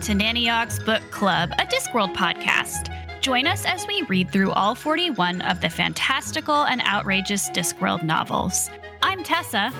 welcome 0.00 0.16
to 0.16 0.24
Nanny 0.24 0.48
Ogg's 0.48 0.78
Book 0.78 1.02
Club, 1.10 1.52
a 1.58 1.66
Discworld 1.66 2.14
podcast. 2.14 2.88
Join 3.20 3.46
us 3.46 3.66
as 3.66 3.86
we 3.86 4.00
read 4.02 4.32
through 4.32 4.50
all 4.52 4.74
41 4.74 5.42
of 5.42 5.60
the 5.60 5.68
fantastical 5.68 6.64
and 6.64 6.80
outrageous 6.86 7.50
Discworld 7.50 8.02
novels. 8.02 8.70
I'm 9.02 9.22
Tessa. 9.22 9.70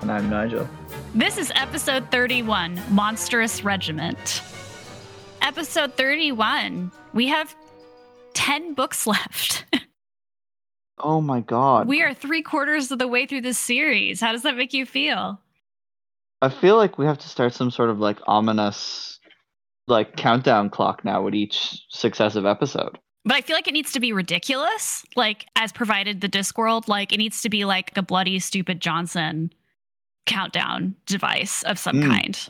And 0.00 0.10
I'm 0.10 0.28
Nigel. 0.28 0.68
This 1.14 1.38
is 1.38 1.52
episode 1.54 2.10
31 2.10 2.80
Monstrous 2.90 3.62
Regiment. 3.62 4.42
Episode 5.42 5.94
31. 5.94 6.90
We 7.14 7.28
have 7.28 7.54
10 8.34 8.74
books 8.74 9.06
left. 9.06 9.64
oh 10.98 11.20
my 11.20 11.38
god. 11.38 11.86
We 11.86 12.02
are 12.02 12.14
three 12.14 12.42
quarters 12.42 12.90
of 12.90 12.98
the 12.98 13.06
way 13.06 13.26
through 13.26 13.42
this 13.42 13.58
series. 13.58 14.20
How 14.20 14.32
does 14.32 14.42
that 14.42 14.56
make 14.56 14.72
you 14.72 14.84
feel? 14.84 15.40
I 16.42 16.48
feel 16.48 16.76
like 16.76 16.98
we 16.98 17.06
have 17.06 17.18
to 17.18 17.28
start 17.28 17.54
some 17.54 17.70
sort 17.70 17.90
of 17.90 18.00
like 18.00 18.18
ominous 18.26 19.17
like 19.88 20.16
countdown 20.16 20.70
clock 20.70 21.04
now 21.04 21.22
with 21.22 21.34
each 21.34 21.84
successive 21.90 22.46
episode. 22.46 22.98
But 23.24 23.36
I 23.36 23.40
feel 23.40 23.56
like 23.56 23.68
it 23.68 23.74
needs 23.74 23.92
to 23.92 24.00
be 24.00 24.12
ridiculous, 24.12 25.04
like 25.16 25.46
as 25.56 25.72
provided 25.72 26.20
the 26.20 26.28
Discworld. 26.28 26.88
Like 26.88 27.12
it 27.12 27.18
needs 27.18 27.42
to 27.42 27.50
be 27.50 27.64
like 27.64 27.96
a 27.96 28.02
bloody 28.02 28.38
stupid 28.38 28.80
Johnson 28.80 29.52
countdown 30.26 30.94
device 31.06 31.62
of 31.64 31.78
some 31.78 31.96
mm. 31.96 32.06
kind. 32.06 32.48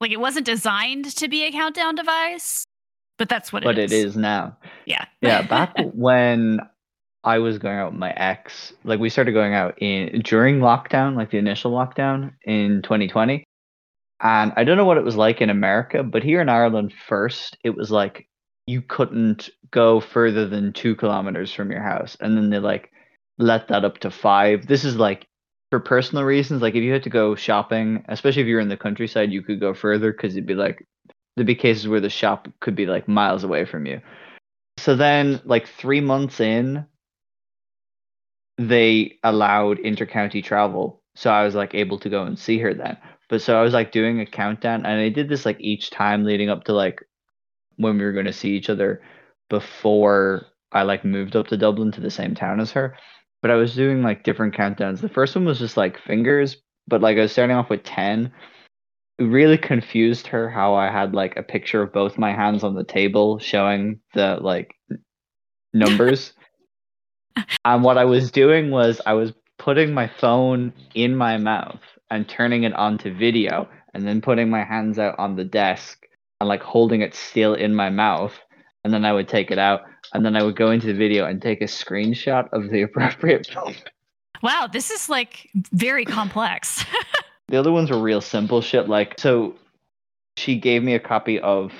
Like 0.00 0.10
it 0.10 0.20
wasn't 0.20 0.46
designed 0.46 1.16
to 1.16 1.28
be 1.28 1.44
a 1.44 1.52
countdown 1.52 1.94
device, 1.94 2.64
but 3.16 3.28
that's 3.28 3.52
what 3.52 3.64
but 3.64 3.78
it 3.78 3.84
is. 3.84 3.90
But 3.90 3.96
it 3.96 4.06
is 4.06 4.16
now. 4.16 4.56
Yeah. 4.86 5.04
Yeah. 5.20 5.42
Back 5.42 5.74
when 5.94 6.60
I 7.24 7.38
was 7.38 7.58
going 7.58 7.76
out 7.76 7.92
with 7.92 7.98
my 7.98 8.12
ex. 8.12 8.72
Like 8.84 9.00
we 9.00 9.10
started 9.10 9.32
going 9.32 9.54
out 9.54 9.74
in 9.80 10.20
during 10.22 10.60
lockdown, 10.60 11.16
like 11.16 11.30
the 11.30 11.38
initial 11.38 11.72
lockdown 11.72 12.32
in 12.44 12.82
2020. 12.82 13.44
And 14.20 14.52
I 14.56 14.64
don't 14.64 14.76
know 14.76 14.84
what 14.84 14.96
it 14.96 15.04
was 15.04 15.16
like 15.16 15.40
in 15.40 15.50
America, 15.50 16.02
but 16.02 16.22
here 16.22 16.40
in 16.40 16.48
Ireland 16.48 16.92
first, 16.92 17.56
it 17.62 17.76
was 17.76 17.90
like 17.90 18.28
you 18.66 18.82
couldn't 18.82 19.48
go 19.70 20.00
further 20.00 20.46
than 20.46 20.72
two 20.72 20.94
kilometers 20.96 21.52
from 21.52 21.70
your 21.70 21.82
house. 21.82 22.16
And 22.20 22.36
then 22.36 22.50
they 22.50 22.58
like 22.58 22.90
let 23.38 23.68
that 23.68 23.84
up 23.84 23.98
to 23.98 24.10
five. 24.10 24.66
This 24.66 24.84
is 24.84 24.96
like 24.96 25.26
for 25.70 25.80
personal 25.80 26.24
reasons. 26.24 26.62
Like 26.62 26.74
if 26.74 26.82
you 26.82 26.92
had 26.92 27.04
to 27.04 27.10
go 27.10 27.34
shopping, 27.34 28.04
especially 28.08 28.42
if 28.42 28.48
you're 28.48 28.60
in 28.60 28.68
the 28.68 28.76
countryside, 28.76 29.32
you 29.32 29.42
could 29.42 29.60
go 29.60 29.72
further 29.72 30.12
because 30.12 30.34
it'd 30.34 30.46
be 30.46 30.54
like 30.54 30.84
there'd 31.36 31.46
be 31.46 31.54
cases 31.54 31.86
where 31.86 32.00
the 32.00 32.10
shop 32.10 32.48
could 32.60 32.74
be 32.74 32.86
like 32.86 33.06
miles 33.06 33.44
away 33.44 33.64
from 33.64 33.86
you. 33.86 34.00
So 34.78 34.96
then, 34.96 35.40
like 35.44 35.68
three 35.68 36.00
months 36.00 36.40
in, 36.40 36.86
they 38.58 39.18
allowed 39.22 39.78
intercounty 39.78 40.42
travel. 40.42 41.02
So 41.14 41.30
I 41.30 41.44
was 41.44 41.54
like 41.54 41.74
able 41.74 41.98
to 42.00 42.08
go 42.08 42.24
and 42.24 42.38
see 42.38 42.58
her 42.58 42.74
then. 42.74 42.96
But 43.28 43.42
so 43.42 43.58
I 43.58 43.62
was 43.62 43.74
like 43.74 43.92
doing 43.92 44.20
a 44.20 44.26
countdown 44.26 44.86
and 44.86 45.00
I 45.00 45.08
did 45.10 45.28
this 45.28 45.44
like 45.44 45.60
each 45.60 45.90
time 45.90 46.24
leading 46.24 46.48
up 46.48 46.64
to 46.64 46.72
like 46.72 47.02
when 47.76 47.98
we 47.98 48.04
were 48.04 48.12
going 48.12 48.26
to 48.26 48.32
see 48.32 48.50
each 48.50 48.70
other 48.70 49.02
before 49.50 50.46
I 50.72 50.82
like 50.82 51.04
moved 51.04 51.36
up 51.36 51.48
to 51.48 51.56
Dublin 51.56 51.92
to 51.92 52.00
the 52.00 52.10
same 52.10 52.34
town 52.34 52.60
as 52.60 52.72
her. 52.72 52.96
But 53.42 53.50
I 53.50 53.54
was 53.54 53.74
doing 53.74 54.02
like 54.02 54.24
different 54.24 54.54
countdowns. 54.54 55.00
The 55.00 55.08
first 55.08 55.36
one 55.36 55.44
was 55.44 55.58
just 55.58 55.76
like 55.76 56.00
fingers, 56.00 56.56
but 56.88 57.02
like 57.02 57.18
I 57.18 57.22
was 57.22 57.32
starting 57.32 57.56
off 57.56 57.70
with 57.70 57.84
10. 57.84 58.32
It 59.18 59.24
really 59.24 59.58
confused 59.58 60.26
her 60.28 60.48
how 60.48 60.74
I 60.74 60.90
had 60.90 61.14
like 61.14 61.36
a 61.36 61.42
picture 61.42 61.82
of 61.82 61.92
both 61.92 62.18
my 62.18 62.32
hands 62.32 62.64
on 62.64 62.74
the 62.74 62.84
table 62.84 63.38
showing 63.38 64.00
the 64.14 64.38
like 64.40 64.74
numbers 65.74 66.32
and 67.64 67.82
what 67.82 67.98
I 67.98 68.04
was 68.04 68.30
doing 68.30 68.70
was 68.70 69.00
I 69.04 69.14
was 69.14 69.32
putting 69.58 69.92
my 69.92 70.08
phone 70.08 70.72
in 70.94 71.16
my 71.16 71.36
mouth 71.36 71.80
and 72.10 72.28
turning 72.28 72.64
it 72.64 72.74
onto 72.74 73.12
video 73.14 73.68
and 73.94 74.06
then 74.06 74.20
putting 74.20 74.50
my 74.50 74.64
hands 74.64 74.98
out 74.98 75.18
on 75.18 75.36
the 75.36 75.44
desk 75.44 76.06
and 76.40 76.48
like 76.48 76.62
holding 76.62 77.00
it 77.00 77.14
still 77.14 77.54
in 77.54 77.74
my 77.74 77.90
mouth 77.90 78.38
and 78.84 78.92
then 78.92 79.04
I 79.04 79.12
would 79.12 79.28
take 79.28 79.50
it 79.50 79.58
out 79.58 79.82
and 80.14 80.24
then 80.24 80.36
I 80.36 80.42
would 80.42 80.56
go 80.56 80.70
into 80.70 80.86
the 80.86 80.94
video 80.94 81.26
and 81.26 81.42
take 81.42 81.60
a 81.60 81.66
screenshot 81.66 82.48
of 82.52 82.70
the 82.70 82.82
appropriate 82.88 83.46
film. 83.46 83.74
Wow, 84.42 84.68
this 84.70 84.90
is 84.90 85.08
like 85.08 85.50
very 85.72 86.04
complex. 86.04 86.84
the 87.48 87.56
other 87.56 87.72
ones 87.72 87.90
were 87.90 88.00
real 88.00 88.20
simple 88.20 88.60
shit 88.60 88.88
like 88.88 89.18
so 89.18 89.54
she 90.36 90.56
gave 90.56 90.82
me 90.82 90.94
a 90.94 91.00
copy 91.00 91.40
of 91.40 91.72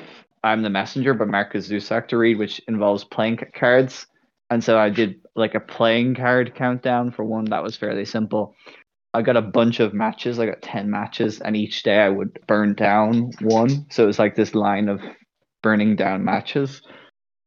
I'm 0.43 0.62
the 0.62 0.71
Messenger 0.71 1.15
by 1.15 1.25
Markus 1.25 1.69
Zusak 1.69 2.09
to 2.09 2.19
read 2.19 2.38
which 2.38 2.61
involves 2.69 3.05
playing 3.05 3.38
cards 3.55 4.06
and 4.50 4.65
so 4.65 4.78
I 4.78 4.88
did 4.88 5.21
like 5.37 5.55
a 5.55 5.61
playing 5.61 6.15
card 6.15 6.55
countdown 6.55 7.12
for 7.12 7.25
one 7.25 7.44
that 7.47 7.62
was 7.62 7.77
fairly 7.77 8.05
simple. 8.05 8.55
I 9.15 9.23
got 9.23 9.37
a 9.37 9.43
bunch 9.43 9.81
of 9.81 9.95
matches. 9.95 10.39
I 10.39 10.47
got 10.47 10.63
10 10.63 10.91
matches, 10.91 11.41
and 11.41 11.57
each 11.57 11.83
day 11.83 12.01
I 12.01 12.09
would 12.09 12.39
burn 12.47 12.75
down 12.75 13.33
one. 13.41 13.87
So 13.91 14.05
it 14.05 14.07
was 14.07 14.19
like 14.19 14.37
this 14.37 14.55
line 14.55 14.89
of 14.89 15.01
burning 15.63 15.97
down 15.97 16.25
matches. 16.25 16.83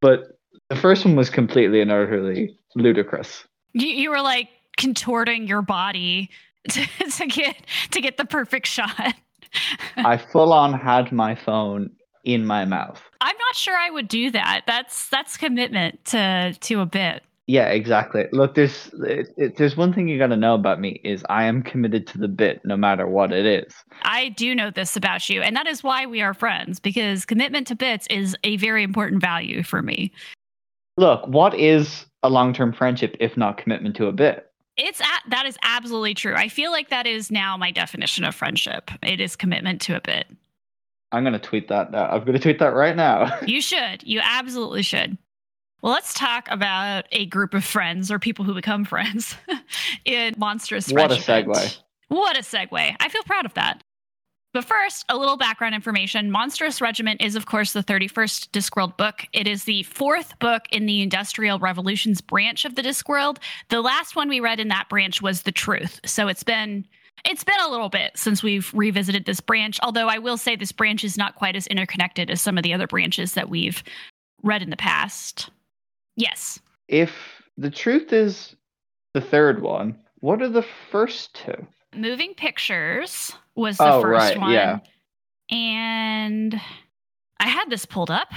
But 0.01 0.39
the 0.69 0.75
first 0.75 1.05
one 1.05 1.15
was 1.15 1.29
completely 1.29 1.81
and 1.81 1.91
utterly 1.91 2.57
ludicrous. 2.75 3.45
You, 3.73 3.87
you 3.87 4.09
were 4.09 4.21
like 4.21 4.49
contorting 4.77 5.47
your 5.47 5.61
body 5.61 6.29
to, 6.69 6.85
to 6.85 7.27
get 7.27 7.55
to 7.91 8.01
get 8.01 8.17
the 8.17 8.25
perfect 8.25 8.67
shot. 8.67 9.13
I 9.97 10.17
full 10.17 10.53
on 10.53 10.73
had 10.73 11.11
my 11.11 11.35
phone 11.35 11.91
in 12.23 12.45
my 12.45 12.65
mouth. 12.65 13.01
I'm 13.19 13.35
not 13.35 13.55
sure 13.55 13.75
I 13.75 13.89
would 13.89 14.07
do 14.07 14.31
that. 14.31 14.63
That's 14.67 15.09
that's 15.09 15.37
commitment 15.37 16.05
to 16.05 16.53
to 16.59 16.81
a 16.81 16.85
bit. 16.85 17.23
Yeah, 17.51 17.67
exactly. 17.67 18.27
Look, 18.31 18.55
there's 18.55 18.89
it, 19.05 19.27
it, 19.35 19.57
there's 19.57 19.75
one 19.75 19.91
thing 19.91 20.07
you 20.07 20.17
got 20.17 20.27
to 20.27 20.37
know 20.37 20.55
about 20.55 20.79
me 20.79 21.01
is 21.03 21.21
I 21.27 21.43
am 21.43 21.61
committed 21.61 22.07
to 22.07 22.17
the 22.17 22.29
bit 22.29 22.61
no 22.63 22.77
matter 22.77 23.05
what 23.07 23.33
it 23.33 23.45
is. 23.45 23.73
I 24.03 24.29
do 24.29 24.55
know 24.55 24.71
this 24.71 24.95
about 24.95 25.29
you, 25.29 25.41
and 25.41 25.53
that 25.57 25.67
is 25.67 25.83
why 25.83 26.05
we 26.05 26.21
are 26.21 26.33
friends 26.33 26.79
because 26.79 27.25
commitment 27.25 27.67
to 27.67 27.75
bits 27.75 28.07
is 28.09 28.37
a 28.45 28.55
very 28.55 28.83
important 28.83 29.19
value 29.19 29.63
for 29.63 29.81
me. 29.81 30.13
Look, 30.95 31.27
what 31.27 31.53
is 31.53 32.05
a 32.23 32.29
long-term 32.29 32.71
friendship 32.71 33.17
if 33.19 33.35
not 33.35 33.57
commitment 33.57 33.97
to 33.97 34.07
a 34.07 34.13
bit? 34.13 34.49
It's 34.77 35.01
at, 35.01 35.23
that 35.27 35.45
is 35.45 35.57
absolutely 35.61 36.13
true. 36.13 36.35
I 36.35 36.47
feel 36.47 36.71
like 36.71 36.87
that 36.87 37.05
is 37.05 37.31
now 37.31 37.57
my 37.57 37.69
definition 37.69 38.23
of 38.23 38.33
friendship. 38.33 38.91
It 39.03 39.19
is 39.19 39.35
commitment 39.35 39.81
to 39.81 39.97
a 39.97 40.01
bit. 40.01 40.25
I'm 41.11 41.23
going 41.23 41.33
to 41.33 41.39
tweet 41.39 41.67
that 41.67 41.91
now. 41.91 42.05
I'm 42.05 42.21
going 42.21 42.31
to 42.31 42.39
tweet 42.39 42.59
that 42.59 42.73
right 42.73 42.95
now. 42.95 43.37
you 43.45 43.59
should. 43.61 44.03
You 44.03 44.21
absolutely 44.23 44.83
should. 44.83 45.17
Well, 45.81 45.93
let's 45.93 46.13
talk 46.13 46.47
about 46.51 47.05
a 47.11 47.25
group 47.25 47.53
of 47.53 47.63
friends 47.63 48.11
or 48.11 48.19
people 48.19 48.45
who 48.45 48.53
become 48.53 48.85
friends 48.85 49.35
in 50.05 50.35
Monstrous 50.37 50.91
What 50.91 51.09
Regiment. 51.09 51.47
a 51.47 51.51
segue. 51.51 51.77
What 52.09 52.37
a 52.37 52.41
segue. 52.41 52.95
I 52.99 53.09
feel 53.09 53.23
proud 53.23 53.45
of 53.45 53.53
that. 53.55 53.83
But 54.53 54.65
first, 54.65 55.05
a 55.07 55.17
little 55.17 55.37
background 55.37 55.75
information. 55.75 56.29
Monstrous 56.29 56.81
Regiment 56.81 57.21
is, 57.21 57.37
of 57.37 57.45
course, 57.45 57.71
the 57.71 57.83
31st 57.83 58.49
Discworld 58.49 58.97
book. 58.97 59.25
It 59.31 59.47
is 59.47 59.63
the 59.63 59.83
fourth 59.83 60.37
book 60.39 60.63
in 60.71 60.85
the 60.85 61.01
Industrial 61.01 61.57
Revolutions 61.57 62.19
branch 62.19 62.65
of 62.65 62.75
the 62.75 62.81
Discworld. 62.81 63.37
The 63.69 63.81
last 63.81 64.15
one 64.15 64.27
we 64.27 64.41
read 64.41 64.59
in 64.59 64.67
that 64.67 64.89
branch 64.89 65.21
was 65.21 65.43
The 65.43 65.53
Truth. 65.53 66.01
So 66.05 66.27
it's 66.27 66.43
been 66.43 66.85
it's 67.23 67.43
been 67.43 67.59
a 67.61 67.69
little 67.69 67.89
bit 67.89 68.17
since 68.17 68.43
we've 68.43 68.73
revisited 68.73 69.25
this 69.25 69.39
branch, 69.39 69.79
although 69.83 70.07
I 70.07 70.17
will 70.17 70.37
say 70.37 70.55
this 70.55 70.71
branch 70.71 71.03
is 71.03 71.17
not 71.17 71.35
quite 71.35 71.55
as 71.55 71.67
interconnected 71.67 72.29
as 72.29 72.41
some 72.41 72.57
of 72.57 72.63
the 72.63 72.73
other 72.73 72.87
branches 72.87 73.33
that 73.33 73.49
we've 73.49 73.83
read 74.43 74.61
in 74.63 74.69
the 74.69 74.77
past. 74.77 75.49
Yes. 76.15 76.59
If 76.87 77.11
the 77.57 77.69
truth 77.69 78.13
is 78.13 78.55
the 79.13 79.21
third 79.21 79.61
one, 79.61 79.97
what 80.19 80.41
are 80.41 80.49
the 80.49 80.65
first 80.91 81.35
two? 81.35 81.67
Moving 81.95 82.33
Pictures 82.33 83.33
was 83.55 83.77
the 83.77 83.93
oh, 83.93 84.01
first 84.01 84.35
right, 84.35 84.39
one. 84.39 84.51
Yeah. 84.51 84.79
And 85.49 86.59
I 87.39 87.47
had 87.47 87.69
this 87.69 87.85
pulled 87.85 88.11
up. 88.11 88.29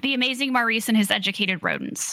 The 0.00 0.14
Amazing 0.14 0.52
Maurice 0.52 0.88
and 0.88 0.96
His 0.96 1.10
Educated 1.10 1.62
Rodents. 1.62 2.12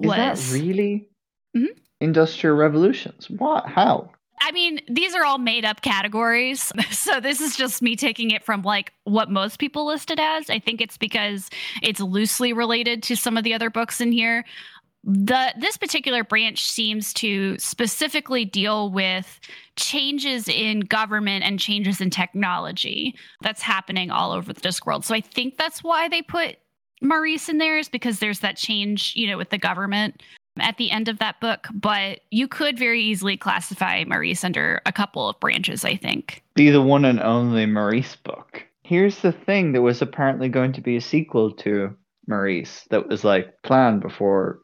Is 0.00 0.08
was 0.08 0.16
that 0.16 0.58
really? 0.58 1.08
Mm-hmm 1.56 1.78
industrial 2.04 2.56
revolutions. 2.56 3.28
What? 3.30 3.66
How? 3.66 4.10
I 4.44 4.52
mean, 4.52 4.78
these 4.88 5.14
are 5.14 5.24
all 5.24 5.38
made 5.38 5.64
up 5.64 5.80
categories. 5.80 6.70
So 6.90 7.20
this 7.20 7.40
is 7.40 7.56
just 7.56 7.82
me 7.82 7.96
taking 7.96 8.30
it 8.30 8.44
from 8.44 8.62
like 8.62 8.92
what 9.04 9.30
most 9.30 9.58
people 9.58 9.86
list 9.86 10.10
it 10.10 10.18
as. 10.18 10.48
I 10.48 10.58
think 10.58 10.80
it's 10.80 10.96
because 10.96 11.50
it's 11.82 12.00
loosely 12.00 12.52
related 12.52 13.02
to 13.04 13.16
some 13.16 13.36
of 13.36 13.44
the 13.44 13.52
other 13.52 13.68
books 13.68 14.00
in 14.00 14.10
here. 14.10 14.44
The 15.02 15.52
this 15.58 15.76
particular 15.76 16.24
branch 16.24 16.64
seems 16.64 17.12
to 17.14 17.58
specifically 17.58 18.44
deal 18.44 18.90
with 18.90 19.38
changes 19.76 20.48
in 20.48 20.80
government 20.80 21.44
and 21.44 21.58
changes 21.58 22.00
in 22.00 22.10
technology 22.10 23.14
that's 23.42 23.60
happening 23.60 24.10
all 24.10 24.32
over 24.32 24.52
the 24.52 24.60
Discworld. 24.60 25.04
So 25.04 25.14
I 25.14 25.20
think 25.20 25.58
that's 25.58 25.82
why 25.82 26.08
they 26.08 26.22
put 26.22 26.56
Maurice 27.02 27.48
in 27.48 27.58
there 27.58 27.76
is 27.76 27.88
because 27.88 28.18
there's 28.18 28.40
that 28.40 28.56
change, 28.56 29.14
you 29.14 29.26
know, 29.26 29.36
with 29.36 29.50
the 29.50 29.58
government 29.58 30.22
at 30.60 30.76
the 30.76 30.90
end 30.90 31.08
of 31.08 31.18
that 31.18 31.40
book, 31.40 31.68
but 31.72 32.20
you 32.30 32.46
could 32.46 32.78
very 32.78 33.02
easily 33.02 33.36
classify 33.36 34.04
Maurice 34.06 34.44
under 34.44 34.80
a 34.86 34.92
couple 34.92 35.28
of 35.28 35.38
branches, 35.40 35.84
I 35.84 35.96
think. 35.96 36.42
Be 36.54 36.70
the 36.70 36.82
one 36.82 37.04
and 37.04 37.20
only 37.20 37.66
Maurice 37.66 38.16
book. 38.16 38.64
Here's 38.82 39.20
the 39.20 39.32
thing 39.32 39.72
there 39.72 39.82
was 39.82 40.02
apparently 40.02 40.48
going 40.48 40.72
to 40.74 40.80
be 40.80 40.96
a 40.96 41.00
sequel 41.00 41.52
to 41.52 41.96
Maurice 42.26 42.86
that 42.90 43.08
was 43.08 43.24
like 43.24 43.54
planned 43.62 44.00
before 44.00 44.60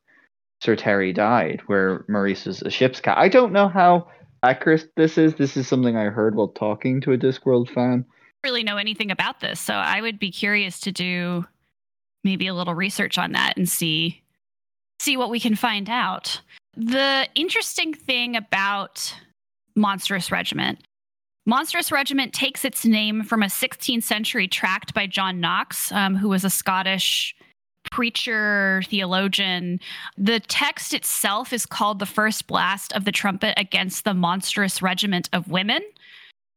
Sir 0.62 0.76
Terry 0.76 1.12
died, 1.12 1.62
where 1.66 2.04
Maurice 2.08 2.44
was 2.44 2.62
a 2.62 2.70
ship's 2.70 3.00
cat. 3.00 3.18
I 3.18 3.28
don't 3.28 3.52
know 3.52 3.68
how 3.68 4.08
accurate 4.42 4.90
this 4.96 5.18
is. 5.18 5.34
This 5.34 5.56
is 5.56 5.66
something 5.66 5.96
I 5.96 6.04
heard 6.04 6.34
while 6.34 6.48
talking 6.48 7.00
to 7.02 7.12
a 7.12 7.18
Discworld 7.18 7.72
fan. 7.72 8.04
really 8.44 8.62
know 8.62 8.76
anything 8.76 9.10
about 9.10 9.40
this, 9.40 9.58
so 9.58 9.74
I 9.74 10.00
would 10.00 10.18
be 10.18 10.30
curious 10.30 10.80
to 10.80 10.92
do 10.92 11.46
maybe 12.24 12.46
a 12.46 12.54
little 12.54 12.74
research 12.74 13.16
on 13.16 13.32
that 13.32 13.56
and 13.56 13.68
see 13.68 14.19
see 15.00 15.16
what 15.16 15.30
we 15.30 15.40
can 15.40 15.56
find 15.56 15.88
out. 15.88 16.40
The 16.76 17.28
interesting 17.34 17.94
thing 17.94 18.36
about 18.36 19.14
Monstrous 19.74 20.30
Regiment 20.30 20.78
Monstrous 21.46 21.90
Regiment 21.90 22.32
takes 22.32 22.64
its 22.64 22.84
name 22.84 23.24
from 23.24 23.42
a 23.42 23.46
16th 23.46 24.02
century 24.02 24.46
tract 24.46 24.92
by 24.92 25.06
John 25.06 25.40
Knox, 25.40 25.90
um, 25.90 26.14
who 26.14 26.28
was 26.28 26.44
a 26.44 26.50
Scottish 26.50 27.34
preacher, 27.90 28.82
theologian. 28.86 29.80
The 30.18 30.40
text 30.40 30.92
itself 30.92 31.52
is 31.52 31.64
called 31.64 31.98
The 31.98 32.06
First 32.06 32.46
Blast 32.46 32.92
of 32.92 33.04
the 33.04 33.10
Trumpet 33.10 33.54
Against 33.56 34.04
the 34.04 34.14
Monstrous 34.14 34.82
Regiment 34.82 35.30
of 35.32 35.50
Women. 35.50 35.80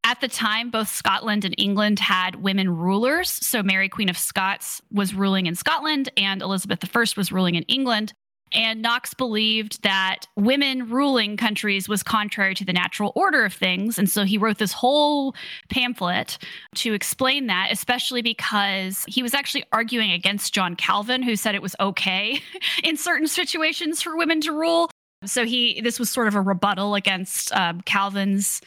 At 0.03 0.19
the 0.19 0.27
time, 0.27 0.69
both 0.69 0.89
Scotland 0.89 1.45
and 1.45 1.55
England 1.57 1.97
had 1.99 2.43
women 2.43 2.69
rulers. 2.69 3.29
So 3.29 3.63
Mary, 3.63 3.87
Queen 3.87 4.09
of 4.09 4.17
Scots, 4.17 4.81
was 4.91 5.15
ruling 5.15 5.45
in 5.45 5.55
Scotland, 5.55 6.11
and 6.17 6.41
Elizabeth 6.41 6.83
I 6.93 7.05
was 7.15 7.31
ruling 7.31 7.55
in 7.55 7.63
England. 7.63 8.13
And 8.53 8.81
Knox 8.81 9.13
believed 9.13 9.83
that 9.83 10.27
women 10.35 10.89
ruling 10.89 11.37
countries 11.37 11.89
was 11.89 12.03
contrary 12.03 12.53
to 12.55 12.65
the 12.65 12.73
natural 12.73 13.11
order 13.15 13.45
of 13.45 13.53
things. 13.53 13.97
And 13.97 14.09
so 14.09 14.23
he 14.23 14.37
wrote 14.37 14.57
this 14.57 14.73
whole 14.73 15.35
pamphlet 15.69 16.37
to 16.75 16.93
explain 16.93 17.47
that, 17.47 17.69
especially 17.71 18.21
because 18.21 19.05
he 19.07 19.23
was 19.23 19.33
actually 19.33 19.65
arguing 19.71 20.11
against 20.11 20.53
John 20.53 20.75
Calvin, 20.75 21.23
who 21.23 21.35
said 21.35 21.55
it 21.55 21.61
was 21.61 21.75
okay 21.79 22.41
in 22.83 22.97
certain 22.97 23.27
situations 23.27 24.01
for 24.01 24.15
women 24.15 24.41
to 24.41 24.51
rule. 24.51 24.89
So 25.25 25.45
he, 25.45 25.81
this 25.81 25.99
was 25.99 26.09
sort 26.09 26.27
of 26.27 26.35
a 26.35 26.41
rebuttal 26.41 26.95
against 26.95 27.53
um, 27.53 27.81
Calvin's 27.81 28.61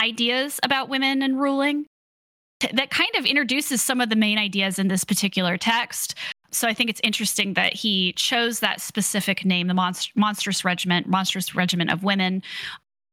ideas 0.00 0.60
about 0.62 0.88
women 0.88 1.22
and 1.22 1.40
ruling 1.40 1.86
that 2.72 2.90
kind 2.90 3.10
of 3.16 3.24
introduces 3.24 3.82
some 3.82 4.00
of 4.00 4.08
the 4.08 4.16
main 4.16 4.38
ideas 4.38 4.78
in 4.78 4.88
this 4.88 5.04
particular 5.04 5.56
text 5.56 6.14
so 6.52 6.68
I 6.68 6.74
think 6.74 6.90
it's 6.90 7.00
interesting 7.02 7.54
that 7.54 7.72
he 7.72 8.12
chose 8.12 8.60
that 8.60 8.80
specific 8.80 9.44
name, 9.44 9.66
the 9.68 9.74
Monst- 9.74 10.12
Monstrous 10.14 10.64
Regiment, 10.64 11.08
Monstrous 11.08 11.54
Regiment 11.54 11.90
of 11.90 12.04
Women. 12.04 12.42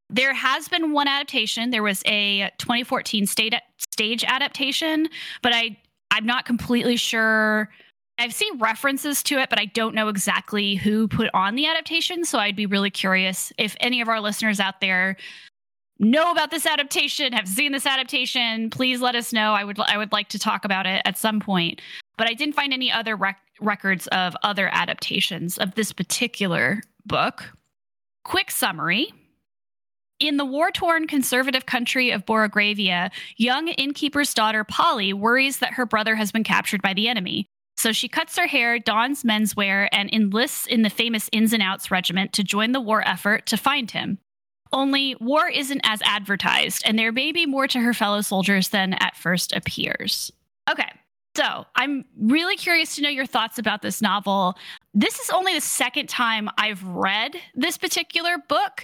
There 0.10 0.34
has 0.34 0.68
been 0.68 0.92
one 0.92 1.08
adaptation. 1.08 1.70
There 1.70 1.84
was 1.84 2.04
a 2.06 2.52
2014 2.58 3.26
state, 3.26 3.54
stage 3.78 4.24
adaptation, 4.26 5.08
but 5.42 5.54
I 5.54 5.78
I'm 6.12 6.26
not 6.26 6.46
completely 6.46 6.98
sure. 6.98 7.70
I've 8.18 8.34
seen 8.34 8.58
references 8.58 9.24
to 9.24 9.40
it, 9.40 9.50
but 9.50 9.60
I 9.60 9.66
don't 9.66 9.96
know 9.96 10.10
exactly 10.10 10.76
who 10.76 11.08
put 11.08 11.30
on 11.34 11.56
the 11.56 11.68
adaptation. 11.68 12.26
So 12.26 12.40
I'd 12.40 12.56
be 12.56 12.66
really 12.66 12.90
curious 12.90 13.54
if 13.58 13.78
any 13.80 14.02
of 14.02 14.10
our 14.10 14.20
listeners 14.20 14.60
out 14.60 14.82
there 14.82 15.16
know 16.00 16.32
about 16.32 16.50
this 16.50 16.66
adaptation, 16.66 17.34
have 17.34 17.48
seen 17.48 17.72
this 17.72 17.86
adaptation. 17.86 18.70
Please 18.70 19.02
let 19.02 19.16
us 19.16 19.32
know. 19.32 19.54
I 19.54 19.64
would 19.64 19.80
I 19.80 19.98
would 19.98 20.12
like 20.12 20.30
to 20.30 20.40
talk 20.40 20.66
about 20.66 20.86
it 20.86 21.02
at 21.06 21.18
some 21.18 21.40
point 21.40 21.82
but 22.20 22.28
I 22.28 22.34
didn't 22.34 22.54
find 22.54 22.74
any 22.74 22.92
other 22.92 23.16
rec- 23.16 23.40
records 23.62 24.06
of 24.08 24.36
other 24.44 24.70
adaptations 24.74 25.58
of 25.58 25.76
this 25.76 25.94
particular 25.94 26.82
book. 27.06 27.54
Quick 28.26 28.52
summary. 28.52 29.14
In 30.20 30.36
the 30.36 30.44
war 30.44 30.70
torn 30.70 31.08
conservative 31.08 31.66
country 31.66 32.12
of 32.12 32.26
Borogravia, 32.26 33.10
young 33.38 33.70
innkeeper's 33.70 34.34
daughter 34.34 34.66
Polly 34.66 35.14
worries 35.14 35.60
that 35.60 35.76
her 35.76 35.86
brother 35.86 36.16
has 36.16 36.30
been 36.30 36.44
captured 36.44 36.82
by 36.82 36.94
the 36.94 37.08
enemy. 37.08 37.46
So 37.78 37.94
she 37.94 38.10
cuts 38.10 38.38
her 38.38 38.48
hair, 38.48 38.80
dons 38.80 39.24
menswear, 39.24 39.88
and 39.94 40.14
enlists 40.14 40.68
in 40.68 40.82
the 40.82 40.90
famous 40.90 41.30
Ins 41.32 41.54
and 41.54 41.64
Outs 41.64 41.90
regiment 41.90 42.34
to 42.34 42.44
join 42.44 42.74
the 42.74 42.82
war 42.82 43.02
effort 43.08 43.46
to 43.46 43.56
find 43.56 43.90
him. 43.90 44.18
Only 44.74 45.16
war 45.22 45.48
isn't 45.48 45.82
as 45.86 46.02
advertised, 46.04 46.84
and 46.86 47.00
there 47.00 47.14
may 47.14 47.32
be 47.32 47.46
more 47.46 47.68
to 47.68 47.80
her 47.80 47.94
fellow 47.94 48.20
soldiers 48.20 48.70
than 48.70 48.96
at 48.96 49.16
first 49.16 49.54
appears. 49.54 50.34
Okay, 50.70 50.92
so 51.40 51.66
I'm 51.74 52.04
really 52.20 52.58
curious 52.58 52.96
to 52.96 53.02
know 53.02 53.08
your 53.08 53.26
thoughts 53.26 53.58
about 53.58 53.82
this 53.82 54.02
novel. 54.02 54.58
This 54.94 55.20
is 55.20 55.30
only 55.30 55.54
the 55.54 55.62
second 55.62 56.10
time 56.10 56.50
I've 56.58 56.84
read 56.84 57.34
this 57.56 57.78
particular 57.78 58.38
book. 58.50 58.84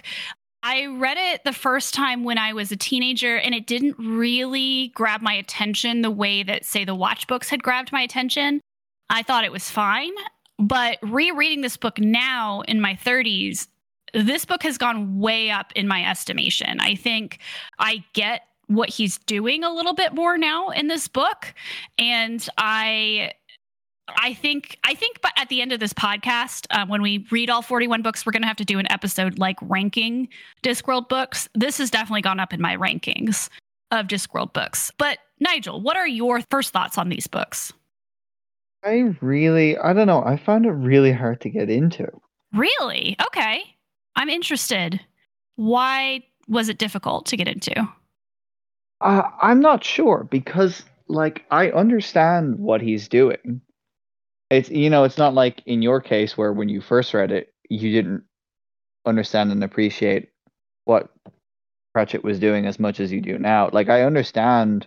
I 0.62 0.86
read 0.86 1.18
it 1.18 1.44
the 1.44 1.52
first 1.52 1.92
time 1.92 2.24
when 2.24 2.38
I 2.38 2.54
was 2.54 2.72
a 2.72 2.76
teenager, 2.76 3.36
and 3.36 3.54
it 3.54 3.66
didn't 3.66 3.96
really 3.98 4.88
grab 4.94 5.20
my 5.20 5.34
attention 5.34 6.00
the 6.00 6.10
way 6.10 6.42
that, 6.44 6.64
say, 6.64 6.86
the 6.86 6.94
Watch 6.94 7.26
books 7.26 7.50
had 7.50 7.62
grabbed 7.62 7.92
my 7.92 8.00
attention. 8.00 8.62
I 9.10 9.22
thought 9.22 9.44
it 9.44 9.52
was 9.52 9.68
fine. 9.70 10.12
But 10.58 10.96
rereading 11.02 11.60
this 11.60 11.76
book 11.76 11.98
now 11.98 12.62
in 12.62 12.80
my 12.80 12.94
30s, 12.94 13.66
this 14.14 14.46
book 14.46 14.62
has 14.62 14.78
gone 14.78 15.18
way 15.18 15.50
up 15.50 15.74
in 15.76 15.86
my 15.86 16.08
estimation. 16.08 16.80
I 16.80 16.94
think 16.94 17.38
I 17.78 18.02
get 18.14 18.45
what 18.68 18.88
he's 18.88 19.18
doing 19.18 19.62
a 19.62 19.72
little 19.72 19.94
bit 19.94 20.14
more 20.14 20.36
now 20.36 20.70
in 20.70 20.88
this 20.88 21.08
book 21.08 21.54
and 21.98 22.48
i 22.58 23.30
I 24.08 24.34
think 24.34 24.78
I 24.84 24.94
think 24.94 25.20
but 25.20 25.32
at 25.36 25.48
the 25.48 25.60
end 25.60 25.72
of 25.72 25.80
this 25.80 25.92
podcast, 25.92 26.66
uh, 26.70 26.86
when 26.86 27.02
we 27.02 27.26
read 27.30 27.50
all 27.50 27.62
41 27.62 28.02
books, 28.02 28.24
we're 28.24 28.32
going 28.32 28.42
to 28.42 28.48
have 28.48 28.56
to 28.58 28.64
do 28.64 28.78
an 28.78 28.90
episode 28.90 29.38
like 29.38 29.56
ranking 29.62 30.28
Discworld 30.62 31.08
books. 31.08 31.48
This 31.54 31.78
has 31.78 31.90
definitely 31.90 32.22
gone 32.22 32.38
up 32.38 32.52
in 32.52 32.60
my 32.60 32.76
rankings 32.76 33.48
of 33.90 34.06
Discworld 34.06 34.52
books. 34.52 34.92
But 34.98 35.18
Nigel, 35.40 35.80
what 35.80 35.96
are 35.96 36.06
your 36.06 36.40
first 36.50 36.72
thoughts 36.72 36.98
on 36.98 37.08
these 37.08 37.26
books? 37.26 37.72
I 38.84 39.14
really, 39.20 39.76
I 39.78 39.92
don't 39.92 40.06
know. 40.06 40.22
I 40.24 40.36
found 40.36 40.66
it 40.66 40.70
really 40.70 41.12
hard 41.12 41.40
to 41.40 41.50
get 41.50 41.68
into. 41.68 42.06
Really? 42.54 43.16
Okay. 43.26 43.62
I'm 44.14 44.28
interested. 44.28 45.00
Why 45.56 46.22
was 46.48 46.68
it 46.68 46.78
difficult 46.78 47.26
to 47.26 47.36
get 47.36 47.48
into? 47.48 47.88
Uh, 49.00 49.22
I'm 49.40 49.60
not 49.60 49.84
sure 49.84 50.26
because 50.30 50.84
like 51.08 51.44
I 51.50 51.70
understand 51.70 52.58
what 52.58 52.80
he's 52.80 53.08
doing. 53.08 53.60
It's 54.50 54.70
you 54.70 54.90
know, 54.90 55.04
it's 55.04 55.18
not 55.18 55.34
like 55.34 55.62
in 55.66 55.82
your 55.82 56.00
case 56.00 56.36
where 56.36 56.52
when 56.52 56.68
you 56.68 56.80
first 56.80 57.14
read 57.14 57.32
it, 57.32 57.52
you 57.68 57.92
didn't 57.92 58.24
understand 59.04 59.52
and 59.52 59.62
appreciate 59.62 60.30
what 60.84 61.10
Pratchett 61.92 62.24
was 62.24 62.38
doing 62.38 62.66
as 62.66 62.78
much 62.78 63.00
as 63.00 63.12
you 63.12 63.20
do 63.20 63.38
now. 63.38 63.70
Like 63.72 63.88
I 63.88 64.02
understand 64.02 64.86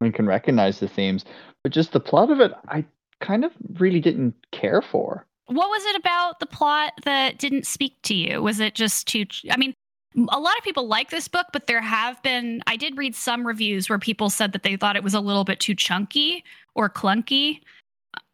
and 0.00 0.14
can 0.14 0.26
recognize 0.26 0.80
the 0.80 0.88
themes, 0.88 1.24
but 1.62 1.72
just 1.72 1.92
the 1.92 2.00
plot 2.00 2.30
of 2.30 2.40
it, 2.40 2.52
I 2.68 2.84
kind 3.20 3.44
of 3.44 3.52
really 3.74 4.00
didn't 4.00 4.34
care 4.50 4.82
for. 4.82 5.26
What 5.46 5.68
was 5.68 5.84
it 5.86 5.96
about 5.96 6.40
the 6.40 6.46
plot 6.46 6.92
that 7.04 7.38
didn't 7.38 7.66
speak 7.66 7.96
to 8.04 8.14
you? 8.14 8.42
Was 8.42 8.60
it 8.60 8.74
just 8.74 9.06
too? 9.06 9.26
I 9.50 9.56
mean, 9.56 9.74
a 10.16 10.40
lot 10.40 10.56
of 10.58 10.64
people 10.64 10.86
like 10.86 11.10
this 11.10 11.28
book, 11.28 11.46
but 11.52 11.66
there 11.66 11.80
have 11.80 12.22
been, 12.22 12.62
I 12.66 12.76
did 12.76 12.96
read 12.96 13.14
some 13.14 13.46
reviews 13.46 13.88
where 13.88 13.98
people 13.98 14.30
said 14.30 14.52
that 14.52 14.62
they 14.62 14.76
thought 14.76 14.96
it 14.96 15.04
was 15.04 15.14
a 15.14 15.20
little 15.20 15.44
bit 15.44 15.60
too 15.60 15.74
chunky 15.74 16.44
or 16.74 16.90
clunky. 16.90 17.60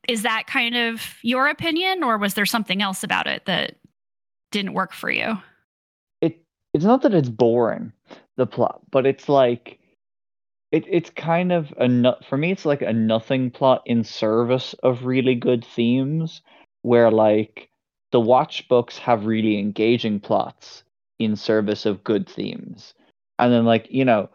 Is 0.08 0.22
that 0.22 0.46
kind 0.46 0.76
of 0.76 1.14
your 1.22 1.48
opinion, 1.48 2.02
or 2.02 2.16
was 2.18 2.34
there 2.34 2.46
something 2.46 2.80
else 2.82 3.04
about 3.04 3.26
it 3.26 3.44
that 3.44 3.76
didn't 4.50 4.72
work 4.72 4.92
for 4.92 5.10
you? 5.10 5.38
It 6.20 6.42
it's 6.72 6.84
not 6.84 7.02
that 7.02 7.14
it's 7.14 7.28
boring, 7.28 7.92
the 8.36 8.46
plot, 8.46 8.80
but 8.90 9.04
it's 9.04 9.28
like 9.28 9.78
it 10.72 10.84
it's 10.88 11.10
kind 11.10 11.52
of 11.52 11.72
a 11.76 12.16
for 12.24 12.38
me 12.38 12.52
it's 12.52 12.64
like 12.64 12.82
a 12.82 12.92
nothing 12.92 13.50
plot 13.50 13.82
in 13.84 14.02
service 14.02 14.74
of 14.82 15.04
really 15.04 15.34
good 15.34 15.64
themes 15.64 16.40
where 16.82 17.10
like 17.10 17.68
the 18.12 18.20
watch 18.20 18.66
books 18.68 18.96
have 18.96 19.26
really 19.26 19.58
engaging 19.58 20.20
plots 20.20 20.84
in 21.18 21.36
service 21.36 21.86
of 21.86 22.04
good 22.04 22.28
themes. 22.28 22.94
And 23.38 23.52
then 23.52 23.64
like, 23.64 23.86
you 23.90 24.04
know, 24.04 24.28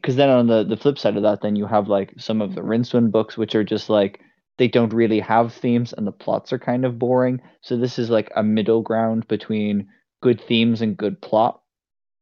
because 0.00 0.16
then 0.16 0.30
on 0.30 0.46
the 0.46 0.64
the 0.64 0.76
flip 0.76 0.98
side 0.98 1.16
of 1.16 1.22
that, 1.22 1.40
then 1.42 1.56
you 1.56 1.66
have 1.66 1.88
like 1.88 2.14
some 2.18 2.40
of 2.40 2.54
the 2.54 2.60
Rincewind 2.60 3.10
books, 3.10 3.36
which 3.36 3.54
are 3.54 3.64
just 3.64 3.90
like 3.90 4.20
they 4.58 4.68
don't 4.68 4.92
really 4.92 5.20
have 5.20 5.52
themes 5.52 5.92
and 5.92 6.06
the 6.06 6.12
plots 6.12 6.52
are 6.52 6.58
kind 6.58 6.84
of 6.84 6.98
boring. 6.98 7.40
So 7.62 7.76
this 7.76 7.98
is 7.98 8.10
like 8.10 8.30
a 8.36 8.42
middle 8.42 8.82
ground 8.82 9.26
between 9.28 9.88
good 10.20 10.40
themes 10.40 10.82
and 10.82 10.96
good 10.96 11.20
plot. 11.20 11.60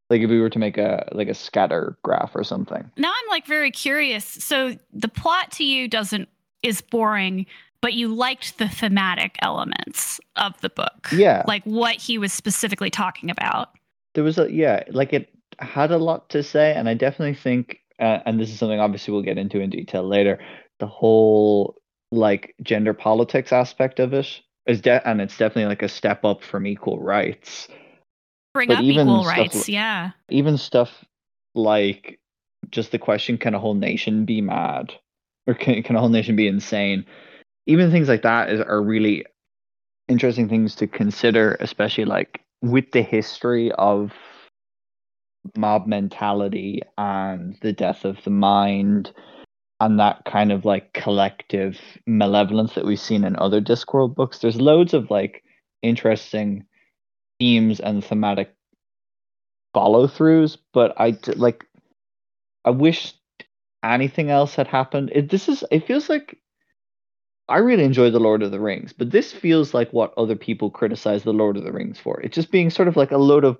Like 0.08 0.20
if 0.20 0.30
we 0.30 0.40
were 0.40 0.50
to 0.50 0.58
make 0.58 0.78
a 0.78 1.08
like 1.12 1.28
a 1.28 1.34
scatter 1.34 1.98
graph 2.02 2.32
or 2.34 2.44
something. 2.44 2.90
Now 2.96 3.10
I'm 3.10 3.28
like 3.30 3.46
very 3.46 3.70
curious. 3.70 4.24
So 4.24 4.76
the 4.92 5.08
plot 5.08 5.50
to 5.52 5.64
you 5.64 5.88
doesn't 5.88 6.28
is 6.62 6.80
boring, 6.80 7.46
but 7.80 7.94
you 7.94 8.08
liked 8.08 8.58
the 8.58 8.68
thematic 8.68 9.36
elements 9.42 10.20
of 10.36 10.60
the 10.60 10.68
book. 10.68 11.08
Yeah. 11.12 11.44
Like 11.46 11.64
what 11.64 11.96
he 11.96 12.18
was 12.18 12.32
specifically 12.32 12.90
talking 12.90 13.30
about. 13.30 13.70
There 14.14 14.24
was 14.24 14.38
a, 14.38 14.50
yeah, 14.50 14.84
like 14.88 15.12
it 15.12 15.28
had 15.58 15.90
a 15.90 15.98
lot 15.98 16.28
to 16.30 16.42
say. 16.42 16.74
And 16.74 16.88
I 16.88 16.94
definitely 16.94 17.34
think, 17.34 17.80
uh, 18.00 18.20
and 18.26 18.40
this 18.40 18.50
is 18.50 18.58
something 18.58 18.80
obviously 18.80 19.12
we'll 19.12 19.22
get 19.22 19.38
into 19.38 19.60
in 19.60 19.70
detail 19.70 20.06
later, 20.06 20.38
the 20.78 20.86
whole 20.86 21.76
like 22.12 22.54
gender 22.62 22.94
politics 22.94 23.52
aspect 23.52 24.00
of 24.00 24.12
it 24.12 24.40
is, 24.66 24.80
de- 24.80 25.06
and 25.08 25.20
it's 25.20 25.36
definitely 25.36 25.66
like 25.66 25.82
a 25.82 25.88
step 25.88 26.24
up 26.24 26.42
from 26.42 26.66
Equal 26.66 26.98
Rites. 27.00 27.68
Bring 28.54 28.68
but 28.68 28.78
up 28.78 28.84
Equal 28.84 29.24
Rites, 29.24 29.68
yeah. 29.68 30.12
Even 30.30 30.56
stuff 30.56 31.04
like 31.54 32.18
just 32.70 32.90
the 32.90 32.98
question 32.98 33.38
can 33.38 33.54
a 33.54 33.58
whole 33.58 33.74
nation 33.74 34.24
be 34.24 34.40
mad? 34.40 34.94
Or 35.46 35.54
can, 35.54 35.82
can 35.82 35.94
a 35.94 36.00
whole 36.00 36.08
nation 36.08 36.36
be 36.36 36.48
insane? 36.48 37.04
Even 37.66 37.90
things 37.90 38.08
like 38.08 38.22
that 38.22 38.50
is, 38.50 38.60
are 38.60 38.82
really 38.82 39.24
interesting 40.08 40.48
things 40.48 40.74
to 40.76 40.86
consider, 40.86 41.56
especially 41.60 42.04
like 42.04 42.40
with 42.62 42.90
the 42.92 43.02
history 43.02 43.72
of 43.72 44.12
mob 45.56 45.86
mentality 45.86 46.82
and 46.98 47.56
the 47.62 47.72
death 47.72 48.04
of 48.04 48.22
the 48.24 48.30
mind 48.30 49.12
and 49.80 50.00
that 50.00 50.24
kind 50.24 50.52
of 50.52 50.64
like 50.64 50.92
collective 50.92 51.78
malevolence 52.06 52.74
that 52.74 52.84
we've 52.84 53.00
seen 53.00 53.24
in 53.24 53.36
other 53.36 53.60
Discworld 53.60 54.14
books. 54.14 54.38
There's 54.38 54.60
loads 54.60 54.94
of 54.94 55.10
like 55.10 55.42
interesting 55.82 56.64
themes 57.38 57.80
and 57.80 58.04
thematic 58.04 58.54
follow 59.74 60.06
throughs, 60.06 60.56
but 60.72 60.94
I 60.98 61.18
like 61.34 61.64
I 62.64 62.70
wish 62.70 63.12
anything 63.84 64.30
else 64.30 64.54
had 64.54 64.66
happened. 64.66 65.12
It, 65.14 65.30
this 65.30 65.48
is 65.48 65.62
it 65.70 65.86
feels 65.86 66.08
like 66.08 66.38
I 67.48 67.58
really 67.58 67.84
enjoy 67.84 68.10
the 68.10 68.18
Lord 68.18 68.42
of 68.42 68.50
the 68.50 68.60
Rings, 68.60 68.92
but 68.92 69.10
this 69.10 69.32
feels 69.32 69.72
like 69.72 69.92
what 69.92 70.12
other 70.16 70.34
people 70.34 70.70
criticize 70.70 71.22
the 71.22 71.32
Lord 71.32 71.56
of 71.56 71.64
the 71.64 71.72
Rings 71.72 71.98
for. 71.98 72.20
It's 72.20 72.34
just 72.34 72.50
being 72.50 72.70
sort 72.70 72.88
of 72.88 72.96
like 72.96 73.12
a 73.12 73.18
load 73.18 73.44
of 73.44 73.56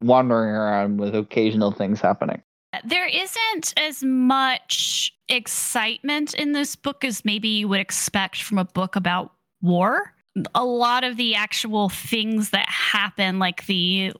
wandering 0.00 0.54
around 0.54 0.98
with 0.98 1.14
occasional 1.14 1.72
things 1.72 2.00
happening. 2.00 2.42
There 2.84 3.08
isn't 3.08 3.74
as 3.76 4.04
much 4.04 5.12
excitement 5.28 6.34
in 6.34 6.52
this 6.52 6.76
book 6.76 7.04
as 7.04 7.24
maybe 7.24 7.48
you 7.48 7.68
would 7.68 7.80
expect 7.80 8.42
from 8.42 8.58
a 8.58 8.64
book 8.64 8.94
about 8.94 9.32
war. 9.62 10.14
A 10.54 10.64
lot 10.64 11.02
of 11.02 11.16
the 11.16 11.34
actual 11.34 11.88
things 11.88 12.50
that 12.50 12.68
happen, 12.68 13.40
like 13.40 13.66
the 13.66 14.12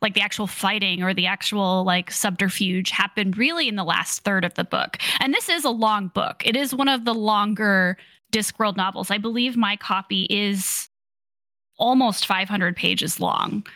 like 0.00 0.14
the 0.14 0.20
actual 0.20 0.46
fighting 0.46 1.02
or 1.02 1.12
the 1.12 1.26
actual 1.26 1.82
like 1.82 2.12
subterfuge 2.12 2.90
happened 2.90 3.36
really 3.36 3.66
in 3.66 3.74
the 3.74 3.82
last 3.82 4.20
third 4.20 4.44
of 4.44 4.54
the 4.54 4.62
book. 4.62 4.98
And 5.18 5.34
this 5.34 5.48
is 5.48 5.64
a 5.64 5.70
long 5.70 6.06
book. 6.08 6.42
It 6.46 6.54
is 6.54 6.72
one 6.72 6.86
of 6.86 7.04
the 7.04 7.14
longer 7.14 7.96
Discworld 8.32 8.76
novels. 8.76 9.10
I 9.10 9.18
believe 9.18 9.56
my 9.56 9.76
copy 9.76 10.26
is 10.30 10.88
almost 11.78 12.26
500 12.26 12.76
pages 12.76 13.20
long. 13.20 13.66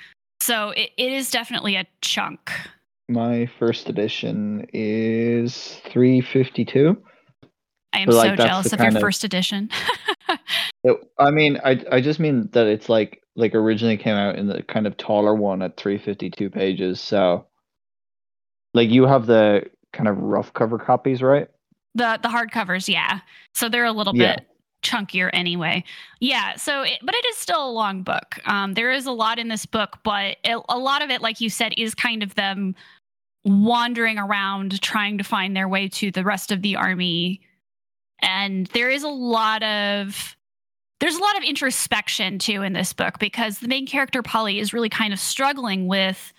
So 0.41 0.71
it, 0.71 0.91
it 0.97 1.13
is 1.13 1.31
definitely 1.31 1.77
a 1.77 1.87
chunk. 2.01 2.51
My 3.09 3.47
first 3.59 3.89
edition 3.89 4.67
is 4.73 5.81
352. 5.85 6.97
I 7.93 8.01
am 8.01 8.09
like, 8.09 8.39
so 8.39 8.45
jealous 8.45 8.73
of 8.73 8.81
your 8.81 8.89
of, 8.89 9.01
first 9.01 9.23
edition. 9.23 9.69
it, 10.85 10.97
I 11.19 11.31
mean, 11.31 11.61
I 11.65 11.85
I 11.91 12.01
just 12.01 12.19
mean 12.19 12.49
that 12.53 12.67
it's 12.67 12.89
like 12.89 13.23
like 13.37 13.55
originally 13.55 13.97
came 13.97 14.15
out 14.15 14.37
in 14.37 14.47
the 14.47 14.63
kind 14.63 14.87
of 14.87 14.97
taller 14.97 15.35
one 15.35 15.63
at 15.63 15.77
352 15.77 16.51
pages. 16.51 17.01
So 17.01 17.47
like 18.75 18.91
you 18.91 19.07
have 19.07 19.27
the 19.27 19.65
kind 19.93 20.09
of 20.09 20.17
rough 20.19 20.53
cover 20.55 20.79
copies, 20.79 21.23
right? 21.23 21.49
The 21.95 22.19
the 22.23 22.29
hardcovers, 22.29 22.89
yeah. 22.89 23.21
So 23.55 23.69
they're 23.69 23.85
a 23.85 23.93
little 23.93 24.17
yeah. 24.17 24.37
bit 24.37 24.47
chunkier 24.83 25.31
anyway. 25.33 25.85
Yeah. 26.21 26.57
So, 26.57 26.83
it, 26.83 26.99
but 27.03 27.15
it 27.15 27.25
is 27.27 27.37
still 27.37 27.67
a 27.67 27.71
long 27.71 28.03
book. 28.03 28.39
Um, 28.45 28.75
there 28.75 28.91
is 28.91 29.07
a 29.07 29.13
lot 29.13 29.39
in 29.39 29.49
this 29.49 29.65
book, 29.65 29.99
but 30.03 30.37
it, 30.45 30.61
a 30.69 30.79
lot 30.79 31.03
of 31.03 31.11
it, 31.11 31.23
like 31.23 31.41
you 31.41 31.49
said, 31.49 31.73
is 31.77 31.95
kind 31.95 32.23
of 32.23 32.35
them 32.35 32.75
wandering 33.45 34.19
around 34.19 34.81
trying 34.83 35.19
to 35.19 35.25
find 35.25 35.57
their 35.57 35.69
way 35.69 35.89
to 35.89 36.11
the 36.11 36.25
rest 36.25 36.53
of 36.53 36.63
the 36.63 36.77
army. 36.77 37.41
And 38.21 38.67
there 38.69 38.91
is 38.91 39.03
a 39.03 39.09
lot 39.09 39.63
of 39.63 40.37
there's 41.01 41.17
a 41.17 41.21
lot 41.21 41.37
of 41.37 41.43
introspection 41.43 42.39
too 42.39 42.63
in 42.63 42.75
this 42.75 42.93
book 42.93 43.19
because 43.19 43.59
the 43.59 43.67
main 43.67 43.89
character 43.89 44.23
Polly 44.23 44.61
is 44.61 44.73
really 44.73 44.89
kind 44.89 45.13
of 45.13 45.19
struggling 45.19 45.89
with 45.89 46.33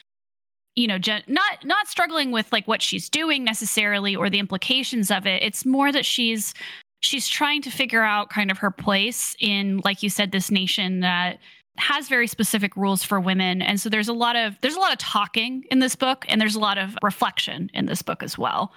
you 0.75 0.87
know 0.87 0.97
not 1.27 1.65
not 1.65 1.87
struggling 1.87 2.31
with 2.31 2.51
like 2.51 2.67
what 2.67 2.81
she's 2.81 3.09
doing 3.09 3.43
necessarily 3.43 4.15
or 4.15 4.29
the 4.29 4.39
implications 4.39 5.11
of 5.11 5.25
it. 5.25 5.43
It's 5.43 5.65
more 5.65 5.91
that 5.91 6.05
she's 6.05 6.53
she's 6.99 7.27
trying 7.27 7.61
to 7.61 7.69
figure 7.69 8.03
out 8.03 8.29
kind 8.29 8.49
of 8.49 8.57
her 8.59 8.71
place 8.71 9.35
in 9.39 9.81
like 9.83 10.03
you 10.03 10.09
said 10.09 10.31
this 10.31 10.49
nation 10.49 11.01
that 11.01 11.39
has 11.77 12.07
very 12.07 12.27
specific 12.27 12.75
rules 12.77 13.03
for 13.03 13.19
women. 13.19 13.61
And 13.61 13.79
so 13.79 13.89
there's 13.89 14.07
a 14.07 14.13
lot 14.13 14.35
of 14.35 14.57
there's 14.61 14.75
a 14.75 14.79
lot 14.79 14.91
of 14.93 14.99
talking 14.99 15.63
in 15.71 15.79
this 15.79 15.95
book 15.95 16.25
and 16.27 16.39
there's 16.39 16.55
a 16.55 16.59
lot 16.59 16.77
of 16.77 16.97
reflection 17.03 17.69
in 17.73 17.85
this 17.85 18.01
book 18.01 18.23
as 18.23 18.37
well. 18.37 18.73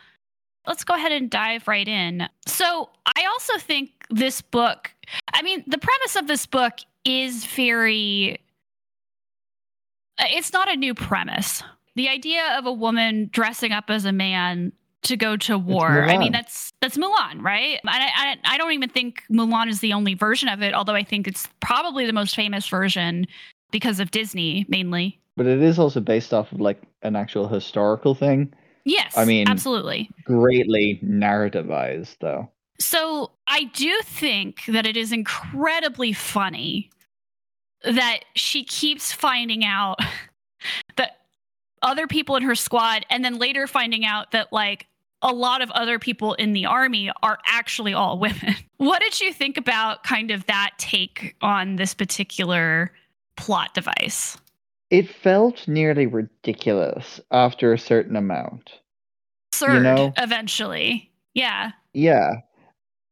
Let's 0.67 0.83
go 0.83 0.95
ahead 0.95 1.13
and 1.13 1.31
dive 1.31 1.69
right 1.69 1.87
in. 1.87 2.29
So 2.47 2.91
i 3.17 3.25
also 3.27 3.59
think 3.59 3.91
this 4.11 4.41
book 4.41 4.93
i 5.33 5.43
mean 5.43 5.65
the 5.67 5.79
premise 5.79 6.17
of 6.17 6.27
this 6.27 6.47
book 6.47 6.75
is 7.05 7.45
very 7.45 8.39
it's 10.19 10.53
not 10.53 10.71
a 10.73 10.77
new 10.77 10.95
premise 10.95 11.63
the 11.97 12.09
idea 12.09 12.57
of 12.57 12.67
a 12.67 12.73
woman 12.73 13.29
dressing 13.33 13.73
up 13.73 13.91
as 13.91 14.05
a 14.05 14.13
man 14.13 14.73
to 15.03 15.17
go 15.17 15.37
to 15.37 15.59
war. 15.59 16.05
I 16.05 16.19
mean, 16.19 16.33
that's 16.33 16.73
that's 16.81 16.97
Mulan, 16.97 17.41
right? 17.41 17.81
I, 17.87 18.37
I, 18.45 18.55
I 18.55 18.59
don't 18.59 18.73
even 18.73 18.89
think 18.89 19.23
Mulan 19.31 19.69
is 19.69 19.81
the 19.81 19.93
only 19.93 20.15
version 20.15 20.49
of 20.49 20.63
it, 20.63 20.75
although 20.75 20.95
I 20.95 21.03
think 21.03 21.27
it's 21.27 21.49
probably 21.61 22.07
the 22.07 22.13
most 22.13 22.35
famous 22.37 22.69
version 22.69 23.27
because 23.71 24.01
of 24.01 24.11
Disney 24.11 24.67
mainly. 24.69 25.19
But 25.37 25.47
it 25.47 25.63
is 25.63 25.79
also 25.79 26.01
based 26.01 26.33
off 26.33 26.53
of 26.53 26.61
like 26.61 26.81
an 27.03 27.17
actual 27.17 27.49
historical 27.49 28.15
thing. 28.15 28.53
Yes, 28.85 29.17
I 29.17 29.25
mean, 29.25 29.49
absolutely. 29.49 30.09
Greatly 30.25 31.01
narrativized, 31.05 32.17
though. 32.21 32.51
So 32.79 33.33
I 33.47 33.65
do 33.65 34.01
think 34.03 34.65
that 34.69 34.87
it 34.87 34.97
is 34.97 35.13
incredibly 35.13 36.13
funny 36.13 36.91
that 37.85 38.21
she 38.35 38.65
keeps 38.65 39.13
finding 39.13 39.65
out 39.65 39.99
other 41.83 42.07
people 42.07 42.37
in 42.37 42.43
her 42.43 42.55
squad 42.55 43.05
and 43.11 43.25
then 43.25 43.39
later 43.39 43.67
finding 43.67 44.05
out 44.05 44.33
that 44.33 44.53
like 44.53 44.87
a 45.23 45.33
lot 45.33 45.63
of 45.63 45.71
other 45.73 45.99
people 45.99 46.35
in 46.35 46.53
the 46.53 46.67
army 46.67 47.11
are 47.23 47.39
actually 47.47 47.95
all 47.95 48.19
women. 48.21 48.55
What 48.77 49.01
did 49.01 49.21
you 49.21 49.33
think 49.33 49.57
about 49.57 50.05
kind 50.05 50.31
of 50.31 50.47
that 50.47 50.73
take 50.79 51.37
on 51.41 51.77
this 51.77 51.95
particular 51.95 52.93
plot 53.37 53.75
device? 53.75 54.37
It 54.91 55.09
felt 55.09 55.67
nearly 55.67 56.07
ridiculous 56.07 57.21
after 57.31 57.73
a 57.73 57.79
certain 57.79 58.15
amount. 58.17 58.71
Absurd, 59.53 59.75
you 59.75 59.81
know? 59.81 60.13
eventually. 60.17 61.11
Yeah. 61.35 61.73
Yeah. 61.93 62.35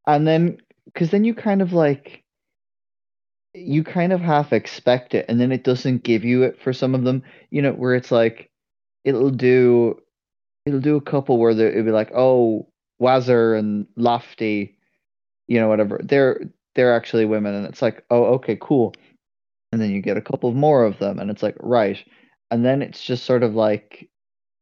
And 0.07 0.27
then, 0.27 0.59
because 0.85 1.11
then 1.11 1.25
you 1.25 1.35
kind 1.35 1.63
of 1.63 1.73
like, 1.73 2.23
you 3.55 3.83
kind 3.83 4.13
of 4.13 4.21
half 4.21 4.53
expect 4.53 5.15
it, 5.15 5.25
and 5.29 5.41
then 5.41 5.51
it 5.51 5.65
doesn't 5.65 6.05
give 6.05 6.25
you 6.25 6.43
it 6.43 6.61
for 6.61 6.73
some 6.73 6.95
of 6.95 7.05
them, 7.05 7.23
you 7.51 7.63
know, 7.63 7.73
where 7.73 7.95
it's 7.95 8.11
like, 8.11 8.51
it'll 9.05 9.31
do 9.31 10.01
it'll 10.67 10.81
do 10.81 10.97
a 10.97 11.01
couple 11.01 11.39
where 11.39 11.51
it'll 11.51 11.85
be 11.85 11.91
like, 11.91 12.11
oh, 12.15 12.67
Wazzer 13.01 13.59
and 13.59 13.87
Lofty, 13.97 14.77
you 15.47 15.61
know, 15.61 15.69
whatever. 15.69 16.01
They're 16.03 16.41
they're 16.75 16.95
actually 16.95 17.25
women, 17.25 17.55
and 17.55 17.67
it's 17.67 17.83
like, 17.83 18.05
oh, 18.11 18.25
okay, 18.35 18.59
cool. 18.61 18.95
And 19.73 19.81
then 19.81 19.91
you 19.91 20.01
get 20.01 20.17
a 20.17 20.23
couple 20.23 20.53
more 20.53 20.85
of 20.85 20.99
them, 20.99 21.19
and 21.19 21.31
it's 21.31 21.43
like, 21.43 21.57
right. 21.61 21.99
And 22.51 22.65
then 22.65 22.83
it's 22.83 23.03
just 23.03 23.25
sort 23.25 23.43
of 23.43 23.55
like, 23.55 24.09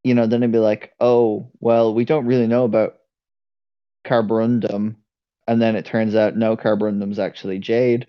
you 0.05 0.15
know, 0.15 0.27
then 0.27 0.43
it'd 0.43 0.53
be 0.53 0.59
like, 0.59 0.93
oh, 1.01 1.51
well, 1.61 1.95
we 1.95 2.05
don't 2.05 2.27
really 2.27 2.47
know 2.47 2.65
about 2.65 2.97
Carborundum. 4.07 4.97
And 5.49 5.61
then 5.61 5.77
it 5.77 5.85
turns 5.85 6.15
out 6.15 6.37
no, 6.37 6.57
Carborundum's 6.57 7.19
actually 7.19 7.59
Jade. 7.59 8.07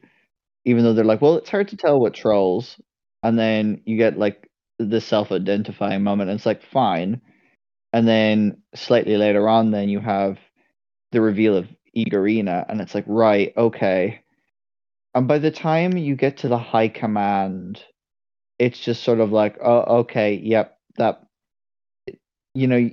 Even 0.66 0.84
though 0.84 0.94
they're 0.94 1.04
like, 1.04 1.22
well, 1.22 1.36
it's 1.36 1.50
hard 1.50 1.68
to 1.70 1.78
tell 1.78 2.00
what 2.00 2.14
trolls. 2.14 2.80
And 3.22 3.38
then 3.38 3.82
you 3.86 3.98
get 3.98 4.18
like 4.18 4.50
the 4.90 5.02
self-identifying 5.02 6.04
moment, 6.04 6.30
and 6.30 6.38
it's 6.38 6.46
like, 6.46 6.64
fine 6.64 7.22
and 7.94 8.08
then 8.08 8.58
slightly 8.74 9.18
later 9.18 9.48
on, 9.48 9.70
then 9.70 9.88
you 9.88 10.00
have 10.00 10.40
the 11.12 11.22
reveal 11.22 11.56
of 11.56 11.68
Igorina, 11.96 12.66
and 12.68 12.82
it's 12.82 12.96
like, 12.96 13.06
right, 13.08 13.54
okay. 13.56 14.22
And 15.14 15.28
by 15.28 15.38
the 15.38 15.52
time 15.52 15.96
you 15.96 16.16
get 16.16 16.38
to 16.38 16.48
the 16.48 16.58
high 16.58 16.88
command, 16.88 17.84
it's 18.58 18.80
just 18.80 19.04
sort 19.04 19.20
of 19.20 19.32
like, 19.32 19.58
oh, 19.64 20.00
okay, 20.00 20.34
yep, 20.34 20.80
that, 20.98 21.24
you 22.56 22.66
know, 22.66 22.90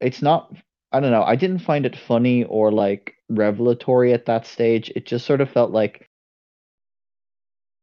it's 0.00 0.20
not, 0.20 0.54
I 0.92 1.00
don't 1.00 1.12
know, 1.12 1.24
I 1.24 1.36
didn't 1.36 1.60
find 1.60 1.86
it 1.86 1.96
funny 1.96 2.44
or 2.44 2.70
like 2.70 3.14
revelatory 3.30 4.12
at 4.12 4.26
that 4.26 4.46
stage. 4.46 4.92
It 4.94 5.06
just 5.06 5.24
sort 5.24 5.40
of 5.40 5.50
felt 5.50 5.70
like, 5.70 6.09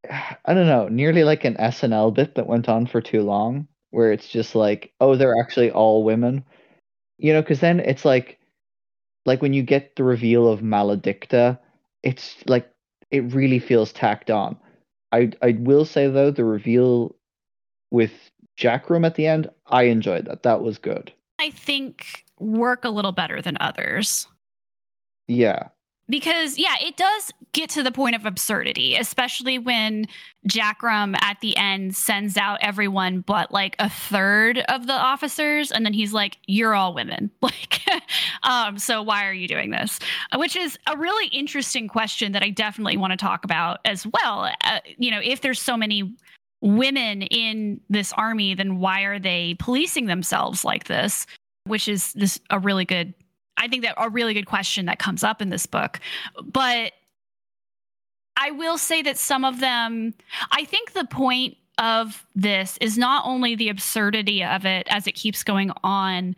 I 0.09 0.53
don't 0.53 0.67
know, 0.67 0.87
nearly 0.87 1.23
like 1.23 1.43
an 1.45 1.55
SNL 1.55 2.13
bit 2.13 2.35
that 2.35 2.47
went 2.47 2.69
on 2.69 2.85
for 2.85 3.01
too 3.01 3.23
long 3.23 3.67
where 3.91 4.11
it's 4.11 4.27
just 4.27 4.55
like, 4.55 4.93
oh, 4.99 5.15
they're 5.15 5.39
actually 5.39 5.71
all 5.71 6.03
women. 6.03 6.43
You 7.17 7.33
know, 7.33 7.41
because 7.41 7.59
then 7.59 7.79
it's 7.79 8.05
like, 8.05 8.39
like 9.25 9.41
when 9.41 9.53
you 9.53 9.63
get 9.63 9.95
the 9.95 10.03
reveal 10.03 10.47
of 10.47 10.61
Maledicta, 10.61 11.59
it's 12.03 12.35
like 12.45 12.69
it 13.11 13.33
really 13.33 13.59
feels 13.59 13.91
tacked 13.91 14.29
on. 14.29 14.57
I 15.11 15.31
I 15.41 15.57
will 15.59 15.85
say 15.85 16.07
though, 16.07 16.31
the 16.31 16.45
reveal 16.45 17.15
with 17.91 18.11
Jackrum 18.57 19.05
at 19.05 19.15
the 19.15 19.27
end, 19.27 19.49
I 19.65 19.83
enjoyed 19.83 20.25
that. 20.25 20.43
That 20.43 20.61
was 20.61 20.77
good. 20.77 21.11
I 21.39 21.49
think 21.49 22.25
work 22.39 22.85
a 22.85 22.89
little 22.89 23.11
better 23.11 23.41
than 23.41 23.57
others. 23.59 24.27
Yeah 25.27 25.69
because 26.09 26.57
yeah 26.57 26.75
it 26.81 26.97
does 26.97 27.31
get 27.53 27.69
to 27.69 27.83
the 27.83 27.91
point 27.91 28.15
of 28.15 28.25
absurdity 28.25 28.95
especially 28.95 29.57
when 29.57 30.05
jackrum 30.47 31.15
at 31.21 31.39
the 31.41 31.55
end 31.57 31.95
sends 31.95 32.37
out 32.37 32.59
everyone 32.61 33.21
but 33.21 33.51
like 33.51 33.75
a 33.79 33.89
third 33.89 34.59
of 34.69 34.87
the 34.87 34.93
officers 34.93 35.71
and 35.71 35.85
then 35.85 35.93
he's 35.93 36.13
like 36.13 36.37
you're 36.47 36.75
all 36.75 36.93
women. 36.93 37.31
Like 37.41 37.81
um 38.43 38.77
so 38.77 39.01
why 39.01 39.25
are 39.25 39.33
you 39.33 39.47
doing 39.47 39.71
this? 39.71 39.99
Which 40.35 40.57
is 40.57 40.77
a 40.87 40.97
really 40.97 41.27
interesting 41.27 41.87
question 41.87 42.33
that 42.33 42.43
i 42.43 42.49
definitely 42.49 42.97
want 42.97 43.11
to 43.11 43.17
talk 43.17 43.45
about 43.45 43.79
as 43.85 44.05
well. 44.05 44.51
Uh, 44.63 44.79
you 44.97 45.11
know 45.11 45.21
if 45.23 45.41
there's 45.41 45.61
so 45.61 45.77
many 45.77 46.13
women 46.61 47.21
in 47.23 47.79
this 47.89 48.11
army, 48.13 48.55
then 48.55 48.79
why 48.79 49.01
are 49.01 49.19
they 49.19 49.55
policing 49.59 50.07
themselves 50.07 50.65
like 50.65 50.85
this? 50.85 51.25
Which 51.65 51.87
is 51.87 52.13
this 52.13 52.39
a 52.49 52.59
really 52.59 52.85
good 52.85 53.13
I 53.57 53.67
think 53.67 53.83
that 53.83 53.95
a 53.97 54.09
really 54.09 54.33
good 54.33 54.45
question 54.45 54.85
that 54.85 54.99
comes 54.99 55.23
up 55.23 55.41
in 55.41 55.49
this 55.49 55.65
book. 55.65 55.99
But 56.43 56.93
I 58.37 58.51
will 58.51 58.77
say 58.77 59.01
that 59.01 59.17
some 59.17 59.43
of 59.43 59.59
them, 59.59 60.13
I 60.51 60.63
think 60.63 60.93
the 60.93 61.05
point 61.05 61.57
of 61.77 62.25
this 62.35 62.77
is 62.81 62.97
not 62.97 63.25
only 63.25 63.55
the 63.55 63.69
absurdity 63.69 64.43
of 64.43 64.65
it 64.65 64.87
as 64.89 65.07
it 65.07 65.13
keeps 65.13 65.43
going 65.43 65.71
on. 65.83 66.35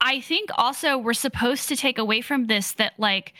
I 0.00 0.20
think 0.20 0.50
also 0.56 0.98
we're 0.98 1.14
supposed 1.14 1.68
to 1.68 1.76
take 1.76 1.98
away 1.98 2.20
from 2.20 2.46
this 2.46 2.72
that 2.72 2.92
like 2.98 3.34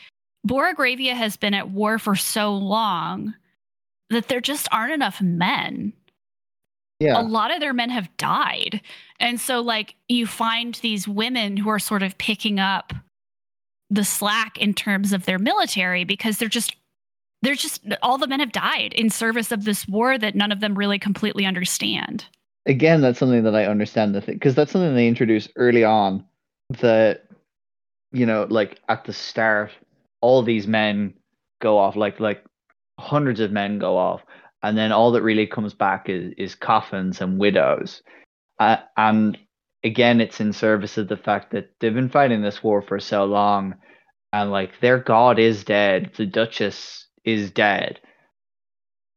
Borogravia 0.47 1.15
has 1.15 1.37
been 1.37 1.55
at 1.55 1.71
war 1.71 1.99
for 1.99 2.15
so 2.15 2.55
long 2.55 3.35
that 4.11 4.29
there 4.29 4.41
just 4.41 4.69
aren't 4.73 4.93
enough 4.93 5.21
men. 5.21 5.93
Yeah. 7.03 7.21
A 7.21 7.23
lot 7.23 7.53
of 7.53 7.61
their 7.61 7.73
men 7.73 7.91
have 7.91 8.15
died. 8.17 8.81
And 9.19 9.41
so 9.41 9.61
like 9.61 9.97
you 10.09 10.27
find 10.27 10.75
these 10.77 11.07
women 11.09 11.57
who 11.57 11.69
are 11.69 11.79
sort 11.79 12.03
of 12.03 12.17
picking 12.19 12.61
up 12.61 12.93
the 13.91 14.05
slack 14.05 14.59
in 14.59 14.73
terms 14.73 15.13
of 15.13 15.25
their 15.27 15.39
military 15.39 16.05
because 16.05 16.39
they're 16.39 16.49
just 16.49 16.77
they're 17.43 17.55
just 17.55 17.83
all 18.03 18.19
the 18.19 18.27
men 18.27 18.41
have 18.41 18.53
died 18.53 18.93
in 18.95 19.11
service 19.11 19.51
of 19.53 19.65
this 19.65 19.87
war 19.89 20.17
that 20.17 20.35
none 20.35 20.53
of 20.53 20.61
them 20.61 20.79
really 20.79 20.99
completely 20.99 21.45
understand. 21.45 22.25
Again, 22.67 23.01
that's 23.01 23.19
something 23.19 23.43
that 23.43 23.57
I 23.57 23.67
understand 23.67 24.15
the 24.15 24.21
thing 24.21 24.37
because 24.37 24.55
that's 24.55 24.71
something 24.71 24.95
they 24.95 25.09
introduce 25.09 25.49
early 25.57 25.85
on 25.85 26.25
that 26.81 27.25
you 28.13 28.27
know, 28.27 28.47
like 28.49 28.79
at 28.89 29.05
the 29.05 29.13
start, 29.13 29.73
all 30.21 30.43
these 30.43 30.67
men 30.67 31.15
go 31.61 31.79
off 31.79 31.97
like 31.97 32.21
like 32.21 32.45
hundreds 32.99 33.41
of 33.41 33.51
men 33.51 33.79
go 33.79 33.97
off 33.97 34.23
and 34.63 34.77
then 34.77 34.93
all 34.93 35.13
that 35.13 35.23
really 35.23 35.47
comes 35.47 35.75
back 35.75 36.09
is 36.09 36.33
is 36.37 36.55
coffins 36.55 37.21
and 37.21 37.39
widows. 37.39 38.03
Uh, 38.59 38.77
and 38.97 39.39
again 39.85 40.21
it's 40.21 40.41
in 40.41 40.53
service 40.53 40.99
of 40.99 41.09
the 41.09 41.17
fact 41.17 41.53
that 41.53 41.71
they've 41.81 41.95
been 41.95 42.09
fighting 42.09 42.43
this 42.43 42.63
war 42.63 42.83
for 42.83 43.01
so 43.01 43.25
long 43.25 43.75
and 44.33 44.51
like 44.51 44.81
their 44.81 44.99
god 44.99 45.39
is 45.39 45.65
dead. 45.65 46.13
The 46.17 46.27
duchess 46.27 47.07
is 47.25 47.51
dead. 47.51 48.01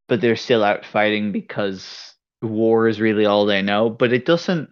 But 0.07 0.21
they're 0.21 0.35
still 0.35 0.63
out 0.63 0.85
fighting 0.85 1.31
because 1.31 2.13
war 2.41 2.87
is 2.87 3.01
really 3.01 3.25
all 3.25 3.45
they 3.45 3.61
know. 3.61 3.89
But 3.89 4.13
it 4.13 4.25
doesn't 4.25 4.69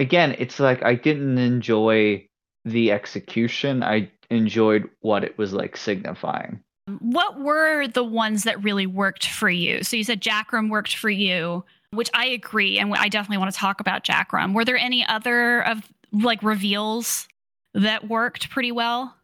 again 0.00 0.36
it's 0.38 0.60
like 0.60 0.82
i 0.84 0.94
didn't 0.94 1.38
enjoy 1.38 2.28
the 2.64 2.92
execution. 2.92 3.82
I 3.82 4.10
enjoyed 4.30 4.90
what 5.00 5.24
it 5.24 5.38
was 5.38 5.52
like 5.52 5.76
signifying 5.76 6.62
what 7.00 7.38
were 7.40 7.86
the 7.86 8.04
ones 8.04 8.44
that 8.44 8.62
really 8.62 8.86
worked 8.86 9.26
for 9.26 9.50
you 9.50 9.82
so 9.82 9.96
you 9.96 10.04
said 10.04 10.20
Jackrum 10.20 10.70
worked 10.70 10.96
for 10.96 11.10
you 11.10 11.64
which 11.90 12.10
i 12.14 12.26
agree 12.26 12.78
and 12.78 12.92
i 12.94 13.08
definitely 13.08 13.38
want 13.38 13.52
to 13.52 13.58
talk 13.58 13.80
about 13.80 14.04
Jackrum 14.04 14.54
were 14.54 14.64
there 14.64 14.76
any 14.76 15.06
other 15.06 15.62
of 15.64 15.82
like 16.12 16.42
reveals 16.42 17.28
that 17.74 18.08
worked 18.08 18.50
pretty 18.50 18.72
well 18.72 19.14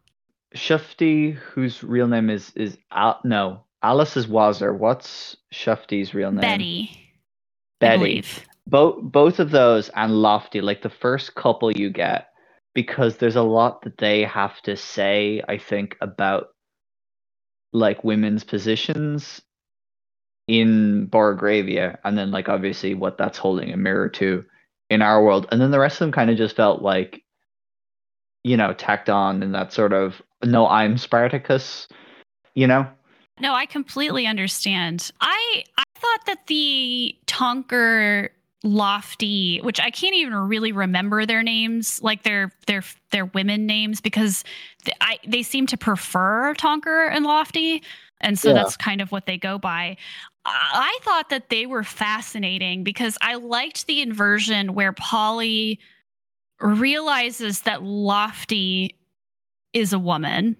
Shufti, 0.55 1.33
whose 1.33 1.83
real 1.83 2.07
name 2.07 2.29
is 2.29 2.53
is 2.55 2.77
Al- 2.91 3.19
no 3.25 3.61
Alice 3.83 4.15
is 4.15 4.25
Wazzer. 4.27 4.75
What's 4.75 5.35
Shufti's 5.53 6.13
real 6.13 6.31
name? 6.31 6.41
betty 6.41 7.05
Betty. 7.79 8.23
Both 8.67 8.95
both 9.03 9.39
of 9.39 9.51
those 9.51 9.89
and 9.89 10.21
Lofty, 10.21 10.61
like 10.61 10.81
the 10.81 10.89
first 10.89 11.35
couple 11.35 11.71
you 11.71 11.89
get, 11.89 12.29
because 12.73 13.17
there's 13.17 13.35
a 13.35 13.43
lot 13.43 13.83
that 13.83 13.97
they 13.97 14.23
have 14.23 14.61
to 14.63 14.75
say. 14.75 15.43
I 15.47 15.57
think 15.57 15.97
about 16.01 16.54
like 17.75 18.03
women's 18.03 18.43
positions 18.43 19.41
in 20.47 21.07
Borogravia, 21.07 21.97
and 22.03 22.17
then 22.17 22.31
like 22.31 22.49
obviously 22.49 22.93
what 22.93 23.17
that's 23.17 23.37
holding 23.37 23.71
a 23.71 23.77
mirror 23.77 24.09
to 24.09 24.45
in 24.89 25.01
our 25.01 25.23
world, 25.23 25.47
and 25.51 25.59
then 25.59 25.71
the 25.71 25.79
rest 25.79 25.95
of 25.95 25.99
them 25.99 26.11
kind 26.11 26.29
of 26.29 26.37
just 26.37 26.55
felt 26.55 26.81
like 26.81 27.23
you 28.43 28.55
know 28.55 28.73
tacked 28.73 29.09
on 29.09 29.43
in 29.43 29.51
that 29.51 29.73
sort 29.73 29.93
of 29.93 30.21
no, 30.43 30.67
I'm 30.67 30.97
Spartacus, 30.97 31.87
you 32.53 32.67
know. 32.67 32.87
No, 33.39 33.53
I 33.53 33.65
completely 33.65 34.25
understand. 34.27 35.11
I 35.19 35.63
I 35.77 35.83
thought 35.97 36.25
that 36.27 36.47
the 36.47 37.15
Tonker 37.27 38.29
Lofty, 38.65 39.59
which 39.61 39.79
I 39.79 39.91
can't 39.91 40.15
even 40.15 40.33
really 40.35 40.71
remember 40.71 41.25
their 41.25 41.43
names, 41.43 42.01
like 42.01 42.23
their 42.23 42.51
their 42.65 42.83
their 43.11 43.25
women 43.27 43.65
names, 43.67 44.01
because 44.01 44.43
th- 44.83 44.97
I 45.01 45.19
they 45.25 45.43
seem 45.43 45.67
to 45.67 45.77
prefer 45.77 46.53
Tonker 46.55 47.09
and 47.11 47.23
Lofty, 47.25 47.83
and 48.21 48.37
so 48.39 48.49
Yeah. 48.49 48.55
that's 48.55 48.75
kind 48.75 49.01
of 49.01 49.11
what 49.11 49.27
they 49.27 49.37
go 49.37 49.57
by. 49.59 49.97
I 50.45 50.97
I 50.97 50.99
thought 51.03 51.29
that 51.29 51.49
they 51.49 51.65
were 51.67 51.83
fascinating 51.83 52.83
because 52.83 53.17
I 53.21 53.35
liked 53.35 53.85
the 53.87 54.01
inversion 54.01 54.73
where 54.73 54.93
Polly 54.93 55.79
realizes 56.59 57.61
that 57.61 57.83
Lofty 57.83 58.95
is 59.73 59.93
a 59.93 59.99
woman 59.99 60.55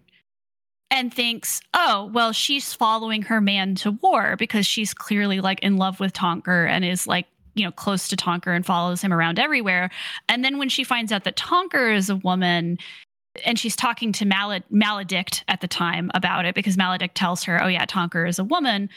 and 0.91 1.11
thinks, 1.13 1.59
oh, 1.73 2.11
well, 2.13 2.31
she's 2.31 2.73
following 2.73 3.23
her 3.23 3.41
man 3.41 3.73
to 3.75 3.91
war 3.91 4.35
because 4.37 4.67
she's 4.67 4.93
clearly 4.93 5.41
like 5.41 5.59
in 5.61 5.77
love 5.77 5.99
with 5.99 6.13
Tonker 6.13 6.69
and 6.69 6.85
is 6.85 7.07
like, 7.07 7.25
you 7.55 7.63
know, 7.63 7.71
close 7.71 8.07
to 8.09 8.15
Tonker 8.15 8.55
and 8.55 8.65
follows 8.65 9.01
him 9.01 9.13
around 9.13 9.39
everywhere. 9.39 9.89
And 10.29 10.43
then 10.43 10.57
when 10.57 10.69
she 10.69 10.83
finds 10.83 11.11
out 11.11 11.23
that 11.23 11.37
Tonker 11.37 11.95
is 11.95 12.09
a 12.09 12.17
woman, 12.17 12.77
and 13.43 13.59
she's 13.59 13.75
talking 13.75 14.11
to 14.13 14.25
Maled- 14.25 14.63
Maledict 14.71 15.43
at 15.47 15.61
the 15.61 15.67
time 15.67 16.09
about 16.13 16.45
it 16.45 16.55
because 16.55 16.77
Maledict 16.77 17.11
tells 17.15 17.43
her, 17.43 17.61
"Oh 17.61 17.67
yeah, 17.67 17.85
Tonker 17.85 18.27
is 18.27 18.39
a 18.39 18.43
woman." 18.43 18.89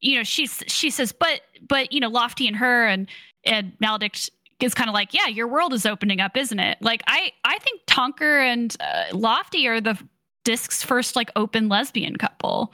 You 0.00 0.16
know, 0.16 0.24
she's 0.24 0.62
she 0.66 0.90
says, 0.90 1.12
"But 1.12 1.42
but 1.68 1.92
you 1.92 2.00
know, 2.00 2.08
Lofty 2.08 2.48
and 2.48 2.56
her 2.56 2.86
and 2.86 3.08
and 3.44 3.72
Maledict 3.78 4.30
is 4.60 4.74
kind 4.74 4.88
of 4.88 4.94
like, 4.94 5.12
yeah, 5.12 5.26
your 5.26 5.46
world 5.46 5.72
is 5.72 5.84
opening 5.86 6.20
up, 6.20 6.36
isn't 6.36 6.58
it? 6.58 6.78
Like 6.80 7.02
I 7.06 7.32
I 7.44 7.58
think 7.58 7.82
Tonker 7.86 8.40
and 8.40 8.76
uh, 8.80 9.16
Lofty 9.16 9.66
are 9.68 9.80
the 9.80 9.98
disc's 10.44 10.82
first 10.82 11.16
like 11.16 11.30
open 11.36 11.68
lesbian 11.68 12.16
couple 12.16 12.72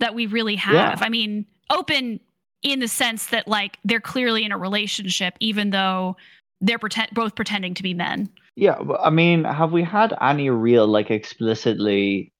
that 0.00 0.14
we 0.14 0.26
really 0.26 0.56
have. 0.56 0.74
Yeah. 0.74 0.96
I 1.00 1.08
mean, 1.08 1.46
open 1.70 2.20
in 2.64 2.80
the 2.80 2.88
sense 2.88 3.26
that 3.26 3.46
like 3.46 3.78
they're 3.84 4.00
clearly 4.00 4.44
in 4.44 4.50
a 4.50 4.58
relationship, 4.58 5.34
even 5.38 5.70
though 5.70 6.16
they're 6.60 6.78
pretend 6.78 7.10
both 7.12 7.36
pretending 7.36 7.74
to 7.74 7.82
be 7.82 7.94
men. 7.94 8.28
Yeah, 8.56 8.78
I 9.02 9.10
mean, 9.10 9.44
have 9.44 9.72
we 9.72 9.82
had 9.82 10.14
any 10.20 10.50
real 10.50 10.86
like 10.86 11.10
explicitly 11.10 12.32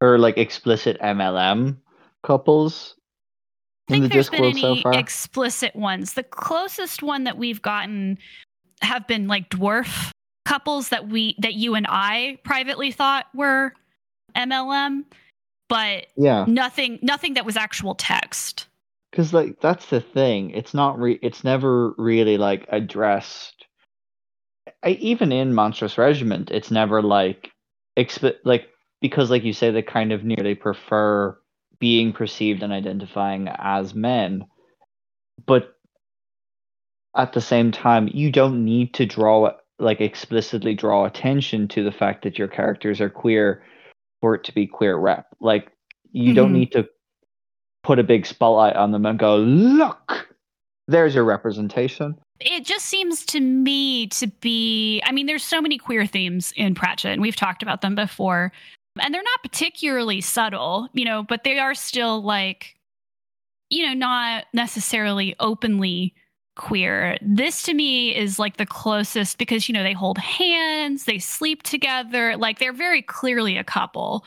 or 0.00 0.18
like 0.18 0.38
explicit 0.38 0.98
MLM 1.00 1.76
couples 2.22 2.96
I 3.88 3.94
in 3.94 4.02
think 4.02 4.02
the 4.04 4.14
there's 4.14 4.28
disc 4.30 4.42
been 4.42 4.54
so 4.54 4.72
any 4.72 4.82
far? 4.82 4.94
explicit 4.94 5.74
ones. 5.74 6.14
The 6.14 6.22
closest 6.22 7.02
one 7.02 7.24
that 7.24 7.38
we've 7.38 7.62
gotten 7.62 8.18
have 8.82 9.06
been 9.06 9.26
like 9.26 9.48
dwarf 9.50 10.10
couples 10.44 10.88
that 10.88 11.08
we 11.08 11.36
that 11.38 11.54
you 11.54 11.74
and 11.74 11.86
I 11.88 12.38
privately 12.44 12.92
thought 12.92 13.26
were 13.34 13.72
MLM, 14.36 15.04
but 15.68 16.06
yeah, 16.16 16.44
nothing 16.48 16.98
nothing 17.02 17.34
that 17.34 17.46
was 17.46 17.56
actual 17.56 17.94
text. 17.94 18.66
Because 19.10 19.32
like 19.32 19.60
that's 19.60 19.86
the 19.86 20.00
thing. 20.00 20.50
It's 20.50 20.74
not 20.74 20.98
re. 20.98 21.18
It's 21.22 21.44
never 21.44 21.94
really 21.98 22.38
like 22.38 22.66
addressed. 22.68 23.66
I, 24.82 24.90
even 24.90 25.32
in 25.32 25.54
Monstrous 25.54 25.98
Regiment, 25.98 26.50
it's 26.50 26.70
never 26.70 27.02
like 27.02 27.50
exp 27.98 28.34
like 28.44 28.68
because 29.00 29.30
like 29.30 29.44
you 29.44 29.52
say, 29.52 29.70
they 29.70 29.82
kind 29.82 30.12
of 30.12 30.24
nearly 30.24 30.54
prefer 30.54 31.38
being 31.78 32.12
perceived 32.12 32.62
and 32.62 32.72
identifying 32.72 33.48
as 33.48 33.94
men, 33.94 34.44
but 35.46 35.74
at 37.16 37.32
the 37.32 37.40
same 37.40 37.72
time, 37.72 38.08
you 38.12 38.30
don't 38.30 38.64
need 38.64 38.94
to 38.94 39.06
draw 39.06 39.52
like 39.78 40.00
explicitly 40.00 40.74
draw 40.74 41.06
attention 41.06 41.66
to 41.68 41.82
the 41.82 41.92
fact 41.92 42.22
that 42.22 42.38
your 42.38 42.48
characters 42.48 43.00
are 43.00 43.10
queer 43.10 43.64
for 44.20 44.34
it 44.34 44.44
to 44.44 44.54
be 44.54 44.66
queer 44.66 44.96
rep. 44.96 45.26
Like 45.40 45.72
you 46.12 46.34
don't 46.34 46.52
Mhm. 46.52 46.54
need 46.54 46.72
to 46.72 46.88
put 47.82 47.98
a 47.98 48.02
big 48.02 48.26
spotlight 48.26 48.76
on 48.76 48.92
them 48.92 49.06
and 49.06 49.18
go, 49.18 49.36
look, 49.36 50.28
there's 50.88 51.14
your 51.14 51.24
representation. 51.24 52.18
It 52.40 52.64
just 52.64 52.86
seems 52.86 53.24
to 53.26 53.40
me 53.40 54.06
to 54.08 54.26
be 54.26 55.02
I 55.04 55.12
mean 55.12 55.26
there's 55.26 55.44
so 55.44 55.60
many 55.60 55.78
queer 55.78 56.06
themes 56.06 56.52
in 56.56 56.74
Pratchett 56.74 57.12
and 57.12 57.22
we've 57.22 57.36
talked 57.36 57.62
about 57.62 57.82
them 57.82 57.94
before 57.94 58.50
and 59.00 59.14
they're 59.14 59.22
not 59.22 59.42
particularly 59.42 60.20
subtle, 60.20 60.88
you 60.92 61.04
know, 61.04 61.22
but 61.22 61.44
they 61.44 61.58
are 61.58 61.74
still 61.74 62.22
like 62.22 62.76
you 63.68 63.86
know 63.86 63.92
not 63.92 64.46
necessarily 64.52 65.36
openly 65.38 66.14
queer. 66.56 67.16
This 67.22 67.62
to 67.62 67.74
me 67.74 68.14
is 68.16 68.38
like 68.38 68.56
the 68.56 68.66
closest 68.66 69.38
because 69.38 69.68
you 69.68 69.74
know 69.74 69.82
they 69.82 69.92
hold 69.92 70.18
hands, 70.18 71.04
they 71.04 71.18
sleep 71.18 71.62
together, 71.62 72.36
like 72.36 72.58
they're 72.58 72.72
very 72.72 73.02
clearly 73.02 73.58
a 73.58 73.64
couple. 73.64 74.24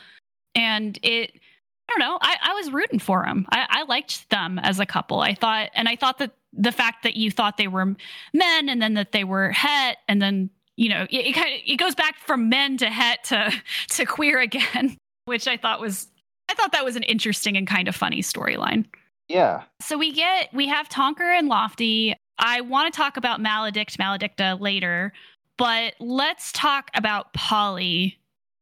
And 0.54 0.98
it 1.02 1.40
I 1.88 1.92
don't 1.92 2.00
know. 2.00 2.18
I, 2.20 2.36
I 2.42 2.54
was 2.54 2.72
rooting 2.72 2.98
for 2.98 3.24
them. 3.24 3.46
I, 3.50 3.66
I 3.68 3.82
liked 3.84 4.28
them 4.30 4.58
as 4.58 4.80
a 4.80 4.86
couple. 4.86 5.20
I 5.20 5.34
thought, 5.34 5.70
and 5.74 5.88
I 5.88 5.96
thought 5.96 6.18
that 6.18 6.32
the 6.52 6.72
fact 6.72 7.02
that 7.02 7.16
you 7.16 7.30
thought 7.30 7.56
they 7.56 7.68
were 7.68 7.94
men 8.32 8.68
and 8.68 8.80
then 8.80 8.94
that 8.94 9.12
they 9.12 9.24
were 9.24 9.50
het 9.50 9.98
and 10.08 10.22
then 10.22 10.50
you 10.76 10.88
know 10.88 11.02
it, 11.10 11.26
it 11.26 11.32
kind 11.34 11.52
of 11.52 11.60
it 11.66 11.76
goes 11.76 11.94
back 11.94 12.16
from 12.18 12.48
men 12.48 12.76
to 12.76 12.88
het 12.88 13.24
to 13.24 13.52
to 13.88 14.06
queer 14.06 14.38
again 14.40 14.96
which 15.24 15.48
i 15.48 15.56
thought 15.56 15.80
was 15.80 16.06
i 16.48 16.54
thought 16.54 16.70
that 16.70 16.84
was 16.84 16.94
an 16.94 17.02
interesting 17.02 17.56
and 17.56 17.66
kind 17.66 17.88
of 17.88 17.96
funny 17.96 18.22
storyline 18.22 18.86
Yeah. 19.28 19.62
So 19.80 19.96
we 19.98 20.12
get 20.12 20.52
we 20.52 20.68
have 20.68 20.88
Tonker 20.88 21.36
and 21.36 21.48
Lofty. 21.48 22.14
I 22.38 22.60
want 22.60 22.92
to 22.92 22.96
talk 22.96 23.16
about 23.16 23.40
Maledict, 23.40 23.96
Maledicta 23.98 24.60
later, 24.60 25.12
but 25.56 25.94
let's 25.98 26.52
talk 26.52 26.90
about 26.94 27.32
Polly, 27.32 28.18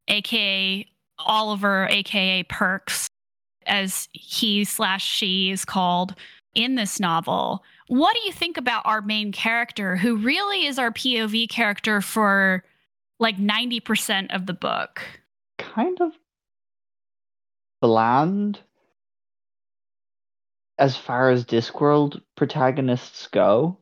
aka 0.07 0.85
Oliver, 1.19 1.87
aka 1.89 2.43
Perks, 2.43 3.07
as 3.67 4.09
he 4.11 4.63
slash 4.63 5.05
she 5.05 5.51
is 5.51 5.65
called 5.65 6.15
in 6.55 6.75
this 6.75 6.99
novel. 6.99 7.63
What 7.87 8.15
do 8.15 8.21
you 8.25 8.31
think 8.31 8.57
about 8.57 8.85
our 8.85 9.01
main 9.01 9.31
character, 9.31 9.95
who 9.95 10.15
really 10.15 10.65
is 10.65 10.79
our 10.79 10.91
POV 10.91 11.49
character 11.49 12.01
for 12.01 12.63
like 13.19 13.37
90% 13.37 14.33
of 14.33 14.45
the 14.45 14.53
book? 14.53 15.01
Kind 15.57 15.99
of 16.01 16.11
bland 17.81 18.59
as 20.79 20.97
far 20.97 21.29
as 21.29 21.45
Discworld 21.45 22.21
protagonists 22.35 23.27
go. 23.27 23.77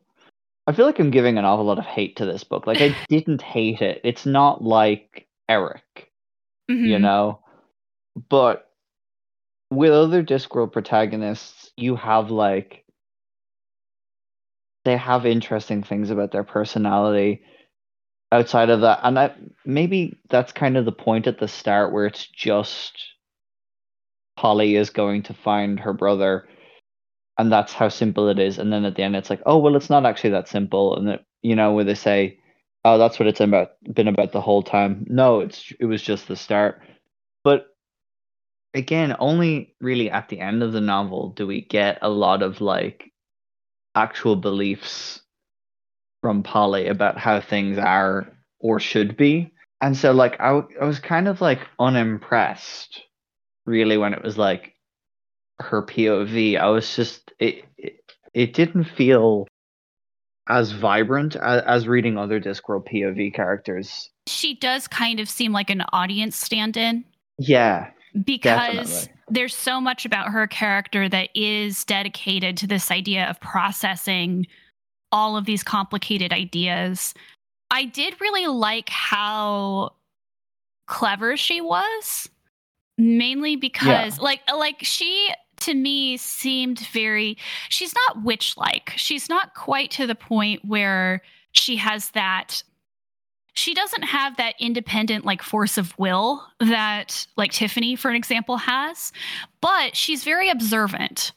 I 0.66 0.72
feel 0.72 0.86
like 0.86 0.98
I'm 0.98 1.10
giving 1.10 1.38
an 1.38 1.44
awful 1.44 1.64
lot 1.64 1.78
of 1.78 1.84
hate 1.84 2.16
to 2.16 2.26
this 2.26 2.44
book. 2.44 2.66
Like 2.66 2.80
I 2.80 2.96
didn't 3.08 3.42
hate 3.42 3.80
it. 3.80 4.00
It's 4.04 4.26
not 4.26 4.62
like 4.62 5.26
Eric, 5.48 6.10
mm-hmm. 6.70 6.84
you 6.84 6.98
know. 6.98 7.40
But 8.28 8.71
with 9.74 9.92
other 9.92 10.22
Discworld 10.22 10.72
protagonists, 10.72 11.70
you 11.76 11.96
have 11.96 12.30
like 12.30 12.84
they 14.84 14.96
have 14.96 15.26
interesting 15.26 15.82
things 15.82 16.10
about 16.10 16.32
their 16.32 16.44
personality 16.44 17.42
outside 18.32 18.70
of 18.70 18.80
that. 18.80 19.00
And 19.02 19.16
that 19.16 19.38
maybe 19.64 20.18
that's 20.28 20.52
kind 20.52 20.76
of 20.76 20.84
the 20.84 20.92
point 20.92 21.26
at 21.26 21.38
the 21.38 21.48
start 21.48 21.92
where 21.92 22.06
it's 22.06 22.26
just 22.26 22.98
polly 24.36 24.76
is 24.76 24.90
going 24.90 25.22
to 25.22 25.34
find 25.34 25.78
her 25.78 25.92
brother 25.92 26.48
and 27.38 27.52
that's 27.52 27.72
how 27.72 27.88
simple 27.88 28.28
it 28.28 28.38
is. 28.38 28.58
And 28.58 28.72
then 28.72 28.84
at 28.84 28.96
the 28.96 29.02
end 29.02 29.16
it's 29.16 29.30
like 29.30 29.42
oh 29.46 29.58
well 29.58 29.76
it's 29.76 29.90
not 29.90 30.06
actually 30.06 30.30
that 30.30 30.48
simple. 30.48 30.96
And 30.96 31.20
you 31.42 31.56
know 31.56 31.72
where 31.72 31.84
they 31.84 31.94
say 31.94 32.38
oh 32.84 32.98
that's 32.98 33.18
what 33.18 33.28
it's 33.28 33.40
about 33.40 33.70
been 33.92 34.08
about 34.08 34.32
the 34.32 34.40
whole 34.40 34.62
time. 34.62 35.06
No 35.08 35.40
it's 35.40 35.72
it 35.78 35.86
was 35.86 36.02
just 36.02 36.28
the 36.28 36.36
start. 36.36 36.80
But 37.44 37.66
again 38.74 39.14
only 39.18 39.74
really 39.80 40.10
at 40.10 40.28
the 40.28 40.40
end 40.40 40.62
of 40.62 40.72
the 40.72 40.80
novel 40.80 41.30
do 41.36 41.46
we 41.46 41.60
get 41.60 41.98
a 42.02 42.08
lot 42.08 42.42
of 42.42 42.60
like 42.60 43.12
actual 43.94 44.36
beliefs 44.36 45.22
from 46.22 46.42
Polly 46.42 46.86
about 46.86 47.18
how 47.18 47.40
things 47.40 47.78
are 47.78 48.32
or 48.60 48.80
should 48.80 49.16
be. 49.16 49.52
And 49.80 49.96
so, 49.96 50.12
like, 50.12 50.40
I, 50.40 50.62
I 50.80 50.84
was 50.84 51.00
kind 51.00 51.28
of 51.28 51.40
like 51.40 51.60
unimpressed, 51.78 53.02
really, 53.66 53.98
when 53.98 54.14
it 54.14 54.22
was 54.22 54.38
like 54.38 54.74
her 55.58 55.84
POV. 55.84 56.58
I 56.58 56.68
was 56.68 56.94
just, 56.94 57.32
it, 57.40 57.64
it, 57.76 58.00
it 58.32 58.54
didn't 58.54 58.84
feel 58.84 59.48
as 60.48 60.70
vibrant 60.70 61.34
as, 61.36 61.62
as 61.66 61.88
reading 61.88 62.16
other 62.16 62.40
Discworld 62.40 62.86
POV 62.88 63.34
characters. 63.34 64.10
She 64.28 64.54
does 64.54 64.86
kind 64.86 65.18
of 65.18 65.28
seem 65.28 65.52
like 65.52 65.70
an 65.70 65.82
audience 65.92 66.36
stand 66.36 66.76
in. 66.76 67.04
Yeah. 67.38 67.90
Because 68.24 69.06
definitely. 69.06 69.12
there's 69.30 69.54
so 69.54 69.80
much 69.80 70.04
about 70.04 70.28
her 70.28 70.46
character 70.46 71.08
that 71.08 71.30
is 71.34 71.84
dedicated 71.84 72.56
to 72.58 72.66
this 72.66 72.90
idea 72.90 73.28
of 73.28 73.40
processing 73.40 74.46
all 75.10 75.36
of 75.36 75.44
these 75.44 75.62
complicated 75.62 76.32
ideas. 76.32 77.14
I 77.70 77.84
did 77.84 78.20
really 78.20 78.46
like 78.46 78.88
how 78.88 79.94
clever 80.86 81.36
she 81.36 81.60
was, 81.60 82.28
mainly 82.98 83.56
because 83.56 84.16
yeah. 84.18 84.22
like 84.22 84.40
like 84.54 84.78
she 84.82 85.32
to 85.60 85.74
me 85.74 86.16
seemed 86.16 86.80
very 86.92 87.38
she's 87.68 87.94
not 88.08 88.24
witch 88.24 88.56
like. 88.56 88.92
She's 88.96 89.28
not 89.28 89.54
quite 89.54 89.90
to 89.92 90.06
the 90.06 90.14
point 90.14 90.64
where 90.64 91.22
she 91.52 91.76
has 91.76 92.10
that 92.10 92.62
she 93.54 93.74
doesn't 93.74 94.02
have 94.02 94.36
that 94.36 94.54
independent 94.58 95.24
like 95.24 95.42
force 95.42 95.76
of 95.76 95.96
will 95.98 96.42
that 96.60 97.26
like 97.36 97.52
Tiffany 97.52 97.96
for 97.96 98.08
an 98.08 98.16
example 98.16 98.56
has, 98.56 99.12
but 99.60 99.94
she's 99.94 100.24
very 100.24 100.48
observant 100.48 101.32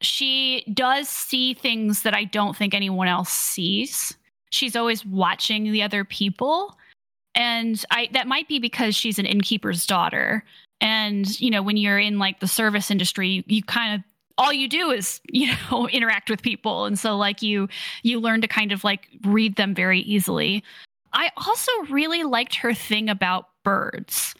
she 0.00 0.64
does 0.74 1.08
see 1.08 1.54
things 1.54 2.02
that 2.02 2.14
I 2.14 2.24
don't 2.24 2.56
think 2.56 2.74
anyone 2.74 3.08
else 3.08 3.30
sees. 3.30 4.16
She's 4.50 4.76
always 4.76 5.04
watching 5.04 5.72
the 5.72 5.82
other 5.82 6.04
people. 6.04 6.76
And 7.34 7.82
I 7.90 8.08
that 8.12 8.26
might 8.26 8.48
be 8.48 8.58
because 8.58 8.94
she's 8.94 9.18
an 9.18 9.26
innkeeper's 9.26 9.86
daughter. 9.86 10.44
And, 10.80 11.40
you 11.40 11.50
know, 11.50 11.62
when 11.62 11.76
you're 11.76 11.98
in 11.98 12.18
like 12.18 12.40
the 12.40 12.46
service 12.46 12.90
industry, 12.90 13.28
you, 13.28 13.44
you 13.46 13.62
kind 13.62 13.94
of 13.94 14.02
all 14.38 14.52
you 14.52 14.68
do 14.68 14.90
is, 14.90 15.20
you 15.30 15.52
know, 15.70 15.88
interact 15.88 16.28
with 16.28 16.42
people. 16.42 16.84
And 16.84 16.98
so 16.98 17.16
like 17.16 17.42
you 17.42 17.68
you 18.02 18.20
learn 18.20 18.40
to 18.42 18.48
kind 18.48 18.72
of 18.72 18.84
like 18.84 19.08
read 19.24 19.56
them 19.56 19.74
very 19.74 20.00
easily. 20.00 20.62
I 21.16 21.30
also 21.46 21.72
really 21.88 22.24
liked 22.24 22.54
her 22.56 22.74
thing 22.74 23.08
about 23.08 23.48
birds. 23.64 24.34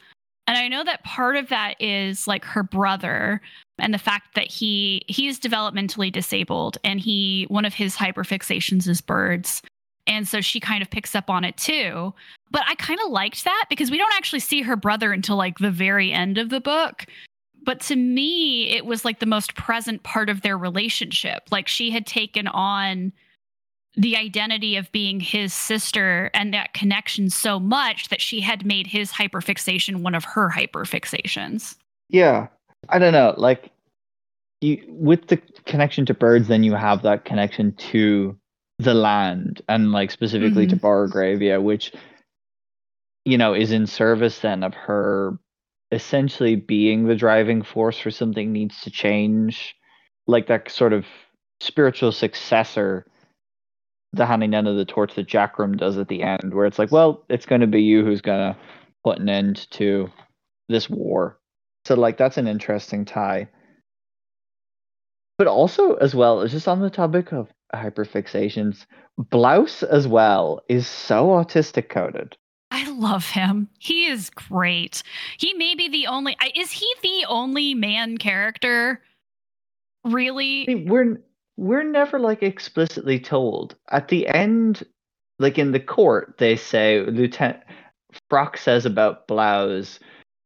And 0.46 0.58
I 0.58 0.68
know 0.68 0.84
that 0.84 1.02
part 1.04 1.36
of 1.36 1.48
that 1.48 1.74
is 1.80 2.28
like 2.28 2.44
her 2.44 2.62
brother 2.62 3.40
and 3.78 3.92
the 3.92 3.98
fact 3.98 4.34
that 4.34 4.50
he 4.50 5.02
he's 5.08 5.40
developmentally 5.40 6.12
disabled 6.12 6.78
and 6.84 7.00
he 7.00 7.46
one 7.48 7.64
of 7.64 7.74
his 7.74 7.96
hyperfixations 7.96 8.86
is 8.86 9.00
birds. 9.00 9.62
And 10.06 10.28
so 10.28 10.40
she 10.40 10.60
kind 10.60 10.82
of 10.82 10.90
picks 10.90 11.16
up 11.16 11.30
on 11.30 11.44
it 11.44 11.56
too. 11.56 12.14
But 12.50 12.62
I 12.68 12.74
kind 12.76 13.00
of 13.04 13.10
liked 13.10 13.42
that 13.44 13.64
because 13.68 13.90
we 13.90 13.98
don't 13.98 14.14
actually 14.14 14.40
see 14.40 14.60
her 14.62 14.76
brother 14.76 15.12
until 15.12 15.36
like 15.36 15.58
the 15.58 15.70
very 15.70 16.12
end 16.12 16.38
of 16.38 16.50
the 16.50 16.60
book. 16.60 17.06
But 17.64 17.80
to 17.82 17.96
me, 17.96 18.68
it 18.68 18.84
was 18.86 19.04
like 19.04 19.18
the 19.18 19.26
most 19.26 19.56
present 19.56 20.02
part 20.04 20.28
of 20.28 20.42
their 20.42 20.58
relationship. 20.58 21.48
Like 21.50 21.66
she 21.66 21.90
had 21.90 22.06
taken 22.06 22.46
on 22.46 23.12
the 23.96 24.16
identity 24.16 24.76
of 24.76 24.92
being 24.92 25.20
his 25.20 25.54
sister 25.54 26.30
and 26.34 26.52
that 26.52 26.74
connection 26.74 27.30
so 27.30 27.58
much 27.58 28.08
that 28.10 28.20
she 28.20 28.40
had 28.40 28.66
made 28.66 28.86
his 28.86 29.10
hyperfixation 29.10 30.02
one 30.02 30.14
of 30.14 30.24
her 30.24 30.50
hyperfixations. 30.50 31.76
Yeah. 32.10 32.48
I 32.88 32.98
don't 32.98 33.12
know. 33.12 33.34
Like 33.36 33.70
you 34.60 34.82
with 34.88 35.28
the 35.28 35.38
connection 35.64 36.06
to 36.06 36.14
birds, 36.14 36.48
then 36.48 36.62
you 36.62 36.74
have 36.74 37.02
that 37.02 37.24
connection 37.24 37.72
to 37.72 38.36
the 38.78 38.94
land 38.94 39.62
and 39.68 39.92
like 39.92 40.10
specifically 40.10 40.66
mm-hmm. 40.66 40.76
to 40.76 40.82
Borogravia, 40.82 41.62
which 41.62 41.92
you 43.24 43.38
know 43.38 43.54
is 43.54 43.72
in 43.72 43.86
service 43.86 44.40
then 44.40 44.62
of 44.62 44.74
her 44.74 45.38
essentially 45.92 46.56
being 46.56 47.06
the 47.06 47.14
driving 47.14 47.62
force 47.62 47.98
for 47.98 48.10
something 48.10 48.52
needs 48.52 48.80
to 48.82 48.90
change. 48.90 49.74
Like 50.26 50.48
that 50.48 50.70
sort 50.70 50.92
of 50.92 51.06
spiritual 51.60 52.12
successor 52.12 53.06
the 54.12 54.26
handing 54.26 54.50
down 54.50 54.66
of 54.66 54.76
the 54.76 54.84
torch 54.84 55.14
that 55.14 55.28
Jackrum 55.28 55.76
does 55.76 55.98
at 55.98 56.08
the 56.08 56.22
end, 56.22 56.54
where 56.54 56.66
it's 56.66 56.78
like, 56.78 56.92
well, 56.92 57.24
it's 57.28 57.46
going 57.46 57.60
to 57.60 57.66
be 57.66 57.82
you 57.82 58.04
who's 58.04 58.20
going 58.20 58.52
to 58.52 58.58
put 59.04 59.18
an 59.18 59.28
end 59.28 59.70
to 59.72 60.10
this 60.68 60.88
war. 60.88 61.38
So, 61.84 61.94
like, 61.94 62.16
that's 62.16 62.38
an 62.38 62.48
interesting 62.48 63.04
tie. 63.04 63.48
But 65.38 65.46
also, 65.46 65.94
as 65.94 66.14
well, 66.14 66.40
it's 66.40 66.52
just 66.52 66.68
on 66.68 66.80
the 66.80 66.90
topic 66.90 67.32
of 67.32 67.48
hyperfixations, 67.74 68.86
Blouse 69.18 69.82
as 69.82 70.08
well 70.08 70.62
is 70.68 70.86
so 70.86 71.28
autistic 71.28 71.88
coded. 71.88 72.36
I 72.70 72.90
love 72.90 73.28
him. 73.30 73.68
He 73.78 74.06
is 74.06 74.30
great. 74.30 75.02
He 75.38 75.54
may 75.54 75.74
be 75.74 75.88
the 75.88 76.06
only. 76.06 76.36
Is 76.56 76.72
he 76.72 76.86
the 77.02 77.26
only 77.28 77.74
man 77.74 78.18
character? 78.18 79.00
Really? 80.04 80.84
We're 80.86 81.20
we're 81.56 81.82
never 81.82 82.18
like 82.18 82.42
explicitly 82.42 83.18
told. 83.18 83.76
At 83.90 84.08
the 84.08 84.28
end, 84.28 84.84
like 85.38 85.58
in 85.58 85.72
the 85.72 85.80
court, 85.80 86.36
they 86.38 86.56
say 86.56 87.00
Lieutenant 87.02 87.62
Frock 88.30 88.56
says 88.56 88.86
about 88.86 89.26
Blouse, 89.26 89.98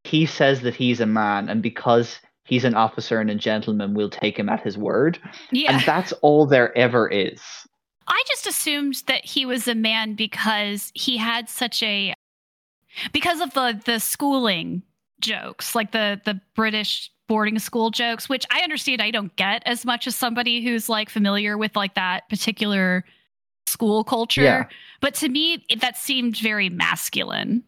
he 0.04 0.26
says 0.26 0.62
that 0.62 0.74
he's 0.74 1.00
a 1.00 1.06
man, 1.06 1.48
and 1.48 1.62
because 1.62 2.18
he's 2.44 2.64
an 2.64 2.74
officer 2.74 3.20
and 3.20 3.30
a 3.30 3.34
gentleman, 3.34 3.94
we'll 3.94 4.10
take 4.10 4.38
him 4.38 4.48
at 4.48 4.62
his 4.62 4.76
word. 4.76 5.18
Yeah. 5.52 5.72
And 5.72 5.82
that's 5.84 6.12
all 6.22 6.46
there 6.46 6.76
ever 6.76 7.08
is. 7.08 7.40
I 8.06 8.22
just 8.26 8.46
assumed 8.46 9.02
that 9.06 9.24
he 9.24 9.46
was 9.46 9.68
a 9.68 9.74
man 9.74 10.14
because 10.14 10.90
he 10.94 11.16
had 11.16 11.48
such 11.48 11.82
a 11.82 12.12
because 13.12 13.40
of 13.40 13.54
the 13.54 13.80
the 13.84 14.00
schooling 14.00 14.82
jokes, 15.20 15.74
like 15.74 15.92
the 15.92 16.20
the 16.24 16.40
British 16.54 17.12
boarding 17.30 17.60
school 17.60 17.92
jokes, 17.92 18.28
which 18.28 18.44
I 18.50 18.62
understand 18.62 19.00
I 19.00 19.12
don't 19.12 19.34
get 19.36 19.62
as 19.64 19.86
much 19.86 20.08
as 20.08 20.16
somebody 20.16 20.64
who's 20.64 20.88
like 20.88 21.08
familiar 21.08 21.56
with 21.56 21.76
like 21.76 21.94
that 21.94 22.28
particular 22.28 23.04
school 23.68 24.02
culture. 24.02 24.42
Yeah. 24.42 24.66
But 25.00 25.14
to 25.14 25.28
me, 25.28 25.64
that 25.80 25.96
seemed 25.96 26.36
very 26.38 26.68
masculine. 26.68 27.62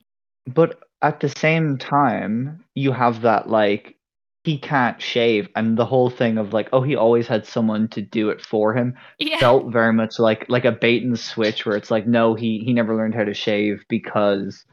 But 0.53 0.81
at 1.01 1.21
the 1.21 1.29
same 1.29 1.79
time, 1.79 2.65
you 2.75 2.91
have 2.91 3.23
that 3.23 3.51
like 3.51 3.95
he 4.43 4.59
can't 4.59 5.01
shave 5.01 5.49
and 5.55 5.77
the 5.79 5.87
whole 5.87 6.11
thing 6.11 6.39
of 6.39 6.53
like 6.53 6.69
oh 6.73 6.83
he 6.83 6.97
always 6.97 7.29
had 7.29 7.47
someone 7.47 7.87
to 7.87 8.03
do 8.03 8.31
it 8.31 8.41
for 8.41 8.75
him 8.75 8.93
yeah. 9.21 9.39
felt 9.39 9.73
very 9.73 9.93
much 9.93 10.19
like 10.19 10.45
like 10.49 10.65
a 10.65 10.73
bait 10.73 11.05
and 11.05 11.17
switch 11.17 11.65
where 11.65 11.77
it's 11.77 11.93
like 11.93 12.09
no 12.09 12.35
he 12.35 12.59
he 12.65 12.73
never 12.73 12.97
learned 12.97 13.15
how 13.15 13.23
to 13.23 13.35
shave 13.35 13.85
because 13.89 14.65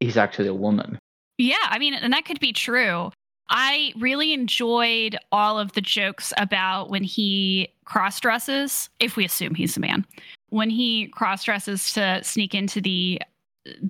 he's 0.00 0.18
actually 0.18 0.48
a 0.48 0.52
woman 0.52 0.98
yeah 1.38 1.56
i 1.70 1.78
mean 1.78 1.94
and 1.94 2.12
that 2.12 2.26
could 2.26 2.40
be 2.40 2.52
true 2.52 3.10
I 3.50 3.92
really 3.98 4.32
enjoyed 4.32 5.16
all 5.32 5.58
of 5.58 5.72
the 5.72 5.80
jokes 5.80 6.32
about 6.36 6.90
when 6.90 7.02
he 7.02 7.72
cross 7.84 8.20
dresses, 8.20 8.90
if 9.00 9.16
we 9.16 9.24
assume 9.24 9.54
he's 9.54 9.76
a 9.76 9.80
man, 9.80 10.04
when 10.50 10.70
he 10.70 11.08
cross 11.08 11.44
dresses 11.44 11.92
to 11.94 12.22
sneak 12.22 12.54
into 12.54 12.80
the 12.80 13.20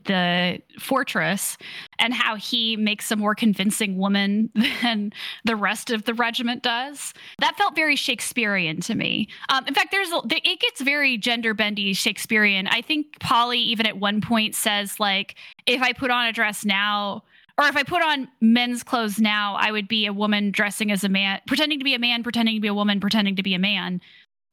the 0.07 0.61
fortress 0.79 1.57
and 1.99 2.13
how 2.13 2.37
he 2.37 2.77
makes 2.77 3.11
a 3.11 3.17
more 3.17 3.35
convincing 3.35 3.97
woman 3.97 4.51
than 4.83 5.13
the 5.45 5.57
rest 5.57 5.91
of 5.91 6.05
the 6.05 6.15
regiment 6.15 6.63
does. 6.63 7.13
That 7.39 7.57
felt 7.57 7.77
very 7.77 7.97
Shakespearean 7.97 8.81
to 8.83 8.95
me. 8.95 9.29
Um, 9.49 9.67
in 9.67 9.75
fact, 9.75 9.91
there's 9.91 10.11
it 10.31 10.61
gets 10.61 10.81
very 10.81 11.17
gender 11.17 11.55
bendy 11.55 11.93
Shakespearean. 11.93 12.67
I 12.69 12.83
think 12.83 13.19
Polly 13.21 13.61
even 13.61 13.87
at 13.87 13.99
one 13.99 14.21
point 14.21 14.55
says 14.55 14.99
like, 14.99 15.37
if 15.67 15.83
I 15.83 15.93
put 15.93 16.11
on 16.11 16.27
a 16.27 16.33
dress 16.33 16.65
now. 16.65 17.25
Or 17.59 17.67
if 17.67 17.77
I 17.77 17.83
put 17.83 18.03
on 18.03 18.29
men's 18.41 18.85
clothes 18.85 19.19
now, 19.19 19.57
I 19.59 19.73
would 19.73 19.89
be 19.89 20.07
a 20.07 20.13
woman 20.13 20.53
dressing 20.53 20.93
as 20.93 21.03
a 21.03 21.09
man, 21.09 21.41
pretending 21.47 21.81
to 21.81 21.85
be 21.85 21.95
a 21.95 21.99
man, 21.99 22.23
pretending 22.23 22.55
to 22.55 22.61
be 22.61 22.69
a 22.69 22.75
woman, 22.75 23.01
pretending 23.01 23.35
to 23.37 23.43
be 23.43 23.55
a 23.55 23.59
man. 23.59 24.01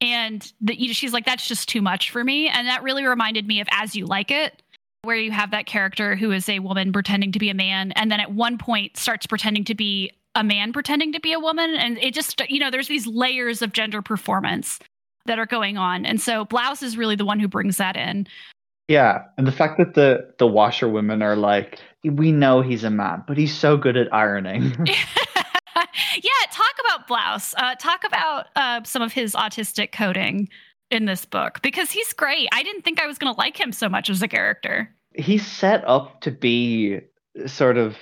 And 0.02 0.52
the, 0.60 0.76
she's 0.92 1.14
like 1.14 1.26
that's 1.26 1.48
just 1.48 1.70
too 1.70 1.82
much 1.82 2.10
for 2.10 2.24
me. 2.24 2.50
And 2.50 2.68
that 2.68 2.84
really 2.84 3.06
reminded 3.06 3.48
me 3.48 3.62
of 3.62 3.68
as 3.72 3.96
you 3.96 4.06
like 4.06 4.32
it 4.32 4.62
where 5.04 5.16
you 5.16 5.32
have 5.32 5.52
that 5.52 5.68
character 5.68 6.16
who 6.16 6.32
is 6.32 6.50
a 6.50 6.60
woman 6.60 6.92
pretending 6.92 7.32
to 7.32 7.38
be 7.38 7.52
a 7.52 7.54
man 7.54 7.92
and 7.92 8.12
then 8.12 8.20
at 8.20 8.34
one 8.34 8.58
point 8.58 8.98
starts 8.98 9.28
pretending 9.28 9.64
to 9.64 9.76
be 9.76 10.12
a 10.34 10.44
man 10.44 10.74
pretending 10.74 11.14
to 11.14 11.20
be 11.20 11.32
a 11.32 11.40
woman. 11.40 11.76
And 11.76 12.00
it 12.00 12.14
just 12.14 12.42
you 12.50 12.60
know 12.60 12.72
there's 12.72 12.88
these 12.88 13.06
layers 13.06 13.62
of 13.62 13.72
gender 13.72 14.02
performance 14.02 14.80
that 15.28 15.38
are 15.38 15.46
going 15.46 15.78
on. 15.78 16.06
And 16.06 16.20
so 16.20 16.46
blouse 16.46 16.82
is 16.82 16.98
really 16.98 17.16
the 17.16 17.26
one 17.26 17.40
who 17.40 17.48
brings 17.48 17.78
that 17.78 17.96
in 17.96 18.28
yeah 18.88 19.24
and 19.38 19.48
the 19.48 19.52
fact 19.52 19.78
that 19.78 19.94
the 19.94 20.34
the 20.40 20.48
washerwomen 20.48 21.22
are 21.22 21.36
like 21.36 21.80
we 22.04 22.32
know 22.32 22.62
he's 22.62 22.84
a 22.84 22.90
man 22.90 23.24
but 23.28 23.38
he's 23.38 23.56
so 23.56 23.78
good 23.78 23.98
at 23.98 24.14
ironing 24.14 24.64
yeah 24.86 26.32
talk 26.52 26.76
about 26.88 27.08
blouse 27.08 27.54
uh, 27.58 27.76
talk 27.76 28.04
about 28.04 28.48
uh, 28.56 28.82
some 28.84 29.02
of 29.02 29.12
his 29.12 29.34
autistic 29.34 29.92
coding 29.92 30.48
in 30.92 31.06
this 31.06 31.26
book 31.26 31.62
because 31.62 31.92
he's 31.92 32.14
great. 32.14 32.48
I 32.52 32.64
didn't 32.64 32.84
think 32.84 33.02
I 33.02 33.08
was 33.08 33.18
going 33.18 33.34
to 33.34 33.38
like 33.38 33.60
him 33.60 33.72
so 33.72 33.90
much 33.90 34.10
as 34.10 34.22
a 34.22 34.28
character. 34.28 34.94
He's 35.14 35.46
set 35.46 35.88
up 35.88 36.22
to 36.22 36.32
be 36.32 37.00
sort 37.46 37.78
of 37.78 37.98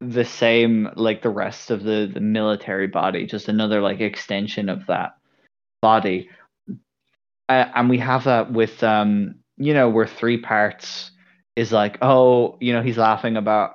the 0.00 0.24
same 0.24 0.88
like 0.96 1.22
the 1.22 1.30
rest 1.30 1.70
of 1.70 1.82
the, 1.82 2.10
the 2.12 2.20
military 2.20 2.86
body, 2.86 3.26
just 3.26 3.48
another 3.48 3.80
like 3.80 4.00
extension 4.00 4.68
of 4.68 4.86
that 4.86 5.16
body. 5.82 6.28
Uh, 7.48 7.66
and 7.74 7.88
we 7.88 7.98
have 7.98 8.24
that 8.24 8.52
with 8.52 8.82
um 8.82 9.36
you 9.56 9.74
know 9.74 9.88
where 9.88 10.06
three 10.06 10.38
parts 10.38 11.10
is 11.54 11.72
like 11.72 11.98
oh 12.02 12.56
you 12.60 12.72
know 12.72 12.82
he's 12.82 12.98
laughing 12.98 13.36
about 13.36 13.72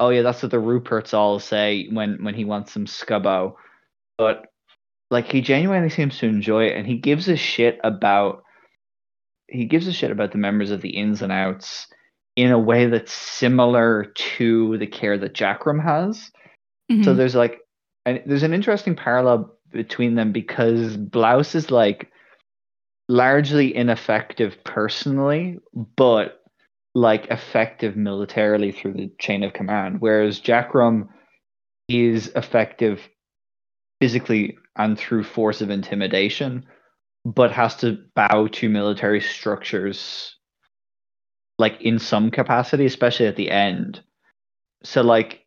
oh 0.00 0.08
yeah 0.08 0.22
that's 0.22 0.42
what 0.42 0.50
the 0.50 0.56
Ruperts 0.56 1.14
all 1.14 1.38
say 1.38 1.86
when 1.90 2.22
when 2.24 2.34
he 2.34 2.44
wants 2.44 2.72
some 2.72 2.86
scubbo 2.86 3.54
but 4.18 4.46
like 5.10 5.30
he 5.30 5.40
genuinely 5.40 5.90
seems 5.90 6.18
to 6.18 6.26
enjoy 6.26 6.64
it 6.64 6.76
and 6.76 6.86
he 6.86 6.96
gives 6.96 7.28
a 7.28 7.36
shit 7.36 7.78
about 7.84 8.42
he 9.48 9.66
gives 9.66 9.86
a 9.86 9.92
shit 9.92 10.10
about 10.10 10.32
the 10.32 10.38
members 10.38 10.70
of 10.70 10.80
the 10.80 10.90
ins 10.90 11.22
and 11.22 11.32
outs 11.32 11.86
in 12.36 12.50
a 12.50 12.58
way 12.58 12.86
that's 12.86 13.12
similar 13.12 14.06
to 14.16 14.76
the 14.78 14.86
care 14.86 15.16
that 15.16 15.34
Jackrum 15.34 15.82
has. 15.82 16.30
Mm-hmm. 16.90 17.04
So 17.04 17.14
there's 17.14 17.34
like 17.34 17.60
and 18.06 18.22
there's 18.26 18.42
an 18.42 18.54
interesting 18.54 18.96
parallel 18.96 19.56
between 19.70 20.14
them 20.14 20.32
because 20.32 20.96
Blouse 20.96 21.54
is 21.54 21.70
like 21.70 22.10
largely 23.08 23.74
ineffective 23.74 24.62
personally, 24.64 25.58
but 25.96 26.40
like 26.94 27.26
effective 27.26 27.96
militarily 27.96 28.72
through 28.72 28.94
the 28.94 29.10
chain 29.18 29.42
of 29.42 29.52
command, 29.52 30.00
whereas 30.00 30.40
Jackrum 30.40 31.08
is 31.88 32.28
effective 32.36 33.08
physically 34.00 34.56
and 34.76 34.98
through 34.98 35.24
force 35.24 35.60
of 35.60 35.70
intimidation, 35.70 36.64
but 37.24 37.52
has 37.52 37.76
to 37.76 37.98
bow 38.14 38.48
to 38.52 38.68
military 38.68 39.20
structures 39.20 40.36
like 41.58 41.80
in 41.80 41.98
some 41.98 42.30
capacity, 42.30 42.86
especially 42.86 43.26
at 43.26 43.36
the 43.36 43.50
end. 43.50 44.02
So 44.82 45.02
like 45.02 45.44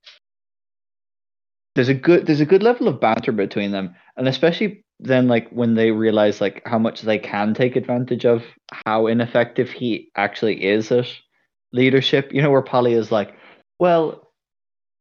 there's 1.76 1.90
a 1.90 1.94
good 1.94 2.26
there's 2.26 2.42
a 2.42 2.46
good 2.46 2.64
level 2.64 2.88
of 2.88 3.00
banter 3.00 3.32
between 3.32 3.72
them. 3.72 3.96
And 4.16 4.28
especially 4.28 4.86
then 5.00 5.28
like 5.28 5.50
when 5.50 5.76
they 5.76 5.92
realize 5.92 6.42
like 6.42 6.62
how 6.66 6.80
much 6.80 7.02
they 7.02 7.20
can 7.20 7.54
take 7.54 7.76
advantage 7.76 8.26
of 8.26 8.44
how 8.86 9.08
ineffective 9.08 9.70
he 9.70 10.10
actually 10.16 10.64
is 10.66 10.92
at 10.92 11.08
leadership, 11.72 12.32
you 12.34 12.42
know, 12.42 12.50
where 12.50 12.62
Polly 12.62 12.94
is 12.94 13.12
like, 13.12 13.36
Well, 13.80 14.28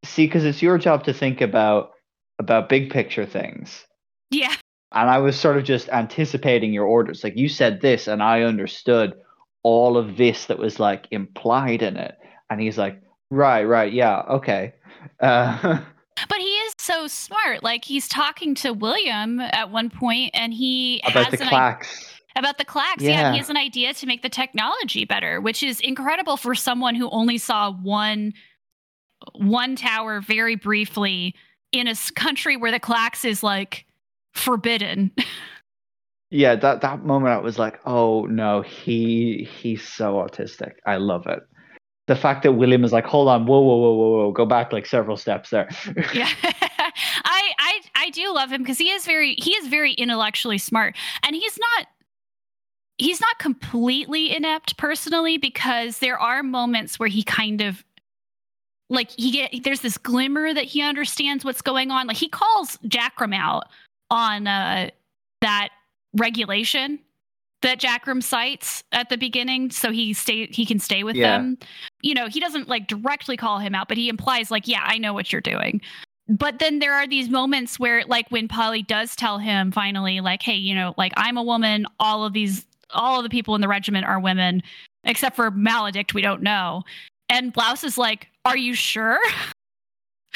see, 0.04 0.26
because 0.26 0.44
it's 0.44 0.62
your 0.62 0.78
job 0.78 1.04
to 1.04 1.14
think 1.14 1.40
about 1.40 1.92
about 2.38 2.68
big 2.68 2.90
picture 2.90 3.24
things 3.24 3.86
yeah. 4.30 4.54
And 4.92 5.10
I 5.10 5.18
was 5.18 5.38
sort 5.38 5.56
of 5.56 5.64
just 5.64 5.88
anticipating 5.88 6.72
your 6.72 6.86
orders. 6.86 7.22
Like 7.22 7.36
you 7.36 7.48
said 7.48 7.80
this, 7.80 8.06
and 8.06 8.22
I 8.22 8.42
understood 8.42 9.14
all 9.62 9.96
of 9.96 10.16
this 10.16 10.46
that 10.46 10.58
was 10.58 10.78
like 10.80 11.06
implied 11.10 11.82
in 11.82 11.96
it. 11.96 12.16
And 12.48 12.60
he's 12.60 12.78
like, 12.78 13.02
right, 13.30 13.64
right, 13.64 13.92
yeah, 13.92 14.20
okay. 14.20 14.74
Uh, 15.20 15.80
but 16.28 16.38
he 16.38 16.55
so 16.86 17.06
smart. 17.08 17.62
Like 17.62 17.84
he's 17.84 18.08
talking 18.08 18.54
to 18.56 18.72
William 18.72 19.40
at 19.40 19.70
one 19.70 19.90
point, 19.90 20.30
and 20.34 20.54
he 20.54 21.02
about 21.06 21.30
the 21.30 21.38
clacks. 21.38 22.20
about 22.36 22.58
the 22.58 22.64
clacks, 22.64 23.02
yeah. 23.02 23.10
yeah. 23.10 23.32
He 23.32 23.38
has 23.38 23.50
an 23.50 23.56
idea 23.56 23.92
to 23.94 24.06
make 24.06 24.22
the 24.22 24.28
technology 24.28 25.04
better, 25.04 25.40
which 25.40 25.62
is 25.62 25.80
incredible 25.80 26.36
for 26.36 26.54
someone 26.54 26.94
who 26.94 27.10
only 27.10 27.38
saw 27.38 27.72
one 27.72 28.32
one 29.34 29.76
tower 29.76 30.20
very 30.20 30.54
briefly 30.54 31.34
in 31.72 31.88
a 31.88 31.94
country 32.14 32.56
where 32.56 32.70
the 32.70 32.80
clacks 32.80 33.24
is 33.24 33.42
like 33.42 33.84
forbidden. 34.34 35.10
yeah, 36.30 36.54
that 36.54 36.80
that 36.82 37.04
moment 37.04 37.32
I 37.32 37.38
was 37.38 37.58
like, 37.58 37.80
oh 37.84 38.26
no, 38.26 38.62
he 38.62 39.48
he's 39.60 39.86
so 39.86 40.14
autistic. 40.14 40.74
I 40.86 40.96
love 40.96 41.26
it. 41.26 41.40
The 42.06 42.14
fact 42.14 42.44
that 42.44 42.52
William 42.52 42.84
is 42.84 42.92
like, 42.92 43.04
hold 43.04 43.26
on, 43.26 43.46
whoa, 43.46 43.60
whoa, 43.60 43.76
whoa, 43.76 43.94
whoa, 43.94 44.10
whoa, 44.10 44.32
go 44.32 44.46
back 44.46 44.72
like 44.72 44.86
several 44.86 45.16
steps 45.16 45.50
there. 45.50 45.68
yeah. 46.14 46.30
I 47.24 47.52
I 47.58 47.80
I 47.94 48.10
do 48.10 48.32
love 48.32 48.50
him 48.50 48.62
because 48.62 48.78
he 48.78 48.90
is 48.90 49.04
very 49.04 49.34
he 49.38 49.52
is 49.52 49.68
very 49.68 49.92
intellectually 49.92 50.58
smart. 50.58 50.96
And 51.22 51.34
he's 51.34 51.58
not 51.58 51.86
he's 52.98 53.20
not 53.20 53.38
completely 53.38 54.34
inept 54.34 54.76
personally 54.76 55.38
because 55.38 55.98
there 55.98 56.18
are 56.18 56.42
moments 56.42 56.98
where 56.98 57.08
he 57.08 57.22
kind 57.22 57.60
of 57.60 57.84
like 58.88 59.10
he 59.10 59.30
get 59.30 59.64
there's 59.64 59.80
this 59.80 59.98
glimmer 59.98 60.54
that 60.54 60.64
he 60.64 60.82
understands 60.82 61.44
what's 61.44 61.62
going 61.62 61.90
on. 61.90 62.06
Like 62.06 62.16
he 62.16 62.28
calls 62.28 62.78
Jackrum 62.86 63.34
out 63.34 63.64
on 64.10 64.46
uh, 64.46 64.90
that 65.40 65.70
regulation 66.16 67.00
that 67.62 67.80
Jackrum 67.80 68.22
cites 68.22 68.84
at 68.92 69.08
the 69.08 69.16
beginning, 69.16 69.70
so 69.70 69.90
he 69.90 70.12
stay 70.12 70.46
he 70.46 70.64
can 70.64 70.78
stay 70.78 71.02
with 71.02 71.16
yeah. 71.16 71.38
them. 71.38 71.58
You 72.02 72.14
know, 72.14 72.28
he 72.28 72.38
doesn't 72.38 72.68
like 72.68 72.86
directly 72.86 73.36
call 73.36 73.58
him 73.58 73.74
out, 73.74 73.88
but 73.88 73.96
he 73.96 74.08
implies 74.08 74.50
like, 74.50 74.68
"Yeah, 74.68 74.82
I 74.84 74.98
know 74.98 75.12
what 75.12 75.32
you're 75.32 75.40
doing." 75.40 75.80
But 76.28 76.58
then 76.58 76.80
there 76.80 76.94
are 76.94 77.06
these 77.06 77.28
moments 77.28 77.78
where, 77.78 78.02
like, 78.04 78.28
when 78.30 78.48
Polly 78.48 78.82
does 78.82 79.14
tell 79.14 79.38
him 79.38 79.70
finally, 79.70 80.20
like, 80.20 80.42
"Hey, 80.42 80.56
you 80.56 80.74
know, 80.74 80.94
like 80.96 81.12
I'm 81.16 81.36
a 81.36 81.42
woman. 81.42 81.86
All 82.00 82.24
of 82.24 82.32
these, 82.32 82.66
all 82.90 83.18
of 83.18 83.22
the 83.22 83.30
people 83.30 83.54
in 83.54 83.60
the 83.60 83.68
regiment 83.68 84.06
are 84.06 84.18
women, 84.18 84.62
except 85.04 85.36
for 85.36 85.50
Maledict. 85.50 86.14
We 86.14 86.22
don't 86.22 86.42
know." 86.42 86.82
And 87.28 87.52
Blouse 87.52 87.84
is 87.84 87.96
like, 87.98 88.28
"Are 88.44 88.56
you 88.56 88.74
sure?" 88.74 89.20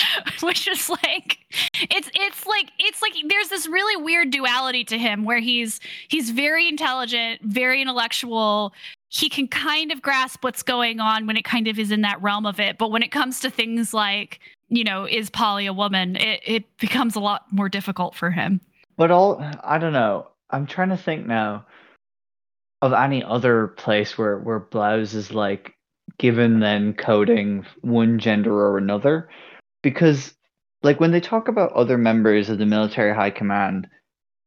which 0.42 0.66
is 0.68 0.88
like 0.88 1.38
it's 1.74 2.10
it's 2.14 2.46
like 2.46 2.70
it's 2.78 3.02
like 3.02 3.12
there's 3.28 3.48
this 3.48 3.66
really 3.66 3.96
weird 4.02 4.30
duality 4.30 4.84
to 4.84 4.98
him 4.98 5.24
where 5.24 5.38
he's 5.40 5.80
he's 6.08 6.30
very 6.30 6.68
intelligent, 6.68 7.40
very 7.42 7.80
intellectual. 7.82 8.72
He 9.08 9.28
can 9.28 9.48
kind 9.48 9.90
of 9.90 10.02
grasp 10.02 10.44
what's 10.44 10.62
going 10.62 11.00
on 11.00 11.26
when 11.26 11.36
it 11.36 11.44
kind 11.44 11.66
of 11.66 11.78
is 11.78 11.90
in 11.90 12.02
that 12.02 12.22
realm 12.22 12.46
of 12.46 12.60
it, 12.60 12.78
but 12.78 12.90
when 12.90 13.02
it 13.02 13.10
comes 13.10 13.40
to 13.40 13.50
things 13.50 13.92
like, 13.92 14.38
you 14.70 14.84
know, 14.84 15.06
is 15.06 15.28
Polly 15.28 15.66
a 15.66 15.72
woman, 15.72 16.16
it 16.16 16.40
it 16.44 16.78
becomes 16.78 17.16
a 17.16 17.20
lot 17.20 17.44
more 17.52 17.68
difficult 17.68 18.14
for 18.14 18.30
him. 18.30 18.60
But 18.96 19.10
all 19.10 19.42
I 19.62 19.78
don't 19.78 19.92
know. 19.92 20.28
I'm 20.48 20.66
trying 20.66 20.88
to 20.88 20.96
think 20.96 21.26
now 21.26 21.66
of 22.82 22.92
any 22.92 23.22
other 23.22 23.68
place 23.68 24.16
where 24.16 24.38
where 24.38 24.60
blouse 24.60 25.14
is 25.14 25.32
like 25.32 25.74
given 26.18 26.60
then 26.60 26.94
coding 26.94 27.66
one 27.82 28.18
gender 28.18 28.52
or 28.52 28.78
another 28.78 29.28
because 29.82 30.34
like 30.82 31.00
when 31.00 31.12
they 31.12 31.20
talk 31.20 31.48
about 31.48 31.72
other 31.72 31.98
members 31.98 32.48
of 32.48 32.58
the 32.58 32.66
military 32.66 33.14
high 33.14 33.30
command, 33.30 33.88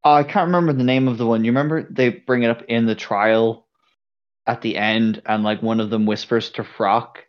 oh, 0.03 0.13
I 0.13 0.23
can't 0.23 0.47
remember 0.47 0.73
the 0.73 0.83
name 0.83 1.07
of 1.07 1.17
the 1.17 1.27
one. 1.27 1.43
You 1.43 1.51
remember 1.51 1.88
they 1.89 2.09
bring 2.09 2.43
it 2.43 2.49
up 2.49 2.63
in 2.67 2.86
the 2.86 2.95
trial 2.95 3.67
at 4.45 4.62
the 4.62 4.77
end, 4.77 5.21
and 5.25 5.43
like 5.43 5.62
one 5.62 5.79
of 5.79 5.89
them 5.89 6.05
whispers 6.05 6.49
to 6.51 6.63
Frock, 6.63 7.22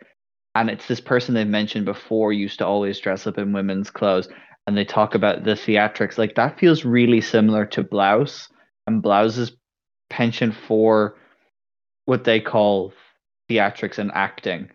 and 0.57 0.71
it's 0.71 0.89
this 0.89 1.01
person 1.01 1.35
they've 1.35 1.47
mentioned 1.47 1.85
before 1.87 2.33
used 2.33 2.59
to 2.59 2.67
always 2.67 3.01
dress 3.01 3.27
up 3.27 3.39
in 3.39 3.53
women's 3.53 3.91
clothes, 3.91 4.29
and 4.67 4.77
they 4.77 4.85
talk 4.85 5.15
about 5.15 5.45
the 5.45 5.53
theatrics. 5.53 6.19
Like 6.19 6.37
that 6.37 6.59
feels 6.59 6.85
really 6.85 7.21
similar 7.21 7.67
to 7.67 7.83
Blouse 7.85 8.49
and 8.87 9.03
Blouse's 9.03 9.53
penchant 10.11 10.55
for 10.55 11.17
what 12.07 12.25
they 12.25 12.41
call 12.41 12.93
theatrics 13.51 13.99
and 13.99 14.13
acting 14.15 14.71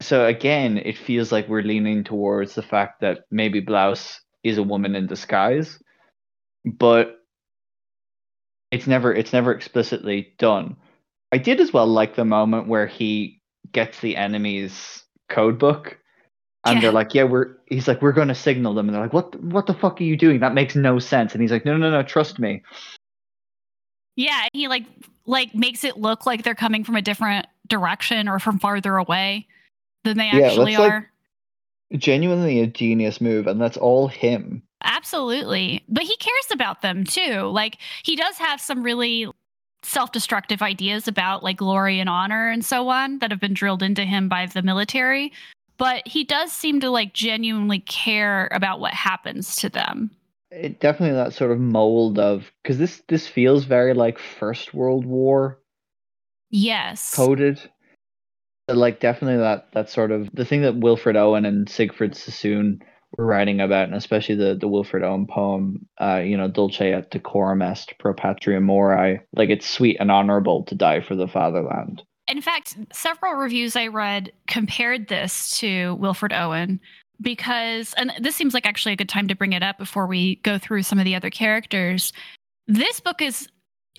So 0.00 0.26
again, 0.26 0.78
it 0.78 0.98
feels 0.98 1.32
like 1.32 1.48
we're 1.48 1.62
leaning 1.62 2.04
towards 2.04 2.54
the 2.54 2.62
fact 2.62 3.02
that 3.02 3.20
maybe 3.32 3.60
Blouse 3.60 4.20
is 4.44 4.58
a 4.58 4.62
woman 4.64 4.96
in 4.96 5.06
disguise, 5.08 5.78
but 6.64 7.18
it's 8.72 8.86
never 8.86 9.14
it's 9.14 9.32
never 9.32 9.52
explicitly 9.52 10.34
done. 10.38 10.76
I 11.32 11.38
did 11.38 11.60
as 11.60 11.72
well 11.72 11.86
like 11.86 12.16
the 12.16 12.24
moment 12.24 12.68
where 12.68 12.86
he 12.86 13.40
gets 13.72 14.00
the 14.00 14.16
enemy's 14.16 15.04
code 15.30 15.58
book 15.58 15.96
and 16.66 16.76
Yeah. 16.76 16.80
they're 16.82 16.92
like, 16.92 17.14
"Yeah, 17.14 17.24
we're." 17.24 17.56
He's 17.66 17.88
like, 17.88 18.02
"We're 18.02 18.12
going 18.12 18.28
to 18.28 18.34
signal 18.34 18.74
them," 18.74 18.86
and 18.88 18.94
they're 18.94 19.02
like, 19.02 19.14
"What? 19.14 19.40
What 19.42 19.66
the 19.66 19.72
fuck 19.74 19.98
are 20.00 20.04
you 20.04 20.16
doing? 20.16 20.40
That 20.40 20.52
makes 20.52 20.76
no 20.76 20.98
sense." 20.98 21.32
And 21.32 21.40
he's 21.40 21.50
like, 21.50 21.64
"No, 21.64 21.76
no, 21.78 21.90
no, 21.90 22.02
trust 22.02 22.38
me." 22.38 22.62
Yeah, 24.16 24.46
he 24.52 24.68
like 24.68 24.84
like 25.26 25.54
makes 25.54 25.84
it 25.84 25.96
look 25.96 26.26
like 26.26 26.42
they're 26.42 26.54
coming 26.54 26.84
from 26.84 26.96
a 26.96 27.02
different 27.02 27.46
direction 27.68 28.28
or 28.28 28.38
from 28.38 28.58
farther 28.58 28.96
away 28.96 29.46
than 30.04 30.18
they 30.18 30.26
Yeah, 30.32 30.46
actually 30.48 30.72
that's 30.72 30.80
like- 30.80 30.92
are. 30.92 31.10
Genuinely 31.96 32.60
a 32.60 32.66
genius 32.68 33.20
move, 33.20 33.46
and 33.48 33.60
that's 33.60 33.76
all 33.76 34.06
him. 34.06 34.62
Absolutely. 34.84 35.82
But 35.88 36.04
he 36.04 36.16
cares 36.18 36.46
about 36.52 36.82
them 36.82 37.02
too. 37.04 37.40
Like 37.52 37.78
he 38.04 38.14
does 38.16 38.38
have 38.38 38.60
some 38.60 38.82
really 38.82 39.26
self-destructive 39.82 40.62
ideas 40.62 41.08
about 41.08 41.42
like 41.42 41.56
glory 41.56 42.00
and 42.00 42.08
honor 42.08 42.48
and 42.48 42.64
so 42.64 42.88
on 42.88 43.18
that 43.18 43.30
have 43.30 43.40
been 43.40 43.54
drilled 43.54 43.82
into 43.82 44.04
him 44.04 44.28
by 44.28 44.46
the 44.46 44.62
military, 44.62 45.32
but 45.78 46.06
he 46.06 46.24
does 46.24 46.52
seem 46.52 46.80
to 46.80 46.90
like 46.90 47.14
genuinely 47.14 47.80
care 47.80 48.48
about 48.52 48.80
what 48.80 48.92
happens 48.92 49.56
to 49.56 49.68
them. 49.68 50.10
It 50.50 50.80
definitely 50.80 51.16
that 51.16 51.32
sort 51.32 51.52
of 51.52 51.60
mold 51.60 52.18
of 52.18 52.50
because 52.62 52.78
this 52.78 53.02
this 53.08 53.26
feels 53.26 53.64
very 53.64 53.94
like 53.94 54.18
First 54.18 54.74
World 54.74 55.06
War 55.06 55.58
Yes. 56.50 57.14
coded. 57.14 57.60
Like 58.68 59.00
definitely 59.00 59.38
that 59.38 59.68
that 59.72 59.90
sort 59.90 60.10
of 60.10 60.28
the 60.32 60.44
thing 60.44 60.62
that 60.62 60.76
Wilfred 60.76 61.16
Owen 61.16 61.44
and 61.44 61.68
Siegfried 61.68 62.14
Sassoon 62.14 62.82
were 63.16 63.26
writing 63.26 63.60
about, 63.60 63.84
and 63.84 63.94
especially 63.94 64.34
the 64.34 64.54
the 64.54 64.68
Wilfred 64.68 65.02
Owen 65.02 65.26
poem, 65.26 65.86
uh, 66.00 66.22
you 66.24 66.36
know, 66.36 66.48
Dulce 66.48 66.80
et 66.80 67.10
decorum 67.10 67.62
est 67.62 67.98
pro 67.98 68.14
patria 68.14 68.60
mori. 68.60 69.20
Like 69.34 69.50
it's 69.50 69.68
sweet 69.68 69.96
and 70.00 70.10
honorable 70.10 70.64
to 70.64 70.74
die 70.74 71.00
for 71.00 71.14
the 71.14 71.28
fatherland. 71.28 72.02
In 72.28 72.40
fact, 72.40 72.76
several 72.92 73.34
reviews 73.34 73.74
I 73.74 73.88
read 73.88 74.32
compared 74.46 75.08
this 75.08 75.58
to 75.58 75.96
Wilfred 75.96 76.32
Owen 76.32 76.80
because, 77.20 77.92
and 77.96 78.12
this 78.20 78.36
seems 78.36 78.54
like 78.54 78.66
actually 78.66 78.92
a 78.92 78.96
good 78.96 79.08
time 79.08 79.28
to 79.28 79.34
bring 79.34 79.52
it 79.52 79.62
up 79.62 79.78
before 79.78 80.06
we 80.06 80.36
go 80.36 80.56
through 80.56 80.84
some 80.84 80.98
of 80.98 81.04
the 81.04 81.14
other 81.14 81.30
characters. 81.30 82.12
This 82.66 83.00
book 83.00 83.20
is 83.20 83.48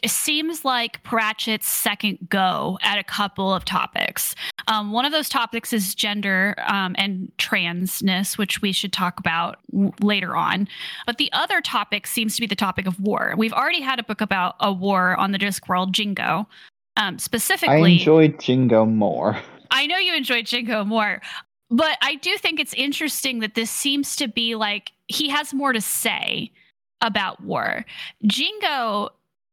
it 0.01 0.09
seems 0.09 0.65
like 0.65 1.03
Pratchett's 1.03 1.67
second 1.67 2.17
go 2.29 2.79
at 2.81 2.97
a 2.97 3.03
couple 3.03 3.53
of 3.53 3.65
topics. 3.65 4.33
Um, 4.67 4.91
one 4.91 5.05
of 5.05 5.11
those 5.11 5.29
topics 5.29 5.73
is 5.73 5.93
gender 5.93 6.55
um, 6.65 6.95
and 6.97 7.31
transness, 7.37 8.37
which 8.37 8.61
we 8.61 8.71
should 8.71 8.91
talk 8.91 9.19
about 9.19 9.59
w- 9.71 9.91
later 10.01 10.35
on. 10.35 10.67
But 11.05 11.17
the 11.17 11.31
other 11.33 11.61
topic 11.61 12.07
seems 12.07 12.35
to 12.35 12.41
be 12.41 12.47
the 12.47 12.55
topic 12.55 12.87
of 12.87 12.99
war. 12.99 13.35
We've 13.37 13.53
already 13.53 13.81
had 13.81 13.99
a 13.99 14.03
book 14.03 14.21
about 14.21 14.55
a 14.59 14.73
war 14.73 15.15
on 15.17 15.31
the 15.31 15.39
Discworld, 15.39 15.91
Jingo. 15.91 16.47
Um, 16.97 17.19
specifically, 17.19 17.93
I 17.93 17.95
enjoyed 17.95 18.39
Jingo 18.39 18.85
more. 18.85 19.37
I 19.71 19.85
know 19.85 19.97
you 19.97 20.15
enjoyed 20.15 20.47
Jingo 20.47 20.83
more, 20.83 21.21
but 21.69 21.97
I 22.01 22.15
do 22.15 22.37
think 22.37 22.59
it's 22.59 22.73
interesting 22.73 23.39
that 23.39 23.53
this 23.53 23.71
seems 23.71 24.15
to 24.17 24.27
be 24.27 24.55
like 24.55 24.91
he 25.07 25.29
has 25.29 25.53
more 25.53 25.73
to 25.73 25.81
say 25.81 26.51
about 27.01 27.41
war. 27.43 27.85
Jingo, 28.25 29.09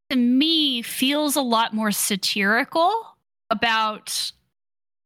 to 0.09 0.15
me, 0.15 0.81
feels 0.81 1.35
a 1.35 1.41
lot 1.41 1.73
more 1.73 1.91
satirical 1.91 2.91
about 3.49 4.31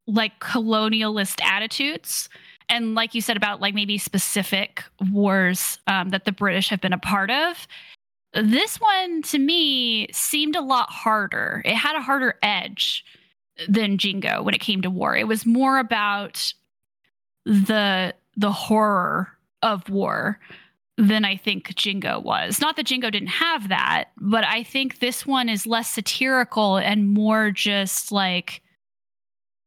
like 0.07 0.39
colonialist 0.39 1.41
attitudes. 1.41 2.29
And 2.69 2.95
like 2.95 3.13
you 3.13 3.21
said 3.21 3.37
about 3.37 3.61
like 3.61 3.73
maybe 3.73 3.97
specific 3.97 4.83
wars 5.11 5.79
um, 5.87 6.09
that 6.09 6.25
the 6.25 6.31
British 6.31 6.69
have 6.69 6.81
been 6.81 6.93
a 6.93 6.97
part 6.97 7.29
of. 7.29 7.67
This 8.33 8.77
one 8.77 9.21
to 9.23 9.37
me 9.37 10.07
seemed 10.11 10.55
a 10.55 10.61
lot 10.61 10.89
harder. 10.89 11.61
It 11.65 11.75
had 11.75 11.95
a 11.95 12.01
harder 12.01 12.35
edge 12.41 13.05
than 13.67 13.97
Jingo 13.97 14.41
when 14.41 14.55
it 14.55 14.61
came 14.61 14.81
to 14.81 14.89
war. 14.89 15.15
It 15.15 15.27
was 15.27 15.45
more 15.45 15.77
about 15.77 16.53
the 17.45 18.13
the 18.35 18.51
horror 18.51 19.29
of 19.61 19.87
war 19.89 20.39
than 20.97 21.25
I 21.25 21.35
think 21.35 21.73
Jingo 21.75 22.19
was. 22.19 22.61
Not 22.61 22.75
that 22.75 22.85
Jingo 22.85 23.09
didn't 23.09 23.29
have 23.29 23.69
that, 23.69 24.11
but 24.17 24.45
I 24.45 24.63
think 24.63 24.99
this 24.99 25.25
one 25.25 25.49
is 25.49 25.65
less 25.65 25.89
satirical 25.89 26.77
and 26.77 27.09
more 27.09 27.51
just 27.51 28.11
like 28.11 28.61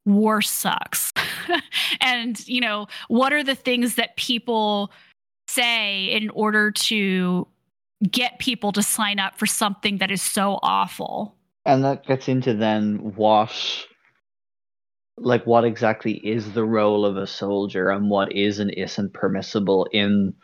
war 0.04 0.40
sucks. 0.40 1.12
and, 2.00 2.46
you 2.46 2.60
know, 2.60 2.86
what 3.08 3.32
are 3.32 3.42
the 3.42 3.56
things 3.56 3.96
that 3.96 4.16
people 4.16 4.92
say 5.48 6.04
in 6.06 6.30
order 6.30 6.70
to 6.70 7.46
get 8.08 8.38
people 8.38 8.72
to 8.72 8.82
sign 8.82 9.18
up 9.18 9.36
for 9.36 9.46
something 9.46 9.98
that 9.98 10.10
is 10.10 10.22
so 10.22 10.60
awful? 10.62 11.34
And 11.64 11.82
that 11.84 12.06
gets 12.06 12.28
into 12.28 12.54
then 12.54 13.14
wash 13.16 13.84
like 15.18 15.46
what 15.46 15.64
exactly 15.64 16.14
is 16.26 16.52
the 16.52 16.64
role 16.64 17.06
of 17.06 17.16
a 17.16 17.26
soldier 17.26 17.90
and 17.90 18.10
what 18.10 18.32
is 18.32 18.58
and 18.58 18.70
isn't 18.72 19.14
permissible 19.14 19.88
in 19.92 20.34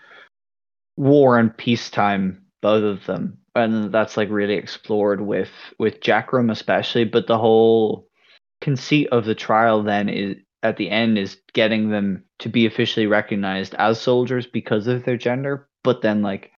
war 0.96 1.38
and 1.38 1.56
peacetime, 1.56 2.42
both 2.60 2.84
of 2.84 3.06
them. 3.06 3.38
And 3.54 3.92
that's 3.92 4.16
like 4.16 4.30
really 4.30 4.54
explored 4.54 5.20
with 5.20 5.50
with 5.78 6.00
Jackrum 6.00 6.50
especially, 6.50 7.04
but 7.04 7.26
the 7.26 7.38
whole 7.38 8.08
conceit 8.60 9.08
of 9.12 9.24
the 9.24 9.34
trial 9.34 9.82
then 9.82 10.08
is 10.08 10.36
at 10.62 10.76
the 10.76 10.88
end 10.88 11.18
is 11.18 11.36
getting 11.52 11.90
them 11.90 12.24
to 12.38 12.48
be 12.48 12.66
officially 12.66 13.06
recognized 13.06 13.74
as 13.74 14.00
soldiers 14.00 14.46
because 14.46 14.86
of 14.86 15.04
their 15.04 15.16
gender, 15.16 15.68
but 15.82 16.00
then 16.02 16.22
like 16.22 16.52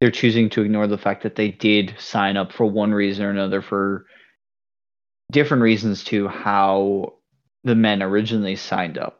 they're 0.00 0.10
choosing 0.10 0.50
to 0.50 0.62
ignore 0.62 0.86
the 0.86 0.98
fact 0.98 1.22
that 1.22 1.36
they 1.36 1.50
did 1.50 1.94
sign 1.98 2.36
up 2.36 2.52
for 2.52 2.66
one 2.66 2.92
reason 2.92 3.24
or 3.24 3.30
another 3.30 3.62
for 3.62 4.06
different 5.32 5.62
reasons 5.62 6.04
to 6.04 6.28
how 6.28 7.14
the 7.64 7.74
men 7.74 8.02
originally 8.02 8.56
signed 8.56 8.98
up. 8.98 9.17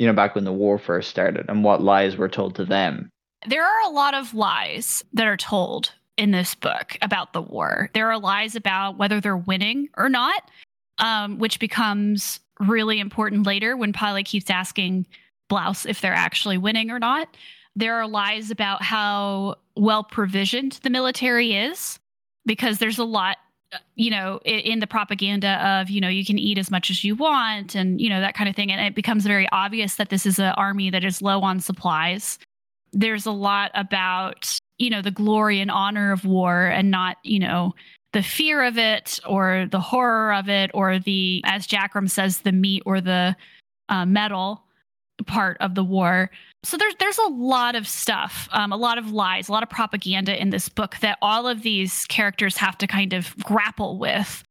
You 0.00 0.06
know, 0.06 0.14
back 0.14 0.34
when 0.34 0.44
the 0.44 0.52
war 0.52 0.78
first 0.78 1.10
started 1.10 1.44
and 1.50 1.62
what 1.62 1.82
lies 1.82 2.16
were 2.16 2.26
told 2.26 2.54
to 2.54 2.64
them. 2.64 3.10
There 3.46 3.62
are 3.62 3.86
a 3.86 3.92
lot 3.92 4.14
of 4.14 4.32
lies 4.32 5.04
that 5.12 5.26
are 5.26 5.36
told 5.36 5.92
in 6.16 6.30
this 6.30 6.54
book 6.54 6.96
about 7.02 7.34
the 7.34 7.42
war. 7.42 7.90
There 7.92 8.10
are 8.10 8.18
lies 8.18 8.56
about 8.56 8.96
whether 8.96 9.20
they're 9.20 9.36
winning 9.36 9.90
or 9.98 10.08
not, 10.08 10.50
um, 11.00 11.38
which 11.38 11.60
becomes 11.60 12.40
really 12.58 12.98
important 12.98 13.44
later 13.44 13.76
when 13.76 13.92
Pilot 13.92 14.24
keeps 14.24 14.48
asking 14.48 15.06
Blouse 15.50 15.84
if 15.84 16.00
they're 16.00 16.14
actually 16.14 16.56
winning 16.56 16.90
or 16.90 16.98
not. 16.98 17.36
There 17.76 17.96
are 17.96 18.08
lies 18.08 18.50
about 18.50 18.82
how 18.82 19.56
well 19.76 20.02
provisioned 20.02 20.80
the 20.82 20.88
military 20.88 21.54
is, 21.54 21.98
because 22.46 22.78
there's 22.78 22.98
a 22.98 23.04
lot, 23.04 23.36
you 23.94 24.10
know, 24.10 24.40
in 24.44 24.80
the 24.80 24.86
propaganda 24.86 25.64
of, 25.66 25.90
you 25.90 26.00
know, 26.00 26.08
you 26.08 26.24
can 26.24 26.38
eat 26.38 26.58
as 26.58 26.70
much 26.70 26.90
as 26.90 27.04
you 27.04 27.14
want 27.14 27.74
and, 27.74 28.00
you 28.00 28.08
know, 28.08 28.20
that 28.20 28.34
kind 28.34 28.48
of 28.48 28.56
thing. 28.56 28.72
And 28.72 28.80
it 28.80 28.94
becomes 28.94 29.24
very 29.24 29.48
obvious 29.52 29.96
that 29.96 30.08
this 30.08 30.26
is 30.26 30.38
an 30.38 30.54
army 30.56 30.90
that 30.90 31.04
is 31.04 31.22
low 31.22 31.42
on 31.42 31.60
supplies 31.60 32.38
there's 32.92 33.26
a 33.26 33.32
lot 33.32 33.70
about 33.74 34.58
you 34.78 34.90
know 34.90 35.02
the 35.02 35.10
glory 35.10 35.60
and 35.60 35.70
honor 35.70 36.12
of 36.12 36.24
war 36.24 36.66
and 36.66 36.90
not 36.90 37.16
you 37.22 37.38
know 37.38 37.74
the 38.12 38.22
fear 38.22 38.64
of 38.64 38.76
it 38.76 39.20
or 39.26 39.66
the 39.70 39.80
horror 39.80 40.32
of 40.32 40.48
it 40.48 40.70
or 40.74 40.98
the 40.98 41.42
as 41.44 41.66
Jackrum 41.66 42.10
says 42.10 42.40
the 42.40 42.52
meat 42.52 42.82
or 42.86 43.00
the 43.00 43.36
uh, 43.88 44.04
metal 44.04 44.64
part 45.26 45.56
of 45.60 45.74
the 45.74 45.84
war 45.84 46.30
so 46.62 46.76
there's 46.76 46.94
there's 46.98 47.18
a 47.18 47.28
lot 47.28 47.74
of 47.74 47.88
stuff 47.88 48.48
um, 48.52 48.72
a 48.72 48.76
lot 48.76 48.98
of 48.98 49.12
lies 49.12 49.48
a 49.48 49.52
lot 49.52 49.62
of 49.62 49.70
propaganda 49.70 50.40
in 50.40 50.50
this 50.50 50.68
book 50.68 50.96
that 51.00 51.18
all 51.22 51.46
of 51.48 51.62
these 51.62 52.04
characters 52.06 52.56
have 52.56 52.76
to 52.78 52.86
kind 52.86 53.12
of 53.12 53.36
grapple 53.38 53.98
with. 53.98 54.44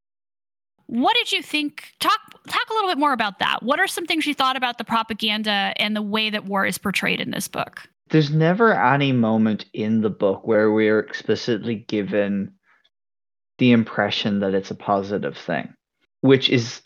What 0.88 1.16
did 1.16 1.32
you 1.32 1.44
think? 1.44 1.92
Talk 2.00 2.20
talk 2.48 2.68
a 2.70 2.74
little 2.74 2.90
bit 2.90 2.98
more 2.98 3.14
about 3.14 3.38
that. 3.38 3.62
What 3.62 3.80
are 3.80 3.86
some 3.86 4.08
things 4.08 4.26
you 4.26 4.34
thought 4.34 4.58
about 4.58 4.80
the 4.80 4.84
propaganda 4.84 5.74
and 5.78 5.96
the 5.96 6.02
way 6.02 6.32
that 6.32 6.46
war 6.46 6.66
is 6.66 6.80
portrayed 6.80 7.22
in 7.22 7.30
this 7.30 7.48
book? 7.48 7.88
There's 8.10 8.32
never 8.32 8.74
any 8.74 9.12
moment 9.12 9.66
in 9.74 10.02
the 10.02 10.10
book 10.10 10.48
where 10.48 10.72
we're 10.72 10.98
explicitly 10.98 11.76
given 11.76 12.52
the 13.60 13.72
impression 13.72 14.40
that 14.40 14.56
it's 14.56 14.72
a 14.72 14.76
positive 14.76 15.38
thing, 15.38 15.72
which 16.22 16.50
is, 16.50 16.82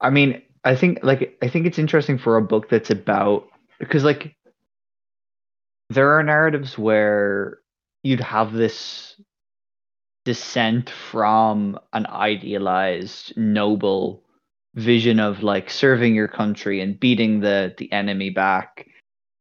I 0.00 0.10
mean, 0.10 0.40
I 0.62 0.76
think 0.76 1.00
like 1.02 1.36
I 1.42 1.48
think 1.48 1.66
it's 1.66 1.80
interesting 1.80 2.18
for 2.18 2.36
a 2.36 2.42
book 2.42 2.68
that's 2.68 2.90
about 2.90 3.48
because 3.78 4.04
like 4.04 4.36
there 5.90 6.16
are 6.18 6.22
narratives 6.22 6.78
where 6.78 7.58
you'd 8.02 8.20
have 8.20 8.52
this 8.52 9.20
descent 10.24 10.90
from 10.90 11.78
an 11.92 12.06
idealized 12.06 13.36
noble 13.36 14.22
vision 14.74 15.20
of 15.20 15.42
like 15.42 15.68
serving 15.68 16.14
your 16.14 16.28
country 16.28 16.80
and 16.80 16.98
beating 16.98 17.40
the 17.40 17.74
the 17.76 17.92
enemy 17.92 18.30
back 18.30 18.86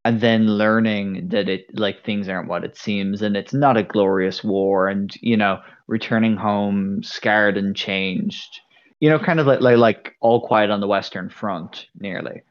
and 0.03 0.19
then 0.19 0.47
learning 0.47 1.29
that 1.29 1.47
it 1.47 1.65
like 1.73 2.03
things 2.03 2.27
aren't 2.27 2.49
what 2.49 2.63
it 2.63 2.75
seems 2.75 3.21
and 3.21 3.37
it's 3.37 3.53
not 3.53 3.77
a 3.77 3.83
glorious 3.83 4.43
war 4.43 4.87
and 4.87 5.15
you 5.21 5.37
know 5.37 5.59
returning 5.87 6.35
home 6.35 7.01
scarred 7.03 7.57
and 7.57 7.75
changed 7.75 8.59
you 9.01 9.09
know, 9.09 9.19
kind 9.19 9.39
of 9.39 9.47
like, 9.47 9.59
like 9.59 9.77
like 9.77 10.15
all 10.21 10.47
quiet 10.47 10.69
on 10.69 10.79
the 10.79 10.87
Western 10.87 11.29
Front, 11.29 11.87
nearly. 11.99 12.43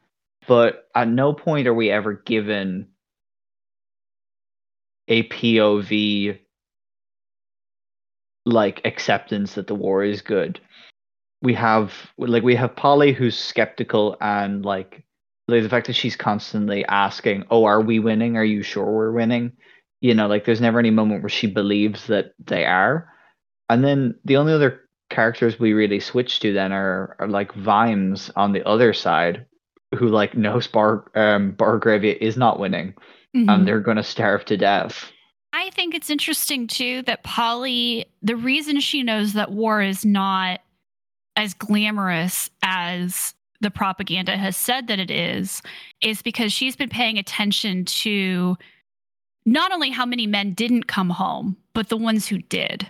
But 0.51 0.89
at 0.97 1.07
no 1.07 1.33
point 1.33 1.69
are 1.69 1.75
we 1.75 1.93
ever 1.93 2.13
given 2.13 2.89
a 5.07 5.23
POV 5.29 6.41
like 8.47 8.81
acceptance 8.85 9.55
that 9.55 9.69
the 9.69 9.77
war 9.77 10.03
is 10.03 10.23
good. 10.23 10.59
We 11.41 11.55
have 11.55 11.95
like 12.19 12.43
we 12.43 12.57
have 12.57 12.75
Polly 12.75 13.13
who's 13.13 13.39
skeptical 13.39 14.17
and 14.21 14.65
like 14.65 15.05
like 15.47 15.63
the 15.63 15.69
fact 15.69 15.87
that 15.87 15.93
she's 15.93 16.17
constantly 16.17 16.85
asking, 16.85 17.45
"Oh, 17.49 17.63
are 17.63 17.81
we 17.81 18.01
winning? 18.01 18.37
Are 18.37 18.45
you 18.45 18.65
sure 18.65 18.91
we're 18.91 19.13
winning?" 19.13 19.53
You 20.01 20.15
know, 20.15 20.27
like 20.27 20.47
there's 20.47 20.61
never 20.61 20.81
any 20.81 20.91
moment 20.91 21.23
where 21.23 21.29
she 21.29 21.47
believes 21.47 22.09
that 22.09 22.33
they 22.45 22.65
are. 22.65 23.09
And 23.69 23.85
then 23.85 24.17
the 24.25 24.39
only 24.39 24.53
other 24.53 24.81
characters 25.11 25.61
we 25.61 25.75
really 25.75 26.01
switch 26.01 26.41
to 26.41 26.53
then 26.53 26.73
are, 26.73 27.15
are 27.21 27.29
like 27.29 27.55
Vimes 27.55 28.33
on 28.35 28.51
the 28.51 28.67
other 28.67 28.93
side, 28.93 29.47
who 29.97 30.09
like 30.09 30.37
knows 30.37 30.67
Bar 30.67 31.11
um 31.15 31.53
Borogravia 31.53 32.17
is 32.19 32.37
not 32.37 32.59
winning, 32.59 32.95
mm-hmm. 33.37 33.49
and 33.49 33.67
they're 33.67 33.81
gonna 33.81 34.03
starve 34.03 34.45
to 34.47 34.57
death. 34.57 35.11
I 35.53 35.71
think 35.71 35.95
it's 35.95 36.11
interesting 36.11 36.67
too 36.67 37.03
that 37.03 37.25
Polly, 37.25 38.07
the 38.23 38.37
reason 38.37 38.81
she 38.81 39.03
knows 39.03 39.33
that 39.33 39.51
war 39.51 39.83
is 39.83 40.05
not 40.05 40.61
as 41.37 41.55
glamorous 41.55 42.51
as 42.63 43.35
the 43.61 43.71
propaganda 43.71 44.37
has 44.37 44.57
said 44.57 44.87
that 44.87 44.99
it 44.99 45.11
is, 45.11 45.61
is 46.01 46.23
because 46.23 46.53
she's 46.53 46.77
been 46.77 46.89
paying 46.89 47.19
attention 47.19 47.85
to 47.85 48.57
not 49.45 49.73
only 49.73 49.91
how 49.91 50.07
many 50.07 50.27
men 50.27 50.55
didn't 50.55 50.87
come 50.87 51.11
home, 51.11 51.57
but 51.75 51.89
the 51.89 51.97
ones 51.97 52.27
who 52.27 52.39
did. 52.39 52.87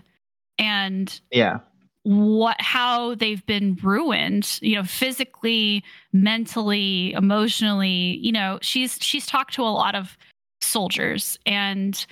And 0.59 1.19
yeah 1.33 1.61
what 2.03 2.59
how 2.61 3.15
they've 3.15 3.45
been 3.45 3.79
ruined 3.83 4.59
you 4.63 4.75
know 4.75 4.83
physically 4.83 5.85
mentally 6.13 7.13
emotionally 7.13 8.19
you 8.23 8.33
know 8.33 8.59
she's 8.63 8.99
she's 9.03 9.27
talked 9.27 9.53
to 9.53 9.63
a 9.63 9.69
lot 9.69 9.95
of 9.95 10.17
soldiers 10.63 11.39
and 11.45 12.07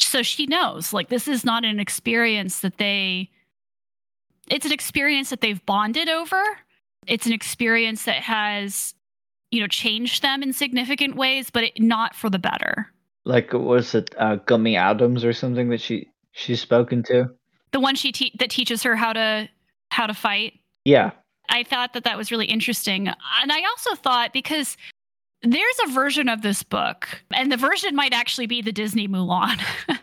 so 0.00 0.22
she 0.22 0.46
knows 0.46 0.92
like 0.92 1.08
this 1.08 1.28
is 1.28 1.44
not 1.44 1.64
an 1.64 1.78
experience 1.78 2.60
that 2.60 2.78
they 2.78 3.30
it's 4.50 4.66
an 4.66 4.72
experience 4.72 5.30
that 5.30 5.40
they've 5.40 5.64
bonded 5.66 6.08
over. 6.08 6.42
It's 7.06 7.26
an 7.26 7.32
experience 7.32 8.04
that 8.04 8.22
has 8.22 8.94
you 9.50 9.60
know 9.60 9.66
changed 9.66 10.22
them 10.22 10.42
in 10.42 10.52
significant 10.52 11.16
ways 11.16 11.48
but 11.50 11.64
it, 11.64 11.80
not 11.80 12.14
for 12.14 12.28
the 12.28 12.38
better. 12.38 12.92
Like 13.24 13.52
was 13.52 13.94
it 13.94 14.14
uh, 14.18 14.36
gummy 14.36 14.76
adams 14.76 15.24
or 15.24 15.32
something 15.32 15.68
that 15.70 15.80
she 15.80 16.08
she's 16.32 16.60
spoken 16.60 17.02
to 17.04 17.30
the 17.72 17.80
one 17.80 17.94
she 17.94 18.12
te- 18.12 18.32
that 18.38 18.50
teaches 18.50 18.82
her 18.82 18.96
how 18.96 19.12
to 19.12 19.48
how 19.90 20.06
to 20.06 20.14
fight. 20.14 20.54
Yeah. 20.84 21.12
I 21.50 21.64
thought 21.64 21.94
that 21.94 22.04
that 22.04 22.18
was 22.18 22.30
really 22.30 22.46
interesting. 22.46 23.08
And 23.08 23.52
I 23.52 23.62
also 23.64 23.94
thought 23.94 24.32
because 24.32 24.76
there's 25.42 25.78
a 25.86 25.92
version 25.92 26.28
of 26.28 26.42
this 26.42 26.62
book 26.62 27.22
and 27.32 27.50
the 27.50 27.56
version 27.56 27.94
might 27.94 28.12
actually 28.12 28.46
be 28.46 28.60
the 28.60 28.72
Disney 28.72 29.08
Mulan 29.08 29.60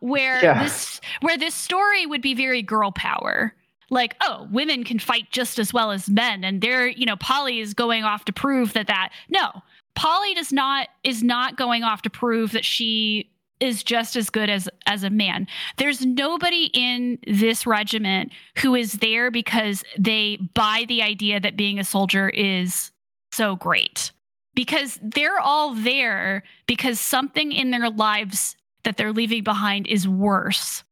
where 0.00 0.42
yeah. 0.42 0.62
this 0.62 1.00
where 1.20 1.36
this 1.36 1.54
story 1.54 2.06
would 2.06 2.22
be 2.22 2.34
very 2.34 2.62
girl 2.62 2.92
power. 2.92 3.54
Like, 3.88 4.16
oh, 4.20 4.48
women 4.50 4.82
can 4.82 4.98
fight 4.98 5.30
just 5.30 5.60
as 5.60 5.72
well 5.72 5.92
as 5.92 6.08
men 6.10 6.42
and 6.42 6.60
they're, 6.60 6.88
you 6.88 7.06
know, 7.06 7.16
Polly 7.16 7.60
is 7.60 7.72
going 7.72 8.02
off 8.02 8.24
to 8.24 8.32
prove 8.32 8.72
that 8.72 8.88
that 8.88 9.10
no, 9.28 9.62
Polly 9.94 10.34
does 10.34 10.52
not 10.52 10.88
is 11.04 11.22
not 11.22 11.56
going 11.56 11.82
off 11.82 12.02
to 12.02 12.10
prove 12.10 12.52
that 12.52 12.64
she 12.64 13.30
is 13.60 13.82
just 13.82 14.16
as 14.16 14.30
good 14.30 14.50
as 14.50 14.68
as 14.86 15.02
a 15.02 15.10
man. 15.10 15.46
There's 15.76 16.04
nobody 16.04 16.70
in 16.74 17.18
this 17.26 17.66
regiment 17.66 18.32
who 18.58 18.74
is 18.74 18.94
there 18.94 19.30
because 19.30 19.82
they 19.98 20.38
buy 20.54 20.84
the 20.88 21.02
idea 21.02 21.40
that 21.40 21.56
being 21.56 21.78
a 21.78 21.84
soldier 21.84 22.28
is 22.28 22.90
so 23.32 23.56
great. 23.56 24.12
Because 24.54 24.98
they're 25.02 25.38
all 25.38 25.74
there 25.74 26.42
because 26.66 26.98
something 26.98 27.52
in 27.52 27.70
their 27.70 27.90
lives 27.90 28.56
that 28.84 28.96
they're 28.96 29.12
leaving 29.12 29.44
behind 29.44 29.86
is 29.86 30.08
worse 30.08 30.82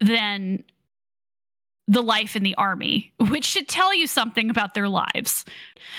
than 0.00 0.62
the 1.86 2.02
life 2.02 2.36
in 2.36 2.42
the 2.42 2.54
army, 2.56 3.12
which 3.18 3.46
should 3.46 3.66
tell 3.66 3.94
you 3.94 4.06
something 4.06 4.50
about 4.50 4.74
their 4.74 4.88
lives. 4.88 5.46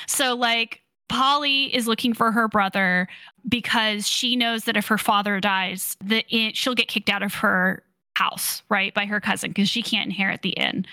So 0.08 0.36
like 0.36 0.84
Polly 1.10 1.74
is 1.76 1.88
looking 1.88 2.14
for 2.14 2.32
her 2.32 2.48
brother 2.48 3.08
because 3.48 4.08
she 4.08 4.36
knows 4.36 4.64
that 4.64 4.78
if 4.78 4.88
her 4.88 4.98
father 4.98 5.40
dies, 5.40 5.98
that 6.04 6.26
she'll 6.54 6.76
get 6.76 6.88
kicked 6.88 7.10
out 7.10 7.24
of 7.24 7.34
her 7.36 7.84
house, 8.16 8.64
right, 8.70 8.94
by 8.94 9.06
her 9.06 9.20
cousin 9.20 9.52
because 9.52 9.70
she 9.70 9.82
can't 9.82 10.10
inherit 10.10 10.42
the 10.42 10.50
inn. 10.50 10.86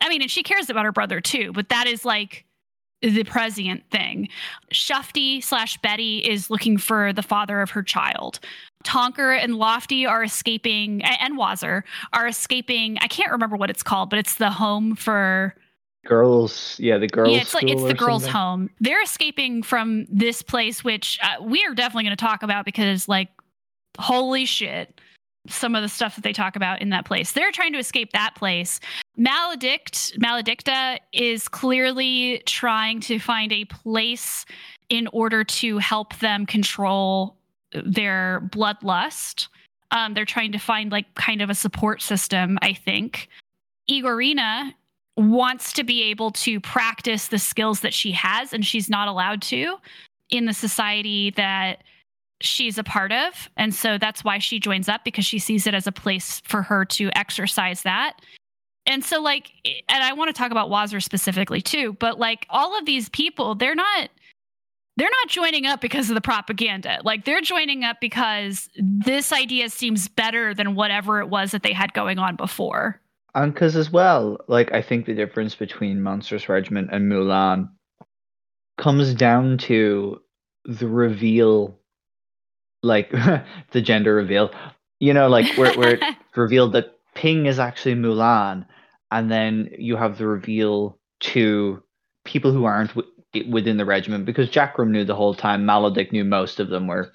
I 0.00 0.08
mean, 0.08 0.22
and 0.22 0.30
she 0.30 0.42
cares 0.42 0.68
about 0.68 0.84
her 0.84 0.92
brother 0.92 1.20
too, 1.20 1.52
but 1.52 1.68
that 1.68 1.86
is 1.86 2.04
like 2.04 2.44
the 3.02 3.24
prescient 3.24 3.82
thing. 3.90 4.28
Shufti 4.72 5.42
slash 5.42 5.76
Betty 5.78 6.18
is 6.18 6.50
looking 6.50 6.78
for 6.78 7.12
the 7.12 7.22
father 7.22 7.60
of 7.60 7.70
her 7.70 7.82
child. 7.82 8.38
Tonker 8.84 9.36
and 9.36 9.56
Lofty 9.56 10.06
are 10.06 10.22
escaping, 10.22 11.02
and 11.02 11.38
Wazzer 11.38 11.82
are 12.12 12.26
escaping. 12.26 12.98
I 13.00 13.08
can't 13.08 13.32
remember 13.32 13.56
what 13.56 13.70
it's 13.70 13.82
called, 13.82 14.10
but 14.10 14.18
it's 14.18 14.36
the 14.36 14.50
home 14.50 14.94
for 14.96 15.54
girls 16.04 16.76
yeah 16.80 16.98
the 16.98 17.06
girls 17.06 17.30
yeah 17.30 17.40
it's 17.40 17.54
like 17.54 17.68
it's 17.68 17.82
the 17.82 17.94
girls 17.94 18.22
something. 18.22 18.40
home. 18.40 18.70
They're 18.80 19.02
escaping 19.02 19.62
from 19.62 20.06
this 20.08 20.42
place 20.42 20.82
which 20.82 21.18
uh, 21.22 21.42
we 21.42 21.64
are 21.64 21.74
definitely 21.74 22.04
going 22.04 22.16
to 22.16 22.24
talk 22.24 22.42
about 22.42 22.64
because 22.64 23.08
like 23.08 23.28
holy 23.98 24.44
shit 24.44 25.00
some 25.48 25.74
of 25.74 25.82
the 25.82 25.88
stuff 25.88 26.14
that 26.14 26.22
they 26.22 26.32
talk 26.32 26.54
about 26.54 26.80
in 26.80 26.90
that 26.90 27.04
place. 27.04 27.32
They're 27.32 27.50
trying 27.50 27.72
to 27.72 27.78
escape 27.78 28.12
that 28.12 28.34
place. 28.36 28.78
Maladict 29.18 30.16
maledicta 30.18 30.98
is 31.12 31.48
clearly 31.48 32.42
trying 32.46 33.00
to 33.00 33.18
find 33.18 33.52
a 33.52 33.64
place 33.64 34.44
in 34.88 35.08
order 35.12 35.42
to 35.42 35.78
help 35.78 36.16
them 36.18 36.46
control 36.46 37.36
their 37.72 38.48
bloodlust. 38.52 39.48
Um, 39.90 40.14
they're 40.14 40.24
trying 40.24 40.52
to 40.52 40.58
find 40.58 40.92
like 40.92 41.12
kind 41.14 41.42
of 41.42 41.50
a 41.50 41.54
support 41.54 42.02
system 42.02 42.58
i 42.62 42.72
think. 42.72 43.28
Igorina 43.90 44.72
wants 45.16 45.72
to 45.74 45.84
be 45.84 46.02
able 46.04 46.30
to 46.30 46.60
practice 46.60 47.28
the 47.28 47.38
skills 47.38 47.80
that 47.80 47.92
she 47.92 48.12
has 48.12 48.52
and 48.52 48.64
she's 48.64 48.88
not 48.88 49.08
allowed 49.08 49.42
to 49.42 49.76
in 50.30 50.46
the 50.46 50.54
society 50.54 51.30
that 51.30 51.82
she's 52.40 52.78
a 52.78 52.84
part 52.84 53.12
of. 53.12 53.48
And 53.56 53.74
so 53.74 53.98
that's 53.98 54.24
why 54.24 54.38
she 54.38 54.58
joins 54.58 54.88
up 54.88 55.04
because 55.04 55.24
she 55.24 55.38
sees 55.38 55.66
it 55.66 55.74
as 55.74 55.86
a 55.86 55.92
place 55.92 56.40
for 56.44 56.62
her 56.62 56.84
to 56.86 57.10
exercise 57.16 57.82
that. 57.82 58.20
And 58.86 59.04
so, 59.04 59.20
like, 59.20 59.52
and 59.88 60.02
I 60.02 60.12
want 60.12 60.28
to 60.28 60.32
talk 60.32 60.50
about 60.50 60.68
Wazzer 60.68 61.02
specifically 61.02 61.60
too, 61.60 61.92
but 62.00 62.18
like 62.18 62.46
all 62.50 62.76
of 62.76 62.84
these 62.84 63.08
people, 63.08 63.54
they're 63.54 63.74
not. 63.74 64.10
They're 64.98 65.08
not 65.08 65.28
joining 65.28 65.64
up 65.64 65.80
because 65.80 66.10
of 66.10 66.14
the 66.14 66.20
propaganda. 66.20 67.00
Like 67.02 67.24
they're 67.24 67.40
joining 67.40 67.82
up 67.82 67.96
because 67.98 68.68
this 68.76 69.32
idea 69.32 69.70
seems 69.70 70.06
better 70.06 70.52
than 70.52 70.74
whatever 70.74 71.20
it 71.20 71.30
was 71.30 71.52
that 71.52 71.62
they 71.62 71.72
had 71.72 71.94
going 71.94 72.18
on 72.18 72.36
before. 72.36 73.00
And 73.34 73.52
because 73.52 73.76
as 73.76 73.90
well, 73.90 74.38
like 74.48 74.72
I 74.72 74.82
think 74.82 75.06
the 75.06 75.14
difference 75.14 75.54
between 75.54 76.02
Monstrous 76.02 76.48
Regiment 76.48 76.90
and 76.92 77.10
Mulan 77.10 77.70
comes 78.76 79.14
down 79.14 79.58
to 79.58 80.20
the 80.64 80.88
reveal, 80.88 81.78
like 82.82 83.10
the 83.72 83.80
gender 83.80 84.14
reveal. 84.14 84.50
You 85.00 85.14
know, 85.14 85.28
like 85.28 85.56
where 85.56 85.74
where 85.76 85.94
it's 85.94 86.06
revealed 86.36 86.74
that 86.74 86.98
Ping 87.14 87.46
is 87.46 87.58
actually 87.58 87.94
Mulan, 87.94 88.66
and 89.10 89.30
then 89.30 89.70
you 89.78 89.96
have 89.96 90.18
the 90.18 90.26
reveal 90.26 90.98
to 91.20 91.82
people 92.24 92.52
who 92.52 92.64
aren't 92.64 92.94
w- 92.94 93.50
within 93.50 93.78
the 93.78 93.84
regiment 93.84 94.26
because 94.26 94.50
Jackrum 94.50 94.90
knew 94.90 95.04
the 95.04 95.16
whole 95.16 95.34
time. 95.34 95.64
Maledict 95.64 96.12
knew 96.12 96.24
most 96.24 96.60
of 96.60 96.68
them 96.68 96.86
were 96.86 97.12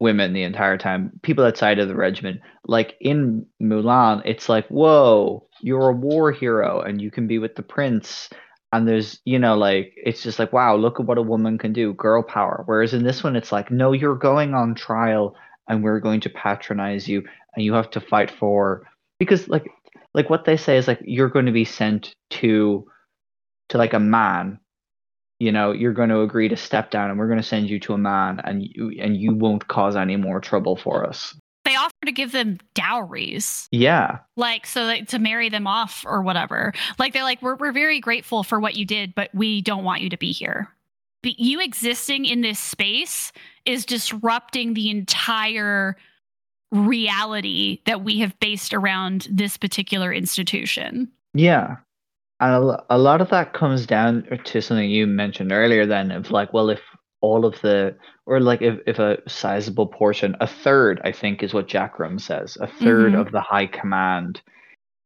women 0.00 0.32
the 0.32 0.42
entire 0.42 0.78
time, 0.78 1.12
people 1.22 1.44
outside 1.44 1.78
of 1.78 1.88
the 1.88 1.94
regiment. 1.94 2.40
Like 2.66 2.96
in 3.00 3.46
Mulan, 3.62 4.22
it's 4.24 4.48
like, 4.48 4.66
whoa, 4.68 5.46
you're 5.60 5.90
a 5.90 5.92
war 5.92 6.32
hero 6.32 6.80
and 6.80 7.00
you 7.00 7.10
can 7.10 7.26
be 7.26 7.38
with 7.38 7.54
the 7.54 7.62
prince. 7.62 8.30
And 8.72 8.88
there's, 8.88 9.20
you 9.24 9.38
know, 9.38 9.56
like, 9.56 9.92
it's 9.96 10.22
just 10.22 10.38
like, 10.38 10.52
wow, 10.52 10.76
look 10.76 11.00
at 11.00 11.06
what 11.06 11.18
a 11.18 11.22
woman 11.22 11.58
can 11.58 11.72
do, 11.72 11.92
girl 11.94 12.22
power. 12.22 12.62
Whereas 12.66 12.94
in 12.94 13.02
this 13.04 13.22
one, 13.22 13.36
it's 13.36 13.52
like, 13.52 13.70
no, 13.70 13.92
you're 13.92 14.16
going 14.16 14.54
on 14.54 14.74
trial 14.74 15.36
and 15.68 15.84
we're 15.84 16.00
going 16.00 16.20
to 16.20 16.30
patronize 16.30 17.06
you 17.06 17.22
and 17.54 17.64
you 17.64 17.74
have 17.74 17.90
to 17.90 18.00
fight 18.00 18.30
for, 18.30 18.86
because 19.18 19.48
like, 19.48 19.70
like 20.14 20.30
what 20.30 20.44
they 20.44 20.56
say 20.56 20.76
is 20.76 20.88
like, 20.88 21.00
you're 21.04 21.28
going 21.28 21.46
to 21.46 21.52
be 21.52 21.64
sent 21.64 22.14
to, 22.30 22.86
to 23.68 23.78
like 23.78 23.92
a 23.92 24.00
man 24.00 24.58
you 25.40 25.50
know 25.50 25.72
you're 25.72 25.94
going 25.94 26.10
to 26.10 26.20
agree 26.20 26.48
to 26.48 26.56
step 26.56 26.90
down 26.90 27.10
and 27.10 27.18
we're 27.18 27.26
going 27.26 27.40
to 27.40 27.46
send 27.46 27.68
you 27.68 27.80
to 27.80 27.94
a 27.94 27.98
man 27.98 28.40
and 28.44 28.62
you 28.62 28.92
and 29.00 29.16
you 29.16 29.34
won't 29.34 29.66
cause 29.66 29.96
any 29.96 30.16
more 30.16 30.38
trouble 30.38 30.76
for 30.76 31.04
us. 31.04 31.34
They 31.64 31.74
offer 31.74 31.92
to 32.04 32.12
give 32.12 32.32
them 32.32 32.58
dowries. 32.74 33.68
Yeah. 33.70 34.18
Like 34.36 34.66
so 34.66 34.84
like, 34.84 35.08
to 35.08 35.18
marry 35.18 35.48
them 35.48 35.66
off 35.66 36.04
or 36.06 36.22
whatever. 36.22 36.72
Like 36.98 37.12
they're 37.12 37.24
like 37.24 37.42
we're, 37.42 37.56
we're 37.56 37.72
very 37.72 38.00
grateful 38.00 38.44
for 38.44 38.60
what 38.60 38.76
you 38.76 38.84
did 38.84 39.14
but 39.14 39.30
we 39.34 39.60
don't 39.62 39.84
want 39.84 40.02
you 40.02 40.10
to 40.10 40.18
be 40.18 40.30
here. 40.30 40.68
But 41.22 41.38
you 41.38 41.60
existing 41.60 42.26
in 42.26 42.42
this 42.42 42.58
space 42.58 43.32
is 43.64 43.84
disrupting 43.84 44.74
the 44.74 44.90
entire 44.90 45.96
reality 46.70 47.80
that 47.84 48.04
we 48.04 48.20
have 48.20 48.38
based 48.40 48.72
around 48.72 49.26
this 49.30 49.56
particular 49.56 50.12
institution. 50.12 51.10
Yeah 51.34 51.76
And 52.40 52.52
a, 52.54 52.84
a 52.90 52.98
lot 52.98 53.20
of 53.20 53.28
that 53.30 53.52
comes 53.52 53.86
down 53.86 54.26
to 54.44 54.62
something 54.62 54.90
you 54.90 55.06
mentioned 55.06 55.52
earlier 55.52 55.86
then 55.86 56.10
of 56.10 56.30
like, 56.30 56.52
well, 56.52 56.70
if 56.70 56.80
all 57.20 57.44
of 57.44 57.60
the 57.60 57.94
or 58.26 58.40
like 58.40 58.62
if, 58.62 58.78
if 58.86 58.98
a 58.98 59.18
sizable 59.28 59.86
portion, 59.86 60.36
a 60.40 60.46
third, 60.46 61.00
I 61.04 61.12
think 61.12 61.42
is 61.42 61.52
what 61.52 61.68
Jackrum 61.68 62.20
says, 62.20 62.56
a 62.60 62.66
3rd 62.66 63.12
Mhm. 63.12 63.20
of 63.20 63.32
the 63.32 63.40
high 63.40 63.66
command 63.66 64.40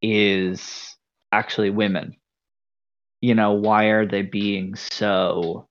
is 0.00 0.96
actually 1.32 1.70
women. 1.70 2.16
You 3.20 3.34
know, 3.34 3.52
why 3.52 3.86
are 3.86 4.06
they 4.06 4.22
being 4.22 4.76
so 4.76 5.66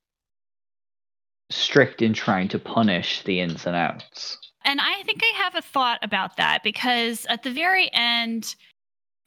strict 1.50 2.02
in 2.02 2.14
trying 2.14 2.48
to 2.50 2.60
punish 2.60 3.24
the 3.24 3.40
ins 3.40 3.66
and 3.66 3.76
outs? 3.76 4.38
And 4.66 4.82
I 4.82 5.04
think 5.04 5.22
I 5.24 5.38
have 5.44 5.56
a 5.56 5.62
thought 5.62 6.00
about 6.02 6.38
that 6.38 6.64
because 6.64 7.26
at 7.30 7.44
the 7.44 7.52
very 7.52 7.90
end, 7.94 8.56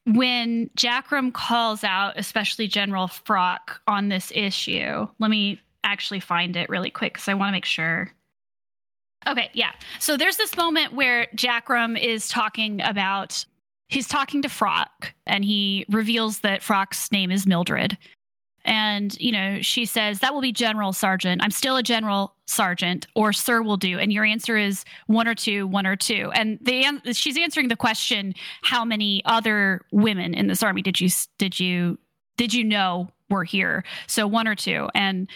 when 0.07 0.70
Jackrum 0.76 1.32
calls 1.32 1.82
out, 1.82 2.14
especially 2.16 2.68
General 2.68 3.09
Frock, 3.09 3.80
on 3.88 4.09
this 4.09 4.30
issue, 4.34 5.07
let 5.18 5.30
me 5.30 5.61
actually 5.82 6.20
find 6.20 6.57
it 6.57 6.68
really 6.68 6.90
quick 6.90 7.14
because 7.14 7.28
I 7.28 7.34
want 7.34 7.48
to 7.48 7.52
make 7.52 7.64
sure. 7.64 8.11
Okay, 9.26 9.50
yeah. 9.52 9.72
So 9.98 10.16
there's 10.16 10.36
this 10.36 10.57
moment 10.57 10.92
where 10.92 11.26
Jackrum 11.34 12.00
is 12.00 12.28
talking 12.28 12.80
about, 12.82 13.44
he's 13.88 14.07
talking 14.07 14.42
to 14.42 14.48
Frock 14.48 15.12
and 15.26 15.44
he 15.44 15.84
reveals 15.88 16.40
that 16.40 16.62
Frock's 16.62 17.11
name 17.11 17.32
is 17.32 17.46
Mildred. 17.46 17.98
And, 18.64 19.18
you 19.20 19.32
know, 19.32 19.61
she 19.61 19.84
says, 19.86 20.20
that 20.20 20.32
will 20.34 20.40
be 20.40 20.52
General 20.52 20.92
Sergeant. 20.92 21.42
I'm 21.42 21.50
still 21.50 21.76
a 21.76 21.82
General 21.82 22.36
Sergeant, 22.47 23.07
or 23.14 23.32
Sir 23.32 23.61
will 23.61 23.76
do. 23.76 23.99
And 23.99 24.12
your 24.12 24.24
answer 24.24 24.57
is 24.57 24.84
one 25.07 25.26
or 25.26 25.34
two, 25.34 25.66
one 25.66 25.86
or 25.86 25.97
two. 25.97 26.30
And 26.34 26.59
the 26.62 26.84
an- 26.84 27.03
she's 27.12 27.36
answering 27.36 27.68
the 27.68 27.76
question, 27.76 28.34
how 28.62 28.84
many 28.84 29.22
other 29.24 29.82
women 29.90 30.32
in 30.34 30.47
this 30.47 30.62
army 30.62 30.82
did 30.82 31.01
you 31.01 31.11
did 31.38 31.59
you 31.59 31.99
did 32.36 32.55
you 32.55 32.64
know 32.64 33.09
were 33.28 33.44
here? 33.44 33.84
So 34.07 34.26
one 34.26 34.47
or 34.47 34.55
two. 34.55 34.88
And 34.94 35.28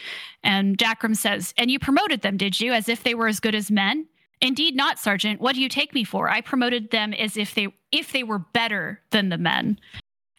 and 0.45 0.79
Jackrum 0.79 1.17
says, 1.17 1.53
and 1.57 1.71
you 1.71 1.79
promoted 1.79 2.23
them, 2.23 2.37
did 2.37 2.61
you, 2.61 2.73
as 2.73 2.89
if 2.89 3.03
they 3.03 3.15
were 3.15 3.29
as 3.29 3.41
good 3.41 3.55
as 3.55 3.71
men? 3.71 4.07
Indeed 4.41 4.75
not, 4.75 4.99
Sergeant. 4.99 5.41
What 5.41 5.55
do 5.55 5.61
you 5.61 5.69
take 5.69 5.93
me 5.93 6.05
for? 6.05 6.31
I 6.31 6.41
promoted 6.41 6.91
them 6.91 7.13
as 7.15 7.37
if 7.37 7.55
they 7.55 7.69
if 7.93 8.13
they 8.13 8.23
were 8.23 8.39
better 8.39 9.01
than 9.11 9.29
the 9.29 9.39
men. 9.39 9.79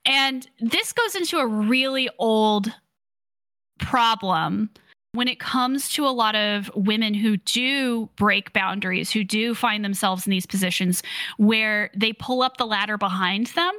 And 0.05 0.47
this 0.59 0.93
goes 0.93 1.15
into 1.15 1.38
a 1.38 1.45
really 1.45 2.09
old 2.17 2.74
problem 3.78 4.69
when 5.14 5.28
it 5.28 5.39
comes 5.39 5.89
to 5.89 6.05
a 6.05 6.09
lot 6.09 6.36
of 6.36 6.72
women 6.74 7.14
who 7.14 7.38
do 7.38 8.09
break 8.16 8.53
boundaries, 8.53 9.12
who 9.12 9.24
do 9.24 9.53
find 9.53 9.84
themselves 9.84 10.26
in 10.26 10.32
these 10.32 10.45
positions 10.45 11.03
where 11.38 11.89
they 11.95 12.14
pull 12.14 12.41
up 12.41 12.57
the 12.57 12.66
ladder 12.66 12.97
behind 12.97 13.47
them. 13.47 13.74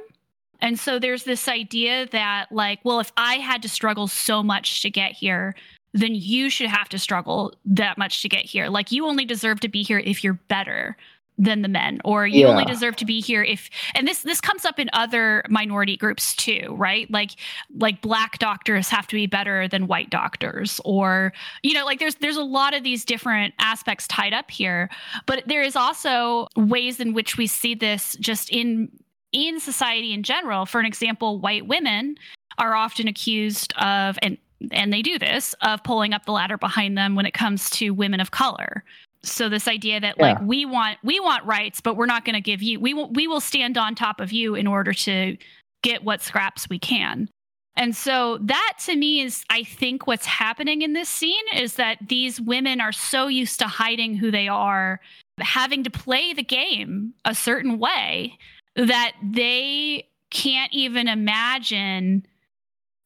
And 0.59 0.79
so 0.79 0.99
there's 0.99 1.23
this 1.23 1.47
idea 1.47 2.07
that, 2.11 2.51
like, 2.51 2.79
well, 2.83 2.99
if 2.99 3.11
I 3.17 3.35
had 3.35 3.61
to 3.63 3.69
struggle 3.69 4.07
so 4.07 4.43
much 4.43 4.81
to 4.83 4.89
get 4.89 5.11
here, 5.11 5.55
then 5.93 6.15
you 6.15 6.49
should 6.49 6.69
have 6.69 6.87
to 6.89 6.99
struggle 6.99 7.53
that 7.65 7.97
much 7.97 8.21
to 8.21 8.29
get 8.29 8.45
here. 8.45 8.67
Like, 8.67 8.91
you 8.91 9.05
only 9.05 9.25
deserve 9.25 9.59
to 9.61 9.67
be 9.67 9.83
here 9.83 9.99
if 9.99 10.23
you're 10.23 10.39
better 10.47 10.95
than 11.37 11.61
the 11.61 11.67
men 11.67 11.99
or 12.05 12.27
you 12.27 12.45
only 12.45 12.65
deserve 12.65 12.95
to 12.95 13.05
be 13.05 13.19
here 13.19 13.43
if 13.43 13.69
and 13.95 14.07
this 14.07 14.21
this 14.21 14.39
comes 14.39 14.65
up 14.65 14.79
in 14.79 14.89
other 14.93 15.43
minority 15.49 15.97
groups 15.97 16.35
too 16.35 16.75
right? 16.77 17.09
Like 17.11 17.31
like 17.77 18.01
black 18.01 18.37
doctors 18.39 18.89
have 18.89 19.07
to 19.07 19.15
be 19.15 19.25
better 19.25 19.67
than 19.67 19.87
white 19.87 20.09
doctors 20.09 20.79
or 20.85 21.33
you 21.63 21.73
know 21.73 21.85
like 21.85 21.99
there's 21.99 22.15
there's 22.15 22.37
a 22.37 22.43
lot 22.43 22.73
of 22.73 22.83
these 22.83 23.03
different 23.03 23.53
aspects 23.59 24.07
tied 24.07 24.33
up 24.33 24.51
here 24.51 24.89
but 25.25 25.43
there 25.47 25.63
is 25.63 25.75
also 25.75 26.47
ways 26.55 26.99
in 26.99 27.13
which 27.13 27.37
we 27.37 27.47
see 27.47 27.73
this 27.73 28.15
just 28.19 28.49
in 28.51 28.89
in 29.33 29.59
society 29.59 30.13
in 30.13 30.23
general. 30.23 30.65
For 30.65 30.79
an 30.79 30.85
example 30.85 31.39
white 31.39 31.67
women 31.67 32.15
are 32.59 32.75
often 32.75 33.07
accused 33.07 33.73
of 33.77 34.17
and 34.21 34.37
and 34.71 34.93
they 34.93 35.01
do 35.01 35.19
this 35.19 35.53
of 35.61 35.83
pulling 35.83 36.13
up 36.13 36.25
the 36.25 36.31
ladder 36.31 36.57
behind 36.57 36.97
them 36.97 37.15
when 37.15 37.25
it 37.25 37.33
comes 37.33 37.69
to 37.71 37.89
women 37.89 38.21
of 38.21 38.31
color 38.31 38.85
so 39.23 39.47
this 39.47 39.67
idea 39.67 39.99
that 39.99 40.19
like 40.19 40.39
we 40.41 40.65
want 40.65 40.97
we 41.03 41.19
want 41.19 41.45
rights 41.45 41.79
but 41.79 41.95
we're 41.95 42.05
not 42.05 42.25
going 42.25 42.35
to 42.35 42.41
give 42.41 42.61
you 42.61 42.79
we 42.79 42.93
will 42.93 43.09
we 43.11 43.27
will 43.27 43.39
stand 43.39 43.77
on 43.77 43.95
top 43.95 44.19
of 44.19 44.31
you 44.31 44.53
in 44.53 44.67
order 44.67 44.91
to 44.91 45.37
get 45.81 46.03
what 46.03 46.21
scraps 46.21 46.69
we 46.69 46.79
can. 46.79 47.29
And 47.75 47.95
so 47.95 48.37
that 48.41 48.73
to 48.85 48.95
me 48.95 49.21
is 49.21 49.43
i 49.49 49.63
think 49.63 50.05
what's 50.05 50.25
happening 50.25 50.81
in 50.83 50.93
this 50.93 51.09
scene 51.09 51.43
is 51.55 51.75
that 51.75 51.97
these 52.07 52.39
women 52.39 52.79
are 52.79 52.91
so 52.91 53.27
used 53.27 53.59
to 53.59 53.67
hiding 53.67 54.15
who 54.15 54.29
they 54.29 54.47
are 54.47 54.99
having 55.39 55.83
to 55.83 55.89
play 55.89 56.33
the 56.33 56.43
game 56.43 57.13
a 57.25 57.33
certain 57.33 57.79
way 57.79 58.37
that 58.75 59.13
they 59.23 60.07
can't 60.29 60.71
even 60.71 61.07
imagine 61.07 62.25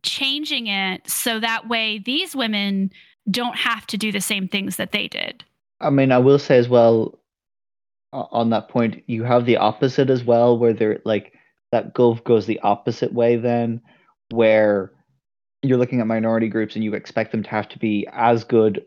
changing 0.04 0.68
it 0.68 1.10
so 1.10 1.40
that 1.40 1.70
way 1.70 2.00
these 2.00 2.36
women 2.36 2.92
don't 3.32 3.56
have 3.56 3.88
to 3.88 3.98
do 3.98 4.12
the 4.12 4.22
same 4.22 4.48
things 4.48 4.76
that 4.76 4.92
they 4.92 5.08
did 5.08 5.46
I 5.80 5.90
mean, 5.90 6.12
I 6.12 6.18
will 6.20 6.40
say 6.40 6.58
as 6.58 6.70
well 6.70 7.20
on 8.14 8.50
that 8.52 8.70
point, 8.70 9.04
you 9.08 9.24
have 9.24 9.46
the 9.46 9.58
opposite 9.58 10.10
as 10.10 10.24
well, 10.24 10.58
where 10.58 10.74
they're 10.74 11.00
like 11.06 11.34
that 11.72 11.94
gulf 11.94 12.24
goes 12.24 12.46
the 12.46 12.60
opposite 12.62 13.14
way 13.14 13.36
then, 13.36 13.82
where 14.32 14.92
you're 15.62 15.78
looking 15.78 16.00
at 16.00 16.08
minority 16.08 16.48
groups 16.48 16.76
and 16.76 16.84
you 16.84 16.94
expect 16.94 17.32
them 17.32 17.44
to 17.44 17.50
have 17.50 17.68
to 17.70 17.80
be 17.80 18.08
as 18.12 18.44
good, 18.44 18.86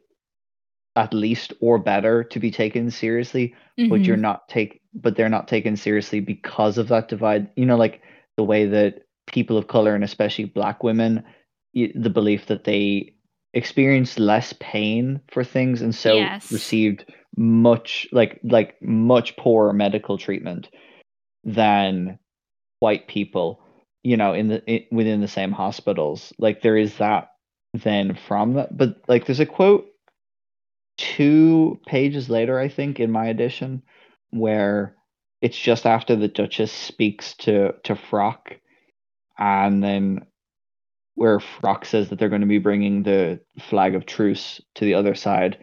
at 0.97 1.13
least, 1.15 1.53
or 1.61 1.79
better 1.79 2.25
to 2.25 2.41
be 2.41 2.51
taken 2.51 2.91
seriously, 2.91 3.55
but 3.89 4.01
Mhm. 4.01 4.07
you're 4.07 4.17
not 4.17 4.49
take, 4.49 4.81
but 4.95 5.17
they're 5.17 5.29
not 5.29 5.49
taken 5.49 5.77
seriously 5.77 6.21
because 6.21 6.79
of 6.79 6.89
that 6.89 7.09
divide. 7.09 7.51
You 7.57 7.67
know, 7.67 7.77
like 7.77 8.01
the 8.37 8.45
way 8.45 8.67
that 8.67 9.03
people 9.27 9.57
of 9.59 9.69
color 9.69 9.95
and 9.95 10.03
especially 10.03 10.47
black 10.47 10.83
women, 10.83 11.23
the 11.75 12.11
belief 12.11 12.47
that 12.47 12.65
they 12.65 13.15
experienced 13.53 14.19
less 14.19 14.55
pain 14.61 15.21
for 15.31 15.43
things 15.43 15.83
and 15.83 15.95
so 15.95 16.17
Yes. 16.17 16.53
received 16.53 17.05
much 17.37 18.07
like 18.13 18.41
like 18.45 18.81
much 18.83 19.37
poorer 19.37 19.73
medical 19.73 20.19
treatment 20.19 20.69
than 21.45 22.19
white 22.79 23.09
people 23.09 23.61
you 24.03 24.17
know 24.17 24.33
in 24.33 24.49
the 24.49 24.63
i 24.71 24.87
within 24.93 25.21
the 25.21 25.29
same 25.29 25.53
hospitals 25.53 26.33
like 26.39 26.63
there 26.63 26.77
is 26.77 26.97
that 26.99 27.31
then 27.75 28.15
from 28.15 28.55
that 28.55 28.77
but 28.77 28.97
like 29.09 29.27
there's 29.27 29.41
a 29.41 29.47
quote 29.47 29.87
two 30.97 31.81
pages 31.87 32.29
later 32.29 32.59
i 32.59 32.69
think 32.69 33.01
in 33.01 33.11
my 33.11 33.27
edition 33.27 33.83
where 34.31 34.95
it's 35.41 35.59
just 35.59 35.87
after 35.87 36.15
the 36.15 36.29
duchess 36.29 36.73
speaks 36.73 37.35
to 37.35 37.73
to 37.85 37.97
frock 37.97 38.55
and 39.39 39.83
then 39.83 40.25
where 41.21 41.39
frock 41.39 41.85
says 41.85 42.09
that 42.09 42.19
they're 42.19 42.31
going 42.31 42.41
to 42.41 42.47
be 42.47 42.59
bringing 42.59 43.03
the 43.03 43.39
flag 43.69 43.95
of 43.95 44.07
truce 44.07 44.59
to 44.75 44.87
the 44.87 44.95
other 44.95 45.15
side. 45.15 45.59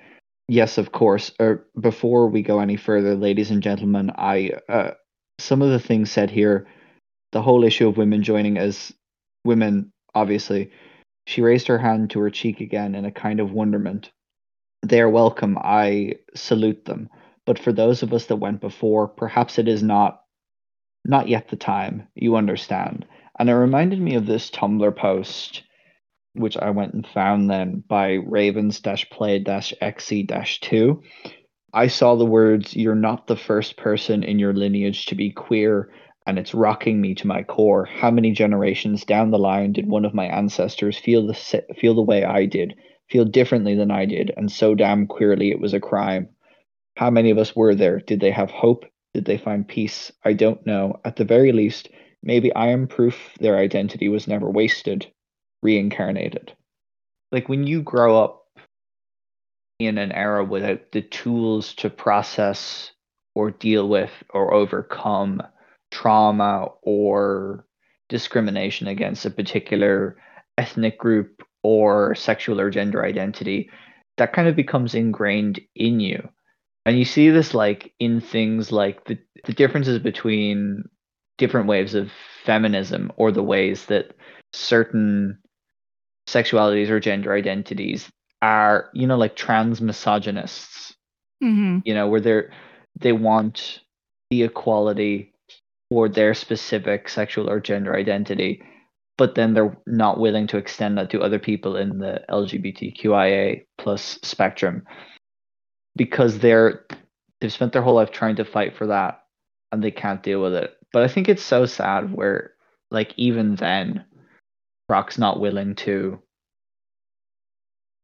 Yes 0.47 0.77
of 0.77 0.91
course. 0.91 1.31
Or 1.39 1.65
before 1.79 2.27
we 2.27 2.43
go 2.43 2.59
any 2.59 2.75
further 2.75 3.15
ladies 3.15 3.49
and 3.49 3.63
gentlemen 3.63 4.11
i 4.15 4.51
uh, 4.69 4.91
some 5.39 5.63
of 5.63 5.71
the 5.71 5.79
things 5.79 6.11
said 6.11 6.29
here 6.29 6.67
the 7.31 7.41
whole 7.41 7.63
issue 7.63 7.87
of 7.87 7.97
women 7.97 8.21
joining 8.21 8.59
as 8.59 8.93
women 9.43 9.91
obviously. 10.13 10.69
She 11.25 11.41
raised 11.41 11.67
her 11.67 11.79
hand 11.79 12.11
to 12.11 12.19
her 12.19 12.29
cheek 12.29 12.61
again 12.61 12.93
in 12.93 13.03
a 13.03 13.11
kind 13.11 13.39
of 13.39 13.51
wonderment. 13.51 14.11
They 14.83 15.01
are 15.01 15.09
welcome. 15.09 15.57
I 15.59 16.17
salute 16.35 16.85
them. 16.85 17.09
But 17.47 17.57
for 17.57 17.73
those 17.73 18.03
of 18.03 18.13
us 18.13 18.27
that 18.27 18.35
went 18.35 18.61
before 18.61 19.07
perhaps 19.07 19.57
it 19.57 19.67
is 19.67 19.81
not 19.81 20.21
not 21.03 21.27
yet 21.27 21.47
the 21.47 21.55
time. 21.55 22.07
You 22.13 22.35
understand 22.35 23.07
and 23.39 23.49
it 23.49 23.55
reminded 23.55 23.99
me 23.99 24.15
of 24.15 24.25
this 24.25 24.49
tumblr 24.49 24.95
post 24.95 25.63
which 26.33 26.57
i 26.57 26.69
went 26.69 26.93
and 26.93 27.07
found 27.07 27.49
then 27.49 27.83
by 27.87 28.13
ravens 28.25 28.79
play 28.79 29.43
xe 29.43 30.59
2 30.61 31.01
i 31.73 31.87
saw 31.87 32.15
the 32.15 32.25
words 32.25 32.75
you're 32.75 32.95
not 32.95 33.27
the 33.27 33.35
first 33.35 33.77
person 33.77 34.23
in 34.23 34.39
your 34.39 34.53
lineage 34.53 35.05
to 35.05 35.15
be 35.15 35.31
queer 35.31 35.89
and 36.27 36.37
it's 36.37 36.53
rocking 36.53 36.99
me 36.99 37.15
to 37.15 37.25
my 37.25 37.41
core. 37.41 37.85
How 37.85 38.11
many 38.11 38.31
generations 38.31 39.05
down 39.05 39.31
the 39.31 39.39
line 39.39 39.71
did 39.71 39.87
one 39.87 40.03
of 40.03 40.13
my 40.13 40.25
ancestors 40.25 40.97
feel 40.97 41.25
the 41.25 41.63
feel 41.79 41.95
the 41.95 42.01
way 42.01 42.25
i 42.25 42.45
did 42.45 42.75
feel 43.09 43.23
differently 43.23 43.75
than 43.75 43.89
i 43.89 44.05
did 44.05 44.33
and 44.35 44.51
so 44.51 44.75
damn 44.75 45.07
queerly 45.07 45.49
it 45.49 45.61
was 45.61 45.73
a 45.73 45.79
crime? 45.79 46.27
How 46.97 47.09
many 47.09 47.29
of 47.29 47.37
us 47.37 47.55
were 47.55 47.73
there? 47.73 47.99
Did 47.99 48.19
they 48.19 48.31
have 48.31 48.51
hope? 48.51 48.83
Did 49.13 49.23
they 49.23 49.37
find 49.37 49.65
peace? 49.65 50.11
I 50.25 50.33
don't 50.33 50.65
know. 50.67 50.99
At 51.05 51.15
the 51.15 51.23
very 51.23 51.53
least 51.53 51.89
maybe 52.27 52.53
i 52.53 52.67
am 52.67 52.87
proof 52.87 53.33
their 53.39 53.57
identity 53.57 54.07
was 54.07 54.27
never 54.27 54.47
wasted 54.47 55.11
reincarnated. 55.61 56.53
Like 57.31 57.49
when 57.49 57.67
you 57.67 57.81
grow 57.81 58.23
up 58.23 58.45
in 59.79 59.97
an 59.97 60.11
era 60.11 60.43
without 60.43 60.91
the 60.91 61.01
tools 61.01 61.73
to 61.75 61.89
process 61.89 62.91
or 63.35 63.51
deal 63.51 63.87
with 63.87 64.11
or 64.31 64.53
overcome 64.53 65.41
trauma 65.91 66.69
or 66.81 67.65
discrimination 68.09 68.87
against 68.87 69.25
a 69.25 69.29
particular 69.29 70.17
ethnic 70.57 70.97
group 70.97 71.43
or 71.63 72.15
sexual 72.15 72.59
or 72.59 72.69
gender 72.69 73.03
identity 73.03 73.69
that 74.17 74.33
kind 74.33 74.47
of 74.47 74.55
becomes 74.55 74.95
ingrained 74.95 75.59
in 75.75 75.99
you. 75.99 76.27
And 76.85 76.97
you 76.97 77.05
see 77.05 77.29
this 77.29 77.53
like 77.53 77.93
in 77.99 78.21
things 78.21 78.71
like 78.71 79.05
the, 79.05 79.19
the 79.45 79.53
differences 79.53 79.99
between 79.99 80.85
different 81.37 81.67
waves 81.67 81.93
of 81.93 82.11
feminism 82.43 83.11
or 83.17 83.31
the 83.31 83.43
ways 83.43 83.85
that 83.85 84.13
certain 84.53 85.37
sexualities 86.27 86.89
or 86.89 86.99
gender 86.99 87.33
identities 87.33 88.09
are, 88.41 88.89
you 88.93 89.07
know, 89.07 89.17
like 89.17 89.35
trans 89.35 89.81
misogynists. 89.81 90.95
Mm-hmm. 91.43 91.79
You 91.85 91.93
know, 91.93 92.07
where 92.07 92.21
they're 92.21 92.51
they 92.99 93.11
want 93.11 93.81
the 94.31 94.43
equality 94.43 95.33
for 95.89 96.09
their 96.09 96.33
specific 96.33 97.07
sexual 97.09 97.49
or 97.49 97.59
gender 97.59 97.95
identity, 97.95 98.61
but 99.17 99.35
then 99.35 99.53
they're 99.53 99.77
not 99.85 100.19
willing 100.19 100.47
to 100.47 100.57
extend 100.57 100.97
that 100.97 101.09
to 101.11 101.21
other 101.21 101.39
people 101.39 101.77
in 101.77 101.99
the 101.99 102.21
LGBTQIA 102.29 103.65
plus 103.77 104.19
spectrum 104.23 104.83
because 105.95 106.39
they're 106.39 106.85
they've 107.39 107.53
spent 107.53 107.73
their 107.73 107.81
whole 107.81 107.95
life 107.95 108.11
trying 108.11 108.35
to 108.35 108.45
fight 108.45 108.75
for 108.75 108.87
that 108.87 109.23
and 109.71 109.83
they 109.83 109.91
can't 109.91 110.23
deal 110.23 110.41
with 110.41 110.53
it. 110.53 110.76
But 110.93 111.03
I 111.03 111.07
think 111.07 111.29
it's 111.29 111.43
so 111.43 111.65
sad 111.65 112.13
where 112.13 112.53
like 112.91 113.13
even 113.17 113.55
then 113.55 114.05
Brock's 114.87 115.17
not 115.17 115.39
willing 115.39 115.75
to 115.75 116.21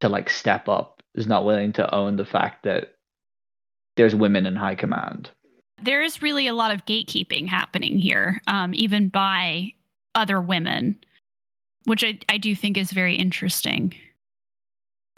to 0.02 0.10
like 0.10 0.30
step 0.30 0.68
up, 0.68 1.02
is 1.16 1.28
not 1.28 1.46
willing 1.46 1.72
to 1.74 1.96
own 1.96 2.18
the 2.18 2.26
fact 2.26 2.64
that 2.64 2.96
there's 3.96 4.14
women 4.14 4.46
in 4.46 4.56
high 4.56 4.76
command. 4.76 5.30
There 5.82 6.02
is 6.02 6.22
really 6.22 6.48
a 6.48 6.54
lot 6.54 6.72
of 6.74 6.86
gatekeeping 6.86 7.48
happening 7.48 7.98
here, 7.98 8.42
um, 8.48 8.74
even 8.74 9.08
by 9.10 9.74
other 10.16 10.42
women, 10.42 10.98
which 11.86 12.04
I, 12.04 12.20
I 12.30 12.38
do 12.38 12.56
think 12.56 12.78
is 12.78 12.92
very 12.92 13.16
interesting. 13.16 13.94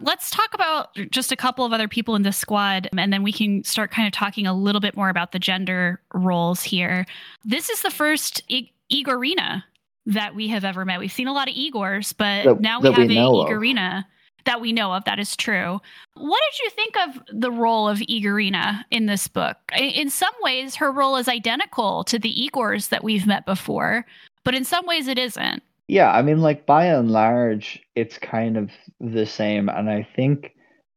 Let's 0.00 0.30
talk 0.30 0.52
about 0.52 0.94
just 1.10 1.32
a 1.32 1.36
couple 1.36 1.64
of 1.64 1.72
other 1.72 1.88
people 1.88 2.16
in 2.16 2.22
the 2.22 2.32
squad, 2.32 2.88
and 2.96 3.12
then 3.12 3.22
we 3.22 3.32
can 3.32 3.64
start 3.64 3.90
kind 3.90 4.06
of 4.06 4.12
talking 4.12 4.46
a 4.46 4.52
little 4.52 4.80
bit 4.80 4.94
more 4.94 5.08
about 5.08 5.32
the 5.32 5.38
gender 5.38 6.00
roles 6.12 6.62
here. 6.62 7.06
This 7.44 7.70
is 7.70 7.80
the 7.80 7.90
first 7.90 8.42
I- 8.50 8.70
Igorina 8.92 9.64
that 10.04 10.34
we 10.34 10.48
have 10.48 10.64
ever 10.64 10.84
met. 10.84 11.00
We've 11.00 11.10
seen 11.10 11.28
a 11.28 11.32
lot 11.32 11.48
of 11.48 11.54
Igors, 11.54 12.14
but 12.16 12.44
That- 12.44 12.60
now 12.60 12.78
we 12.80 12.90
have 12.90 13.08
we 13.08 13.16
a 13.16 13.22
of. 13.26 13.48
Igorina 13.48 14.04
that 14.44 14.60
we 14.60 14.72
know 14.72 14.92
of. 14.92 15.04
That 15.04 15.18
is 15.18 15.34
true. 15.34 15.80
What 16.14 16.40
did 16.52 16.62
you 16.62 16.70
think 16.70 16.96
of 16.98 17.22
the 17.32 17.50
role 17.50 17.88
of 17.88 17.98
Igorina 17.98 18.84
in 18.90 19.06
this 19.06 19.26
book? 19.28 19.56
In 19.76 20.10
some 20.10 20.34
ways, 20.42 20.76
her 20.76 20.92
role 20.92 21.16
is 21.16 21.26
identical 21.26 22.04
to 22.04 22.18
the 22.18 22.32
Igors 22.32 22.90
that 22.90 23.02
we've 23.02 23.26
met 23.26 23.46
before, 23.46 24.06
but 24.44 24.54
in 24.54 24.64
some 24.64 24.86
ways, 24.86 25.08
it 25.08 25.18
isn't. 25.18 25.62
Yeah, 25.88 26.10
I 26.10 26.22
mean, 26.22 26.40
like 26.40 26.66
by 26.66 26.86
and 26.86 27.10
large, 27.10 27.80
it's 27.94 28.18
kind 28.18 28.56
of 28.56 28.70
the 29.00 29.26
same, 29.26 29.68
and 29.68 29.88
I 29.88 30.06
think 30.16 30.52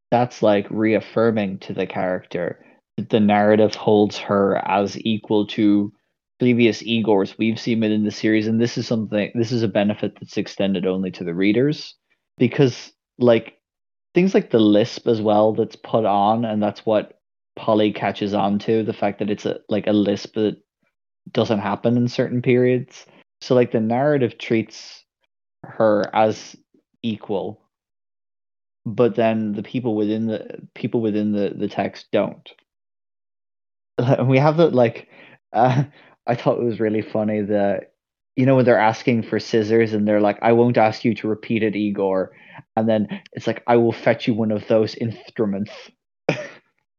that's 0.09 0.41
like 0.41 0.65
reaffirming 0.71 1.59
to 1.59 1.73
the 1.73 1.85
character 1.85 2.65
that 2.97 3.09
the 3.09 3.19
narrative 3.19 3.75
holds 3.75 4.17
her 4.17 4.57
as 4.67 4.97
equal 5.05 5.45
to 5.47 5.93
previous 6.39 6.81
Igors 6.81 7.37
we've 7.37 7.59
seen 7.59 7.81
within 7.81 8.03
the 8.03 8.11
series, 8.11 8.47
and 8.47 8.59
this 8.59 8.77
is 8.79 8.87
something, 8.87 9.31
this 9.35 9.51
is 9.51 9.61
a 9.61 9.67
benefit 9.67 10.13
that's 10.19 10.37
extended 10.37 10.87
only 10.87 11.11
to 11.11 11.23
the 11.23 11.35
readers, 11.35 11.93
because 12.39 12.91
like 13.19 13.57
things 14.15 14.33
like 14.33 14.49
the 14.49 14.59
lisp 14.59 15.07
as 15.07 15.21
well 15.21 15.53
that's 15.53 15.75
put 15.75 16.05
on, 16.05 16.45
and 16.45 16.63
that's 16.63 16.83
what 16.83 17.19
Polly 17.55 17.93
catches 17.93 18.33
on 18.33 18.57
to, 18.59 18.81
the 18.83 18.93
fact 18.93 19.19
that 19.19 19.29
it's 19.29 19.45
a 19.45 19.59
like 19.69 19.85
a 19.85 19.93
lisp 19.93 20.33
that 20.33 20.57
doesn't 21.31 21.59
happen 21.59 21.95
in 21.95 22.07
certain 22.07 22.41
periods. 22.41 23.05
So 23.41 23.55
like 23.55 23.71
the 23.71 23.79
narrative 23.79 24.37
treats 24.37 25.03
her 25.63 26.05
as 26.13 26.55
equal, 27.03 27.61
but 28.85 29.15
then 29.15 29.53
the 29.53 29.63
people 29.63 29.95
within 29.95 30.27
the 30.27 30.67
people 30.75 31.01
within 31.01 31.31
the 31.31 31.53
the 31.55 31.67
text 31.67 32.07
don't. 32.11 32.49
And 33.97 34.27
we 34.29 34.37
have 34.39 34.57
that 34.57 34.73
like 34.73 35.07
uh, 35.53 35.83
I 36.27 36.35
thought 36.35 36.59
it 36.59 36.65
was 36.65 36.79
really 36.79 37.01
funny 37.01 37.41
that 37.41 37.93
you 38.35 38.45
know 38.45 38.55
when 38.55 38.65
they're 38.65 38.79
asking 38.79 39.23
for 39.23 39.39
scissors 39.39 39.93
and 39.93 40.07
they're 40.07 40.21
like 40.21 40.39
I 40.41 40.53
won't 40.53 40.77
ask 40.77 41.03
you 41.05 41.13
to 41.15 41.27
repeat 41.27 41.63
it 41.63 41.75
Igor 41.75 42.31
and 42.75 42.87
then 42.87 43.07
it's 43.33 43.47
like 43.47 43.63
I 43.67 43.77
will 43.77 43.91
fetch 43.91 44.27
you 44.27 44.33
one 44.33 44.51
of 44.51 44.67
those 44.67 44.95
instruments. 44.95 45.71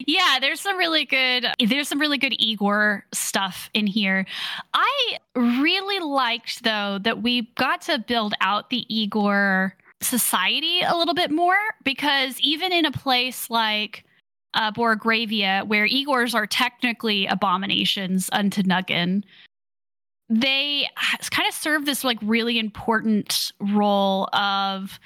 Yeah, 0.07 0.39
there's 0.41 0.61
some 0.61 0.79
really 0.79 1.05
good 1.05 1.47
there's 1.67 1.89
some 1.89 2.01
really 2.01 2.19
good 2.19 2.35
Igor 2.39 3.05
stuff 3.13 3.71
in 3.75 3.87
here. 3.87 4.27
I 4.73 5.19
really 5.37 5.99
liked 6.05 6.65
though 6.65 6.99
that 7.03 7.23
we 7.23 7.43
got 7.57 7.83
to 7.83 7.99
build 7.99 8.35
out 8.41 8.71
the 8.71 8.87
Igor 8.95 9.75
society 10.01 10.81
a 10.81 10.97
little 10.97 11.15
bit 11.15 11.31
more 11.31 11.59
because 11.85 12.41
even 12.41 12.73
in 12.73 12.87
a 12.87 12.93
place 12.93 13.51
like 13.51 14.05
uh, 14.55 14.73
Borogravia, 14.73 15.67
where 15.67 15.87
Igors 15.87 16.35
are 16.35 16.47
technically 16.47 17.27
abominations 17.27 18.29
unto 18.33 18.63
Nuggin, 18.63 19.23
they 20.29 20.89
kind 21.31 21.49
of 21.49 21.55
serve 21.55 21.85
this 21.85 22.05
like 22.05 22.19
really 22.23 22.59
important 22.59 23.53
role 23.61 24.29
of 24.33 24.99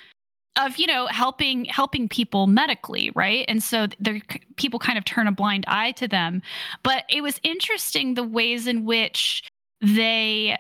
of 0.57 0.77
you 0.77 0.87
know 0.87 1.07
helping 1.07 1.65
helping 1.65 2.09
people 2.09 2.47
medically 2.47 3.11
right? 3.15 3.45
And 3.49 3.63
so 3.63 3.87
there 3.99 4.21
people 4.57 4.79
kind 4.79 4.99
of 4.99 5.05
turn 5.05 5.27
a 5.27 5.33
blind 5.33 5.65
eye 5.67 5.93
to 5.93 6.09
them. 6.09 6.43
But 6.83 7.05
it 7.09 7.23
was 7.23 7.41
interesting 7.43 8.15
the 8.15 8.23
ways 8.23 8.67
in 8.67 8.85
which 8.85 9.43
they 9.81 10.57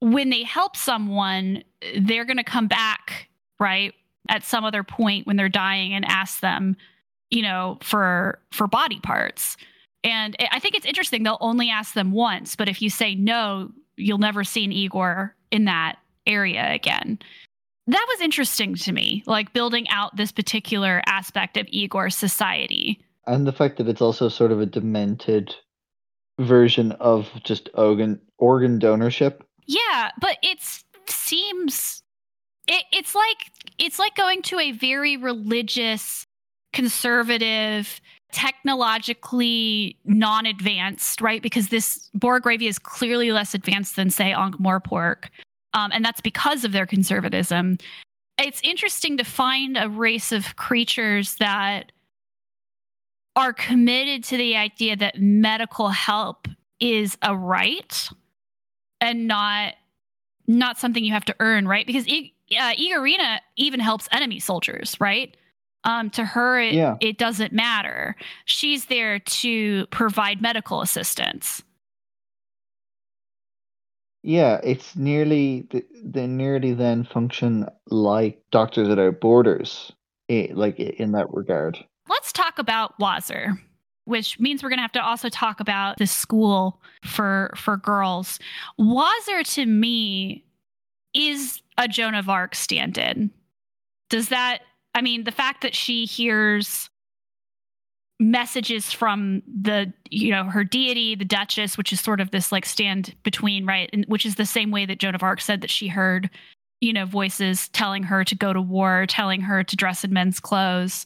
when 0.00 0.30
they 0.30 0.42
help 0.42 0.76
someone 0.76 1.62
they're 2.00 2.24
going 2.24 2.36
to 2.36 2.44
come 2.44 2.66
back 2.66 3.28
right 3.60 3.94
at 4.28 4.44
some 4.44 4.64
other 4.64 4.82
point 4.82 5.26
when 5.26 5.36
they're 5.36 5.48
dying 5.48 5.94
and 5.94 6.04
ask 6.06 6.40
them 6.40 6.76
you 7.30 7.42
know 7.42 7.78
for 7.82 8.40
for 8.52 8.66
body 8.66 9.00
parts. 9.00 9.56
And 10.04 10.36
i 10.50 10.58
think 10.58 10.74
it's 10.74 10.86
interesting 10.86 11.22
they'll 11.22 11.38
only 11.40 11.70
ask 11.70 11.94
them 11.94 12.10
once 12.10 12.56
but 12.56 12.68
if 12.68 12.82
you 12.82 12.90
say 12.90 13.14
no 13.14 13.70
you'll 13.96 14.18
never 14.18 14.42
see 14.42 14.64
an 14.64 14.72
igor 14.72 15.36
in 15.52 15.64
that 15.66 15.96
area 16.26 16.72
again 16.72 17.20
that 17.86 18.06
was 18.08 18.20
interesting 18.20 18.74
to 18.76 18.92
me, 18.92 19.22
like 19.26 19.52
building 19.52 19.88
out 19.88 20.16
this 20.16 20.32
particular 20.32 21.02
aspect 21.06 21.56
of 21.56 21.66
Igor's 21.68 22.16
society. 22.16 23.00
And 23.26 23.46
the 23.46 23.52
fact 23.52 23.76
that 23.78 23.88
it's 23.88 24.02
also 24.02 24.28
sort 24.28 24.52
of 24.52 24.60
a 24.60 24.66
demented 24.66 25.54
version 26.38 26.92
of 26.92 27.28
just 27.44 27.68
organ 27.74 28.20
organ 28.38 28.78
donorship. 28.78 29.40
Yeah, 29.66 30.10
but 30.20 30.38
it 30.42 30.58
seems 31.08 32.02
it, 32.68 32.84
it's 32.92 33.14
like 33.14 33.50
it's 33.78 33.98
like 33.98 34.14
going 34.16 34.42
to 34.42 34.58
a 34.58 34.72
very 34.72 35.16
religious, 35.16 36.26
conservative, 36.72 38.00
technologically 38.32 39.96
non-advanced, 40.04 41.20
right? 41.20 41.42
Because 41.42 41.68
this 41.68 42.10
Borogravia 42.16 42.68
is 42.68 42.78
clearly 42.78 43.30
less 43.32 43.54
advanced 43.54 43.96
than, 43.96 44.10
say, 44.10 44.32
Ankh-Morpork. 44.32 45.26
Um, 45.74 45.90
and 45.92 46.04
that's 46.04 46.20
because 46.20 46.64
of 46.64 46.72
their 46.72 46.86
conservatism. 46.86 47.78
It's 48.38 48.60
interesting 48.62 49.16
to 49.18 49.24
find 49.24 49.76
a 49.76 49.88
race 49.88 50.32
of 50.32 50.56
creatures 50.56 51.36
that 51.36 51.92
are 53.36 53.52
committed 53.52 54.24
to 54.24 54.36
the 54.36 54.56
idea 54.56 54.96
that 54.96 55.20
medical 55.20 55.88
help 55.88 56.48
is 56.80 57.16
a 57.22 57.36
right 57.36 58.08
and 59.00 59.26
not 59.26 59.74
not 60.48 60.78
something 60.78 61.04
you 61.04 61.12
have 61.12 61.24
to 61.24 61.36
earn, 61.40 61.68
right? 61.68 61.86
Because 61.86 62.04
I- 62.10 62.32
uh, 62.58 62.74
Igorina 62.74 63.38
even 63.56 63.78
helps 63.80 64.08
enemy 64.10 64.40
soldiers, 64.40 64.96
right? 65.00 65.34
Um, 65.84 66.10
to 66.10 66.24
her, 66.24 66.60
it, 66.60 66.74
Yeah. 66.74 66.96
it 67.00 67.16
doesn't 67.16 67.52
matter. 67.52 68.16
She's 68.44 68.86
there 68.86 69.20
to 69.20 69.86
provide 69.86 70.42
medical 70.42 70.82
assistance. 70.82 71.62
Yeah, 74.22 74.60
it's 74.62 74.94
nearly 74.94 75.66
they 76.04 76.26
nearly 76.26 76.72
then 76.74 77.04
function 77.04 77.66
like 77.88 78.40
Doctors 78.52 78.88
Without 78.88 79.20
Borders, 79.20 79.92
like 80.28 80.78
in 80.78 81.12
that 81.12 81.32
regard. 81.32 81.78
Let's 82.08 82.32
talk 82.32 82.58
about 82.58 82.98
Wazzer, 83.00 83.58
which 84.04 84.38
means 84.38 84.62
we're 84.62 84.68
going 84.68 84.78
to 84.78 84.82
have 84.82 84.92
to 84.92 85.04
also 85.04 85.28
talk 85.28 85.58
about 85.58 85.98
the 85.98 86.06
school 86.06 86.80
for 87.04 87.52
for 87.56 87.76
girls. 87.76 88.38
Wazzer 88.78 89.42
to 89.54 89.66
me 89.66 90.44
is 91.14 91.60
a 91.76 91.88
Joan 91.88 92.14
of 92.14 92.28
Arc 92.28 92.54
stand-in. 92.54 93.30
Does 94.08 94.28
that 94.28 94.60
I 94.94 95.00
mean 95.00 95.24
the 95.24 95.32
fact 95.32 95.62
that 95.62 95.74
she 95.74 96.04
hears 96.04 96.90
messages 98.20 98.92
from 98.92 99.42
the 99.46 99.92
you 100.10 100.30
know 100.30 100.44
her 100.44 100.62
deity 100.62 101.14
the 101.14 101.24
duchess 101.24 101.76
which 101.76 101.92
is 101.92 102.00
sort 102.00 102.20
of 102.20 102.30
this 102.30 102.52
like 102.52 102.64
stand 102.64 103.14
between 103.24 103.66
right? 103.66 103.90
And 103.92 104.04
which 104.06 104.24
is 104.24 104.36
the 104.36 104.46
same 104.46 104.70
way 104.70 104.86
that 104.86 104.98
joan 104.98 105.14
of 105.14 105.22
arc 105.22 105.40
said 105.40 105.60
that 105.60 105.70
she 105.70 105.88
heard 105.88 106.30
you 106.80 106.92
know 106.92 107.04
voices 107.06 107.68
telling 107.70 108.02
her 108.04 108.24
to 108.24 108.34
go 108.34 108.52
to 108.52 108.60
war 108.60 109.06
telling 109.08 109.40
her 109.40 109.64
to 109.64 109.76
dress 109.76 110.04
in 110.04 110.12
men's 110.12 110.38
clothes 110.38 111.04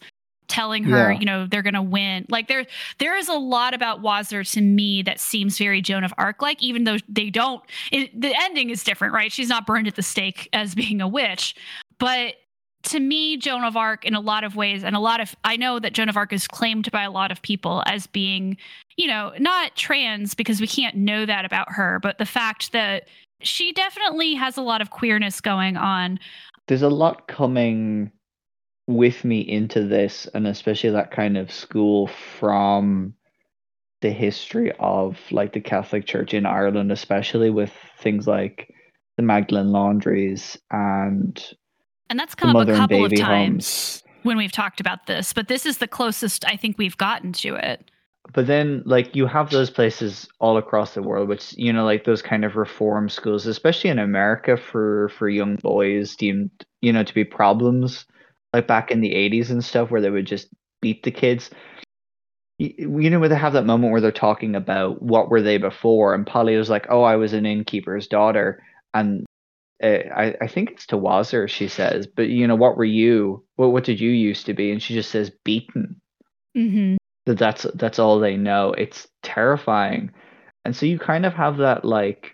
telling 0.48 0.84
her 0.84 1.12
Yeah. 1.12 1.18
you 1.18 1.24
know 1.26 1.46
they're 1.46 1.62
gonna 1.62 1.82
win. 1.82 2.26
Like 2.28 2.48
there 2.48 2.66
there 2.98 3.16
is 3.16 3.28
a 3.28 3.34
lot 3.34 3.74
about 3.74 4.00
Wazzer 4.02 4.48
to 4.52 4.60
me 4.60 5.02
that 5.02 5.18
seems 5.18 5.58
very 5.58 5.82
joan 5.82 6.04
of 6.04 6.14
arc 6.18 6.40
like 6.40 6.62
even 6.62 6.84
though 6.84 6.98
they 7.08 7.30
don't 7.30 7.62
it, 7.90 8.20
the 8.20 8.32
ending 8.42 8.70
is 8.70 8.84
different 8.84 9.12
right? 9.14 9.32
She's 9.32 9.48
not 9.48 9.66
burned 9.66 9.88
at 9.88 9.96
the 9.96 10.02
stake 10.02 10.48
as 10.52 10.74
being 10.74 11.00
a 11.00 11.08
witch. 11.08 11.56
But 11.98 12.34
to 12.86 13.00
me, 13.00 13.36
Joan 13.36 13.64
of 13.64 13.76
Arc, 13.76 14.04
in 14.04 14.14
a 14.14 14.20
lot 14.20 14.44
of 14.44 14.56
ways, 14.56 14.84
and 14.84 14.96
a 14.96 15.00
lot 15.00 15.20
of, 15.20 15.34
I 15.44 15.56
know 15.56 15.78
that 15.78 15.92
Joan 15.92 16.08
of 16.08 16.16
Arc 16.16 16.32
is 16.32 16.46
claimed 16.46 16.90
by 16.90 17.02
a 17.02 17.10
lot 17.10 17.30
of 17.30 17.42
people 17.42 17.82
as 17.86 18.06
being, 18.06 18.56
you 18.96 19.06
know, 19.06 19.32
not 19.38 19.76
trans 19.76 20.34
because 20.34 20.60
we 20.60 20.66
can't 20.66 20.96
know 20.96 21.26
that 21.26 21.44
about 21.44 21.70
her, 21.72 21.98
but 22.02 22.18
the 22.18 22.26
fact 22.26 22.72
that 22.72 23.08
she 23.40 23.72
definitely 23.72 24.34
has 24.34 24.56
a 24.56 24.62
lot 24.62 24.80
of 24.80 24.90
queerness 24.90 25.40
going 25.40 25.76
on. 25.76 26.18
There's 26.68 26.82
a 26.82 26.88
lot 26.88 27.28
coming 27.28 28.10
with 28.86 29.24
me 29.24 29.40
into 29.40 29.84
this, 29.84 30.26
and 30.32 30.46
especially 30.46 30.90
that 30.90 31.10
kind 31.10 31.36
of 31.36 31.52
school 31.52 32.06
from 32.38 33.14
the 34.00 34.10
history 34.10 34.72
of 34.78 35.18
like 35.30 35.52
the 35.52 35.60
Catholic 35.60 36.06
Church 36.06 36.34
in 36.34 36.46
Ireland, 36.46 36.92
especially 36.92 37.50
with 37.50 37.72
things 37.98 38.26
like 38.26 38.72
the 39.16 39.22
Magdalen 39.22 39.72
laundries 39.72 40.56
and 40.70 41.42
and 42.10 42.18
that's 42.18 42.34
come 42.34 42.54
up 42.54 42.68
a 42.68 42.74
couple 42.74 43.04
of 43.04 43.14
times 43.14 43.22
homes. 43.22 44.02
when 44.22 44.36
we've 44.36 44.52
talked 44.52 44.80
about 44.80 45.06
this, 45.06 45.32
but 45.32 45.48
this 45.48 45.66
is 45.66 45.78
the 45.78 45.88
closest 45.88 46.44
I 46.46 46.56
think 46.56 46.78
we've 46.78 46.96
gotten 46.96 47.32
to 47.34 47.54
it. 47.56 47.90
But 48.32 48.46
then, 48.46 48.82
like, 48.84 49.14
you 49.14 49.26
have 49.26 49.50
those 49.50 49.70
places 49.70 50.28
all 50.40 50.56
across 50.56 50.94
the 50.94 51.02
world, 51.02 51.28
which 51.28 51.56
you 51.56 51.72
know, 51.72 51.84
like 51.84 52.04
those 52.04 52.22
kind 52.22 52.44
of 52.44 52.56
reform 52.56 53.08
schools, 53.08 53.46
especially 53.46 53.90
in 53.90 53.98
America, 53.98 54.56
for 54.56 55.10
for 55.10 55.28
young 55.28 55.56
boys 55.56 56.16
deemed, 56.16 56.50
you 56.80 56.92
know, 56.92 57.04
to 57.04 57.14
be 57.14 57.24
problems, 57.24 58.04
like 58.52 58.66
back 58.66 58.90
in 58.90 59.00
the 59.00 59.12
'80s 59.12 59.50
and 59.50 59.64
stuff, 59.64 59.90
where 59.90 60.00
they 60.00 60.10
would 60.10 60.26
just 60.26 60.48
beat 60.82 61.02
the 61.04 61.10
kids. 61.10 61.50
You, 62.58 63.00
you 63.00 63.10
know, 63.10 63.20
where 63.20 63.28
they 63.28 63.36
have 63.36 63.52
that 63.52 63.66
moment 63.66 63.92
where 63.92 64.00
they're 64.00 64.10
talking 64.10 64.56
about 64.56 65.02
what 65.02 65.28
were 65.30 65.42
they 65.42 65.58
before, 65.58 66.14
and 66.14 66.26
Polly 66.26 66.56
was 66.56 66.70
like, 66.70 66.86
"Oh, 66.90 67.02
I 67.02 67.16
was 67.16 67.32
an 67.32 67.46
innkeeper's 67.46 68.08
daughter," 68.08 68.62
and 68.92 69.24
I, 69.82 70.34
I 70.40 70.46
think 70.46 70.70
it's 70.70 70.86
to 70.86 70.96
Wazzer, 70.96 71.48
she 71.48 71.68
says, 71.68 72.06
but 72.06 72.28
you 72.28 72.46
know, 72.46 72.56
what 72.56 72.76
were 72.76 72.84
you? 72.84 73.44
What 73.56 73.72
what 73.72 73.84
did 73.84 74.00
you 74.00 74.10
used 74.10 74.46
to 74.46 74.54
be? 74.54 74.72
And 74.72 74.82
she 74.82 74.94
just 74.94 75.10
says 75.10 75.30
beaten. 75.44 76.00
Mm-hmm. 76.56 76.96
That 77.26 77.38
that's 77.38 77.66
that's 77.74 77.98
all 77.98 78.18
they 78.18 78.36
know. 78.36 78.72
It's 78.72 79.06
terrifying, 79.22 80.12
and 80.64 80.74
so 80.74 80.86
you 80.86 80.98
kind 80.98 81.26
of 81.26 81.34
have 81.34 81.58
that 81.58 81.84
like 81.84 82.32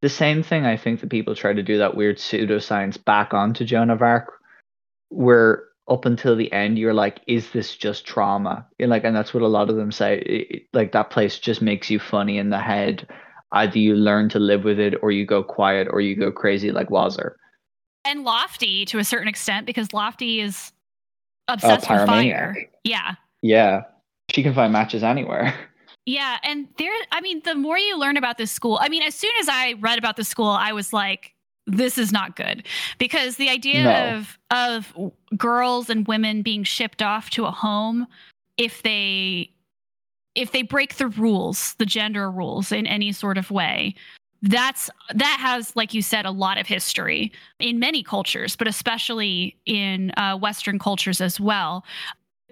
the 0.00 0.08
same 0.08 0.42
thing. 0.42 0.64
I 0.64 0.76
think 0.76 1.00
that 1.00 1.10
people 1.10 1.34
try 1.34 1.52
to 1.52 1.62
do 1.62 1.78
that 1.78 1.96
weird 1.96 2.16
pseudoscience 2.16 3.02
back 3.04 3.34
onto 3.34 3.64
Joan 3.64 3.90
of 3.90 4.00
Arc, 4.00 4.32
where 5.08 5.64
up 5.88 6.04
until 6.06 6.36
the 6.36 6.52
end 6.52 6.78
you're 6.78 6.94
like, 6.94 7.20
is 7.26 7.50
this 7.50 7.76
just 7.76 8.06
trauma? 8.06 8.66
And 8.78 8.90
like, 8.90 9.04
and 9.04 9.14
that's 9.14 9.34
what 9.34 9.42
a 9.42 9.48
lot 9.48 9.68
of 9.68 9.76
them 9.76 9.92
say. 9.92 10.18
It, 10.20 10.62
like 10.72 10.92
that 10.92 11.10
place 11.10 11.38
just 11.38 11.60
makes 11.60 11.90
you 11.90 11.98
funny 11.98 12.38
in 12.38 12.50
the 12.50 12.58
head 12.58 13.08
either 13.52 13.78
you 13.78 13.94
learn 13.94 14.28
to 14.30 14.38
live 14.38 14.64
with 14.64 14.78
it 14.78 14.94
or 15.02 15.10
you 15.10 15.26
go 15.26 15.42
quiet 15.42 15.88
or 15.90 16.00
you 16.00 16.16
go 16.16 16.30
mm-hmm. 16.30 16.36
crazy 16.36 16.72
like 16.72 16.88
Wazzer. 16.88 17.34
And 18.04 18.24
Lofty 18.24 18.84
to 18.86 18.98
a 18.98 19.04
certain 19.04 19.28
extent 19.28 19.66
because 19.66 19.92
Lofty 19.92 20.40
is 20.40 20.72
obsessed 21.48 21.88
with 21.88 22.06
fire. 22.06 22.56
Yeah. 22.84 23.14
Yeah. 23.42 23.82
She 24.30 24.42
can 24.42 24.54
find 24.54 24.72
matches 24.72 25.02
anywhere. 25.02 25.54
Yeah, 26.04 26.38
and 26.42 26.66
there 26.78 26.92
I 27.12 27.20
mean 27.20 27.42
the 27.44 27.54
more 27.54 27.78
you 27.78 27.96
learn 27.96 28.16
about 28.16 28.36
this 28.36 28.50
school, 28.50 28.78
I 28.80 28.88
mean 28.88 29.02
as 29.02 29.14
soon 29.14 29.30
as 29.40 29.48
I 29.48 29.74
read 29.74 29.98
about 29.98 30.16
the 30.16 30.24
school, 30.24 30.48
I 30.48 30.72
was 30.72 30.92
like 30.92 31.32
this 31.68 31.96
is 31.96 32.10
not 32.10 32.34
good 32.34 32.66
because 32.98 33.36
the 33.36 33.48
idea 33.48 33.84
no. 33.84 34.16
of 34.16 34.38
of 34.50 35.12
girls 35.38 35.88
and 35.88 36.08
women 36.08 36.42
being 36.42 36.64
shipped 36.64 37.02
off 37.02 37.30
to 37.30 37.44
a 37.44 37.52
home 37.52 38.08
if 38.56 38.82
they 38.82 39.50
if 40.34 40.52
they 40.52 40.62
break 40.62 40.96
the 40.96 41.08
rules, 41.08 41.74
the 41.74 41.86
gender 41.86 42.30
rules 42.30 42.72
in 42.72 42.86
any 42.86 43.12
sort 43.12 43.38
of 43.38 43.50
way, 43.50 43.94
that's 44.42 44.90
that 45.14 45.38
has 45.40 45.74
like 45.76 45.94
you 45.94 46.02
said 46.02 46.26
a 46.26 46.30
lot 46.30 46.58
of 46.58 46.66
history 46.66 47.30
in 47.60 47.78
many 47.78 48.02
cultures 48.02 48.56
but 48.56 48.66
especially 48.66 49.56
in 49.66 50.10
uh, 50.16 50.36
western 50.36 50.78
cultures 50.78 51.20
as 51.20 51.38
well. 51.38 51.84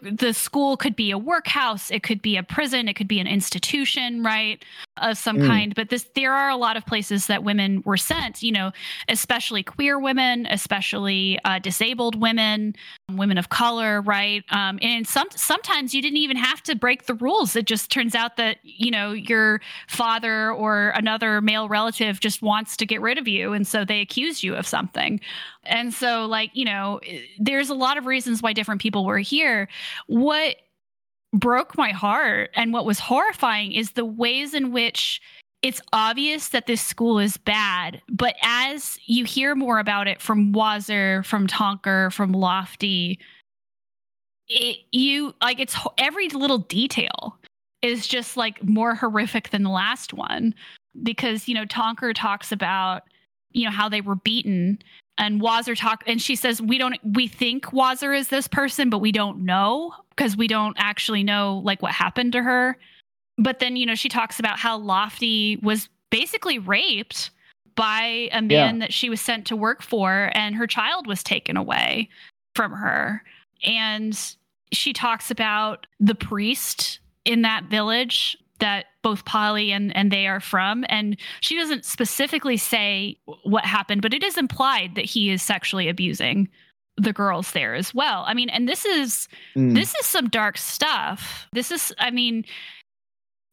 The 0.02 0.32
school 0.32 0.76
could 0.76 0.96
be 0.96 1.10
a 1.10 1.18
workhouse 1.18 1.90
it 1.90 2.02
could 2.02 2.22
be 2.22 2.36
a 2.36 2.42
prison 2.42 2.88
it 2.88 2.94
could 2.94 3.08
be 3.08 3.18
an 3.18 3.26
institution 3.26 4.22
right 4.22 4.64
of 5.00 5.16
some 5.16 5.38
mm. 5.38 5.46
kind 5.46 5.74
but 5.74 5.88
this 5.88 6.06
there 6.14 6.34
are 6.34 6.50
a 6.50 6.56
lot 6.56 6.76
of 6.76 6.84
places 6.86 7.26
that 7.26 7.44
women 7.44 7.82
were 7.84 7.96
sent 7.96 8.42
you 8.42 8.52
know 8.52 8.70
especially 9.08 9.62
queer 9.62 9.98
women 9.98 10.46
especially 10.50 11.38
uh, 11.44 11.58
disabled 11.58 12.20
women 12.20 12.74
women 13.16 13.38
of 13.38 13.48
color 13.48 14.00
right? 14.00 14.44
Um, 14.50 14.78
and 14.82 15.06
some 15.06 15.28
sometimes 15.34 15.94
you 15.94 16.02
didn't 16.02 16.18
even 16.18 16.36
have 16.36 16.62
to 16.64 16.74
break 16.74 17.06
the 17.06 17.14
rules. 17.14 17.56
It 17.56 17.66
just 17.66 17.90
turns 17.90 18.14
out 18.14 18.36
that 18.36 18.58
you 18.62 18.90
know 18.90 19.12
your 19.12 19.60
father 19.88 20.52
or 20.52 20.90
another 20.90 21.40
male 21.40 21.68
relative 21.68 22.20
just 22.20 22.42
wants 22.42 22.76
to 22.78 22.86
get 22.86 23.00
rid 23.00 23.18
of 23.18 23.28
you 23.28 23.52
and 23.52 23.66
so 23.66 23.84
they 23.84 24.00
accuse 24.00 24.42
you 24.42 24.54
of 24.54 24.66
something. 24.66 25.20
And 25.64 25.92
so 25.92 26.26
like 26.26 26.50
you 26.54 26.64
know 26.64 27.00
there's 27.38 27.70
a 27.70 27.74
lot 27.74 27.98
of 27.98 28.06
reasons 28.06 28.42
why 28.42 28.52
different 28.52 28.80
people 28.80 29.04
were 29.04 29.18
here. 29.18 29.68
What 30.06 30.56
broke 31.32 31.76
my 31.76 31.90
heart. 31.90 32.50
And 32.54 32.72
what 32.72 32.86
was 32.86 32.98
horrifying 32.98 33.72
is 33.72 33.92
the 33.92 34.04
ways 34.04 34.54
in 34.54 34.72
which 34.72 35.20
it's 35.62 35.82
obvious 35.92 36.48
that 36.48 36.66
this 36.66 36.80
school 36.80 37.18
is 37.18 37.36
bad, 37.36 38.00
but 38.08 38.34
as 38.42 38.98
you 39.04 39.24
hear 39.24 39.54
more 39.54 39.78
about 39.78 40.08
it 40.08 40.22
from 40.22 40.54
Wazzer, 40.54 41.24
from 41.24 41.46
Tonker, 41.46 42.10
from 42.12 42.32
Lofty, 42.32 43.18
it, 44.48 44.78
you 44.90 45.34
like 45.42 45.60
it's 45.60 45.76
every 45.98 46.28
little 46.30 46.58
detail 46.58 47.38
is 47.82 48.06
just 48.06 48.36
like 48.36 48.62
more 48.64 48.94
horrific 48.94 49.50
than 49.50 49.62
the 49.62 49.70
last 49.70 50.14
one. 50.14 50.54
Because 51.02 51.46
you 51.46 51.54
know 51.54 51.66
Tonker 51.66 52.14
talks 52.14 52.50
about 52.50 53.02
you 53.52 53.66
know 53.66 53.70
how 53.70 53.88
they 53.88 54.00
were 54.00 54.16
beaten 54.16 54.78
and 55.20 55.40
Wazzer 55.40 55.78
talk 55.78 56.02
and 56.06 56.20
she 56.20 56.34
says 56.34 56.60
we 56.60 56.78
don't 56.78 56.96
we 57.04 57.28
think 57.28 57.66
Wazzer 57.66 58.16
is 58.16 58.28
this 58.28 58.48
person 58.48 58.90
but 58.90 58.98
we 58.98 59.12
don't 59.12 59.44
know 59.44 59.94
because 60.16 60.36
we 60.36 60.48
don't 60.48 60.76
actually 60.78 61.22
know 61.22 61.62
like 61.64 61.80
what 61.82 61.92
happened 61.92 62.32
to 62.32 62.42
her. 62.42 62.76
But 63.38 63.58
then, 63.58 63.76
you 63.76 63.86
know, 63.86 63.94
she 63.94 64.08
talks 64.08 64.38
about 64.38 64.58
how 64.58 64.76
Lofty 64.76 65.56
was 65.62 65.88
basically 66.10 66.58
raped 66.58 67.30
by 67.74 68.28
a 68.32 68.42
man 68.42 68.76
yeah. 68.76 68.78
that 68.80 68.92
she 68.92 69.08
was 69.08 69.20
sent 69.20 69.46
to 69.46 69.56
work 69.56 69.82
for 69.82 70.30
and 70.34 70.54
her 70.54 70.66
child 70.66 71.06
was 71.06 71.22
taken 71.22 71.56
away 71.56 72.08
from 72.54 72.72
her. 72.72 73.22
And 73.64 74.18
she 74.72 74.92
talks 74.92 75.30
about 75.30 75.86
the 75.98 76.14
priest 76.14 76.98
in 77.24 77.42
that 77.42 77.64
village 77.64 78.36
that 78.60 78.86
both 79.02 79.24
Polly 79.24 79.72
and, 79.72 79.94
and 79.96 80.10
they 80.10 80.26
are 80.26 80.40
from. 80.40 80.84
And 80.88 81.16
she 81.40 81.56
doesn't 81.56 81.84
specifically 81.84 82.56
say 82.56 83.18
what 83.44 83.64
happened, 83.64 84.02
but 84.02 84.14
it 84.14 84.22
is 84.22 84.38
implied 84.38 84.94
that 84.94 85.04
he 85.04 85.30
is 85.30 85.42
sexually 85.42 85.88
abusing 85.88 86.48
the 86.96 87.12
girls 87.12 87.52
there 87.52 87.74
as 87.74 87.94
well. 87.94 88.24
I 88.26 88.34
mean, 88.34 88.50
and 88.50 88.68
this 88.68 88.84
is 88.84 89.28
mm. 89.56 89.74
this 89.74 89.94
is 89.94 90.06
some 90.06 90.28
dark 90.28 90.58
stuff. 90.58 91.48
This 91.52 91.70
is 91.70 91.92
I 91.98 92.10
mean, 92.10 92.44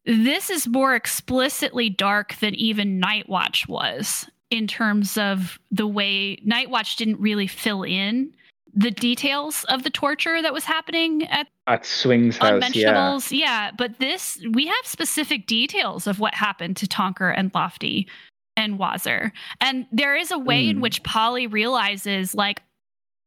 this 0.06 0.50
is 0.50 0.68
more 0.68 0.96
explicitly 0.96 1.90
dark 1.90 2.36
than 2.38 2.56
even 2.56 3.00
Night 3.00 3.30
Watch 3.30 3.68
was 3.68 4.28
in 4.50 4.68
terms 4.68 5.18
of 5.18 5.60
the 5.72 5.88
way 5.88 6.40
Night 6.44 6.70
Watch 6.70 6.96
didn't 6.96 7.20
really 7.20 7.48
fill 7.48 7.84
in 7.84 8.34
the 8.78 8.92
details 8.92 9.66
of 9.70 9.82
the 9.82 9.90
torture 9.90 10.40
that 10.40 10.54
was 10.54 10.64
happening 10.64 11.24
at 11.28 11.48
at 11.66 11.84
Swing's 11.86 12.38
house. 12.38 12.76
Yeah. 12.76 13.18
yeah, 13.32 13.72
but 13.76 13.98
this 13.98 14.40
we 14.52 14.68
have 14.68 14.86
specific 14.86 15.48
details 15.48 16.06
of 16.06 16.20
what 16.20 16.36
happened 16.36 16.78
to 16.78 16.86
Tonker 16.86 17.34
and 17.36 17.52
Lofty 17.56 18.08
and 18.56 18.78
Wazzer. 18.80 19.32
And 19.60 19.88
there 19.92 20.16
is 20.16 20.32
a 20.32 20.38
way 20.38 20.66
mm. 20.66 20.72
in 20.72 20.82
which 20.82 21.02
Polly 21.02 21.48
realizes 21.48 22.36
like 22.36 22.62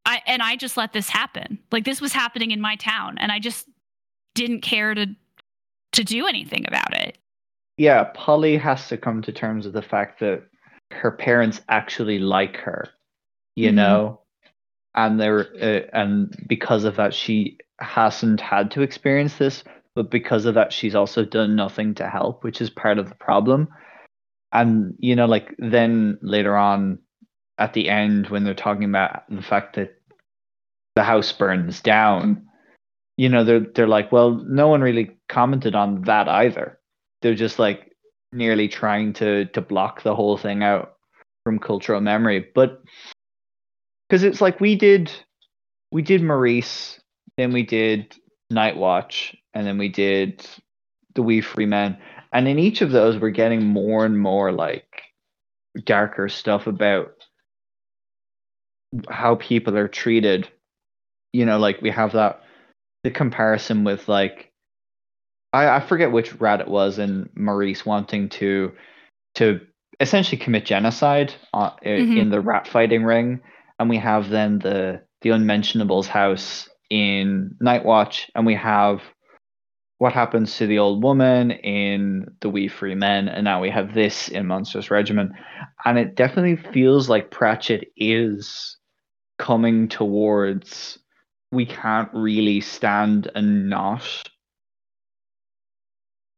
I 0.07 0.23
and 0.25 0.41
I 0.41 0.55
just 0.55 0.77
let 0.77 0.93
this 0.93 1.09
happen. 1.09 1.59
Like 1.73 1.85
this 1.85 2.01
was 2.01 2.13
happening 2.13 2.53
in 2.53 2.61
my 2.61 2.77
town 2.77 3.19
and 3.19 3.33
I 3.33 3.41
just 3.41 3.67
didn't 4.37 4.61
care 4.61 4.95
to 4.95 5.07
to 5.93 6.05
do 6.05 6.29
anything 6.29 6.65
about 6.69 6.97
it. 6.97 7.19
Yeah, 7.77 8.05
Polly 8.15 8.57
has 8.57 8.89
to 8.89 8.97
come 8.97 9.21
to 9.23 9.33
terms 9.33 9.65
with 9.65 9.75
the 9.75 9.83
fact 9.83 10.21
that 10.21 10.45
her 10.93 11.11
parents 11.11 11.61
actually 11.69 12.21
like 12.21 12.57
her, 12.59 12.89
you 13.57 13.69
mm-hmm. 13.69 13.77
know, 13.77 14.21
and 14.95 15.21
they're 15.21 15.47
uh, 15.61 15.89
and 15.93 16.35
because 16.49 16.85
of 16.85 16.97
that 16.97 17.15
she 17.15 17.59
hasn't 17.79 18.41
had 18.41 18.71
to 18.73 18.83
experience 18.83 19.37
this, 19.37 19.65
but 19.95 20.11
because 20.11 20.45
of 20.45 20.55
that 20.55 20.73
she's 20.73 20.95
also 20.95 21.25
done 21.25 21.57
nothing 21.57 21.95
to 21.95 22.09
help, 22.09 22.45
which 22.45 22.61
is 22.61 22.71
part 22.71 22.99
of 22.99 23.09
the 23.09 23.15
problem. 23.15 23.69
And 24.53 24.95
you 24.99 25.15
know, 25.17 25.27
like 25.27 25.55
then 25.59 26.19
later 26.23 26.57
on 26.57 26.99
at 27.59 27.73
the 27.75 27.89
end 27.89 28.29
when 28.29 28.45
they're 28.45 28.55
talking 28.55 28.85
about 28.85 29.23
the 29.29 29.43
fact 29.43 29.77
that 29.77 29.95
the 30.97 31.05
house 31.05 31.31
burns 31.33 31.81
down, 31.81 32.47
you 33.17 33.29
know, 33.29 33.45
they're 33.45 33.61
they're 33.61 33.87
like, 33.87 34.11
well, 34.11 34.33
no 34.33 34.69
one 34.69 34.81
really 34.81 35.17
commented 35.29 35.75
on 35.75 36.03
that 36.03 36.29
either. 36.29 36.79
They're 37.23 37.35
just 37.35 37.59
like 37.59 37.93
nearly 38.33 38.67
trying 38.69 39.13
to 39.15 39.45
to 39.47 39.61
block 39.61 40.03
the 40.03 40.15
whole 40.15 40.37
thing 40.37 40.63
out 40.65 40.95
from 41.45 41.59
cultural 41.59 42.01
memory. 42.01 42.47
But 42.55 42.83
because 44.11 44.25
it's 44.25 44.41
like 44.41 44.61
we 44.61 44.75
did 44.75 45.13
we 45.93 46.03
did 46.03 46.21
Maurice, 46.23 47.01
then 47.37 47.53
we 47.53 47.63
did 47.63 48.15
Night 48.51 48.77
Watch, 48.77 49.37
and 49.55 49.65
then 49.67 49.79
we 49.79 49.89
did 49.89 50.45
the 51.15 51.23
Wee 51.23 51.41
Free 51.41 51.67
Men. 51.67 51.97
And 52.33 52.49
in 52.49 52.59
each 52.59 52.83
of 52.83 52.91
those 52.91 53.19
we're 53.19 53.31
getting 53.31 53.65
more 53.65 54.05
and 54.05 54.19
more 54.19 54.51
like 54.51 55.03
darker 55.85 56.29
stuff 56.29 56.67
about 56.67 57.13
how 59.09 59.37
people 59.37 59.77
are 59.79 59.89
treated. 59.89 60.49
You 61.33 61.47
know, 61.47 61.59
like 61.59 61.81
we 61.81 61.91
have 61.91 62.13
that 62.13 62.43
the 63.05 63.13
comparison 63.13 63.85
with 63.85 64.09
like 64.09 64.51
I, 65.53 65.69
I 65.69 65.81
forget 65.81 66.11
which 66.11 66.35
rat 66.41 66.61
it 66.61 66.69
was 66.69 66.99
and 66.99 67.31
Maurice 67.37 67.87
wanting 67.87 68.29
to 68.31 68.73
to 69.37 69.61
essentially 70.01 70.39
commit 70.39 70.65
genocide 70.65 71.33
uh, 71.55 71.71
mm-hmm. 71.85 72.17
in 72.17 72.31
the 72.31 72.41
rat 72.41 72.67
fighting 72.67 73.05
ring, 73.05 73.41
and 73.81 73.89
we 73.89 73.97
have 73.97 74.29
then 74.29 74.59
the 74.61 75.01
the 75.23 75.31
unmentionables 75.31 76.07
house 76.07 76.69
in 76.91 77.57
Night 77.61 77.85
Watch, 77.85 78.31
and 78.35 78.47
we 78.47 78.55
have 78.55 79.01
what 79.99 80.13
happens 80.13 80.57
to 80.57 80.67
the 80.67 80.79
old 80.79 81.03
woman 81.03 81.51
in 81.51 82.27
the 82.41 82.51
Wee 82.51 82.69
Free 82.69 82.95
Men, 82.95 83.29
and 83.29 83.45
now 83.45 83.61
we 83.61 83.71
have 83.71 83.95
this 83.95 84.29
in 84.29 84.47
Monstrous 84.47 84.91
Regiment, 84.91 85.33
and 85.85 85.99
it 85.99 86.15
definitely 86.15 86.57
feels 86.73 87.09
like 87.09 87.31
Pratchett 87.31 87.89
is 87.97 88.77
coming 89.39 89.89
towards 89.89 90.99
we 91.51 91.67
can't 91.67 92.11
really 92.13 92.61
stand 92.61 93.31
and 93.35 93.69
not 93.69 94.29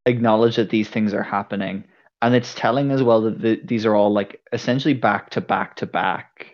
acknowledge 0.07 0.57
that 0.57 0.71
these 0.71 0.89
things 0.89 1.13
are 1.13 1.23
happening. 1.23 1.85
And 2.23 2.35
it's 2.35 2.55
telling 2.55 2.93
as 2.93 3.03
well 3.03 3.23
that 3.23 3.43
the, 3.43 3.61
these 3.65 3.85
are 3.85 3.95
all 3.95 4.13
like 4.13 4.41
essentially 4.53 4.95
back 4.95 5.31
to 5.31 5.41
back 5.41 5.77
to 5.77 5.87
back 5.87 6.52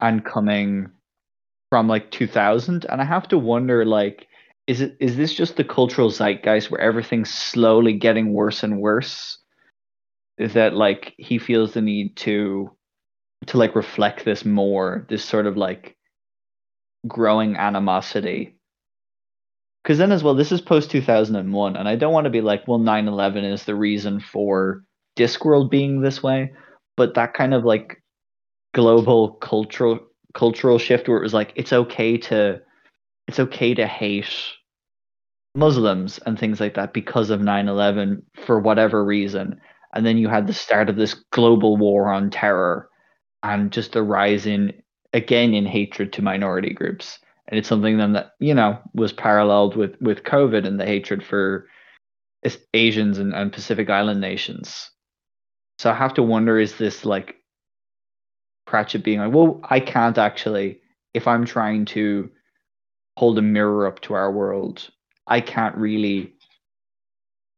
and 0.00 0.24
coming 0.24 0.88
from 1.70 1.88
like 1.88 2.10
2000 2.10 2.86
and 2.88 3.00
i 3.00 3.04
have 3.04 3.26
to 3.28 3.38
wonder 3.38 3.84
like 3.84 4.26
is 4.66 4.80
it 4.80 4.96
is 5.00 5.16
this 5.16 5.32
just 5.32 5.56
the 5.56 5.64
cultural 5.64 6.10
zeitgeist 6.10 6.70
where 6.70 6.80
everything's 6.80 7.32
slowly 7.32 7.92
getting 7.92 8.32
worse 8.32 8.62
and 8.62 8.80
worse? 8.80 9.38
Is 10.38 10.54
that 10.54 10.74
like 10.74 11.14
he 11.18 11.38
feels 11.38 11.74
the 11.74 11.80
need 11.80 12.16
to 12.18 12.70
to 13.46 13.58
like 13.58 13.76
reflect 13.76 14.24
this 14.24 14.44
more 14.44 15.06
this 15.08 15.24
sort 15.24 15.46
of 15.46 15.56
like 15.56 15.96
growing 17.06 17.56
animosity? 17.56 18.56
Because 19.82 19.98
then 19.98 20.10
as 20.10 20.24
well 20.24 20.34
this 20.34 20.50
is 20.50 20.60
post 20.60 20.90
2001 20.90 21.76
and 21.76 21.88
i 21.88 21.94
don't 21.94 22.12
want 22.12 22.24
to 22.24 22.30
be 22.30 22.40
like 22.40 22.66
well 22.66 22.80
9-11 22.80 23.52
is 23.52 23.64
the 23.64 23.74
reason 23.76 24.18
for 24.18 24.82
discworld 25.16 25.70
being 25.70 26.00
this 26.00 26.24
way 26.24 26.52
but 26.96 27.14
that 27.14 27.34
kind 27.34 27.54
of 27.54 27.64
like 27.64 28.02
global 28.76 29.32
cultural 29.32 29.98
cultural 30.34 30.78
shift 30.78 31.08
where 31.08 31.18
it 31.18 31.22
was 31.22 31.34
like 31.34 31.52
it's 31.56 31.72
okay 31.72 32.16
to 32.16 32.60
it's 33.26 33.40
okay 33.40 33.74
to 33.74 33.86
hate 33.86 34.30
muslims 35.54 36.20
and 36.26 36.38
things 36.38 36.60
like 36.60 36.74
that 36.74 36.92
because 36.92 37.30
of 37.30 37.40
9-11 37.40 38.22
for 38.44 38.60
whatever 38.60 39.02
reason 39.02 39.58
and 39.94 40.04
then 40.04 40.18
you 40.18 40.28
had 40.28 40.46
the 40.46 40.52
start 40.52 40.90
of 40.90 40.96
this 40.96 41.14
global 41.32 41.78
war 41.78 42.12
on 42.12 42.28
terror 42.28 42.90
and 43.42 43.72
just 43.72 43.92
the 43.92 44.02
rise 44.02 44.46
in 44.46 44.72
again 45.14 45.54
in 45.54 45.64
hatred 45.64 46.12
to 46.12 46.20
minority 46.20 46.74
groups 46.74 47.18
and 47.48 47.58
it's 47.58 47.68
something 47.68 47.96
then 47.96 48.12
that 48.12 48.32
you 48.38 48.54
know 48.54 48.78
was 48.94 49.12
paralleled 49.12 49.76
with 49.76 49.94
with 50.00 50.24
COVID 50.24 50.66
and 50.66 50.78
the 50.78 50.86
hatred 50.86 51.24
for 51.24 51.66
Asians 52.74 53.18
and, 53.18 53.34
and 53.34 53.52
Pacific 53.52 53.90
Island 53.90 54.20
nations. 54.20 54.90
So 55.78 55.90
I 55.90 55.94
have 55.94 56.14
to 56.14 56.22
wonder: 56.22 56.58
is 56.58 56.76
this 56.76 57.04
like 57.04 57.35
Pratchett 58.66 59.04
being 59.04 59.20
like, 59.20 59.32
well, 59.32 59.60
I 59.64 59.80
can't 59.80 60.18
actually, 60.18 60.80
if 61.14 61.26
I'm 61.26 61.44
trying 61.44 61.84
to 61.86 62.30
hold 63.16 63.38
a 63.38 63.42
mirror 63.42 63.86
up 63.86 64.00
to 64.00 64.14
our 64.14 64.30
world, 64.30 64.88
I 65.26 65.40
can't 65.40 65.76
really 65.76 66.34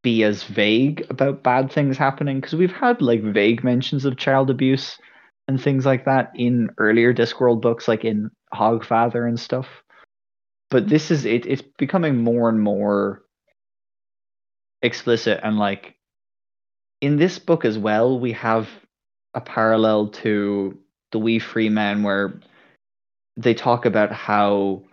be 0.01 0.23
as 0.23 0.43
vague 0.43 1.05
about 1.09 1.43
bad 1.43 1.71
things 1.71 1.97
happening 1.97 2.39
because 2.39 2.55
we've 2.55 2.71
had 2.71 3.01
like 3.01 3.21
vague 3.21 3.63
mentions 3.63 4.05
of 4.05 4.17
child 4.17 4.49
abuse 4.49 4.97
and 5.47 5.61
things 5.61 5.85
like 5.85 6.05
that 6.05 6.31
in 6.35 6.69
earlier 6.77 7.13
Discworld 7.13 7.61
books, 7.61 7.87
like 7.87 8.05
in 8.05 8.29
Hogfather 8.53 9.27
and 9.27 9.39
stuff. 9.39 9.67
But 10.69 10.87
this 10.87 11.11
is 11.11 11.25
it. 11.25 11.45
It's 11.45 11.63
becoming 11.77 12.17
more 12.17 12.49
and 12.49 12.61
more 12.61 13.23
explicit 14.81 15.39
and 15.43 15.57
like 15.57 15.95
in 17.01 17.17
this 17.17 17.39
book 17.39 17.65
as 17.65 17.77
well. 17.77 18.19
We 18.19 18.33
have 18.33 18.69
a 19.33 19.41
parallel 19.41 20.09
to 20.09 20.77
the 21.11 21.19
Wee 21.19 21.39
Free 21.39 21.69
Men 21.69 22.03
where 22.03 22.39
they 23.37 23.53
talk 23.53 23.85
about 23.85 24.11
how 24.11 24.83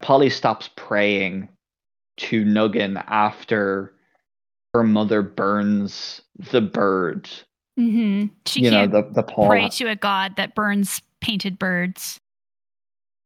Polly 0.00 0.30
stops 0.30 0.70
praying 0.76 1.48
to 2.18 2.44
Nuggin 2.44 3.02
after 3.06 3.94
her 4.74 4.82
mother 4.82 5.22
burns 5.22 6.20
the 6.50 6.60
bird 6.60 7.28
Mm-hmm. 7.78 8.26
She 8.46 8.62
you 8.62 8.70
can't 8.70 8.92
know, 8.92 9.02
the, 9.02 9.08
the 9.14 9.22
Paul. 9.22 9.46
pray 9.46 9.68
to 9.68 9.88
a 9.88 9.94
god 9.94 10.36
that 10.36 10.54
burns 10.54 11.00
painted 11.20 11.58
birds. 11.58 12.18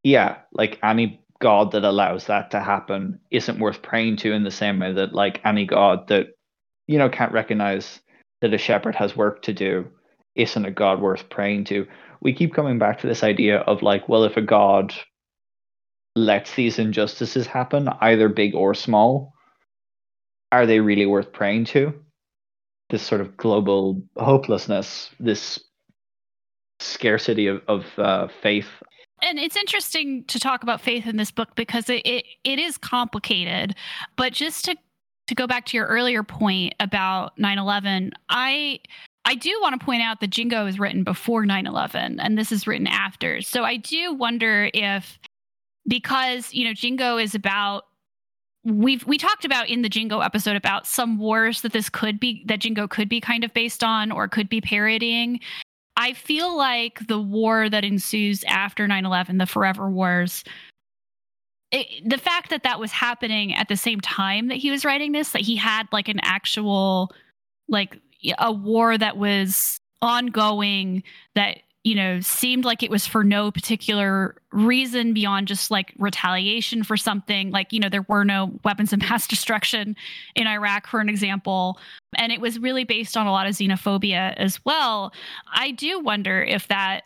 Yeah, 0.02 0.38
like 0.52 0.78
any 0.82 1.20
god 1.40 1.72
that 1.72 1.84
allows 1.84 2.26
that 2.26 2.50
to 2.50 2.60
happen 2.60 3.18
isn't 3.30 3.58
worth 3.58 3.82
praying 3.82 4.16
to 4.16 4.32
in 4.32 4.44
the 4.44 4.50
same 4.50 4.78
way 4.78 4.92
that 4.92 5.12
like 5.12 5.40
any 5.44 5.64
god 5.64 6.06
that 6.08 6.28
you 6.86 6.98
know 6.98 7.08
can't 7.08 7.32
recognize 7.32 8.00
that 8.42 8.54
a 8.54 8.58
shepherd 8.58 8.94
has 8.94 9.16
work 9.16 9.42
to 9.42 9.52
do 9.52 9.86
isn't 10.36 10.66
a 10.66 10.70
god 10.70 11.00
worth 11.00 11.28
praying 11.30 11.64
to. 11.64 11.86
We 12.22 12.32
keep 12.32 12.54
coming 12.54 12.78
back 12.78 13.00
to 13.00 13.06
this 13.06 13.22
idea 13.22 13.58
of 13.58 13.82
like, 13.82 14.08
well, 14.08 14.24
if 14.24 14.36
a 14.36 14.42
god 14.42 14.94
lets 16.14 16.54
these 16.54 16.78
injustices 16.78 17.46
happen, 17.46 17.88
either 18.00 18.28
big 18.28 18.54
or 18.54 18.74
small, 18.74 19.32
are 20.50 20.66
they 20.66 20.80
really 20.80 21.06
worth 21.06 21.32
praying 21.32 21.64
to? 21.66 21.94
this 22.92 23.02
sort 23.02 23.20
of 23.20 23.36
global 23.36 24.00
hopelessness, 24.18 25.10
this 25.18 25.58
scarcity 26.78 27.48
of, 27.48 27.62
of 27.66 27.84
uh, 27.98 28.28
faith. 28.42 28.68
And 29.22 29.38
it's 29.38 29.56
interesting 29.56 30.24
to 30.24 30.38
talk 30.38 30.62
about 30.62 30.80
faith 30.80 31.06
in 31.06 31.16
this 31.16 31.30
book 31.30 31.48
because 31.56 31.88
it, 31.88 32.02
it, 32.04 32.24
it 32.44 32.58
is 32.58 32.76
complicated. 32.76 33.74
But 34.16 34.32
just 34.32 34.66
to 34.66 34.76
to 35.28 35.36
go 35.36 35.46
back 35.46 35.64
to 35.66 35.76
your 35.76 35.86
earlier 35.86 36.24
point 36.24 36.74
about 36.80 37.36
9-11, 37.38 38.10
I 38.28 38.80
I 39.24 39.34
do 39.34 39.56
want 39.60 39.78
to 39.78 39.84
point 39.84 40.02
out 40.02 40.20
that 40.20 40.30
Jingo 40.30 40.66
is 40.66 40.78
written 40.78 41.04
before 41.04 41.44
9-11 41.44 42.16
and 42.18 42.36
this 42.36 42.50
is 42.50 42.66
written 42.66 42.86
after. 42.86 43.40
So 43.40 43.64
I 43.64 43.76
do 43.76 44.12
wonder 44.12 44.70
if 44.74 45.18
because, 45.86 46.52
you 46.52 46.64
know, 46.64 46.74
Jingo 46.74 47.18
is 47.18 47.34
about 47.34 47.84
we've 48.64 49.04
we 49.06 49.18
talked 49.18 49.44
about 49.44 49.68
in 49.68 49.82
the 49.82 49.88
Jingo 49.88 50.20
episode 50.20 50.56
about 50.56 50.86
some 50.86 51.18
wars 51.18 51.62
that 51.62 51.72
this 51.72 51.88
could 51.88 52.20
be 52.20 52.44
that 52.46 52.60
Jingo 52.60 52.86
could 52.86 53.08
be 53.08 53.20
kind 53.20 53.44
of 53.44 53.52
based 53.52 53.82
on 53.82 54.12
or 54.12 54.28
could 54.28 54.48
be 54.48 54.60
parodying. 54.60 55.40
I 55.96 56.14
feel 56.14 56.56
like 56.56 57.06
the 57.06 57.20
war 57.20 57.68
that 57.68 57.84
ensues 57.84 58.44
after 58.44 58.86
9/11, 58.86 59.38
the 59.38 59.46
Forever 59.46 59.90
Wars, 59.90 60.44
it, 61.70 62.08
the 62.08 62.18
fact 62.18 62.50
that 62.50 62.62
that 62.62 62.80
was 62.80 62.92
happening 62.92 63.54
at 63.54 63.68
the 63.68 63.76
same 63.76 64.00
time 64.00 64.48
that 64.48 64.58
he 64.58 64.70
was 64.70 64.84
writing 64.84 65.12
this, 65.12 65.32
that 65.32 65.42
he 65.42 65.56
had 65.56 65.88
like 65.92 66.08
an 66.08 66.20
actual 66.22 67.12
like 67.68 67.98
a 68.38 68.52
war 68.52 68.96
that 68.96 69.16
was 69.16 69.80
ongoing 70.00 71.02
that 71.34 71.58
you 71.84 71.96
know, 71.96 72.20
seemed 72.20 72.64
like 72.64 72.82
it 72.82 72.90
was 72.90 73.06
for 73.06 73.24
no 73.24 73.50
particular 73.50 74.36
reason 74.52 75.12
beyond 75.12 75.48
just 75.48 75.70
like 75.70 75.92
retaliation 75.98 76.84
for 76.84 76.96
something. 76.96 77.50
Like, 77.50 77.72
you 77.72 77.80
know, 77.80 77.88
there 77.88 78.06
were 78.08 78.24
no 78.24 78.52
weapons 78.64 78.92
of 78.92 79.00
mass 79.10 79.26
destruction 79.26 79.96
in 80.36 80.46
Iraq, 80.46 80.86
for 80.86 81.00
an 81.00 81.08
example. 81.08 81.80
And 82.16 82.30
it 82.30 82.40
was 82.40 82.58
really 82.58 82.84
based 82.84 83.16
on 83.16 83.26
a 83.26 83.32
lot 83.32 83.46
of 83.46 83.54
xenophobia 83.54 84.34
as 84.36 84.64
well. 84.64 85.12
I 85.52 85.72
do 85.72 85.98
wonder 85.98 86.42
if 86.42 86.68
that 86.68 87.02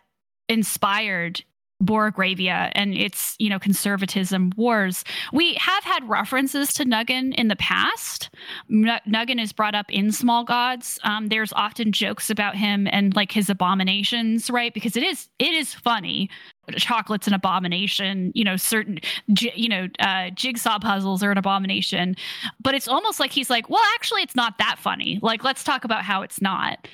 inspired 0.47 1.43
Borogravia 1.83 2.71
and 2.73 2.93
its, 2.95 3.35
you 3.37 3.49
know, 3.49 3.59
conservatism 3.59 4.51
wars. 4.55 5.03
We 5.31 5.53
have 5.55 5.83
had 5.83 6.07
references 6.09 6.73
to 6.73 6.85
Nuggin 6.85 7.35
in 7.35 7.49
the 7.49 7.55
past. 7.55 8.29
Nuggin 8.69 9.41
is 9.41 9.53
brought 9.53 9.75
up 9.75 9.85
in 9.91 10.11
Small 10.11 10.43
Gods. 10.43 10.99
Um, 11.03 11.27
there's 11.27 11.53
often 11.53 11.91
jokes 11.91 12.29
about 12.29 12.55
him 12.55 12.87
and 12.91 13.15
like 13.15 13.31
his 13.31 13.49
abominations, 13.49 14.49
right? 14.49 14.73
Because 14.73 14.97
it 14.97 15.03
is 15.03 15.29
it 15.37 15.53
is 15.53 15.73
funny. 15.73 16.29
Chocolate's 16.77 17.27
an 17.27 17.33
abomination. 17.33 18.31
You 18.33 18.43
know, 18.43 18.57
certain 18.57 18.99
you 19.27 19.69
know 19.69 19.87
uh, 19.99 20.31
jigsaw 20.31 20.79
puzzles 20.79 21.21
are 21.21 21.31
an 21.31 21.37
abomination. 21.37 22.15
But 22.59 22.73
it's 22.73 22.87
almost 22.87 23.19
like 23.19 23.31
he's 23.31 23.49
like, 23.49 23.69
well, 23.69 23.83
actually, 23.95 24.23
it's 24.23 24.35
not 24.35 24.57
that 24.57 24.77
funny. 24.79 25.19
Like, 25.21 25.43
let's 25.43 25.63
talk 25.63 25.83
about 25.83 26.03
how 26.03 26.23
it's 26.23 26.41
not. 26.41 26.87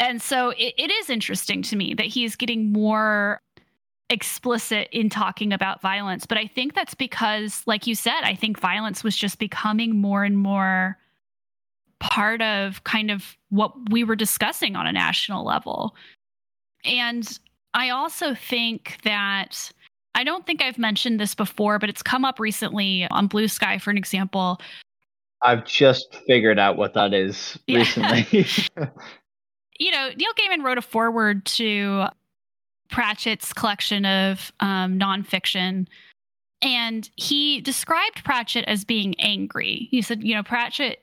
And 0.00 0.20
so 0.20 0.50
it, 0.50 0.74
it 0.76 0.90
is 0.90 1.08
interesting 1.08 1.62
to 1.62 1.76
me 1.76 1.94
that 1.94 2.06
he's 2.06 2.34
getting 2.34 2.72
more 2.72 3.40
explicit 4.10 4.88
in 4.92 5.08
talking 5.08 5.52
about 5.52 5.80
violence. 5.80 6.26
But 6.26 6.38
I 6.38 6.46
think 6.46 6.74
that's 6.74 6.94
because, 6.94 7.62
like 7.66 7.86
you 7.86 7.94
said, 7.94 8.20
I 8.22 8.34
think 8.34 8.58
violence 8.58 9.02
was 9.02 9.16
just 9.16 9.38
becoming 9.38 10.00
more 10.00 10.24
and 10.24 10.36
more 10.36 10.98
part 12.00 12.42
of 12.42 12.84
kind 12.84 13.10
of 13.10 13.36
what 13.48 13.72
we 13.90 14.04
were 14.04 14.16
discussing 14.16 14.76
on 14.76 14.86
a 14.86 14.92
national 14.92 15.44
level. 15.44 15.96
And 16.84 17.26
I 17.72 17.90
also 17.90 18.34
think 18.34 18.98
that 19.04 19.72
I 20.14 20.22
don't 20.22 20.46
think 20.46 20.62
I've 20.62 20.78
mentioned 20.78 21.18
this 21.18 21.34
before, 21.34 21.78
but 21.78 21.88
it's 21.88 22.02
come 22.02 22.24
up 22.24 22.38
recently 22.38 23.06
on 23.10 23.26
Blue 23.26 23.48
Sky, 23.48 23.78
for 23.78 23.90
an 23.90 23.98
example. 23.98 24.60
I've 25.42 25.64
just 25.64 26.14
figured 26.26 26.58
out 26.58 26.76
what 26.76 26.94
that 26.94 27.12
is 27.12 27.58
recently. 27.68 28.26
you 29.78 29.90
know, 29.90 30.10
Neil 30.16 30.32
Gaiman 30.38 30.62
wrote 30.62 30.78
a 30.78 30.82
foreword 30.82 31.44
to 31.46 32.06
Pratchett's 32.90 33.52
collection 33.52 34.04
of 34.04 34.52
um, 34.60 34.98
nonfiction. 34.98 35.86
And 36.62 37.08
he 37.16 37.60
described 37.60 38.24
Pratchett 38.24 38.64
as 38.66 38.84
being 38.84 39.14
angry. 39.20 39.88
He 39.90 40.02
said, 40.02 40.22
you 40.22 40.34
know, 40.34 40.42
Pratchett 40.42 41.00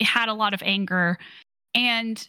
had 0.00 0.28
a 0.28 0.34
lot 0.34 0.54
of 0.54 0.62
anger. 0.64 1.18
And 1.74 2.26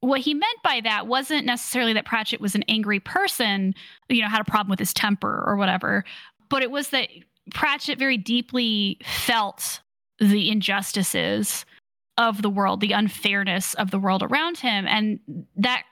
what 0.00 0.20
he 0.20 0.34
meant 0.34 0.62
by 0.62 0.80
that 0.84 1.06
wasn't 1.06 1.46
necessarily 1.46 1.92
that 1.94 2.06
Pratchett 2.06 2.40
was 2.40 2.54
an 2.54 2.64
angry 2.68 3.00
person, 3.00 3.74
you 4.08 4.22
know, 4.22 4.28
had 4.28 4.40
a 4.40 4.44
problem 4.44 4.70
with 4.70 4.78
his 4.78 4.92
temper 4.92 5.42
or 5.46 5.56
whatever, 5.56 6.04
but 6.48 6.62
it 6.62 6.70
was 6.70 6.90
that 6.90 7.08
Pratchett 7.52 7.98
very 7.98 8.16
deeply 8.16 8.98
felt 9.04 9.80
the 10.18 10.50
injustices 10.50 11.64
of 12.16 12.42
the 12.42 12.50
world, 12.50 12.80
the 12.80 12.92
unfairness 12.92 13.74
of 13.74 13.90
the 13.90 13.98
world 13.98 14.22
around 14.22 14.58
him. 14.58 14.86
And 14.86 15.18
that 15.56 15.84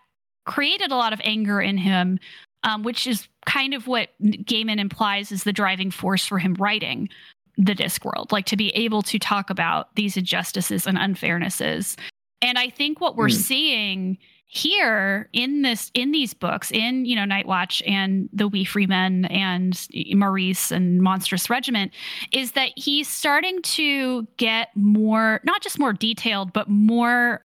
created 0.45 0.90
a 0.90 0.97
lot 0.97 1.12
of 1.12 1.20
anger 1.24 1.61
in 1.61 1.76
him, 1.76 2.18
um, 2.64 2.82
which 2.82 3.07
is 3.07 3.28
kind 3.47 3.74
of 3.74 3.86
what 3.86 4.11
Gaiman 4.22 4.78
implies 4.78 5.32
is 5.32 5.45
the 5.45 5.53
driving 5.53 5.90
force 5.90 6.26
for 6.26 6.38
him 6.38 6.55
writing 6.55 7.09
the 7.57 7.74
Discworld, 7.74 8.32
like 8.32 8.47
to 8.47 8.57
be 8.57 8.70
able 8.70 9.03
to 9.03 9.18
talk 9.18 9.51
about 9.51 9.95
these 9.95 10.16
injustices 10.16 10.86
and 10.86 10.97
unfairnesses. 10.97 11.97
And 12.40 12.59
I 12.59 12.70
think 12.70 13.01
what 13.01 13.16
we're 13.16 13.28
mm. 13.28 13.34
seeing 13.34 14.18
here 14.55 15.30
in 15.32 15.62
this 15.62 15.90
in 15.95 16.12
these 16.12 16.34
books 16.34 16.70
in 16.70 17.07
you 17.07 17.16
know 17.16 17.24
night 17.24 17.47
watch 17.47 17.82
and 17.86 18.28
the 18.34 18.47
wee 18.47 18.66
free 18.66 18.86
men 18.86 19.24
and 19.26 19.88
maurice 20.14 20.70
and 20.70 21.01
monstrous 21.01 21.49
regiment 21.49 21.90
is 22.32 22.53
that 22.53 22.70
he's 22.76 23.09
starting 23.09 23.62
to 23.62 24.28
get 24.36 24.68
more 24.74 25.40
not 25.45 25.62
just 25.62 25.78
more 25.78 25.95
detailed 25.95 26.53
but 26.53 26.68
more 26.68 27.43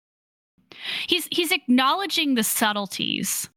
he's 1.06 1.28
he's 1.30 1.52
acknowledging 1.52 2.34
the 2.34 2.44
subtleties 2.44 3.48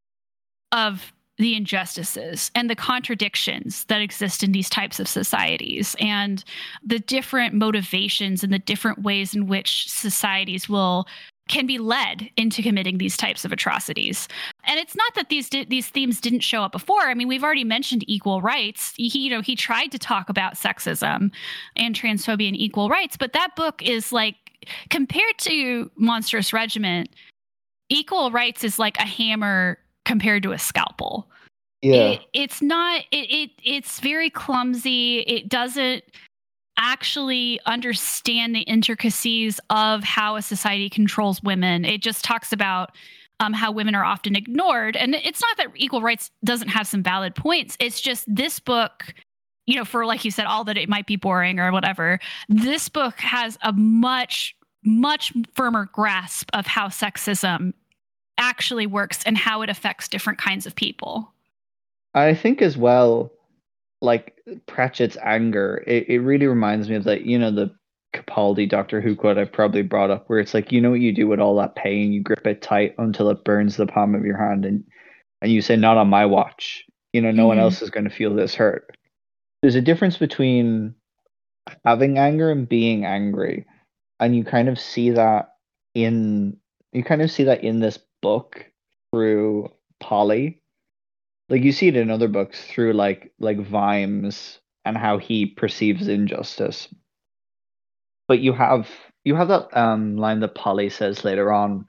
of 0.72 1.12
the 1.38 1.56
injustices 1.56 2.52
and 2.54 2.70
the 2.70 2.76
contradictions 2.76 3.86
that 3.86 4.02
exist 4.02 4.44
in 4.44 4.52
these 4.52 4.70
types 4.70 5.00
of 5.00 5.08
societies 5.08 5.96
and 6.00 6.44
the 6.86 7.00
different 7.00 7.54
motivations 7.54 8.44
and 8.44 8.54
the 8.54 8.60
different 8.60 9.02
ways 9.02 9.34
in 9.34 9.48
which 9.48 9.90
societies 9.90 10.70
will 10.70 11.08
can 11.48 11.66
be 11.66 11.80
led 11.80 12.30
into 12.38 12.62
committing 12.62 12.98
these 12.98 13.18
types 13.18 13.44
of 13.44 13.52
atrocities. 13.52 14.28
And 14.64 14.80
it's 14.80 14.96
not 14.96 15.14
that 15.16 15.30
these 15.30 15.50
these 15.50 15.90
themes 15.90 16.22
didn't 16.22 16.40
show 16.42 16.64
up 16.64 16.72
before. 16.72 17.02
I 17.02 17.14
mean, 17.14 17.28
we've 17.28 17.44
already 17.44 17.66
mentioned 17.66 18.06
Equal 18.08 18.42
Rites. 18.42 18.94
He, 18.96 19.20
you 19.20 19.30
know, 19.30 19.42
he 19.42 19.56
tried 19.56 19.92
to 19.92 20.00
talk 20.00 20.30
about 20.30 20.54
sexism 20.54 21.32
and 21.76 21.96
transphobia 21.96 22.48
and 22.48 22.56
equal 22.56 22.88
rights, 22.88 23.18
but 23.18 23.34
that 23.34 23.56
book 23.56 23.82
is 23.82 24.12
like 24.12 24.36
compared 24.90 25.38
to 25.40 25.90
Monstrous 25.96 26.54
Regiment, 26.54 27.10
Equal 27.90 28.32
Rites 28.32 28.64
is 28.64 28.80
like 28.80 28.98
a 28.98 29.06
hammer 29.06 29.78
compared 30.06 30.44
to 30.44 30.52
a 30.52 30.60
scalpel. 30.60 31.28
Yeah. 31.82 32.12
It, 32.12 32.22
it's 32.34 32.62
not 32.62 33.02
it, 33.12 33.30
it 33.32 33.52
it's 33.64 34.00
very 34.00 34.30
clumsy. 34.30 35.20
It 35.22 35.50
doesn't 35.50 36.04
actually 36.78 37.60
understand 37.66 38.56
the 38.56 38.62
intricacies 38.62 39.60
of 39.70 40.04
how 40.04 40.36
a 40.36 40.42
society 40.42 40.90
controls 40.90 41.42
women. 41.44 41.86
It 41.86 42.02
just 42.02 42.24
talks 42.24 42.54
about 42.54 42.96
um, 43.40 43.54
how 43.54 43.72
women 43.72 43.96
are 43.96 44.06
often 44.06 44.36
ignored. 44.36 44.96
And 44.96 45.16
it's 45.16 45.42
not 45.42 45.58
that 45.58 45.68
Equal 45.76 46.02
Rites 46.02 46.32
doesn't 46.44 46.70
have 46.70 46.88
some 46.88 47.04
valid 47.04 47.36
points. 47.36 47.76
It's 47.80 48.00
just 48.00 48.26
this 48.28 48.60
book, 48.60 49.14
you 49.66 49.76
know, 49.76 49.86
for 49.86 50.06
like 50.06 50.26
you 50.26 50.32
said, 50.32 50.46
all 50.46 50.64
that 50.66 50.78
it 50.78 50.90
might 50.90 51.08
be 51.08 51.16
boring 51.16 51.60
or 51.60 51.72
whatever, 51.72 52.20
this 52.50 52.90
book 52.90 53.20
has 53.20 53.58
a 53.62 53.74
much, 53.74 54.56
much 54.84 55.34
firmer 55.56 55.90
grasp 55.94 56.50
of 56.54 56.66
how 56.66 56.88
sexism 56.88 57.74
actually 58.38 58.88
works 58.88 59.24
and 59.26 59.38
how 59.38 59.62
it 59.62 59.70
affects 59.70 60.08
different 60.08 60.40
kinds 60.40 60.66
of 60.66 60.76
people. 60.76 61.32
I 62.14 62.34
think 62.34 62.62
as 62.62 62.76
well, 62.76 63.32
like 64.02 64.42
Pratchett's 64.68 65.18
anger, 65.24 65.84
it, 65.86 66.10
it 66.10 66.20
really 66.20 66.48
reminds 66.48 66.90
me 66.90 66.96
of 66.96 67.04
that, 67.04 67.26
you 67.26 67.38
know, 67.38 67.52
the 67.52 67.74
Capaldi 68.14 68.68
Doctor 68.68 69.00
Who 69.00 69.16
quote 69.16 69.38
I've 69.38 69.52
probably 69.52 69.84
brought 69.84 70.12
up, 70.12 70.26
where 70.28 70.40
it's 70.40 70.54
like, 70.54 70.72
you 70.72 70.82
know 70.82 70.90
what 70.90 71.00
you 71.00 71.14
do 71.14 71.28
with 71.28 71.40
all 71.40 71.56
that 71.58 71.76
pain? 71.76 72.12
You 72.12 72.22
grip 72.22 72.46
it 72.46 72.62
tight 72.62 72.96
until 72.98 73.30
it 73.30 73.44
burns 73.46 73.78
the 73.78 73.86
palm 73.88 74.16
of 74.16 74.26
your 74.26 74.38
hand, 74.38 74.66
and 74.66 74.84
and 75.42 75.52
you 75.52 75.62
say, 75.62 75.76
"Not 75.76 75.98
on 75.98 76.10
my 76.10 76.26
watch." 76.26 76.84
You 77.14 77.22
know, 77.22 77.32
no 77.32 77.44
mm-hmm. 77.44 77.48
one 77.48 77.60
else 77.60 77.82
is 77.82 77.90
going 77.90 78.04
to 78.04 78.10
feel 78.10 78.36
this 78.36 78.56
hurt. 78.56 78.98
There's 79.62 79.76
a 79.76 79.82
difference 79.82 80.18
between 80.18 80.96
having 81.86 82.18
anger 82.18 82.52
and 82.52 82.68
being 82.70 83.06
angry, 83.06 83.66
and 84.20 84.36
you 84.36 84.44
kind 84.44 84.70
of 84.70 84.80
see 84.80 85.12
that 85.12 85.56
in 85.96 86.58
you 86.94 87.04
kind 87.04 87.22
of 87.22 87.32
see 87.32 87.46
that 87.46 87.64
in 87.64 87.80
this 87.80 88.00
book 88.22 88.66
through 89.12 89.70
Polly 90.00 90.62
like 91.50 91.64
you 91.64 91.72
see 91.72 91.88
it 91.90 91.98
in 91.98 92.10
other 92.10 92.28
books 92.28 92.64
through 92.66 92.94
like 92.94 93.34
like 93.40 93.60
Vimes 93.60 94.60
and 94.86 94.98
how 94.98 95.18
he 95.18 95.46
perceives 95.46 96.08
injustice. 96.08 96.88
But 98.28 98.40
you 98.40 98.54
have 98.54 98.90
you 99.24 99.36
have 99.36 99.50
that 99.50 99.78
um 99.78 100.18
line 100.18 100.40
that 100.40 100.56
Polly 100.56 100.90
says 100.90 101.24
later 101.24 101.52
on, 101.52 101.86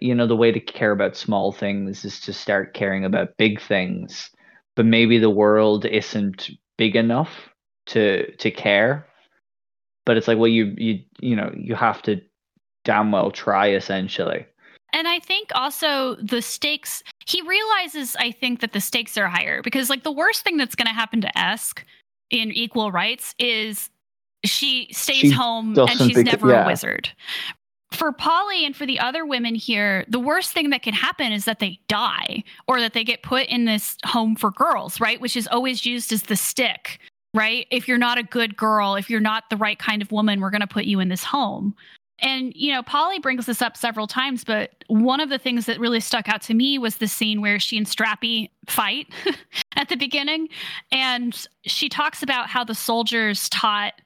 you 0.00 0.14
know, 0.14 0.26
the 0.26 0.36
way 0.36 0.52
to 0.52 0.60
care 0.60 0.92
about 0.92 1.16
small 1.16 1.52
things 1.52 2.04
is 2.04 2.20
to 2.22 2.32
start 2.32 2.74
caring 2.74 3.04
about 3.04 3.36
big 3.38 3.60
things. 3.60 4.30
But 4.76 4.86
maybe 4.86 5.18
the 5.18 5.30
world 5.30 5.86
isn't 5.86 6.50
big 6.78 6.96
enough 6.96 7.30
to 7.86 8.30
to 8.36 8.50
care. 8.50 9.06
But 10.04 10.16
it's 10.16 10.28
like 10.28 10.38
well 10.38 10.48
you 10.48 10.74
you 10.76 11.00
you 11.20 11.36
know, 11.36 11.52
you 11.56 11.74
have 11.74 12.02
to 12.02 12.20
damn 12.84 13.12
well 13.12 13.30
try 13.30 13.70
essentially. 13.70 14.46
And 14.92 15.08
I 15.08 15.18
think 15.18 15.50
also 15.54 16.14
the 16.16 16.40
stakes, 16.40 17.02
he 17.26 17.42
realizes, 17.42 18.16
I 18.18 18.30
think, 18.30 18.60
that 18.60 18.72
the 18.72 18.80
stakes 18.80 19.18
are 19.18 19.26
higher 19.28 19.60
because, 19.62 19.90
like, 19.90 20.04
the 20.04 20.12
worst 20.12 20.42
thing 20.42 20.56
that's 20.56 20.74
going 20.74 20.86
to 20.86 20.94
happen 20.94 21.20
to 21.20 21.38
Esk 21.38 21.84
in 22.30 22.50
Equal 22.52 22.92
Rites 22.92 23.34
is 23.38 23.90
she 24.44 24.88
stays 24.92 25.16
she 25.16 25.30
home 25.30 25.76
and 25.78 25.98
she's 25.98 26.16
never 26.18 26.50
yeah. 26.50 26.64
a 26.64 26.66
wizard. 26.66 27.10
For 27.92 28.12
Polly 28.12 28.66
and 28.66 28.74
for 28.74 28.84
the 28.84 28.98
other 28.98 29.24
women 29.24 29.54
here, 29.54 30.04
the 30.08 30.18
worst 30.18 30.52
thing 30.52 30.70
that 30.70 30.82
can 30.82 30.94
happen 30.94 31.32
is 31.32 31.44
that 31.44 31.60
they 31.60 31.78
die 31.88 32.42
or 32.66 32.80
that 32.80 32.94
they 32.94 33.04
get 33.04 33.22
put 33.22 33.46
in 33.46 33.64
this 33.64 33.96
home 34.04 34.34
for 34.34 34.50
girls, 34.50 35.00
right? 35.00 35.20
Which 35.20 35.36
is 35.36 35.46
always 35.46 35.86
used 35.86 36.12
as 36.12 36.24
the 36.24 36.36
stick, 36.36 36.98
right? 37.32 37.66
If 37.70 37.86
you're 37.86 37.96
not 37.96 38.18
a 38.18 38.24
good 38.24 38.56
girl, 38.56 38.96
if 38.96 39.08
you're 39.08 39.20
not 39.20 39.44
the 39.50 39.56
right 39.56 39.78
kind 39.78 40.02
of 40.02 40.10
woman, 40.10 40.40
we're 40.40 40.50
going 40.50 40.60
to 40.62 40.66
put 40.66 40.84
you 40.84 40.98
in 41.00 41.08
this 41.08 41.22
home. 41.22 41.74
And, 42.20 42.52
you 42.56 42.72
know, 42.72 42.82
Polly 42.82 43.18
brings 43.18 43.46
this 43.46 43.60
up 43.60 43.76
several 43.76 44.06
times, 44.06 44.42
but 44.42 44.84
one 44.88 45.20
of 45.20 45.28
the 45.28 45.38
things 45.38 45.66
that 45.66 45.78
really 45.78 46.00
stuck 46.00 46.28
out 46.28 46.40
to 46.42 46.54
me 46.54 46.78
was 46.78 46.96
the 46.96 47.08
scene 47.08 47.42
where 47.42 47.60
she 47.60 47.76
and 47.76 47.86
Strappi 47.86 48.50
fight 48.66 49.08
at 49.76 49.90
the 49.90 49.96
beginning. 49.96 50.48
And 50.90 51.46
she 51.64 51.88
talks 51.88 52.22
about 52.22 52.48
how 52.48 52.64
the 52.64 52.74
soldiers 52.74 53.48
taught 53.50 54.00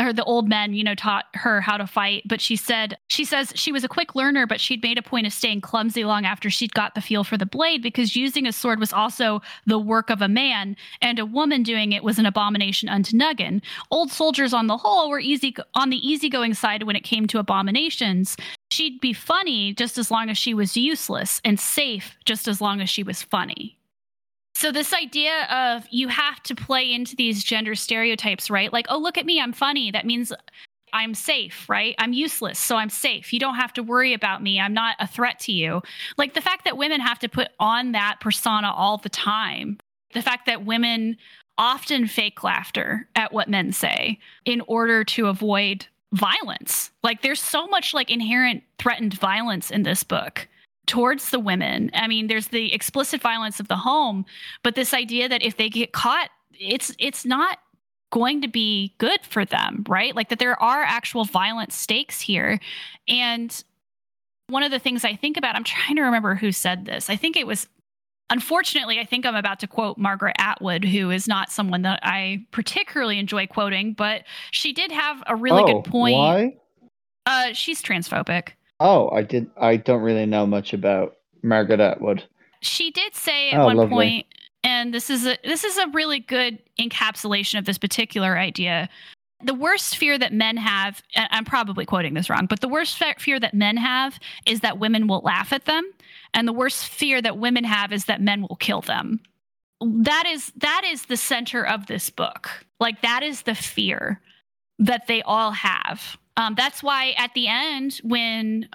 or 0.00 0.12
the 0.12 0.24
old 0.24 0.48
men, 0.48 0.74
you 0.74 0.84
know, 0.84 0.94
taught 0.94 1.26
her 1.34 1.60
how 1.60 1.76
to 1.76 1.86
fight. 1.86 2.22
But 2.26 2.40
she 2.40 2.56
said, 2.56 2.96
she 3.08 3.24
says 3.24 3.52
she 3.54 3.72
was 3.72 3.84
a 3.84 3.88
quick 3.88 4.14
learner, 4.14 4.46
but 4.46 4.60
she'd 4.60 4.82
made 4.82 4.98
a 4.98 5.02
point 5.02 5.26
of 5.26 5.32
staying 5.32 5.60
clumsy 5.60 6.04
long 6.04 6.24
after 6.24 6.50
she'd 6.50 6.74
got 6.74 6.94
the 6.94 7.00
feel 7.00 7.24
for 7.24 7.36
the 7.36 7.46
blade 7.46 7.82
because 7.82 8.16
using 8.16 8.46
a 8.46 8.52
sword 8.52 8.78
was 8.78 8.92
also 8.92 9.42
the 9.66 9.78
work 9.78 10.10
of 10.10 10.22
a 10.22 10.28
man, 10.28 10.76
and 11.00 11.18
a 11.18 11.26
woman 11.26 11.62
doing 11.62 11.92
it 11.92 12.04
was 12.04 12.18
an 12.18 12.26
abomination 12.26 12.88
unto 12.88 13.16
Nuggan. 13.16 13.62
Old 13.90 14.10
soldiers 14.10 14.54
on 14.54 14.66
the 14.66 14.76
whole 14.76 15.08
were 15.08 15.20
easy 15.20 15.54
on 15.74 15.90
the 15.90 16.08
easygoing 16.08 16.54
side 16.54 16.84
when 16.84 16.96
it 16.96 17.04
came 17.04 17.26
to 17.26 17.38
abominations. 17.38 18.36
She'd 18.70 19.00
be 19.00 19.12
funny 19.12 19.72
just 19.72 19.98
as 19.98 20.10
long 20.10 20.28
as 20.30 20.38
she 20.38 20.54
was 20.54 20.76
useless, 20.76 21.40
and 21.44 21.58
safe 21.58 22.16
just 22.24 22.46
as 22.46 22.60
long 22.60 22.80
as 22.80 22.90
she 22.90 23.02
was 23.02 23.22
funny. 23.22 23.77
So 24.58 24.72
this 24.72 24.92
idea 24.92 25.44
of 25.52 25.86
you 25.88 26.08
have 26.08 26.42
to 26.42 26.54
play 26.56 26.92
into 26.92 27.14
these 27.14 27.44
gender 27.44 27.76
stereotypes, 27.76 28.50
right? 28.50 28.72
Like, 28.72 28.86
oh, 28.88 28.98
look 28.98 29.16
at 29.16 29.24
me, 29.24 29.40
I'm 29.40 29.52
funny. 29.52 29.92
That 29.92 30.04
means 30.04 30.32
I'm 30.92 31.14
safe, 31.14 31.68
right? 31.68 31.94
I'm 31.96 32.12
useless, 32.12 32.58
so 32.58 32.74
I'm 32.74 32.90
safe. 32.90 33.32
You 33.32 33.38
don't 33.38 33.54
have 33.54 33.72
to 33.74 33.84
worry 33.84 34.14
about 34.14 34.42
me. 34.42 34.58
I'm 34.58 34.74
not 34.74 34.96
a 34.98 35.06
threat 35.06 35.38
to 35.42 35.52
you. 35.52 35.80
Like 36.16 36.34
the 36.34 36.40
fact 36.40 36.64
that 36.64 36.76
women 36.76 37.00
have 37.00 37.20
to 37.20 37.28
put 37.28 37.50
on 37.60 37.92
that 37.92 38.16
persona 38.20 38.72
all 38.72 38.98
the 38.98 39.08
time. 39.08 39.78
The 40.12 40.22
fact 40.22 40.46
that 40.46 40.66
women 40.66 41.18
often 41.56 42.08
fake 42.08 42.42
laughter 42.42 43.08
at 43.14 43.32
what 43.32 43.48
men 43.48 43.70
say 43.70 44.18
in 44.44 44.60
order 44.62 45.04
to 45.04 45.28
avoid 45.28 45.86
violence. 46.14 46.90
Like 47.04 47.22
there's 47.22 47.40
so 47.40 47.68
much 47.68 47.94
like 47.94 48.10
inherent 48.10 48.64
threatened 48.80 49.14
violence 49.14 49.70
in 49.70 49.84
this 49.84 50.02
book 50.02 50.48
towards 50.88 51.30
the 51.30 51.38
women. 51.38 51.90
I 51.94 52.08
mean, 52.08 52.26
there's 52.26 52.48
the 52.48 52.74
explicit 52.74 53.20
violence 53.20 53.60
of 53.60 53.68
the 53.68 53.76
home, 53.76 54.24
but 54.64 54.74
this 54.74 54.92
idea 54.92 55.28
that 55.28 55.42
if 55.42 55.56
they 55.56 55.68
get 55.68 55.92
caught, 55.92 56.30
it's 56.52 56.92
it's 56.98 57.24
not 57.24 57.58
going 58.10 58.40
to 58.40 58.48
be 58.48 58.94
good 58.98 59.20
for 59.22 59.44
them, 59.44 59.84
right? 59.88 60.16
Like 60.16 60.30
that 60.30 60.38
there 60.38 60.60
are 60.60 60.82
actual 60.82 61.24
violent 61.24 61.72
stakes 61.72 62.20
here. 62.20 62.58
And 63.06 63.62
one 64.48 64.62
of 64.62 64.70
the 64.70 64.78
things 64.78 65.04
I 65.04 65.14
think 65.14 65.36
about, 65.36 65.54
I'm 65.54 65.64
trying 65.64 65.96
to 65.96 66.02
remember 66.02 66.34
who 66.34 66.50
said 66.50 66.86
this. 66.86 67.10
I 67.10 67.16
think 67.16 67.36
it 67.36 67.46
was 67.46 67.68
Unfortunately, 68.30 69.00
I 69.00 69.06
think 69.06 69.24
I'm 69.24 69.34
about 69.34 69.58
to 69.60 69.66
quote 69.66 69.96
Margaret 69.96 70.36
Atwood, 70.38 70.84
who 70.84 71.10
is 71.10 71.26
not 71.26 71.50
someone 71.50 71.80
that 71.82 72.00
I 72.02 72.44
particularly 72.50 73.18
enjoy 73.18 73.46
quoting, 73.46 73.94
but 73.94 74.24
she 74.50 74.74
did 74.74 74.92
have 74.92 75.22
a 75.26 75.34
really 75.34 75.62
oh, 75.62 75.80
good 75.80 75.90
point. 75.90 76.18
Why? 76.18 76.56
Uh, 77.24 77.54
she's 77.54 77.82
transphobic. 77.82 78.50
Oh, 78.80 79.10
I 79.10 79.22
did. 79.22 79.50
I 79.60 79.76
don't 79.76 80.02
really 80.02 80.26
know 80.26 80.46
much 80.46 80.72
about 80.72 81.16
Margaret 81.42 81.80
Atwood. 81.80 82.24
She 82.60 82.90
did 82.90 83.14
say 83.14 83.50
at 83.50 83.60
oh, 83.60 83.66
one 83.66 83.76
lovely. 83.76 83.94
point 83.94 84.26
and 84.64 84.92
this 84.92 85.10
is 85.10 85.26
a 85.26 85.38
this 85.44 85.64
is 85.64 85.76
a 85.78 85.88
really 85.88 86.20
good 86.20 86.58
encapsulation 86.80 87.58
of 87.58 87.64
this 87.64 87.78
particular 87.78 88.38
idea. 88.38 88.88
The 89.44 89.54
worst 89.54 89.96
fear 89.96 90.18
that 90.18 90.32
men 90.32 90.56
have, 90.56 91.00
I'm 91.14 91.44
probably 91.44 91.86
quoting 91.86 92.14
this 92.14 92.28
wrong, 92.28 92.46
but 92.46 92.60
the 92.60 92.68
worst 92.68 93.00
fear 93.18 93.38
that 93.38 93.54
men 93.54 93.76
have 93.76 94.18
is 94.46 94.60
that 94.60 94.80
women 94.80 95.06
will 95.06 95.20
laugh 95.20 95.52
at 95.52 95.64
them, 95.64 95.88
and 96.34 96.48
the 96.48 96.52
worst 96.52 96.88
fear 96.88 97.22
that 97.22 97.38
women 97.38 97.62
have 97.62 97.92
is 97.92 98.06
that 98.06 98.20
men 98.20 98.42
will 98.42 98.56
kill 98.56 98.80
them. 98.80 99.20
That 99.80 100.24
is 100.26 100.52
that 100.56 100.82
is 100.84 101.06
the 101.06 101.16
center 101.16 101.64
of 101.64 101.86
this 101.86 102.10
book. 102.10 102.50
Like 102.80 103.00
that 103.02 103.22
is 103.22 103.42
the 103.42 103.54
fear 103.54 104.20
that 104.80 105.06
they 105.06 105.22
all 105.22 105.52
have. 105.52 106.16
Um, 106.38 106.54
that's 106.54 106.82
why 106.82 107.14
at 107.18 107.34
the 107.34 107.48
end, 107.48 108.00
when 108.04 108.68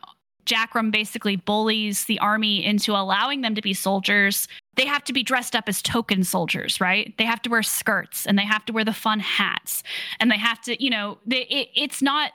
Jackrum 0.45 0.91
basically 0.91 1.37
bullies 1.37 2.05
the 2.05 2.19
army 2.19 2.63
into 2.63 2.91
allowing 2.91 3.39
them 3.39 3.55
to 3.55 3.61
be 3.61 3.73
soldiers, 3.73 4.49
they 4.75 4.85
have 4.85 5.03
to 5.05 5.13
be 5.13 5.23
dressed 5.23 5.55
up 5.55 5.69
as 5.69 5.81
token 5.81 6.25
soldiers, 6.25 6.81
right? 6.81 7.15
They 7.17 7.23
have 7.23 7.41
to 7.43 7.49
wear 7.49 7.63
skirts 7.63 8.27
and 8.27 8.37
they 8.37 8.43
have 8.43 8.65
to 8.65 8.73
wear 8.73 8.83
the 8.83 8.91
fun 8.91 9.21
hats 9.21 9.81
and 10.19 10.29
they 10.29 10.37
have 10.37 10.61
to, 10.63 10.83
you 10.83 10.89
know, 10.89 11.17
they, 11.25 11.43
it, 11.43 11.69
it's 11.73 12.01
not, 12.01 12.31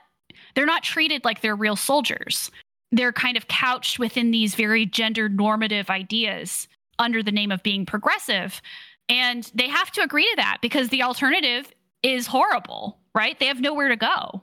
they're 0.55 0.65
not 0.65 0.81
treated 0.81 1.23
like 1.23 1.41
they're 1.41 1.55
real 1.55 1.75
soldiers. 1.75 2.49
They're 2.91 3.13
kind 3.13 3.37
of 3.37 3.47
couched 3.47 3.99
within 3.99 4.31
these 4.31 4.55
very 4.55 4.87
gender 4.87 5.29
normative 5.29 5.91
ideas 5.91 6.67
under 6.97 7.21
the 7.21 7.31
name 7.31 7.51
of 7.51 7.61
being 7.61 7.85
progressive. 7.85 8.63
And 9.07 9.49
they 9.53 9.69
have 9.69 9.91
to 9.91 10.01
agree 10.01 10.27
to 10.27 10.35
that 10.37 10.57
because 10.59 10.89
the 10.89 11.03
alternative 11.03 11.71
is 12.01 12.25
horrible, 12.25 12.97
right? 13.13 13.39
They 13.39 13.45
have 13.45 13.61
nowhere 13.61 13.89
to 13.89 13.95
go. 13.95 14.41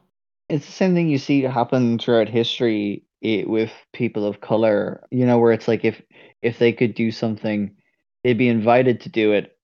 It's 0.49 0.67
the 0.67 0.73
same 0.73 0.95
thing 0.95 1.09
you 1.09 1.19
see 1.19 1.43
happen 1.43 1.99
throughout 1.99 2.29
history 2.29 3.05
it, 3.21 3.49
with 3.49 3.73
people 3.93 4.27
of 4.27 4.41
color, 4.41 5.05
you 5.11 5.27
know, 5.27 5.39
where 5.39 5.53
it's 5.53 5.69
like 5.69 5.85
if 5.85 6.01
if 6.43 6.59
they 6.59 6.73
could 6.73 6.95
do 6.95 7.11
something, 7.11 7.75
they'd 8.23 8.39
be 8.39 8.49
invited 8.49 9.01
to 9.03 9.09
do 9.09 9.33
it. 9.33 9.57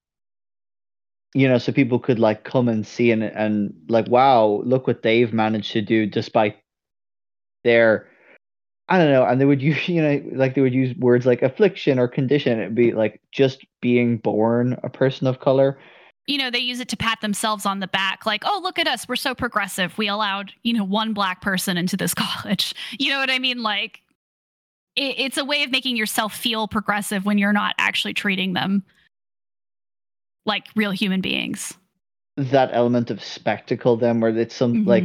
You 1.35 1.49
know, 1.49 1.59
so 1.59 1.73
people 1.73 1.99
could 1.99 2.19
like 2.19 2.45
come 2.45 2.69
and 2.69 2.87
see 2.87 3.11
and 3.11 3.23
and 3.23 3.75
like, 3.89 4.09
wow, 4.09 4.63
look 4.65 4.87
what 4.87 5.03
they've 5.03 5.33
managed 5.33 5.73
to 5.73 5.83
do 5.83 6.07
despite 6.07 6.57
their 7.65 8.09
I 8.89 8.99
don't 8.99 9.13
know, 9.13 9.25
and 9.25 9.41
they 9.41 9.45
would 9.45 9.63
use 9.63 9.89
you 9.89 10.03
know 10.03 10.23
like 10.35 10.55
they 10.55 10.61
would 10.61 10.75
use 10.75 10.97
words 10.97 11.27
like 11.27 11.43
affliction 11.43 11.99
or 11.99 12.09
condition. 12.09 12.59
It'd 12.61 12.75
be 12.75 12.93
like 12.93 13.21
just 13.33 13.65
being 13.81 14.19
born 14.19 14.79
a 14.83 14.91
person 14.91 15.27
of 15.27 15.41
color 15.41 15.79
you 16.27 16.39
know, 16.39 16.51
they 16.51 16.59
use 16.59 16.81
it 16.81 16.89
to 16.89 16.97
pat 16.97 17.21
themselves 17.21 17.67
on 17.67 17.81
the 17.81 17.89
back, 17.89 18.25
like, 18.25 18.43
oh, 18.47 18.61
look 18.63 18.79
at 18.79 18.87
us. 18.87 19.09
We're 19.09 19.17
so 19.17 19.35
progressive. 19.35 19.97
We 19.99 20.09
allowed, 20.09 20.53
you 20.63 20.73
know, 20.73 20.85
one 20.85 21.13
black 21.13 21.41
person 21.41 21.77
into 21.77 21.97
this 21.97 22.15
college. 22.19 22.75
You 22.99 23.11
know 23.11 23.19
what 23.19 23.31
I 23.31 23.39
mean? 23.39 23.63
Like, 23.63 24.01
it, 24.97 25.17
it's 25.19 25.39
a 25.39 25.45
way 25.45 25.65
of 25.65 25.71
making 25.71 25.97
yourself 25.97 26.35
feel 26.35 26.69
progressive 26.69 27.25
when 27.25 27.39
you're 27.39 27.53
not 27.53 27.75
actually 27.79 28.15
treating 28.15 28.53
them 28.53 28.85
like 30.47 30.67
real 30.77 30.91
human 30.91 31.21
beings. 31.21 31.75
That 32.37 32.71
element 32.73 33.11
of 33.11 33.23
spectacle, 33.23 33.97
then, 33.97 34.21
where 34.21 34.37
it's 34.37 34.55
some 34.55 34.75
mm-hmm. 34.75 34.89
like, 34.89 35.05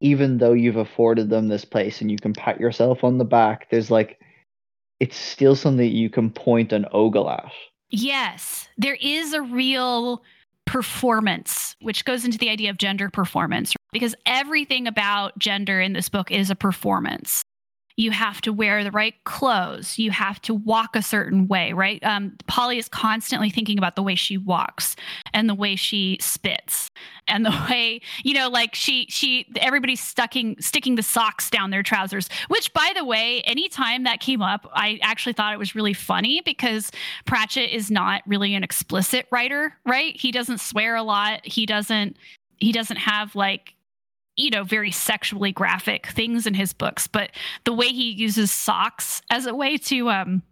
even 0.00 0.38
though 0.38 0.52
you've 0.52 0.76
afforded 0.76 1.30
them 1.30 1.48
this 1.48 1.64
place 1.64 2.00
and 2.00 2.10
you 2.10 2.18
can 2.18 2.32
pat 2.32 2.60
yourself 2.60 3.04
on 3.04 3.18
the 3.18 3.24
back, 3.24 3.70
there's 3.70 3.90
like, 3.90 4.20
it's 5.00 5.16
still 5.16 5.56
something 5.56 5.78
that 5.78 5.96
you 5.96 6.10
can 6.10 6.30
point 6.30 6.72
an 6.72 6.86
ogle 6.92 7.30
at. 7.30 7.52
Yes, 7.92 8.68
there 8.78 8.96
is 9.00 9.34
a 9.34 9.42
real 9.42 10.22
performance, 10.64 11.76
which 11.80 12.04
goes 12.06 12.24
into 12.24 12.38
the 12.38 12.48
idea 12.48 12.70
of 12.70 12.78
gender 12.78 13.10
performance, 13.10 13.74
because 13.92 14.14
everything 14.24 14.86
about 14.86 15.38
gender 15.38 15.78
in 15.80 15.92
this 15.92 16.08
book 16.08 16.30
is 16.30 16.50
a 16.50 16.56
performance 16.56 17.42
you 17.96 18.10
have 18.10 18.40
to 18.42 18.52
wear 18.52 18.84
the 18.84 18.90
right 18.90 19.14
clothes. 19.24 19.98
You 19.98 20.10
have 20.10 20.40
to 20.42 20.54
walk 20.54 20.96
a 20.96 21.02
certain 21.02 21.48
way 21.48 21.72
right? 21.72 22.02
Um, 22.04 22.36
polly 22.46 22.78
is 22.78 22.88
constantly 22.88 23.50
thinking 23.50 23.78
about 23.78 23.96
the 23.96 24.02
way 24.02 24.14
she 24.14 24.36
walks 24.36 24.96
and 25.32 25.48
the 25.48 25.54
way 25.54 25.76
she 25.76 26.18
spits 26.20 26.90
and 27.28 27.46
the 27.46 27.50
way 27.70 28.00
you 28.24 28.34
know 28.34 28.48
like 28.48 28.74
she 28.74 29.06
she 29.08 29.46
everybody's 29.56 30.00
stucking 30.00 30.56
sticking 30.60 30.96
the 30.96 31.02
socks 31.02 31.50
down 31.50 31.70
their 31.70 31.82
trousers 31.82 32.28
which 32.48 32.72
by 32.72 32.92
the 32.96 33.04
way 33.04 33.40
anytime 33.42 34.02
that 34.04 34.20
came 34.20 34.42
up 34.42 34.68
i 34.74 34.98
actually 35.02 35.32
thought 35.32 35.52
it 35.52 35.58
was 35.58 35.74
really 35.74 35.92
funny 35.92 36.42
because 36.44 36.90
pratchett 37.24 37.70
is 37.70 37.90
not 37.90 38.22
really 38.26 38.54
an 38.54 38.64
explicit 38.64 39.26
writer 39.30 39.72
right? 39.84 40.18
He 40.18 40.30
doesn't 40.30 40.60
swear 40.60 40.96
a 40.96 41.02
lot. 41.02 41.44
He 41.44 41.66
doesn't 41.66 42.16
he 42.58 42.72
doesn't 42.72 42.96
have 42.96 43.34
like 43.34 43.74
you 44.36 44.50
know, 44.50 44.64
very 44.64 44.90
sexually 44.90 45.52
graphic 45.52 46.06
things 46.06 46.46
in 46.46 46.54
his 46.54 46.72
books, 46.72 47.06
but 47.06 47.30
the 47.64 47.72
way 47.72 47.88
he 47.88 48.10
uses 48.10 48.50
socks 48.50 49.22
as 49.30 49.46
a 49.46 49.54
way 49.54 49.76
to 49.76 50.10
um, 50.10 50.42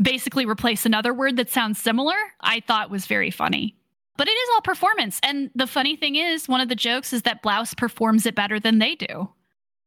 basically 0.00 0.46
replace 0.46 0.86
another 0.86 1.12
word 1.14 1.36
that 1.36 1.50
sounds 1.50 1.80
similar, 1.80 2.16
I 2.40 2.60
thought 2.60 2.90
was 2.90 3.06
very 3.06 3.30
funny. 3.30 3.76
But 4.16 4.28
it 4.28 4.32
is 4.32 4.48
all 4.54 4.60
performance. 4.62 5.20
And 5.22 5.50
the 5.54 5.66
funny 5.66 5.96
thing 5.96 6.16
is, 6.16 6.48
one 6.48 6.60
of 6.60 6.68
the 6.68 6.74
jokes 6.74 7.12
is 7.12 7.22
that 7.22 7.40
Blouse 7.40 7.74
performs 7.74 8.26
it 8.26 8.34
better 8.34 8.58
than 8.58 8.78
they 8.78 8.96
do 8.96 9.28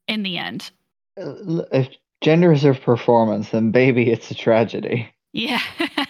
in 0.08 0.24
the 0.24 0.38
end. 0.38 0.72
Uh, 1.22 1.64
if 1.74 1.90
gender 2.22 2.52
is 2.54 2.64
a 2.64 2.74
performance, 2.74 3.50
then 3.50 3.72
baby, 3.72 4.10
it's 4.10 4.32
a 4.32 4.36
tragedy. 4.36 5.14
Yeah. 5.34 5.62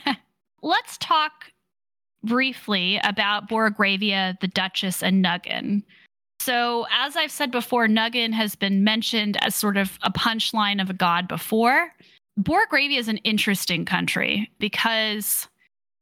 Let's 0.62 0.98
talk 1.00 1.52
briefly 2.24 3.00
about 3.04 3.50
Borogravia, 3.50 4.40
the 4.40 4.48
Duchess, 4.48 5.02
and 5.02 5.24
Nuggan. 5.24 5.84
So, 6.42 6.88
as 6.92 7.16
I've 7.16 7.30
said 7.30 7.52
before, 7.52 7.88
Nuggan 7.88 8.34
has 8.34 8.56
been 8.56 8.84
mentioned 8.84 9.38
as 9.44 9.54
sort 9.54 9.78
of 9.78 10.00
a 10.02 10.12
punchline 10.12 10.82
of 10.82 10.90
a 10.90 10.94
god 10.94 11.28
before. 11.28 11.94
Borogravia 12.40 12.98
is 12.98 13.08
an 13.08 13.18
interesting 13.18 13.86
country 13.86 14.50
because 14.58 15.48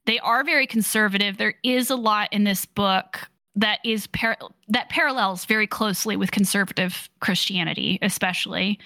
they 0.06 0.18
are 0.20 0.42
very 0.42 0.66
conservative. 0.66 1.36
There 1.36 1.56
is 1.62 1.90
a 1.90 1.96
lot 1.96 2.32
in 2.32 2.44
this 2.44 2.64
book 2.64 3.28
that 3.54 3.80
is 3.84 4.06
par- 4.06 4.38
that 4.68 4.88
parallels 4.88 5.44
very 5.44 5.66
closely 5.66 6.16
with 6.16 6.30
conservative 6.30 7.10
Christianity, 7.20 7.98
especially, 8.00 8.78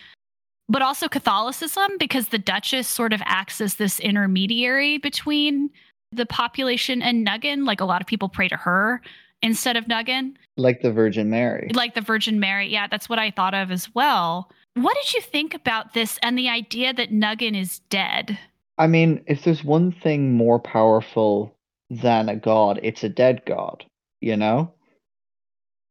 but 0.68 0.82
also 0.82 1.06
Catholicism, 1.06 1.92
because 2.00 2.28
the 2.28 2.38
Duchess 2.38 2.88
sort 2.88 3.12
of 3.12 3.22
acts 3.26 3.60
as 3.60 3.76
this 3.76 4.00
intermediary 4.00 4.98
between 4.98 5.70
the 6.10 6.26
population 6.26 7.00
and 7.00 7.24
Nuggan. 7.24 7.64
Like 7.64 7.80
a 7.80 7.84
lot 7.84 8.00
of 8.00 8.08
people 8.08 8.28
pray 8.28 8.48
to 8.48 8.56
her 8.56 9.00
instead 9.44 9.76
of 9.76 9.86
Nuggan. 9.86 10.34
Like 10.56 10.82
the 10.82 10.90
Virgin 10.90 11.30
Mary. 11.30 11.70
Like 11.74 11.94
the 11.94 12.00
Virgin 12.00 12.40
Mary. 12.40 12.68
Yeah, 12.68 12.88
that's 12.88 13.08
what 13.08 13.18
I 13.18 13.30
thought 13.30 13.54
of 13.54 13.70
as 13.70 13.94
well. 13.94 14.50
What 14.74 14.96
did 14.96 15.14
you 15.14 15.20
think 15.20 15.54
about 15.54 15.94
this 15.94 16.18
and 16.22 16.36
the 16.36 16.48
idea 16.48 16.92
that 16.92 17.12
Nuggan 17.12 17.54
is 17.54 17.78
dead? 17.90 18.38
I 18.78 18.88
mean, 18.88 19.22
if 19.26 19.44
there's 19.44 19.62
one 19.62 19.92
thing 19.92 20.32
more 20.32 20.58
powerful 20.58 21.54
than 21.90 22.28
a 22.28 22.34
god, 22.34 22.80
it's 22.82 23.04
a 23.04 23.08
dead 23.08 23.42
god, 23.46 23.84
you 24.20 24.36
know? 24.36 24.72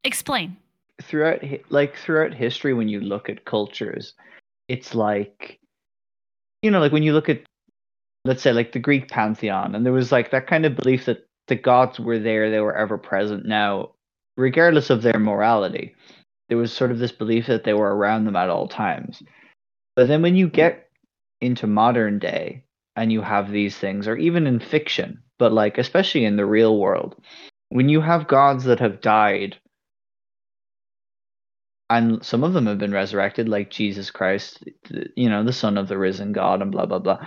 Explain. 0.03 0.57
Throughout 1.01 1.41
like 1.69 1.95
throughout 1.95 2.33
history 2.33 2.73
when 2.73 2.87
you 2.87 2.99
look 2.99 3.29
at 3.29 3.45
cultures, 3.45 4.13
it's 4.67 4.93
like 4.93 5.59
you 6.61 6.71
know, 6.71 6.79
like 6.79 6.91
when 6.91 7.03
you 7.03 7.13
look 7.13 7.29
at 7.29 7.41
let's 8.25 8.41
say 8.41 8.53
like 8.53 8.73
the 8.73 8.79
Greek 8.79 9.09
pantheon 9.09 9.75
and 9.75 9.85
there 9.85 9.93
was 9.93 10.11
like 10.11 10.31
that 10.31 10.47
kind 10.47 10.65
of 10.65 10.75
belief 10.75 11.05
that 11.05 11.25
the 11.47 11.55
gods 11.55 11.99
were 11.99 12.19
there, 12.19 12.49
they 12.49 12.59
were 12.59 12.75
ever 12.75 12.97
present. 12.97 13.45
Now, 13.45 13.91
regardless 14.37 14.89
of 14.89 15.01
their 15.01 15.19
morality, 15.19 15.95
there 16.49 16.57
was 16.57 16.71
sort 16.73 16.91
of 16.91 16.99
this 16.99 17.11
belief 17.11 17.47
that 17.47 17.63
they 17.63 17.73
were 17.73 17.95
around 17.95 18.25
them 18.25 18.35
at 18.35 18.49
all 18.49 18.67
times. 18.67 19.21
But 19.95 20.07
then 20.07 20.21
when 20.21 20.35
you 20.35 20.49
get 20.49 20.89
into 21.41 21.67
modern 21.67 22.19
day 22.19 22.63
and 22.95 23.11
you 23.11 23.21
have 23.21 23.51
these 23.51 23.77
things, 23.77 24.07
or 24.07 24.15
even 24.15 24.47
in 24.47 24.59
fiction, 24.59 25.23
but 25.39 25.51
like 25.51 25.77
especially 25.77 26.25
in 26.25 26.35
the 26.37 26.45
real 26.45 26.77
world, 26.77 27.15
when 27.69 27.89
you 27.89 28.01
have 28.01 28.27
gods 28.27 28.65
that 28.65 28.79
have 28.79 29.01
died, 29.01 29.57
and 31.89 32.25
some 32.25 32.43
of 32.43 32.53
them 32.53 32.65
have 32.67 32.77
been 32.77 32.93
resurrected, 32.93 33.49
like 33.49 33.69
Jesus 33.69 34.09
Christ, 34.09 34.63
you 35.15 35.29
know, 35.29 35.43
the 35.43 35.53
Son 35.53 35.77
of 35.77 35.87
the 35.87 35.97
risen 35.97 36.31
God, 36.31 36.61
and 36.61 36.71
blah 36.71 36.85
blah 36.85 36.99
blah 36.99 37.19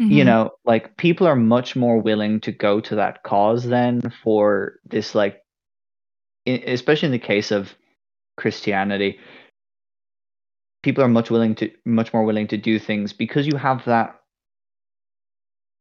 Mm-hmm. 0.00 0.10
You 0.10 0.24
know, 0.24 0.50
like 0.64 0.96
people 0.96 1.26
are 1.26 1.36
much 1.36 1.76
more 1.76 1.98
willing 1.98 2.40
to 2.40 2.52
go 2.52 2.80
to 2.80 2.96
that 2.96 3.22
cause 3.22 3.64
then 3.64 4.00
for 4.24 4.80
this, 4.84 5.14
like, 5.14 5.40
in, 6.46 6.62
especially 6.66 7.06
in 7.06 7.12
the 7.12 7.18
case 7.18 7.52
of 7.52 7.72
Christianity, 8.36 9.20
people 10.82 11.04
are 11.04 11.08
much 11.08 11.30
willing 11.30 11.54
to 11.56 11.70
much 11.84 12.12
more 12.12 12.24
willing 12.24 12.48
to 12.48 12.56
do 12.56 12.78
things 12.80 13.12
because 13.12 13.46
you 13.46 13.56
have 13.56 13.84
that 13.84 14.20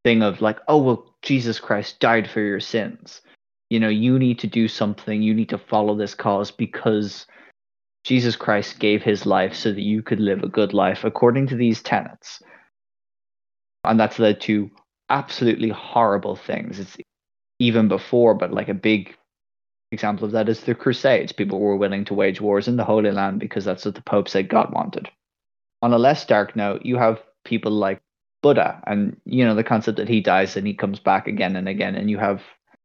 thing 0.04 0.22
of 0.22 0.42
like, 0.42 0.60
oh 0.68 0.78
well, 0.78 1.16
Jesus 1.24 1.60
Christ 1.60 2.00
died 2.00 2.30
for 2.30 2.40
your 2.40 2.60
sins. 2.60 3.22
You 3.72 3.80
know, 3.80 3.90
you 3.90 4.20
need 4.20 4.38
to 4.40 4.48
do 4.48 4.68
something. 4.68 5.24
You 5.24 5.34
need 5.34 5.50
to 5.50 5.58
follow 5.58 5.96
this 5.96 6.14
cause 6.14 6.52
because 6.52 7.26
Jesus 8.04 8.36
Christ 8.36 8.78
gave 8.78 9.02
his 9.02 9.26
life 9.26 9.56
so 9.56 9.72
that 9.72 9.82
you 9.82 10.04
could 10.04 10.20
live 10.20 10.44
a 10.44 10.50
good 10.50 10.74
life 10.76 11.04
according 11.04 11.48
to 11.48 11.56
these 11.56 11.82
tenets 11.82 12.44
and 13.84 14.00
that's 14.00 14.20
led 14.20 14.42
to 14.42 14.70
absolutely 15.10 15.70
horrible 15.70 16.36
things. 16.36 16.80
It's 16.80 16.98
even 17.60 17.88
before, 17.88 18.34
but 18.34 18.52
like 18.52 18.70
a 18.70 18.74
big 18.74 19.16
example 19.92 20.26
of 20.26 20.32
that 20.32 20.50
is 20.50 20.62
the 20.62 20.76
Crusades. 20.76 21.32
People 21.32 21.60
were 21.60 21.78
willing 21.78 22.06
to 22.06 22.14
wage 22.14 22.42
wars 22.42 22.68
in 22.68 22.78
the 22.78 22.84
Holy 22.84 23.12
Land 23.12 23.40
because 23.40 23.66
that's 23.66 23.86
what 23.86 23.96
the 23.96 24.02
Pope 24.02 24.28
said 24.28 24.50
God 24.50 24.74
wanted. 24.74 25.10
On 25.82 25.94
a 25.94 25.98
less 25.98 26.26
dark 26.26 26.56
note, 26.56 26.86
you 26.86 26.98
have 26.98 27.22
people 27.46 27.72
like 27.72 28.02
Buddha, 28.42 28.82
and 28.86 29.16
you 29.26 29.46
know 29.46 29.56
the 29.56 29.64
concept 29.64 29.98
that 29.98 30.10
he 30.10 30.20
dies 30.20 30.58
and 30.58 30.68
he 30.68 30.74
comes 30.74 31.00
back 31.00 31.28
again 31.28 31.56
and 31.56 31.70
again, 31.70 31.96
and 31.96 32.10
you 32.10 32.18
have 32.18 32.42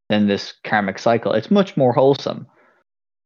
then 0.08 0.28
this 0.28 0.54
karmic 0.64 0.98
cycle. 0.98 1.32
It's 1.32 1.50
much 1.50 1.76
more 1.76 1.92
wholesome, 1.92 2.46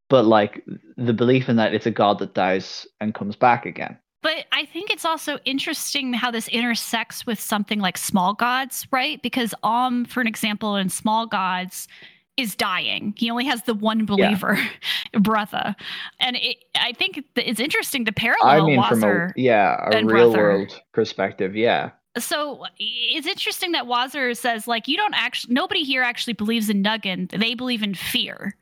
but 0.09 0.25
like 0.25 0.65
the 0.97 1.13
belief 1.13 1.49
in 1.49 1.57
that 1.57 1.75
it's 1.75 1.87
a 1.87 1.91
god 1.91 2.19
that 2.21 2.35
dies 2.35 2.87
and 3.01 3.15
comes 3.15 3.37
back 3.37 3.67
again. 3.67 3.99
But 4.23 4.47
I 4.53 4.65
think 4.65 4.91
it's 4.91 5.05
also 5.05 5.39
interesting 5.45 6.13
how 6.13 6.31
this 6.31 6.49
intersects 6.49 7.27
with 7.27 7.41
something 7.41 7.81
like 7.81 7.99
small 7.99 8.35
gods, 8.35 8.87
right? 8.93 9.21
Because 9.21 9.55
Om, 9.63 10.05
for 10.05 10.21
an 10.21 10.29
example, 10.29 10.77
in 10.77 10.89
small 10.89 11.27
gods, 11.27 11.89
is 12.37 12.55
dying. 12.55 13.15
He 13.17 13.31
only 13.31 13.45
has 13.45 13.63
the 13.65 13.75
one 13.75 14.07
believer, 14.07 14.55
yeah. 15.13 15.21
Brutha. 15.21 15.75
And 16.19 16.37
it, 16.37 16.57
I 16.75 16.93
think 16.93 17.23
it's 17.37 17.61
interesting 17.61 18.05
to 18.07 18.13
parallel 18.13 18.65
I 18.65 18.67
mean, 18.67 18.83
from 18.85 19.05
a, 19.05 19.33
yeah, 19.37 19.89
a 19.93 20.05
real 20.05 20.33
world 20.33 20.81
perspective. 20.93 21.55
Yeah. 21.55 21.91
So 22.19 22.65
it's 22.79 23.27
interesting 23.27 23.73
that 23.73 23.85
Wazzer 23.85 24.37
says, 24.37 24.69
like, 24.69 24.87
you 24.87 24.97
don't 24.97 25.15
actually, 25.15 25.55
nobody 25.55 25.83
here 25.83 26.03
actually 26.03 26.35
believes 26.35 26.69
in 26.69 26.83
Nuggan. 26.83 27.31
They 27.31 27.55
believe 27.55 27.83
in 27.83 27.95
fear. 27.95 28.55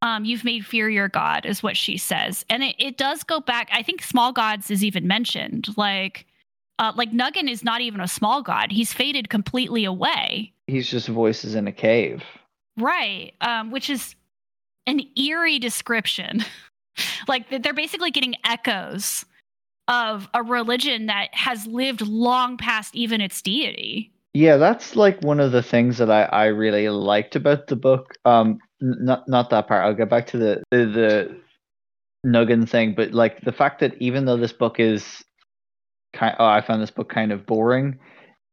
Um, 0.00 0.24
you've 0.24 0.44
made 0.44 0.64
fear 0.64 0.88
your 0.88 1.08
god, 1.08 1.44
is 1.44 1.62
what 1.62 1.76
she 1.76 1.96
says. 1.96 2.44
And 2.48 2.62
it, 2.62 2.76
it 2.78 2.96
does 2.96 3.24
go 3.24 3.40
back. 3.40 3.68
I 3.72 3.82
think 3.82 4.02
small 4.02 4.32
gods 4.32 4.70
is 4.70 4.84
even 4.84 5.08
mentioned. 5.08 5.68
Like, 5.76 6.26
uh, 6.78 6.92
like 6.94 7.12
nuggan 7.12 7.48
is 7.48 7.64
not 7.64 7.80
even 7.80 8.00
a 8.00 8.08
small 8.08 8.42
god. 8.42 8.70
He's 8.70 8.92
faded 8.92 9.28
completely 9.28 9.84
away. 9.84 10.52
He's 10.68 10.88
just 10.88 11.08
voices 11.08 11.54
in 11.54 11.66
a 11.66 11.72
cave. 11.72 12.22
Right. 12.76 13.34
Um, 13.40 13.72
which 13.72 13.90
is 13.90 14.14
an 14.86 15.00
eerie 15.16 15.58
description. 15.58 16.44
like 17.28 17.62
they're 17.62 17.74
basically 17.74 18.10
getting 18.10 18.34
echoes 18.44 19.24
of 19.88 20.28
a 20.34 20.42
religion 20.42 21.06
that 21.06 21.28
has 21.32 21.66
lived 21.66 22.02
long 22.02 22.56
past 22.56 22.94
even 22.94 23.20
its 23.20 23.40
deity. 23.42 24.12
Yeah, 24.34 24.58
that's 24.58 24.94
like 24.94 25.20
one 25.22 25.40
of 25.40 25.52
the 25.52 25.62
things 25.62 25.98
that 25.98 26.10
I, 26.10 26.24
I 26.24 26.46
really 26.46 26.88
liked 26.88 27.34
about 27.34 27.66
the 27.66 27.76
book. 27.76 28.14
Um, 28.24 28.58
not 28.80 29.28
not 29.28 29.50
that 29.50 29.68
part. 29.68 29.84
I'll 29.84 29.94
get 29.94 30.10
back 30.10 30.26
to 30.28 30.38
the 30.38 30.62
the, 30.70 30.86
the 30.86 31.40
Nuggan 32.24 32.68
thing, 32.68 32.94
but 32.94 33.12
like 33.12 33.40
the 33.42 33.52
fact 33.52 33.80
that 33.80 34.00
even 34.00 34.24
though 34.24 34.36
this 34.36 34.52
book 34.52 34.80
is 34.80 35.24
kind, 36.12 36.36
oh, 36.38 36.46
I 36.46 36.60
found 36.60 36.82
this 36.82 36.90
book 36.90 37.08
kind 37.08 37.32
of 37.32 37.46
boring 37.46 37.98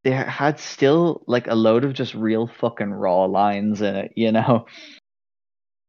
they 0.05 0.11
had 0.11 0.59
still 0.59 1.23
like 1.25 1.47
a 1.47 1.55
load 1.55 1.83
of 1.83 1.93
just 1.93 2.13
real 2.13 2.45
fucking 2.45 2.93
raw 2.93 3.25
lines 3.25 3.81
in 3.81 3.95
it, 3.95 4.13
you 4.15 4.31
know? 4.31 4.67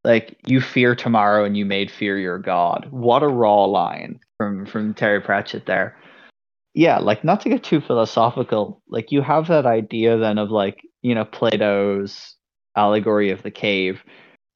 Like 0.03 0.37
you 0.47 0.59
fear 0.59 0.95
tomorrow 0.95 1.45
and 1.45 1.55
you 1.55 1.65
made 1.65 1.91
fear 1.91 2.17
your 2.17 2.39
god. 2.39 2.87
What 2.89 3.21
a 3.21 3.27
raw 3.27 3.65
line 3.65 4.19
from 4.37 4.65
from 4.65 4.93
Terry 4.93 5.21
Pratchett 5.21 5.67
there. 5.67 5.97
Yeah, 6.73 6.97
like 6.97 7.23
not 7.23 7.41
to 7.41 7.49
get 7.49 7.63
too 7.63 7.79
philosophical, 7.79 8.81
like 8.87 9.11
you 9.11 9.21
have 9.21 9.47
that 9.49 9.65
idea 9.65 10.17
then 10.17 10.37
of 10.37 10.49
like, 10.49 10.81
you 11.01 11.13
know, 11.13 11.25
Plato's 11.25 12.35
allegory 12.75 13.31
of 13.31 13.43
the 13.43 13.51
cave. 13.51 14.01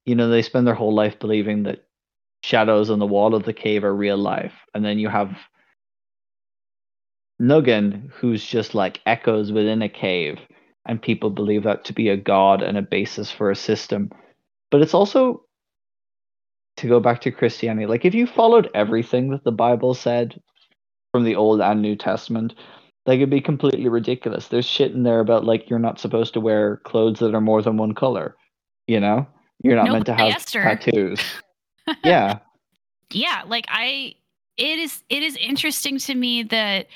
You 0.05 0.15
know, 0.15 0.29
they 0.29 0.41
spend 0.41 0.65
their 0.65 0.73
whole 0.73 0.93
life 0.93 1.19
believing 1.19 1.63
that 1.63 1.85
shadows 2.43 2.89
on 2.89 2.99
the 2.99 3.05
wall 3.05 3.35
of 3.35 3.43
the 3.43 3.53
cave 3.53 3.83
are 3.83 3.95
real 3.95 4.17
life. 4.17 4.53
And 4.73 4.83
then 4.83 4.99
you 4.99 5.09
have 5.09 5.37
Nuggan, 7.39 8.11
who's 8.13 8.45
just 8.45 8.75
like 8.75 9.01
echoes 9.05 9.51
within 9.51 9.81
a 9.81 9.89
cave, 9.89 10.39
and 10.85 11.01
people 11.01 11.29
believe 11.29 11.63
that 11.63 11.85
to 11.85 11.93
be 11.93 12.09
a 12.09 12.17
god 12.17 12.61
and 12.61 12.77
a 12.77 12.81
basis 12.83 13.31
for 13.31 13.49
a 13.49 13.55
system. 13.55 14.11
But 14.69 14.81
it's 14.81 14.93
also 14.93 15.43
to 16.77 16.87
go 16.87 16.99
back 16.99 17.21
to 17.21 17.31
Christianity, 17.31 17.85
like 17.87 18.05
if 18.05 18.13
you 18.13 18.27
followed 18.27 18.69
everything 18.73 19.31
that 19.31 19.43
the 19.43 19.51
Bible 19.51 19.93
said 19.93 20.39
from 21.11 21.23
the 21.23 21.35
Old 21.35 21.61
and 21.61 21.81
New 21.81 21.95
Testament, 21.95 22.53
like 23.05 23.17
it'd 23.17 23.29
be 23.29 23.41
completely 23.41 23.89
ridiculous. 23.89 24.47
There's 24.47 24.65
shit 24.65 24.91
in 24.91 25.03
there 25.03 25.19
about 25.19 25.43
like 25.43 25.69
you're 25.69 25.79
not 25.79 25.99
supposed 25.99 26.33
to 26.33 26.39
wear 26.39 26.77
clothes 26.77 27.19
that 27.19 27.35
are 27.35 27.41
more 27.41 27.61
than 27.61 27.77
one 27.77 27.93
color. 27.93 28.35
You 28.87 28.99
know, 28.99 29.27
you're 29.63 29.75
not 29.75 29.91
meant 29.91 30.05
to 30.07 30.13
have 30.13 30.45
tattoos. 30.45 31.21
yeah, 32.03 32.39
yeah. 33.11 33.43
Like 33.47 33.65
I, 33.69 34.15
it 34.57 34.79
is. 34.79 35.03
It 35.09 35.23
is 35.23 35.35
interesting 35.37 35.97
to 35.99 36.15
me 36.15 36.43
that 36.43 36.87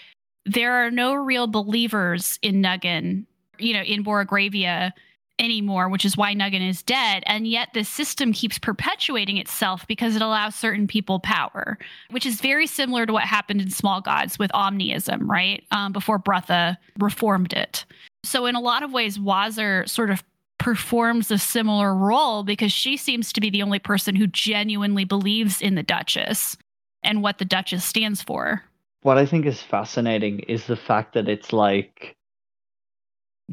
there 0.45 0.73
are 0.73 0.91
no 0.91 1.13
real 1.15 1.47
believers 1.47 2.39
in 2.41 2.61
Nuggan, 2.61 3.25
you 3.57 3.73
know, 3.73 3.81
in 3.81 4.03
Borogravia 4.03 4.91
anymore, 5.39 5.89
which 5.89 6.05
is 6.05 6.15
why 6.15 6.33
Nuggan 6.33 6.67
is 6.67 6.81
dead. 6.81 7.23
And 7.25 7.47
yet 7.47 7.69
the 7.73 7.83
system 7.83 8.31
keeps 8.31 8.57
perpetuating 8.57 9.37
itself 9.37 9.85
because 9.87 10.15
it 10.15 10.21
allows 10.21 10.55
certain 10.55 10.87
people 10.87 11.19
power, 11.19 11.77
which 12.11 12.25
is 12.25 12.41
very 12.41 12.67
similar 12.67 13.05
to 13.05 13.13
what 13.13 13.23
happened 13.23 13.61
in 13.61 13.69
Small 13.69 14.01
Gods 14.01 14.39
with 14.39 14.51
Omniism, 14.51 15.27
right? 15.27 15.63
Um, 15.71 15.91
before 15.91 16.19
Brutha 16.19 16.77
reformed 16.99 17.53
it. 17.53 17.85
So 18.23 18.45
in 18.45 18.55
a 18.55 18.61
lot 18.61 18.83
of 18.83 18.93
ways, 18.93 19.17
Wazzer 19.17 19.87
sort 19.89 20.09
of 20.09 20.23
performs 20.57 21.31
a 21.31 21.37
similar 21.37 21.93
role 21.93 22.43
because 22.43 22.71
she 22.71 22.97
seems 22.97 23.33
to 23.33 23.41
be 23.41 23.49
the 23.49 23.61
only 23.61 23.79
person 23.79 24.15
who 24.15 24.27
genuinely 24.27 25.03
believes 25.03 25.61
in 25.61 25.75
the 25.75 25.83
Duchess 25.83 26.57
and 27.03 27.21
what 27.21 27.37
the 27.37 27.45
Duchess 27.45 27.83
stands 27.83 28.21
for 28.21 28.63
what 29.05 29.19
I 29.19 29.27
think 29.27 29.45
is 29.45 29.61
fascinating 29.61 30.39
is 30.39 30.65
the 30.65 30.75
fact 30.75 31.13
that 31.13 31.29
it's 31.29 31.53
like 31.53 32.17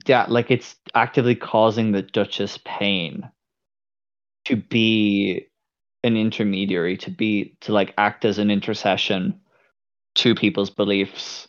yeah, 0.06 0.24
like 0.26 0.50
it's 0.50 0.76
actively 0.94 1.34
causing 1.34 1.92
the 1.92 2.00
Duchess 2.00 2.58
pain 2.64 3.28
to 4.46 4.56
be 4.56 5.46
an 6.02 6.16
intermediary, 6.16 6.96
to 6.96 7.10
be 7.10 7.54
to 7.60 7.72
like 7.74 7.92
act 7.98 8.24
as 8.24 8.38
an 8.38 8.50
intercession 8.50 9.38
to 10.14 10.34
people's 10.34 10.70
beliefs, 10.70 11.48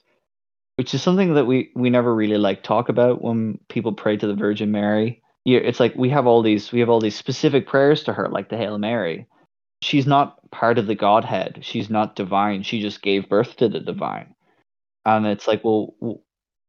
which 0.76 0.94
is 0.94 1.02
something 1.02 1.36
that 1.36 1.46
we 1.46 1.72
we 1.74 1.90
never 1.90 2.14
really 2.14 2.38
like 2.38 2.62
talk 2.62 2.90
about 2.90 3.22
when 3.22 3.58
people 3.70 3.94
pray 3.94 4.18
to 4.18 4.28
the 4.28 4.36
Virgin 4.36 4.70
Mary. 4.70 5.23
It's 5.46 5.80
like 5.80 5.96
we 5.96 6.10
have 6.10 6.28
all 6.28 6.42
these 6.42 6.72
we 6.72 6.80
have 6.80 6.90
all 6.90 7.02
these 7.02 7.16
specific 7.16 7.68
prayers 7.68 8.04
to 8.04 8.14
her, 8.14 8.30
like 8.30 8.50
the 8.50 8.58
Hail 8.58 8.78
Mary, 8.78 9.28
she's 9.84 10.08
not 10.08 10.40
part 10.52 10.80
of 10.80 10.88
the 10.88 10.96
Godhead. 10.96 11.60
She's 11.62 11.90
not 11.90 12.16
divine. 12.16 12.64
She 12.64 12.82
just 12.82 13.02
gave 13.02 13.30
birth 13.30 13.58
to 13.58 13.70
the 13.70 13.80
divine. 13.80 14.34
And 15.06 15.28
it's 15.28 15.48
like, 15.48 15.64
well, 15.64 15.94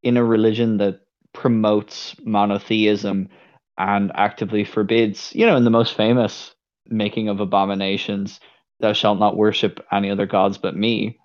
in 0.02 0.16
a 0.16 0.24
religion 0.24 0.78
that 0.78 1.01
promotes 1.32 2.16
monotheism 2.24 3.28
and 3.78 4.12
actively 4.14 4.64
forbids, 4.64 5.32
you 5.34 5.46
know, 5.46 5.56
in 5.56 5.64
the 5.64 5.70
most 5.70 5.96
famous 5.96 6.55
making 6.88 7.28
of 7.28 7.40
abominations, 7.40 8.40
thou 8.80 8.92
shalt 8.92 9.18
not 9.18 9.36
worship 9.36 9.84
any 9.92 10.10
other 10.10 10.26
gods 10.26 10.59
but 10.59 10.76
me. 10.76 11.18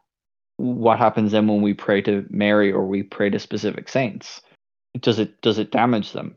What 0.58 1.00
happens 1.00 1.32
then 1.32 1.48
when 1.48 1.62
we 1.62 1.74
pray 1.74 2.02
to 2.04 2.26
Mary 2.30 2.72
or 2.72 2.86
we 2.86 3.04
pray 3.04 3.30
to 3.30 3.40
specific 3.40 3.90
saints? 3.90 4.42
Does 5.00 5.20
it 5.20 5.42
does 5.42 5.60
it 5.60 5.72
damage 5.72 6.12
them? 6.12 6.36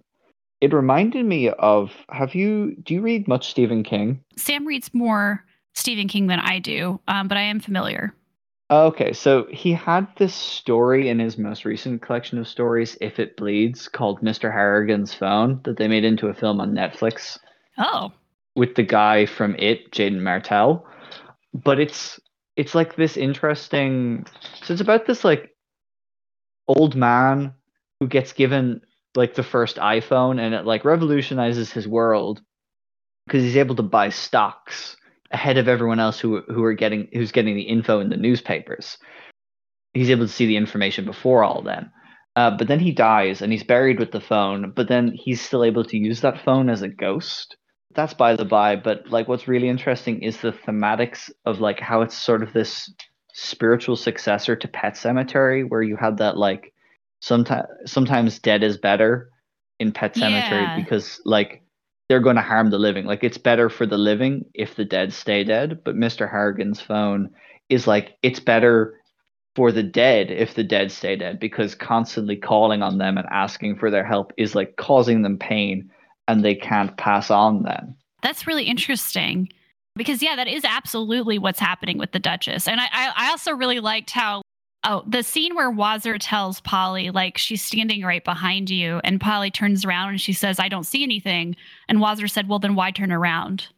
It 0.63 0.73
reminded 0.73 1.27
me 1.27 1.51
of 1.51 1.91
have 2.09 2.37
you 2.37 2.77
do 2.85 2.95
you 2.95 3.03
read 3.03 3.27
much 3.27 3.51
Stephen 3.51 3.83
King? 3.83 4.23
Sam 4.37 4.65
reads 4.65 4.95
more 4.95 5.45
Stephen 5.75 6.07
King 6.07 6.29
than 6.29 6.39
I 6.39 6.61
do, 6.61 7.01
um, 7.09 7.27
but 7.27 7.37
I 7.37 7.43
am 7.43 7.59
familiar. 7.59 8.15
Okay, 8.71 9.13
so 9.13 9.47
he 9.51 9.73
had 9.73 10.07
this 10.19 10.35
story 10.35 11.09
in 11.09 11.19
his 11.19 11.37
most 11.37 11.65
recent 11.65 12.01
collection 12.01 12.39
of 12.39 12.47
stories, 12.47 12.97
If 13.01 13.19
It 13.19 13.37
Bleeds, 13.37 13.89
called 13.89 14.23
Mr. 14.23 14.53
Harrigan's 14.53 15.13
Phone, 15.13 15.61
that 15.65 15.79
they 15.79 15.89
made 15.89 16.05
into 16.05 16.29
a 16.29 16.35
film 16.35 16.61
on 16.61 16.73
Netflix. 16.73 17.39
Oh. 17.77 18.13
With 18.55 18.77
the 18.77 18.85
guy 18.85 19.27
from 19.27 19.57
It, 19.59 19.91
Jaeden 19.91 20.21
Martell. 20.21 20.87
But 21.53 21.81
it's 21.81 22.21
it's 22.55 22.75
like 22.77 22.95
this 22.95 23.17
interesting 23.17 24.27
so 24.63 24.75
it's 24.75 24.81
about 24.81 25.07
this 25.07 25.25
like 25.25 25.57
old 26.69 26.95
man 26.95 27.53
who 27.99 28.07
gets 28.07 28.33
given 28.33 28.81
like 29.15 29.35
the 29.35 29.43
first 29.43 29.77
iPhone 29.77 30.41
and 30.41 30.55
it 30.55 30.65
like 30.65 30.85
revolutionizes 30.85 31.71
his 31.71 31.87
world 31.87 32.41
because 33.27 33.43
he's 33.43 33.57
able 33.57 33.77
to 33.77 33.83
buy 33.83 34.09
stocks 34.09 34.97
ahead 35.31 35.59
of 35.59 35.69
everyone 35.69 36.01
else 36.01 36.19
who 36.19 36.43
who 36.43 36.63
are 36.65 36.75
getting 36.75 37.09
who's 37.13 37.33
getting 37.33 37.55
the 37.55 37.63
info 37.63 38.01
in 38.01 38.11
the 38.11 38.17
newspapers. 38.17 38.99
He's 39.95 40.11
able 40.11 40.27
to 40.27 40.33
see 40.33 40.47
the 40.47 40.57
information 40.57 41.05
before 41.05 41.45
all 41.45 41.63
them. 41.63 41.91
Uh, 42.35 42.51
but 42.57 42.67
then 42.67 42.81
he 42.81 42.93
dies 42.93 43.43
and 43.43 43.53
he's 43.53 43.63
buried 43.63 43.99
with 43.99 44.11
the 44.11 44.21
phone, 44.21 44.73
but 44.75 44.89
then 44.89 45.13
he's 45.15 45.41
still 45.41 45.65
able 45.65 45.85
to 45.85 45.99
use 45.99 46.23
that 46.23 46.43
phone 46.43 46.71
as 46.71 46.81
a 46.81 46.89
ghost. 46.89 47.57
That's 47.95 48.15
by 48.15 48.37
the 48.37 48.47
by, 48.47 48.77
but 48.77 49.11
like 49.11 49.29
what's 49.29 49.49
really 49.49 49.69
interesting 49.69 50.23
is 50.23 50.41
the 50.41 50.53
thematics 50.53 51.31
of 51.45 51.61
like 51.61 51.79
how 51.79 52.01
it's 52.01 52.17
sort 52.17 52.43
of 52.43 52.55
this 52.55 52.91
spiritual 53.35 53.97
successor 53.97 54.57
to 54.57 54.69
Pet 54.69 54.95
Sematary, 54.95 55.69
where 55.69 55.83
you 55.83 55.97
had 55.97 56.17
that 56.19 56.39
like 56.39 56.73
sometimes 57.23 57.69
sometimes 57.87 58.39
dead 58.39 58.63
is 58.63 58.77
better 58.77 59.31
in 59.79 59.93
Pet 59.93 60.15
Sematary 60.15 60.51
yeah. 60.51 60.77
because 60.77 61.21
like 61.25 61.63
they're 62.09 62.21
going 62.21 62.37
to 62.37 62.43
harm 62.43 62.71
the 62.71 62.79
living. 62.79 63.07
Like 63.07 63.25
it's 63.25 63.39
better 63.39 63.71
for 63.71 63.87
the 63.87 63.97
living 63.97 64.45
if 64.53 64.75
the 64.75 64.85
dead 64.85 65.13
stay 65.15 65.45
dead. 65.45 65.83
But 65.85 65.97
Mr. 65.97 66.31
Harrigan's 66.31 66.81
phone 66.81 67.31
is 67.71 67.87
like 67.87 68.19
it's 68.23 68.41
better 68.41 69.01
for 69.55 69.71
the 69.71 69.83
dead 69.83 70.31
if 70.31 70.55
the 70.55 70.65
dead 70.65 70.91
stay 70.91 71.15
dead 71.15 71.39
because 71.39 71.75
constantly 71.75 72.37
calling 72.37 72.83
on 72.83 72.99
them 72.99 73.17
and 73.17 73.27
asking 73.31 73.77
for 73.77 73.91
their 73.91 74.05
help 74.05 74.33
is 74.37 74.55
like 74.55 74.77
causing 74.77 75.23
them 75.23 75.39
pain 75.39 75.91
and 76.27 76.45
they 76.45 76.55
can't 76.55 76.97
pass 76.97 77.31
on 77.31 77.63
then. 77.63 77.95
That's 78.23 78.47
really 78.47 78.65
interesting 78.65 79.49
because 79.95 80.23
yeah, 80.23 80.37
that 80.37 80.49
is 80.49 80.65
absolutely 80.65 81.39
what's 81.39 81.61
happening 81.61 81.99
with 81.99 82.13
the 82.13 82.19
Duchess. 82.19 82.67
And 82.67 82.81
I, 82.81 82.89
I 82.93 83.31
also 83.31 83.53
really 83.53 83.81
liked 83.81 84.11
how 84.11 84.43
Oh, 84.85 85.05
the 85.07 85.23
scene 85.23 85.55
where 85.55 85.71
Wazzer 85.71 86.17
tells 86.19 86.61
Polly, 86.61 87.11
like, 87.11 87.39
she's 87.39 87.63
standing 87.63 88.03
right 88.03 88.25
behind 88.25 88.69
you, 88.69 89.01
and 89.05 89.21
Polly 89.21 89.51
turns 89.51 89.85
around 89.85 90.11
and 90.11 90.21
she 90.21 90.33
says, 90.33 90.59
I 90.59 90.69
don't 90.69 90.87
see 90.87 91.05
anything. 91.05 91.55
And 91.89 91.99
Wazzer 91.99 92.29
said, 92.29 92.49
Well, 92.49 92.59
then 92.59 92.75
why 92.75 92.91
turn 92.91 93.13
around? 93.13 93.69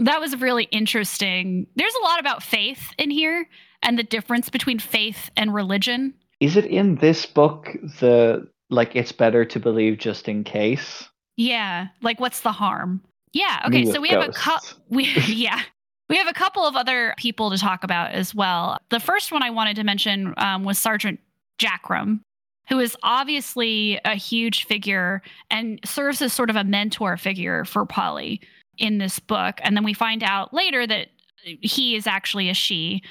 That 0.00 0.20
was 0.20 0.40
really 0.40 0.64
interesting. 0.64 1.66
There's 1.76 1.94
a 1.94 2.04
lot 2.04 2.20
about 2.20 2.42
faith 2.42 2.92
in 2.98 3.10
here 3.10 3.48
and 3.82 3.98
the 3.98 4.02
difference 4.02 4.48
between 4.48 4.78
faith 4.78 5.30
and 5.36 5.54
religion. 5.54 6.14
Is 6.40 6.56
it 6.56 6.66
in 6.66 6.96
this 6.96 7.26
book 7.26 7.76
the 8.00 8.48
like 8.70 8.94
it's 8.94 9.12
better 9.12 9.44
to 9.44 9.58
believe 9.58 9.98
just 9.98 10.28
in 10.28 10.44
case? 10.44 11.08
Yeah. 11.36 11.88
Like 12.02 12.20
what's 12.20 12.40
the 12.40 12.52
harm? 12.52 13.02
Yeah. 13.32 13.62
Okay. 13.66 13.84
So 13.86 14.00
we 14.00 14.10
ghosts. 14.10 14.26
have 14.26 14.28
a 14.28 14.32
couple. 14.32 14.84
We 14.88 15.04
yeah. 15.26 15.60
We 16.08 16.16
have 16.16 16.28
a 16.28 16.32
couple 16.32 16.64
of 16.64 16.74
other 16.74 17.14
people 17.18 17.50
to 17.50 17.58
talk 17.58 17.84
about 17.84 18.12
as 18.12 18.34
well. 18.34 18.78
The 18.88 19.00
first 19.00 19.30
one 19.30 19.42
I 19.42 19.50
wanted 19.50 19.76
to 19.76 19.84
mention 19.84 20.32
um, 20.38 20.64
was 20.64 20.78
Sergeant 20.78 21.20
Jackrum, 21.58 22.20
who 22.68 22.78
is 22.78 22.96
obviously 23.02 24.00
a 24.04 24.14
huge 24.14 24.64
figure 24.64 25.22
and 25.50 25.80
serves 25.84 26.22
as 26.22 26.32
sort 26.32 26.50
of 26.50 26.56
a 26.56 26.64
mentor 26.64 27.16
figure 27.16 27.64
for 27.64 27.84
Polly 27.84 28.40
in 28.78 28.98
this 28.98 29.18
book. 29.18 29.60
And 29.62 29.76
then 29.76 29.84
we 29.84 29.92
find 29.92 30.22
out 30.22 30.54
later 30.54 30.86
that 30.86 31.08
he 31.42 31.94
is 31.94 32.06
actually 32.06 32.48
a 32.48 32.54
she. 32.54 33.02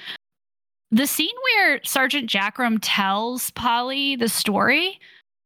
The 0.90 1.06
scene 1.06 1.34
where 1.42 1.80
Sergeant 1.84 2.28
Jackrum 2.28 2.78
tells 2.80 3.50
Polly 3.50 4.16
the 4.16 4.28
story 4.28 4.98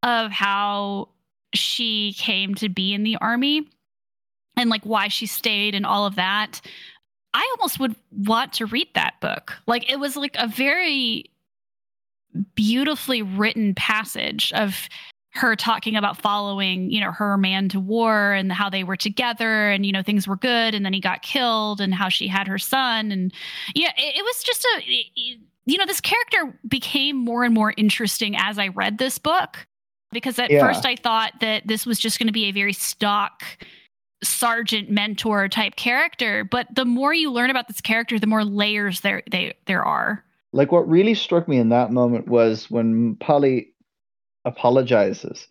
of 0.02 0.30
how 0.30 1.08
she 1.52 2.14
came 2.16 2.54
to 2.56 2.68
be 2.68 2.94
in 2.94 3.02
the 3.02 3.16
army 3.16 3.68
and 4.56 4.70
like 4.70 4.84
why 4.84 5.08
she 5.08 5.26
stayed 5.26 5.74
and 5.74 5.84
all 5.84 6.06
of 6.06 6.14
that 6.16 6.60
i 7.34 7.54
almost 7.58 7.78
would 7.78 7.94
want 8.10 8.52
to 8.52 8.66
read 8.66 8.88
that 8.94 9.14
book 9.20 9.54
like 9.66 9.90
it 9.90 9.98
was 9.98 10.16
like 10.16 10.36
a 10.38 10.46
very 10.46 11.30
beautifully 12.54 13.22
written 13.22 13.74
passage 13.74 14.52
of 14.54 14.88
her 15.34 15.56
talking 15.56 15.96
about 15.96 16.16
following 16.16 16.90
you 16.90 17.00
know 17.00 17.10
her 17.10 17.36
man 17.36 17.68
to 17.68 17.80
war 17.80 18.32
and 18.32 18.52
how 18.52 18.68
they 18.68 18.84
were 18.84 18.96
together 18.96 19.70
and 19.70 19.86
you 19.86 19.92
know 19.92 20.02
things 20.02 20.28
were 20.28 20.36
good 20.36 20.74
and 20.74 20.84
then 20.84 20.92
he 20.92 21.00
got 21.00 21.22
killed 21.22 21.80
and 21.80 21.94
how 21.94 22.08
she 22.08 22.28
had 22.28 22.46
her 22.46 22.58
son 22.58 23.10
and 23.10 23.32
yeah 23.74 23.92
it, 23.96 24.18
it 24.18 24.22
was 24.22 24.42
just 24.42 24.64
a 24.64 24.82
it, 24.86 25.38
you 25.64 25.78
know 25.78 25.86
this 25.86 26.00
character 26.00 26.58
became 26.68 27.16
more 27.16 27.44
and 27.44 27.54
more 27.54 27.72
interesting 27.76 28.36
as 28.36 28.58
i 28.58 28.68
read 28.68 28.98
this 28.98 29.18
book 29.18 29.66
because 30.12 30.38
at 30.38 30.50
yeah. 30.50 30.64
first 30.64 30.86
I 30.86 30.94
thought 30.94 31.32
that 31.40 31.66
this 31.66 31.84
was 31.86 31.98
just 31.98 32.18
going 32.18 32.28
to 32.28 32.32
be 32.32 32.44
a 32.44 32.52
very 32.52 32.72
stock 32.72 33.42
sergeant 34.22 34.90
mentor 34.90 35.48
type 35.48 35.76
character 35.76 36.44
but 36.44 36.66
the 36.74 36.84
more 36.84 37.12
you 37.12 37.30
learn 37.30 37.50
about 37.50 37.68
this 37.68 37.80
character 37.80 38.18
the 38.18 38.26
more 38.26 38.44
layers 38.44 39.00
there 39.00 39.22
they 39.30 39.54
there 39.66 39.84
are. 39.84 40.24
Like 40.52 40.70
what 40.70 40.88
really 40.88 41.14
struck 41.14 41.48
me 41.48 41.58
in 41.58 41.70
that 41.70 41.92
moment 41.92 42.28
was 42.28 42.70
when 42.70 43.16
polly 43.16 43.72
apologizes 44.44 45.48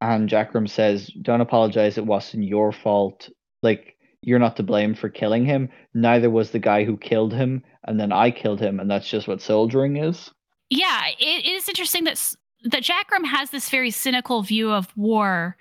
and 0.00 0.28
jackrum 0.28 0.68
says 0.68 1.10
don't 1.22 1.40
apologize 1.40 1.98
it 1.98 2.06
wasn't 2.06 2.44
your 2.44 2.72
fault. 2.72 3.28
Like 3.62 3.96
you're 4.22 4.38
not 4.38 4.56
to 4.56 4.62
blame 4.62 4.94
for 4.94 5.10
killing 5.10 5.44
him. 5.44 5.68
Neither 5.92 6.30
was 6.30 6.50
the 6.50 6.58
guy 6.58 6.84
who 6.84 6.96
killed 6.96 7.34
him 7.34 7.62
and 7.84 8.00
then 8.00 8.12
i 8.12 8.30
killed 8.30 8.60
him 8.60 8.80
and 8.80 8.90
that's 8.90 9.08
just 9.08 9.28
what 9.28 9.42
soldiering 9.42 9.96
is. 9.96 10.30
Yeah 10.70 11.08
it 11.18 11.46
is 11.46 11.68
interesting 11.68 12.04
that 12.04 12.34
that 12.64 12.82
Jackrum 12.82 13.26
has 13.26 13.50
this 13.50 13.68
very 13.68 13.90
cynical 13.90 14.42
view 14.42 14.72
of 14.72 14.96
war, 14.96 15.56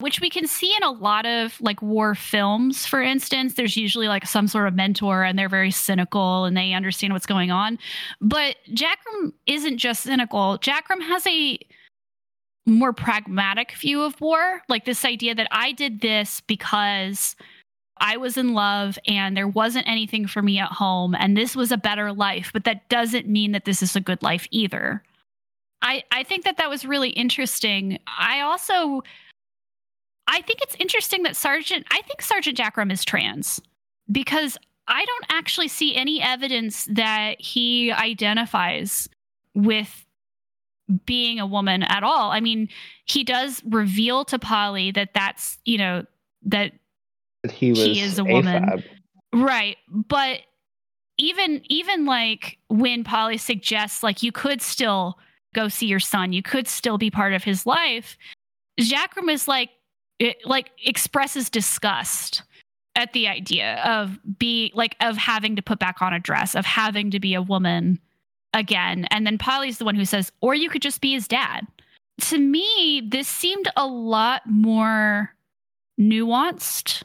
which 0.00 0.20
we 0.20 0.30
can 0.30 0.46
see 0.46 0.74
in 0.76 0.82
a 0.82 0.92
lot 0.92 1.26
of 1.26 1.60
like 1.60 1.82
war 1.82 2.14
films, 2.14 2.86
for 2.86 3.02
instance. 3.02 3.54
There's 3.54 3.76
usually 3.76 4.08
like 4.08 4.26
some 4.26 4.46
sort 4.46 4.68
of 4.68 4.74
mentor 4.74 5.24
and 5.24 5.38
they're 5.38 5.48
very 5.48 5.72
cynical 5.72 6.44
and 6.44 6.56
they 6.56 6.72
understand 6.72 7.12
what's 7.12 7.26
going 7.26 7.50
on. 7.50 7.78
But 8.20 8.56
Jackrum 8.70 9.32
isn't 9.46 9.78
just 9.78 10.02
cynical. 10.02 10.58
Jackrum 10.58 11.02
has 11.02 11.26
a 11.26 11.58
more 12.64 12.92
pragmatic 12.92 13.72
view 13.72 14.02
of 14.02 14.20
war, 14.20 14.62
like 14.68 14.84
this 14.84 15.04
idea 15.04 15.34
that 15.34 15.48
I 15.50 15.72
did 15.72 16.00
this 16.00 16.42
because 16.42 17.34
I 18.00 18.16
was 18.16 18.36
in 18.36 18.54
love 18.54 18.98
and 19.08 19.36
there 19.36 19.48
wasn't 19.48 19.88
anything 19.88 20.28
for 20.28 20.42
me 20.42 20.60
at 20.60 20.70
home 20.70 21.16
and 21.16 21.36
this 21.36 21.56
was 21.56 21.72
a 21.72 21.76
better 21.76 22.12
life, 22.12 22.50
but 22.52 22.64
that 22.64 22.88
doesn't 22.88 23.26
mean 23.26 23.50
that 23.52 23.64
this 23.64 23.82
is 23.82 23.96
a 23.96 24.00
good 24.00 24.22
life 24.22 24.46
either. 24.52 25.02
I, 25.82 26.04
I 26.12 26.22
think 26.22 26.44
that 26.44 26.56
that 26.58 26.70
was 26.70 26.84
really 26.84 27.10
interesting. 27.10 27.98
I 28.06 28.40
also 28.40 29.02
I 30.28 30.42
think 30.42 30.60
it's 30.62 30.76
interesting 30.78 31.22
that 31.24 31.34
Sergeant 31.34 31.86
I 31.90 32.02
think 32.02 32.22
Sergeant 32.22 32.56
Jackrum 32.56 32.92
is 32.92 33.04
trans 33.04 33.60
because 34.10 34.56
I 34.86 35.04
don't 35.04 35.26
actually 35.30 35.68
see 35.68 35.94
any 35.94 36.22
evidence 36.22 36.86
that 36.90 37.40
he 37.40 37.92
identifies 37.92 39.08
with 39.54 40.06
being 41.04 41.38
a 41.38 41.46
woman 41.46 41.82
at 41.82 42.02
all. 42.02 42.30
I 42.30 42.40
mean, 42.40 42.68
he 43.04 43.22
does 43.22 43.62
reveal 43.66 44.24
to 44.26 44.38
Polly 44.38 44.90
that 44.92 45.10
that's, 45.12 45.58
you 45.66 45.76
know, 45.76 46.04
that 46.44 46.72
he, 47.50 47.74
he 47.74 48.00
is 48.00 48.18
a 48.18 48.24
woman. 48.24 48.64
AFAB. 48.64 48.84
Right. 49.34 49.76
But 49.90 50.40
even 51.18 51.60
even 51.68 52.06
like 52.06 52.58
when 52.68 53.04
Polly 53.04 53.36
suggests 53.36 54.02
like 54.02 54.22
you 54.22 54.32
could 54.32 54.62
still 54.62 55.18
go 55.54 55.68
see 55.68 55.86
your 55.86 56.00
son. 56.00 56.32
You 56.32 56.42
could 56.42 56.68
still 56.68 56.98
be 56.98 57.10
part 57.10 57.32
of 57.32 57.44
his 57.44 57.66
life. 57.66 58.16
Jackrum 58.80 59.30
is 59.30 59.48
like, 59.48 59.70
it, 60.18 60.38
like 60.44 60.70
expresses 60.84 61.50
disgust 61.50 62.42
at 62.96 63.12
the 63.12 63.28
idea 63.28 63.80
of 63.84 64.18
be 64.38 64.72
like 64.74 64.96
of 65.00 65.16
having 65.16 65.54
to 65.56 65.62
put 65.62 65.78
back 65.78 66.02
on 66.02 66.12
a 66.12 66.18
dress, 66.18 66.54
of 66.54 66.66
having 66.66 67.10
to 67.12 67.20
be 67.20 67.34
a 67.34 67.42
woman 67.42 67.98
again. 68.54 69.06
And 69.10 69.26
then 69.26 69.38
Polly's 69.38 69.78
the 69.78 69.84
one 69.84 69.94
who 69.94 70.04
says, 70.04 70.32
or 70.40 70.54
you 70.54 70.68
could 70.68 70.82
just 70.82 71.00
be 71.00 71.12
his 71.12 71.28
dad. 71.28 71.66
To 72.22 72.38
me, 72.38 73.02
this 73.06 73.28
seemed 73.28 73.68
a 73.76 73.86
lot 73.86 74.42
more 74.46 75.32
nuanced 76.00 77.04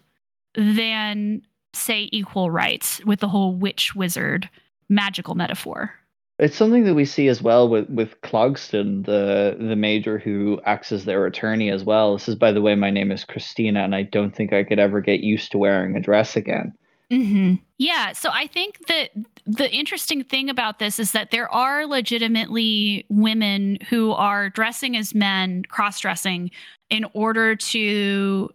than 0.55 1.43
say 1.73 2.09
Equal 2.11 2.49
Rites 2.49 3.03
with 3.05 3.19
the 3.19 3.27
whole 3.27 3.53
witch 3.53 3.95
wizard 3.95 4.49
magical 4.89 5.35
metaphor. 5.35 5.93
It's 6.39 6.57
something 6.57 6.83
that 6.85 6.95
we 6.95 7.05
see 7.05 7.27
as 7.27 7.41
well 7.41 7.69
with 7.69 7.89
with 7.89 8.19
Clogston, 8.21 9.05
the 9.05 9.55
the 9.59 9.75
major 9.75 10.17
who 10.17 10.59
acts 10.65 10.91
as 10.91 11.05
their 11.05 11.25
attorney 11.25 11.69
as 11.69 11.83
well. 11.83 12.13
This 12.13 12.27
is, 12.27 12.35
by 12.35 12.51
the 12.51 12.61
way, 12.61 12.73
my 12.75 12.89
name 12.89 13.11
is 13.11 13.23
Christina, 13.23 13.81
and 13.81 13.93
I 13.93 14.03
don't 14.03 14.35
think 14.35 14.51
I 14.51 14.63
could 14.63 14.79
ever 14.79 14.99
get 14.99 15.19
used 15.19 15.51
to 15.51 15.59
wearing 15.59 15.95
a 15.95 16.01
dress 16.01 16.35
again. 16.35 16.73
Mm-hmm. 17.11 17.55
Yeah, 17.77 18.13
so 18.13 18.29
I 18.33 18.47
think 18.47 18.87
that 18.87 19.09
the 19.45 19.71
interesting 19.71 20.23
thing 20.23 20.49
about 20.49 20.79
this 20.79 20.97
is 20.97 21.11
that 21.11 21.29
there 21.29 21.51
are 21.53 21.85
legitimately 21.85 23.05
women 23.09 23.77
who 23.89 24.13
are 24.13 24.49
dressing 24.49 24.97
as 24.97 25.13
men, 25.13 25.63
cross 25.63 25.99
dressing, 25.99 26.49
in 26.89 27.05
order 27.13 27.55
to 27.55 28.49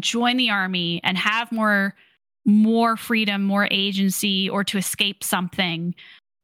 join 0.00 0.36
the 0.36 0.50
army 0.50 1.00
and 1.04 1.16
have 1.16 1.52
more 1.52 1.94
more 2.44 2.96
freedom, 2.96 3.42
more 3.42 3.68
agency, 3.70 4.48
or 4.48 4.64
to 4.64 4.78
escape 4.78 5.22
something 5.22 5.94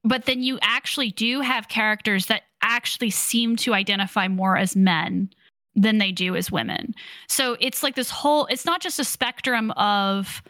but 0.05 0.27
then 0.27 0.43
you 0.43 0.59
actually 0.63 1.11
do 1.11 1.41
have 1.41 1.69
characters 1.69 2.27
that 2.27 2.43
actually 2.63 3.11
seem 3.11 3.57
to 3.57 3.75
identify 3.75 4.29
more 4.29 4.57
as 4.57 4.77
men 4.77 5.31
than 5.75 5.99
they 5.99 6.13
do 6.13 6.37
as 6.37 6.53
women. 6.53 6.95
So 7.29 7.57
it's 7.59 7.83
like 7.83 7.97
this 7.97 8.11
whole 8.11 8.47
it's 8.47 8.65
not 8.65 8.81
just 8.81 9.01
a 9.01 9.05
spectrum 9.05 9.71
of 9.73 10.43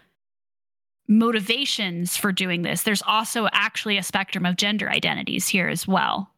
motivations 1.08 2.16
for 2.16 2.32
doing 2.32 2.62
this. 2.62 2.82
There's 2.82 3.02
also 3.02 3.48
actually 3.52 3.96
a 3.96 4.02
spectrum 4.02 4.44
of 4.44 4.56
gender 4.56 4.90
identities 4.90 5.48
here 5.48 5.68
as 5.68 5.86
well. 5.86 6.30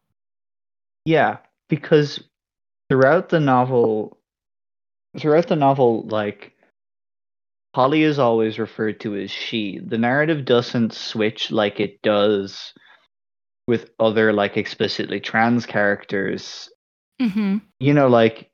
Yeah, 1.05 1.37
because 1.69 2.23
throughout 2.89 3.29
the 3.29 3.39
novel 3.39 4.17
throughout 5.17 5.47
the 5.47 5.55
novel 5.55 6.03
like 6.07 6.53
Polly 7.73 8.03
is 8.03 8.17
always 8.17 8.57
referred 8.57 8.99
to 9.01 9.15
as 9.15 9.29
she. 9.29 9.79
The 9.85 9.97
narrative 9.97 10.45
doesn't 10.45 10.93
switch 10.93 11.51
like 11.51 11.79
it 11.79 12.01
does 12.01 12.73
with 13.67 13.89
other 13.99 14.33
like 14.33 14.57
explicitly 14.57 15.19
trans 15.19 15.65
characters. 15.65 16.69
Mm-hmm. 17.21 17.57
You 17.79 17.93
know, 17.93 18.07
like 18.07 18.51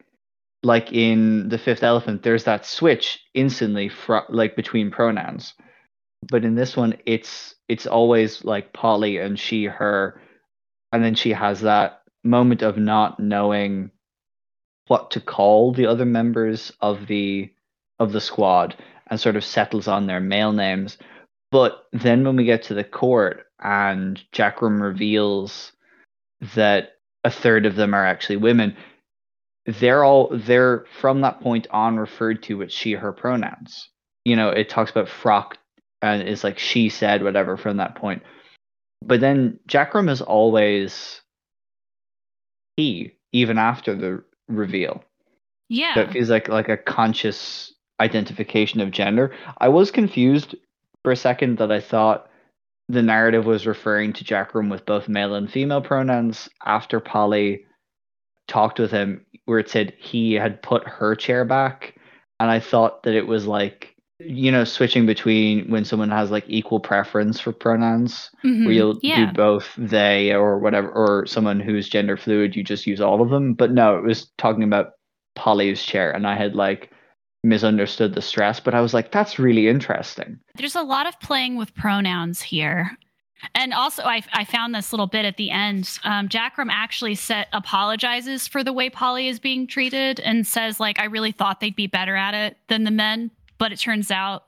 like 0.63 0.93
in 0.93 1.49
the 1.49 1.57
Fifth 1.57 1.83
Elephant, 1.83 2.23
there's 2.23 2.45
that 2.45 2.65
switch 2.65 3.19
instantly 3.33 3.89
fr- 3.89 4.29
like 4.29 4.55
between 4.55 4.91
pronouns. 4.91 5.53
But 6.29 6.45
in 6.45 6.55
this 6.55 6.75
one, 6.75 6.95
it's 7.05 7.55
it's 7.67 7.85
always 7.85 8.43
like 8.43 8.73
Polly 8.73 9.17
and 9.17 9.37
she, 9.37 9.65
her, 9.65 10.21
and 10.91 11.03
then 11.03 11.15
she 11.15 11.31
has 11.31 11.61
that 11.61 12.01
moment 12.23 12.61
of 12.61 12.77
not 12.77 13.19
knowing 13.19 13.91
what 14.87 15.11
to 15.11 15.19
call 15.19 15.73
the 15.73 15.85
other 15.85 16.05
members 16.05 16.71
of 16.81 17.07
the 17.07 17.51
of 17.99 18.11
the 18.11 18.21
squad 18.21 18.75
and 19.07 19.19
sort 19.19 19.35
of 19.35 19.43
settles 19.43 19.87
on 19.87 20.07
their 20.07 20.21
male 20.21 20.53
names. 20.53 20.97
But 21.53 21.85
then 21.93 22.25
when 22.25 22.35
we 22.35 22.45
get 22.45 22.63
to 22.63 22.73
the 22.73 22.83
court, 22.83 23.45
and 23.59 24.19
Jackrum 24.33 24.81
reveals 24.81 25.71
that 26.55 26.93
a 27.23 27.29
third 27.29 27.67
of 27.67 27.75
them 27.75 27.93
are 27.93 28.03
actually 28.03 28.37
women. 28.37 28.75
They're 29.67 30.03
all 30.03 30.31
they're 30.33 30.85
from 30.99 31.21
that 31.21 31.41
point 31.41 31.67
on 31.69 31.97
referred 31.97 32.41
to 32.43 32.57
with 32.57 32.71
she 32.71 32.93
her 32.93 33.13
pronouns. 33.13 33.87
You 34.25 34.35
know, 34.35 34.49
it 34.49 34.67
talks 34.67 34.89
about 34.89 35.07
froc 35.07 35.53
and 36.01 36.27
is 36.27 36.43
like 36.43 36.57
she 36.57 36.89
said 36.89 37.23
whatever 37.23 37.55
from 37.55 37.77
that 37.77 37.93
point. 37.93 38.23
But 39.03 39.21
then 39.21 39.59
Jackrum 39.69 40.09
is 40.09 40.23
always 40.23 41.21
he 42.77 43.13
even 43.31 43.59
after 43.59 43.95
the 43.95 44.23
reveal. 44.47 45.03
Yeah. 45.69 45.93
So 45.93 46.01
it 46.01 46.13
feels 46.13 46.29
like 46.31 46.49
like 46.49 46.69
a 46.69 46.77
conscious 46.77 47.71
identification 47.99 48.81
of 48.81 48.89
gender. 48.89 49.35
I 49.59 49.69
was 49.69 49.91
confused 49.91 50.55
for 51.03 51.11
a 51.11 51.15
second 51.17 51.57
that 51.57 51.71
I 51.71 51.79
thought 51.79 52.27
the 52.89 53.01
narrative 53.01 53.45
was 53.45 53.65
referring 53.67 54.13
to 54.13 54.23
Jackrum 54.23 54.69
with 54.69 54.85
both 54.85 55.07
male 55.07 55.35
and 55.35 55.49
female 55.49 55.81
pronouns 55.81 56.49
after 56.65 56.99
Polly 56.99 57.65
talked 58.47 58.79
with 58.79 58.91
him, 58.91 59.25
where 59.45 59.59
it 59.59 59.69
said 59.69 59.93
he 59.97 60.33
had 60.33 60.61
put 60.61 60.87
her 60.87 61.15
chair 61.15 61.45
back. 61.45 61.95
And 62.39 62.51
I 62.51 62.59
thought 62.59 63.03
that 63.03 63.15
it 63.15 63.25
was 63.25 63.47
like, 63.47 63.95
you 64.19 64.51
know, 64.51 64.63
switching 64.63 65.05
between 65.05 65.69
when 65.69 65.85
someone 65.85 66.09
has 66.11 66.29
like 66.29 66.43
equal 66.47 66.79
preference 66.79 67.39
for 67.39 67.51
pronouns, 67.53 68.29
Mhm. 68.43 68.65
where 68.65 68.73
you'll 68.73 68.99
yeah. 69.01 69.27
do 69.27 69.33
both 69.33 69.73
they 69.77 70.33
or 70.33 70.59
whatever, 70.59 70.89
or 70.89 71.25
someone 71.25 71.59
who's 71.59 71.89
gender 71.89 72.17
fluid, 72.17 72.55
you 72.55 72.63
just 72.63 72.85
use 72.85 73.01
all 73.01 73.21
of 73.21 73.29
them. 73.29 73.53
But 73.53 73.71
no, 73.71 73.97
it 73.97 74.03
was 74.03 74.29
talking 74.37 74.63
about 74.63 74.91
Polly's 75.35 75.83
chair. 75.83 76.11
And 76.11 76.27
I 76.27 76.35
had 76.35 76.53
like 76.55 76.91
misunderstood 77.43 78.15
the 78.15 78.21
stress, 78.21 78.59
but 78.59 78.73
I 78.73 78.81
was 78.81 78.93
like, 78.93 79.11
that's 79.11 79.37
really 79.37 79.67
interesting. 79.67 80.39
There's 80.55 80.75
a 80.75 80.81
lot 80.81 81.07
of 81.07 81.19
playing 81.19 81.57
with 81.57 81.75
pronouns 81.75 82.41
here. 82.41 82.97
And 83.55 83.73
also, 83.73 84.03
I, 84.03 84.23
I 84.33 84.45
found 84.45 84.73
this 84.73 84.93
little 84.93 85.07
bit 85.07 85.25
at 85.25 85.35
the 85.35 85.51
end. 85.51 85.99
Um, 86.05 86.29
Jackrum 86.29 86.69
actually 86.71 87.15
set, 87.15 87.49
apologizes 87.51 88.47
for 88.47 88.63
the 88.63 88.71
way 88.71 88.89
Polly 88.89 89.27
is 89.27 89.39
being 89.39 89.67
treated 89.67 90.21
and 90.21 90.47
says, 90.47 90.79
like, 90.79 90.97
I 90.99 91.05
really 91.05 91.33
thought 91.33 91.59
they'd 91.59 91.75
be 91.75 91.87
better 91.87 92.15
at 92.15 92.33
it 92.33 92.57
than 92.69 92.85
the 92.85 92.91
men, 92.91 93.31
but 93.57 93.73
it 93.73 93.79
turns 93.79 94.11
out, 94.11 94.45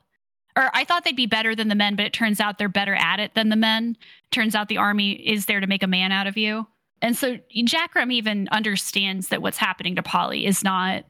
or 0.55 0.69
I 0.73 0.85
thought 0.85 1.03
they'd 1.03 1.13
be 1.13 1.26
better 1.26 1.55
than 1.55 1.67
the 1.67 1.76
men, 1.76 1.97
but 1.97 2.05
it 2.05 2.13
turns 2.13 2.39
out 2.39 2.57
they're 2.57 2.69
better 2.69 2.95
at 2.95 3.19
it 3.19 3.35
than 3.35 3.49
the 3.49 3.57
men. 3.57 3.97
Turns 4.31 4.55
out 4.55 4.69
the 4.69 4.77
army 4.77 5.11
is 5.11 5.47
there 5.47 5.59
to 5.59 5.67
make 5.67 5.84
a 5.84 5.88
man 5.88 6.13
out 6.13 6.27
of 6.27 6.38
you. 6.38 6.65
And 7.01 7.17
so 7.17 7.38
Jackrum 7.53 8.13
even 8.13 8.47
understands 8.53 9.27
that 9.27 9.41
what's 9.41 9.57
happening 9.57 9.97
to 9.97 10.03
Polly 10.03 10.45
is 10.45 10.63
not 10.63 11.03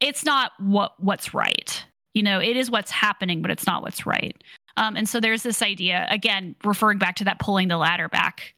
it's 0.00 0.24
not 0.24 0.52
what 0.58 0.92
what's 0.98 1.34
right. 1.34 1.84
You 2.14 2.22
know, 2.22 2.40
it 2.40 2.56
is 2.56 2.70
what's 2.70 2.90
happening, 2.90 3.42
but 3.42 3.50
it's 3.50 3.66
not 3.66 3.82
what's 3.82 4.06
right. 4.06 4.36
Um, 4.76 4.96
and 4.96 5.08
so 5.08 5.20
there's 5.20 5.42
this 5.42 5.62
idea 5.62 6.06
again, 6.10 6.54
referring 6.64 6.98
back 6.98 7.16
to 7.16 7.24
that 7.24 7.38
pulling 7.38 7.68
the 7.68 7.76
ladder 7.76 8.08
back 8.08 8.54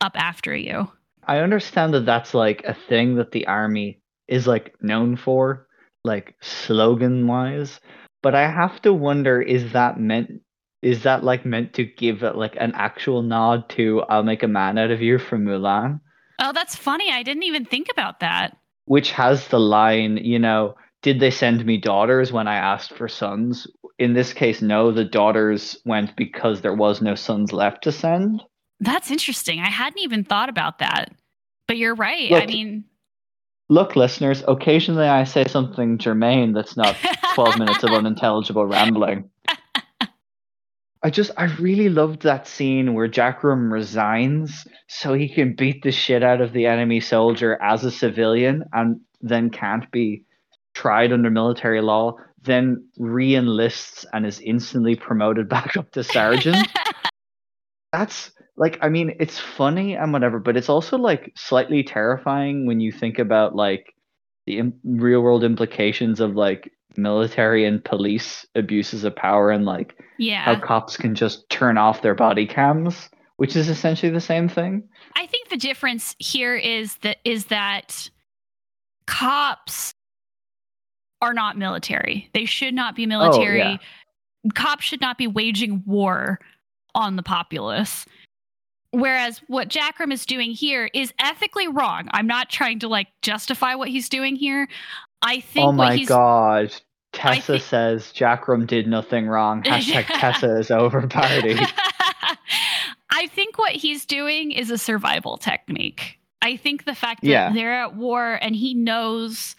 up 0.00 0.12
after 0.16 0.54
you. 0.54 0.90
I 1.26 1.38
understand 1.38 1.94
that 1.94 2.06
that's 2.06 2.34
like 2.34 2.62
a 2.64 2.74
thing 2.74 3.16
that 3.16 3.32
the 3.32 3.46
army 3.46 4.00
is 4.28 4.46
like 4.46 4.74
known 4.82 5.16
for, 5.16 5.66
like 6.04 6.34
slogan 6.40 7.26
wise. 7.26 7.80
But 8.22 8.34
I 8.34 8.50
have 8.50 8.80
to 8.82 8.92
wonder 8.92 9.40
is 9.40 9.72
that 9.72 9.98
meant 9.98 10.40
is 10.82 11.04
that 11.04 11.22
like 11.22 11.46
meant 11.46 11.74
to 11.74 11.84
give 11.84 12.22
it 12.22 12.36
like 12.36 12.56
an 12.58 12.72
actual 12.74 13.22
nod 13.22 13.68
to 13.70 14.02
I'll 14.08 14.24
make 14.24 14.42
a 14.42 14.48
man 14.48 14.78
out 14.78 14.90
of 14.90 15.00
you 15.00 15.18
from 15.18 15.44
Mulan? 15.44 16.00
Oh, 16.40 16.52
that's 16.52 16.74
funny. 16.74 17.10
I 17.10 17.22
didn't 17.22 17.44
even 17.44 17.64
think 17.64 17.88
about 17.90 18.20
that. 18.20 18.56
Which 18.86 19.12
has 19.12 19.46
the 19.48 19.60
line, 19.60 20.16
you 20.16 20.40
know, 20.40 20.74
did 21.02 21.20
they 21.20 21.30
send 21.30 21.64
me 21.64 21.76
daughters 21.78 22.32
when 22.32 22.48
I 22.48 22.56
asked 22.56 22.94
for 22.94 23.08
sons? 23.08 23.66
In 23.98 24.14
this 24.14 24.32
case, 24.32 24.62
no, 24.62 24.92
the 24.92 25.04
daughters 25.04 25.76
went 25.84 26.16
because 26.16 26.60
there 26.60 26.74
was 26.74 27.02
no 27.02 27.14
sons 27.14 27.52
left 27.52 27.84
to 27.84 27.92
send. 27.92 28.42
That's 28.80 29.10
interesting. 29.10 29.60
I 29.60 29.68
hadn't 29.68 30.00
even 30.00 30.24
thought 30.24 30.48
about 30.48 30.78
that. 30.78 31.12
But 31.68 31.76
you're 31.76 31.94
right. 31.94 32.32
I 32.32 32.46
mean, 32.46 32.84
Look, 33.72 33.96
listeners, 33.96 34.44
occasionally 34.46 35.06
I 35.06 35.24
say 35.24 35.46
something 35.46 35.96
germane 35.96 36.52
that's 36.52 36.76
not 36.76 36.94
12 37.34 37.58
minutes 37.58 37.82
of 37.82 37.90
unintelligible 37.90 38.66
rambling. 38.66 39.30
I 41.02 41.08
just, 41.08 41.30
I 41.38 41.44
really 41.44 41.88
loved 41.88 42.22
that 42.22 42.46
scene 42.46 42.92
where 42.92 43.08
Jackrum 43.08 43.72
resigns 43.72 44.66
so 44.88 45.14
he 45.14 45.26
can 45.26 45.54
beat 45.54 45.82
the 45.82 45.90
shit 45.90 46.22
out 46.22 46.42
of 46.42 46.52
the 46.52 46.66
enemy 46.66 47.00
soldier 47.00 47.58
as 47.62 47.82
a 47.82 47.90
civilian 47.90 48.64
and 48.74 49.00
then 49.22 49.48
can't 49.48 49.90
be 49.90 50.26
tried 50.74 51.12
under 51.12 51.30
military 51.30 51.80
law, 51.80 52.16
then 52.42 52.86
re 52.98 53.34
enlists 53.34 54.04
and 54.12 54.26
is 54.26 54.40
instantly 54.40 54.96
promoted 54.96 55.48
back 55.48 55.76
up 55.76 55.90
to 55.92 56.04
sergeant. 56.04 56.68
That's 57.92 58.32
like, 58.56 58.78
I 58.80 58.88
mean, 58.88 59.14
it's 59.20 59.38
funny 59.38 59.94
and 59.94 60.12
whatever, 60.12 60.38
but 60.38 60.56
it's 60.56 60.68
also 60.68 60.96
like 60.96 61.32
slightly 61.36 61.82
terrifying 61.82 62.66
when 62.66 62.80
you 62.80 62.90
think 62.92 63.18
about 63.18 63.54
like 63.54 63.94
the 64.46 64.58
Im- 64.58 64.80
real 64.84 65.20
world 65.20 65.44
implications 65.44 66.20
of 66.20 66.34
like 66.34 66.70
military 66.96 67.64
and 67.64 67.84
police 67.84 68.46
abuses 68.54 69.04
of 69.04 69.16
power 69.16 69.50
and 69.50 69.64
like 69.64 69.98
yeah. 70.18 70.42
how 70.42 70.58
cops 70.58 70.96
can 70.96 71.14
just 71.14 71.48
turn 71.48 71.78
off 71.78 72.02
their 72.02 72.14
body 72.14 72.46
cams, 72.46 73.08
which 73.36 73.56
is 73.56 73.68
essentially 73.68 74.12
the 74.12 74.20
same 74.20 74.48
thing. 74.48 74.82
I 75.16 75.26
think 75.26 75.48
the 75.48 75.56
difference 75.56 76.14
here 76.18 76.56
is 76.56 76.96
that 76.98 77.18
is 77.24 77.46
that 77.46 78.10
cops 79.06 79.94
are 81.22 81.32
not 81.32 81.56
military. 81.56 82.28
They 82.34 82.44
should 82.44 82.74
not 82.74 82.94
be 82.94 83.04
oh, 83.04 83.08
military. 83.08 83.58
yeah. 83.58 83.76
Cops 84.54 84.84
should 84.84 85.00
not 85.00 85.16
be 85.16 85.26
waging 85.26 85.82
war 85.86 86.38
on 86.94 87.16
the 87.16 87.22
populace. 87.22 88.04
Whereas 88.90 89.40
what 89.46 89.68
Jackrum 89.68 90.12
is 90.12 90.26
doing 90.26 90.50
here 90.50 90.90
is 90.92 91.14
ethically 91.18 91.68
wrong. 91.68 92.08
I'm 92.10 92.26
not 92.26 92.50
trying 92.50 92.80
to 92.80 92.88
like 92.88 93.06
justify 93.22 93.74
what 93.74 93.88
he's 93.88 94.08
doing 94.10 94.36
here. 94.36 94.68
I 95.22 95.40
think 95.40 95.64
oh 95.64 95.68
what 95.68 95.76
my 95.76 95.96
he's 95.96 96.08
god. 96.08 96.74
Tessa 97.12 97.54
thi- 97.54 97.58
says 97.60 98.12
Jackrum 98.12 98.66
did 98.66 98.86
nothing 98.86 99.28
wrong. 99.28 99.62
Hashtag 99.66 100.06
Tessa 100.06 100.58
is 100.58 100.70
over 100.70 101.06
party. 101.06 101.56
I 103.10 103.26
think 103.28 103.58
what 103.58 103.72
he's 103.72 104.04
doing 104.04 104.50
is 104.50 104.70
a 104.70 104.78
survival 104.78 105.36
technique. 105.36 106.18
I 106.42 106.56
think 106.56 106.84
the 106.84 106.94
fact 106.94 107.22
that 107.22 107.28
Yeah. 107.28 107.52
they're 107.52 107.72
at 107.72 107.94
war 107.94 108.38
and 108.42 108.56
he 108.56 108.74
knows 108.74 109.54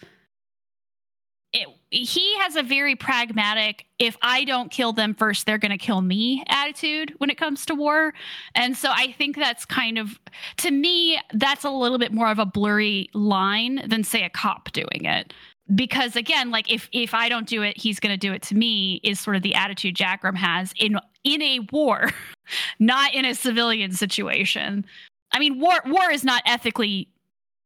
he 1.94 2.36
has 2.38 2.56
a 2.56 2.62
very 2.62 2.96
pragmatic, 2.96 3.86
if 3.98 4.16
I 4.20 4.44
don't 4.44 4.70
kill 4.70 4.92
them 4.92 5.14
first, 5.14 5.46
they're 5.46 5.58
going 5.58 5.70
to 5.70 5.78
kill 5.78 6.00
me 6.00 6.42
attitude 6.48 7.14
when 7.18 7.30
it 7.30 7.38
comes 7.38 7.64
to 7.66 7.74
war. 7.74 8.12
And 8.54 8.76
so 8.76 8.90
I 8.92 9.12
think 9.12 9.36
that's 9.36 9.64
kind 9.64 9.98
of, 9.98 10.18
to 10.58 10.70
me, 10.70 11.20
that's 11.32 11.64
a 11.64 11.70
little 11.70 11.98
bit 11.98 12.12
more 12.12 12.30
of 12.30 12.38
a 12.38 12.46
blurry 12.46 13.08
line 13.14 13.82
than, 13.86 14.02
say, 14.02 14.24
a 14.24 14.30
cop 14.30 14.72
doing 14.72 15.04
it. 15.04 15.32
Because 15.74 16.14
again 16.14 16.50
like 16.50 16.70
if 16.70 16.90
if 16.92 17.14
i 17.14 17.30
don't 17.30 17.48
do 17.48 17.62
it 17.62 17.74
he's 17.78 17.98
going 17.98 18.12
to 18.12 18.18
do 18.18 18.34
it 18.34 18.42
to 18.42 18.54
me 18.54 19.00
is 19.02 19.18
sort 19.18 19.34
of 19.34 19.40
the 19.40 19.54
attitude 19.54 19.94
jackrum 19.94 20.36
has 20.36 20.74
in 20.76 20.98
in 21.24 21.40
a 21.40 21.60
war 21.72 22.10
not 22.78 23.14
in 23.14 23.24
a 23.24 23.34
civilian 23.34 23.90
situation. 23.90 24.84
I 25.32 25.38
mean 25.38 25.58
war 25.58 25.80
war 25.86 26.10
is 26.10 26.22
not 26.22 26.42
ethically 26.44 27.08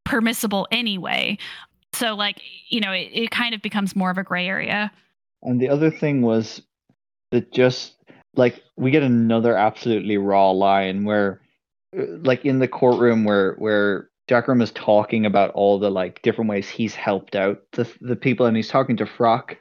permissible 0.05 0.69
anyway 0.71 1.39
so 1.95 2.15
like 2.15 2.41
you 2.69 2.81
know 2.81 2.93
it, 2.93 3.11
it 3.13 3.31
kind 3.31 3.55
of 3.55 3.63
becomes 3.63 3.97
more 3.97 4.11
of 4.11 4.19
a 4.19 4.23
gray 4.23 4.47
area 4.47 4.91
And 5.43 5.61
the 5.61 5.69
other 5.69 5.91
thing 5.91 6.23
was 6.23 6.63
that 7.31 7.53
just 7.53 7.95
like 8.35 8.63
we 8.77 8.91
get 8.91 9.03
another 9.03 9.57
absolutely 9.57 10.17
raw 10.17 10.51
line 10.51 11.05
where, 11.05 11.41
uh, 11.97 12.05
like 12.23 12.45
in 12.45 12.59
the 12.59 12.69
courtroom 12.69 13.25
where 13.25 13.55
where 13.55 14.09
Jackrum 14.29 14.63
is 14.63 14.71
talking 14.73 15.25
about 15.27 15.51
all 15.53 15.79
the 15.79 15.91
like 15.91 16.23
different 16.23 16.51
ways 16.51 16.69
he's 16.69 16.95
helped 16.95 17.35
out 17.35 17.63
the 17.73 17.91
the 18.01 18.17
people, 18.17 18.47
and 18.47 18.57
he's 18.57 18.69
talking 18.69 18.97
to 18.97 19.05
Froc, 19.05 19.57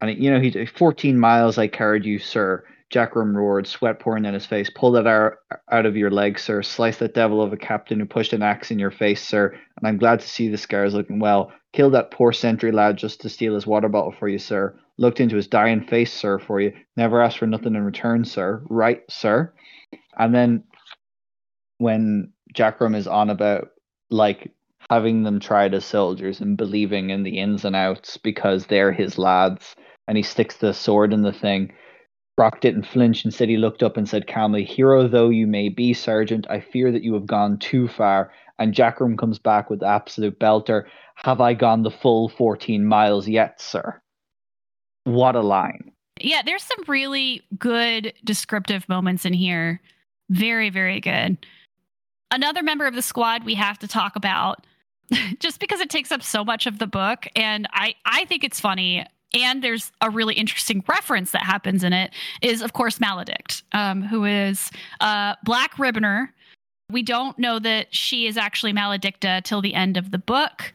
and 0.00 0.22
you 0.22 0.30
know 0.30 0.40
he's 0.40 0.56
14 0.70 1.18
miles 1.18 1.58
I 1.58 1.66
carried 1.68 2.04
you, 2.04 2.18
sir. 2.18 2.64
Jackrum 2.94 3.34
roared, 3.34 3.66
sweat 3.66 3.98
pouring 3.98 4.22
down 4.22 4.34
his 4.34 4.46
face. 4.46 4.70
Pull 4.70 4.92
that 4.92 5.06
out, 5.06 5.32
out 5.72 5.84
of 5.84 5.96
your 5.96 6.12
leg, 6.12 6.38
sir. 6.38 6.62
Slice 6.62 6.98
that 6.98 7.12
devil 7.12 7.42
of 7.42 7.52
a 7.52 7.56
captain 7.56 7.98
who 7.98 8.06
pushed 8.06 8.32
an 8.32 8.42
axe 8.42 8.70
in 8.70 8.78
your 8.78 8.92
face, 8.92 9.26
sir. 9.26 9.48
And 9.48 9.88
I'm 9.88 9.98
glad 9.98 10.20
to 10.20 10.28
see 10.28 10.48
the 10.48 10.56
scars 10.56 10.94
looking 10.94 11.18
well. 11.18 11.52
Killed 11.72 11.94
that 11.94 12.12
poor 12.12 12.32
sentry 12.32 12.70
lad 12.70 12.96
just 12.96 13.20
to 13.22 13.28
steal 13.28 13.54
his 13.54 13.66
water 13.66 13.88
bottle 13.88 14.12
for 14.12 14.28
you, 14.28 14.38
sir. 14.38 14.78
Looked 14.96 15.18
into 15.18 15.34
his 15.34 15.48
dying 15.48 15.84
face, 15.84 16.12
sir, 16.12 16.38
for 16.38 16.60
you. 16.60 16.72
Never 16.96 17.20
asked 17.20 17.38
for 17.38 17.48
nothing 17.48 17.74
in 17.74 17.82
return, 17.82 18.24
sir. 18.24 18.62
Right, 18.70 19.02
sir. 19.10 19.52
And 20.16 20.32
then 20.32 20.62
when 21.78 22.32
Jackrum 22.54 22.94
is 22.94 23.08
on 23.08 23.28
about 23.28 23.70
like 24.10 24.52
having 24.88 25.24
them 25.24 25.40
tried 25.40 25.74
as 25.74 25.84
soldiers 25.84 26.40
and 26.40 26.56
believing 26.56 27.10
in 27.10 27.24
the 27.24 27.38
ins 27.38 27.64
and 27.64 27.74
outs 27.74 28.18
because 28.18 28.66
they're 28.66 28.92
his 28.92 29.18
lads, 29.18 29.74
and 30.06 30.16
he 30.16 30.22
sticks 30.22 30.58
the 30.58 30.72
sword 30.72 31.12
in 31.12 31.22
the 31.22 31.32
thing. 31.32 31.72
Froc 32.38 32.60
didn't 32.60 32.86
flinch. 32.86 33.24
Instead, 33.24 33.48
he 33.48 33.56
looked 33.56 33.82
up 33.82 33.96
and 33.96 34.08
said 34.08 34.26
calmly, 34.26 34.64
Hero 34.64 35.06
though 35.08 35.28
you 35.30 35.46
may 35.46 35.68
be, 35.68 35.92
Sergeant, 35.94 36.46
I 36.50 36.60
fear 36.60 36.90
that 36.92 37.02
you 37.04 37.14
have 37.14 37.26
gone 37.26 37.58
too 37.58 37.88
far. 37.88 38.32
And 38.58 38.74
Jackrum 38.74 39.16
comes 39.18 39.38
back 39.38 39.70
with 39.70 39.80
the 39.80 39.86
absolute 39.86 40.38
belter. 40.38 40.84
Have 41.16 41.40
I 41.40 41.54
gone 41.54 41.82
the 41.82 41.90
full 41.90 42.28
14 42.28 42.84
miles 42.84 43.28
yet, 43.28 43.60
sir? 43.60 44.00
What 45.04 45.36
a 45.36 45.40
line. 45.42 45.90
yeah 46.20 46.42
there's 46.44 46.62
some 46.62 46.84
really 46.86 47.42
good 47.58 48.12
descriptive 48.24 48.88
moments 48.88 49.24
in 49.24 49.32
here 49.32 49.80
very 50.30 50.70
very 50.70 51.00
good 51.00 51.36
another 52.30 52.62
member 52.62 52.86
of 52.86 52.94
the 52.94 53.02
squad 53.02 53.44
we 53.44 53.54
have 53.54 53.78
to 53.78 53.88
talk 53.88 54.16
about 54.16 54.66
just 55.40 55.60
because 55.60 55.80
it 55.80 55.90
takes 55.90 56.10
up 56.12 56.22
so 56.22 56.44
much 56.44 56.66
of 56.66 56.78
the 56.78 56.86
book 56.86 57.26
and 57.36 57.66
i 57.72 57.94
i 58.06 58.24
think 58.26 58.42
it's 58.44 58.60
funny 58.60 59.04
and 59.34 59.62
there's 59.62 59.92
a 60.00 60.08
really 60.08 60.34
interesting 60.34 60.82
reference 60.88 61.32
that 61.32 61.42
happens 61.42 61.84
in 61.84 61.92
it 61.92 62.12
is 62.40 62.62
of 62.62 62.72
course 62.72 62.98
Maladict 62.98 63.62
um, 63.72 64.02
who 64.02 64.24
is 64.24 64.70
uh, 65.00 65.34
black 65.44 65.74
ribboner 65.74 66.28
We 66.90 67.02
don't 67.02 67.38
know 67.38 67.58
that 67.58 67.94
she 67.94 68.26
is 68.26 68.36
actually 68.36 68.72
Maladicta 68.72 69.42
till 69.42 69.62
the 69.62 69.74
end 69.74 69.96
of 69.96 70.10
the 70.10 70.18
book. 70.18 70.72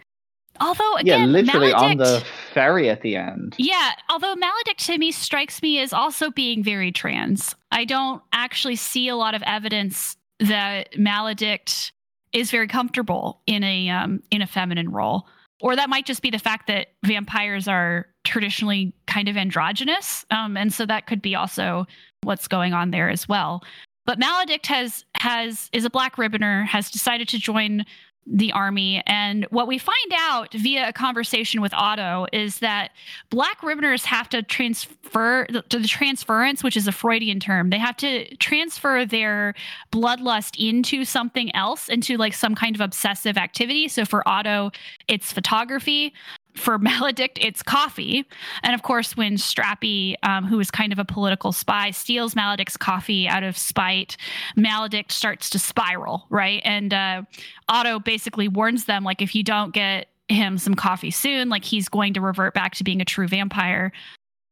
Although 0.59 0.95
again, 0.95 1.21
yeah, 1.21 1.25
literally 1.25 1.71
Maladict, 1.71 1.91
on 1.91 1.97
the 1.97 2.23
ferry 2.53 2.89
at 2.89 3.01
the 3.01 3.15
end. 3.15 3.55
Yeah, 3.57 3.91
although 4.09 4.35
Maladict 4.35 4.85
to 4.87 4.97
me 4.97 5.11
strikes 5.11 5.61
me 5.61 5.79
as 5.79 5.93
also 5.93 6.31
being 6.31 6.63
very 6.63 6.91
trans. 6.91 7.55
I 7.71 7.85
don't 7.85 8.21
actually 8.33 8.75
see 8.75 9.07
a 9.07 9.15
lot 9.15 9.35
of 9.35 9.43
evidence 9.45 10.17
that 10.39 10.91
Maladict 10.93 11.91
is 12.33 12.51
very 12.51 12.67
comfortable 12.67 13.41
in 13.47 13.63
a 13.63 13.89
um, 13.89 14.21
in 14.31 14.41
a 14.41 14.47
feminine 14.47 14.89
role. 14.89 15.27
Or 15.61 15.75
that 15.75 15.89
might 15.89 16.05
just 16.05 16.21
be 16.21 16.29
the 16.29 16.39
fact 16.39 16.67
that 16.67 16.87
vampires 17.05 17.67
are 17.67 18.07
traditionally 18.23 18.93
kind 19.07 19.27
of 19.27 19.37
androgynous, 19.37 20.25
um, 20.31 20.57
and 20.57 20.73
so 20.73 20.85
that 20.85 21.07
could 21.07 21.21
be 21.21 21.35
also 21.35 21.87
what's 22.23 22.47
going 22.47 22.73
on 22.73 22.91
there 22.91 23.09
as 23.09 23.27
well. 23.27 23.63
But 24.05 24.19
Maladict 24.19 24.65
has 24.65 25.05
has 25.15 25.69
is 25.71 25.85
a 25.85 25.89
black 25.89 26.15
ribboner, 26.15 26.65
has 26.65 26.89
decided 26.89 27.27
to 27.29 27.39
join 27.39 27.85
the 28.25 28.51
army. 28.51 29.01
And 29.07 29.45
what 29.49 29.67
we 29.67 29.77
find 29.77 30.13
out 30.13 30.53
via 30.53 30.89
a 30.89 30.93
conversation 30.93 31.61
with 31.61 31.73
Otto 31.73 32.27
is 32.31 32.59
that 32.59 32.91
black 33.29 33.61
ribboners 33.61 34.05
have 34.05 34.29
to 34.29 34.43
transfer 34.43 35.45
to 35.45 35.79
the 35.79 35.87
transference, 35.87 36.63
which 36.63 36.77
is 36.77 36.87
a 36.87 36.91
Freudian 36.91 37.39
term. 37.39 37.71
They 37.71 37.79
have 37.79 37.97
to 37.97 38.35
transfer 38.37 39.05
their 39.05 39.55
bloodlust 39.91 40.55
into 40.59 41.05
something 41.05 41.53
else, 41.55 41.89
into 41.89 42.17
like 42.17 42.33
some 42.33 42.55
kind 42.55 42.75
of 42.75 42.81
obsessive 42.81 43.37
activity. 43.37 43.87
So 43.87 44.05
for 44.05 44.27
Otto, 44.27 44.71
it's 45.07 45.33
photography 45.33 46.13
for 46.55 46.77
Maladict, 46.79 47.37
it's 47.39 47.63
coffee. 47.63 48.25
And 48.63 48.73
of 48.73 48.81
course, 48.81 49.15
when 49.15 49.35
Strappi, 49.35 50.15
um, 50.23 50.45
who 50.45 50.59
is 50.59 50.71
kind 50.71 50.91
of 50.91 50.99
a 50.99 51.05
political 51.05 51.51
spy, 51.51 51.91
steals 51.91 52.35
Maladict's 52.35 52.77
coffee 52.77 53.27
out 53.27 53.43
of 53.43 53.57
spite, 53.57 54.17
Maladict 54.57 55.11
starts 55.11 55.49
to 55.51 55.59
spiral, 55.59 56.25
right? 56.29 56.61
And 56.65 56.93
uh, 56.93 57.23
Otto 57.69 57.99
basically 57.99 58.47
warns 58.47 58.85
them, 58.85 59.03
like, 59.03 59.21
if 59.21 59.35
you 59.35 59.43
don't 59.43 59.73
get 59.73 60.07
him 60.27 60.57
some 60.57 60.75
coffee 60.75 61.11
soon, 61.11 61.49
like, 61.49 61.63
he's 61.63 61.87
going 61.89 62.13
to 62.13 62.21
revert 62.21 62.53
back 62.53 62.75
to 62.75 62.83
being 62.83 63.01
a 63.01 63.05
true 63.05 63.27
vampire. 63.27 63.91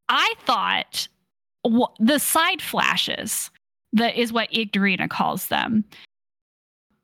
I 0.10 0.34
thought 0.46 1.08
w- 1.64 1.88
the 2.00 2.20
side 2.20 2.62
flashes 2.62 3.52
that 3.94 4.16
is 4.16 4.32
what 4.32 4.52
Igorina 4.52 5.10
calls 5.10 5.48
them 5.48 5.84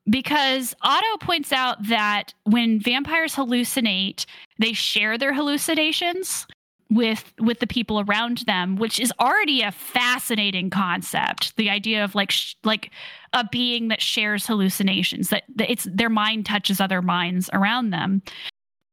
because 0.09 0.75
Otto 0.81 1.17
points 1.19 1.51
out 1.51 1.81
that 1.87 2.33
when 2.43 2.79
vampires 2.79 3.35
hallucinate, 3.35 4.25
they 4.59 4.73
share 4.73 5.17
their 5.17 5.33
hallucinations 5.33 6.45
with 6.89 7.33
with 7.39 7.59
the 7.59 7.65
people 7.65 8.01
around 8.01 8.39
them 8.39 8.75
which 8.75 8.99
is 8.99 9.11
already 9.19 9.61
a 9.61 9.71
fascinating 9.71 10.69
concept. 10.69 11.55
The 11.57 11.69
idea 11.69 12.03
of 12.03 12.13
like 12.13 12.29
sh- 12.29 12.55
like 12.63 12.91
a 13.31 13.47
being 13.51 13.87
that 13.87 14.01
shares 14.01 14.45
hallucinations 14.45 15.29
that, 15.29 15.43
that 15.55 15.71
it's 15.71 15.87
their 15.91 16.09
mind 16.09 16.45
touches 16.45 16.79
other 16.79 17.01
minds 17.01 17.49
around 17.53 17.89
them. 17.89 18.21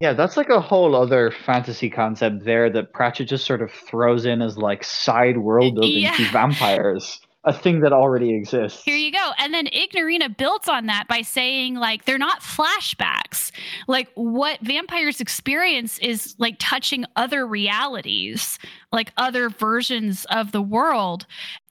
Yeah 0.00 0.14
that's 0.14 0.36
like 0.36 0.48
a 0.48 0.60
whole 0.60 0.94
other 0.94 1.30
fantasy 1.44 1.90
concept 1.90 2.44
there 2.44 2.70
that 2.70 2.92
pratchett 2.94 3.28
just 3.28 3.44
sort 3.44 3.60
of 3.60 3.70
throws 3.70 4.24
in 4.24 4.40
as 4.40 4.56
like 4.56 4.82
side 4.82 5.38
world 5.38 5.74
building 5.74 6.04
yeah. 6.04 6.14
to 6.14 6.24
vampires 6.32 7.20
a 7.44 7.52
thing 7.52 7.80
that 7.80 7.92
already 7.92 8.34
exists. 8.36 8.82
Here 8.84 8.96
you 8.96 9.10
go. 9.10 9.30
And 9.38 9.54
then 9.54 9.66
Igorina 9.66 10.36
builds 10.36 10.68
on 10.68 10.86
that 10.86 11.08
by 11.08 11.22
saying, 11.22 11.74
like, 11.74 12.04
they're 12.04 12.18
not 12.18 12.42
flashbacks. 12.42 13.50
Like, 13.88 14.08
what 14.14 14.60
vampires 14.60 15.22
experience 15.22 15.98
is 16.00 16.34
like 16.38 16.56
touching 16.58 17.06
other 17.16 17.46
realities, 17.46 18.58
like 18.92 19.12
other 19.16 19.48
versions 19.48 20.26
of 20.26 20.52
the 20.52 20.60
world 20.60 21.26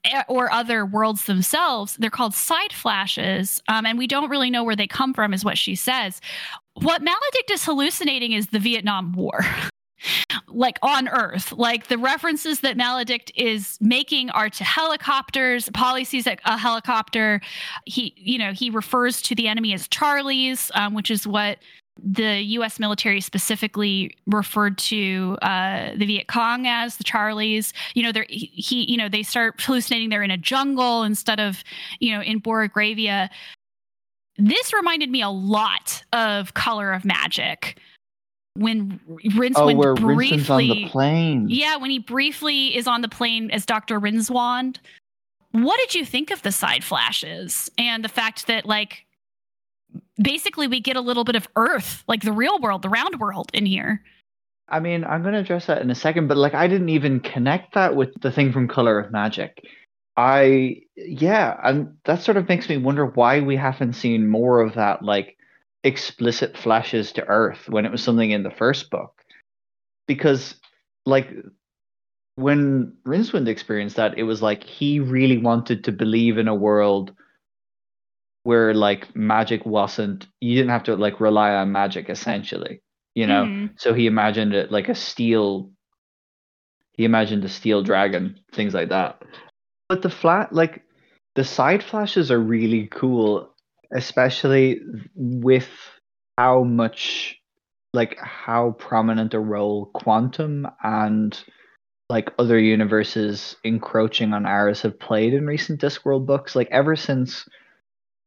eh, 0.05 0.23
or 0.27 0.51
other 0.51 0.87
worlds 0.87 1.25
themselves. 1.25 1.97
They're 1.97 2.09
called 2.09 2.33
side 2.33 2.73
flashes. 2.73 3.61
Um, 3.67 3.85
and 3.85 3.99
we 3.99 4.07
don't 4.07 4.29
really 4.29 4.49
know 4.49 4.63
where 4.63 4.75
they 4.75 4.87
come 4.87 5.13
from, 5.13 5.35
is 5.35 5.45
what 5.45 5.57
she 5.57 5.75
says. 5.75 6.19
What 6.73 7.03
Maladict 7.03 7.51
is 7.51 7.63
hallucinating 7.63 8.31
is 8.31 8.47
the 8.47 8.59
Vietnam 8.59 9.13
War. 9.13 9.41
like 10.47 10.77
on 10.81 11.07
Earth. 11.07 11.51
Like 11.51 11.87
the 11.87 11.97
references 11.97 12.61
that 12.61 12.77
Maladict 12.77 13.31
is 13.35 13.77
making 13.81 14.29
are 14.31 14.49
to 14.49 14.63
helicopters. 14.63 15.69
Polly 15.73 16.03
sees 16.03 16.27
a, 16.27 16.37
a 16.45 16.57
helicopter. 16.57 17.41
He, 17.85 18.13
you 18.17 18.37
know, 18.37 18.51
he 18.51 18.69
refers 18.69 19.21
to 19.23 19.35
the 19.35 19.47
enemy 19.47 19.73
as 19.73 19.87
Charlies, 19.87 20.71
um, 20.75 20.93
which 20.93 21.11
is 21.11 21.27
what 21.27 21.59
the 22.01 22.41
U.S. 22.41 22.79
military 22.79 23.21
specifically 23.21 24.15
referred 24.25 24.77
to 24.77 25.37
uh, 25.41 25.91
the 25.95 26.05
Viet 26.05 26.27
Cong 26.27 26.65
as 26.65 26.97
the 26.97 27.03
Charlies. 27.03 27.73
You 27.93 28.03
know, 28.03 28.23
he, 28.29 28.45
he, 28.53 28.89
you 28.89 28.97
know, 28.97 29.09
they 29.09 29.23
start 29.23 29.59
hallucinating 29.59 30.09
they're 30.09 30.23
in 30.23 30.31
a 30.31 30.37
jungle 30.37 31.03
instead 31.03 31.39
of, 31.39 31.63
you 31.99 32.13
know, 32.13 32.21
in 32.21 32.41
Borogravia. 32.41 33.29
This 34.37 34.73
reminded 34.73 35.09
me 35.09 35.21
a 35.21 35.29
lot 35.29 36.03
of 36.13 36.53
Color 36.53 36.93
of 36.93 37.03
Magic 37.03 37.77
when 38.59 38.99
Rincewind 39.07 39.53
oh, 39.55 39.75
where 39.75 39.95
briefly 39.95 40.69
on 40.69 40.77
the 40.77 40.89
plane. 40.89 41.47
Yeah, 41.49 41.77
when 41.77 41.89
he 41.89 41.99
briefly 41.99 42.75
is 42.75 42.87
on 42.87 43.01
the 43.01 43.07
plane 43.07 43.49
as 43.51 43.65
Dr. 43.65 43.99
Rjinswand. 43.99 44.77
What 45.51 45.79
did 45.79 45.95
you 45.95 46.05
think 46.05 46.29
of 46.29 46.41
the 46.41 46.51
side 46.51 46.83
flashes 46.83 47.71
and 47.77 48.03
the 48.03 48.09
fact 48.09 48.47
that 48.47 48.65
like 48.65 49.05
basically 50.21 50.67
we 50.67 50.79
get 50.79 50.95
a 50.95 51.01
little 51.01 51.23
bit 51.23 51.35
of 51.35 51.47
Earth, 51.55 52.03
like 52.07 52.21
the 52.21 52.33
real 52.33 52.59
world, 52.59 52.81
the 52.81 52.89
round 52.89 53.19
world 53.19 53.49
in 53.53 53.65
here? 53.65 54.03
I 54.67 54.79
mean, 54.79 55.03
I'm 55.03 55.21
going 55.21 55.33
to 55.33 55.39
address 55.39 55.65
that 55.65 55.81
in 55.81 55.89
a 55.89 55.95
second, 55.95 56.27
but 56.27 56.37
like 56.37 56.53
I 56.53 56.67
didn't 56.67 56.89
even 56.89 57.21
connect 57.21 57.73
that 57.73 57.95
with 57.95 58.13
the 58.21 58.31
thing 58.31 58.51
from 58.51 58.67
Color 58.67 58.99
of 58.99 59.11
Magic. 59.11 59.63
I 60.17 60.81
yeah, 60.97 61.57
and 61.63 61.95
that 62.03 62.21
sort 62.21 62.35
of 62.35 62.49
makes 62.49 62.67
me 62.67 62.75
wonder 62.75 63.05
why 63.05 63.39
we 63.39 63.55
haven't 63.55 63.93
seen 63.93 64.27
more 64.27 64.59
of 64.59 64.75
that 64.75 65.01
like 65.01 65.37
explicit 65.83 66.57
flashes 66.57 67.11
to 67.13 67.25
Earth 67.25 67.69
when 67.69 67.85
it 67.85 67.91
was 67.91 68.03
something 68.03 68.31
in 68.31 68.43
the 68.43 68.51
first 68.51 68.89
book. 68.89 69.13
Because, 70.07 70.55
like, 71.05 71.29
when 72.35 72.93
Rincewind 73.05 73.47
experienced 73.47 73.97
that, 73.97 74.17
it 74.17 74.23
was 74.23 74.41
like 74.41 74.63
he 74.63 74.99
really 74.99 75.37
wanted 75.37 75.83
to 75.85 75.91
believe 75.91 76.37
in 76.37 76.47
a 76.47 76.55
world 76.55 77.13
where, 78.43 78.73
like, 78.73 79.15
magic 79.15 79.65
wasn't, 79.65 80.25
you 80.39 80.55
didn't 80.55 80.71
have 80.71 80.83
to, 80.83 80.95
like, 80.95 81.19
rely 81.19 81.53
on 81.53 81.71
magic 81.71 82.09
essentially, 82.09 82.81
you 83.13 83.27
know? 83.27 83.45
Mm. 83.45 83.71
So 83.77 83.93
he 83.93 84.07
imagined 84.07 84.53
it 84.53 84.71
like 84.71 84.89
a 84.89 84.95
steel, 84.95 85.69
he 86.93 87.03
imagined 87.05 87.45
a 87.45 87.49
steel 87.49 87.83
dragon, 87.83 88.39
things 88.53 88.73
like 88.73 88.89
that. 88.89 89.21
But 89.89 90.01
the 90.01 90.09
flat, 90.09 90.53
like, 90.53 90.83
the 91.35 91.43
side 91.43 91.83
flashes 91.83 92.31
are 92.31 92.39
really 92.39 92.87
cool 92.87 93.53
especially 93.91 94.81
with 95.15 95.69
how 96.37 96.63
much 96.63 97.37
like 97.93 98.17
how 98.19 98.71
prominent 98.71 99.33
a 99.33 99.39
role 99.39 99.87
quantum 99.93 100.67
and 100.83 101.43
like 102.09 102.33
other 102.39 102.59
universes 102.59 103.55
encroaching 103.63 104.33
on 104.33 104.45
ours 104.45 104.81
have 104.81 104.99
played 104.99 105.33
in 105.33 105.45
recent 105.45 105.81
discworld 105.81 106.25
books 106.25 106.55
like 106.55 106.67
ever 106.71 106.95
since 106.95 107.47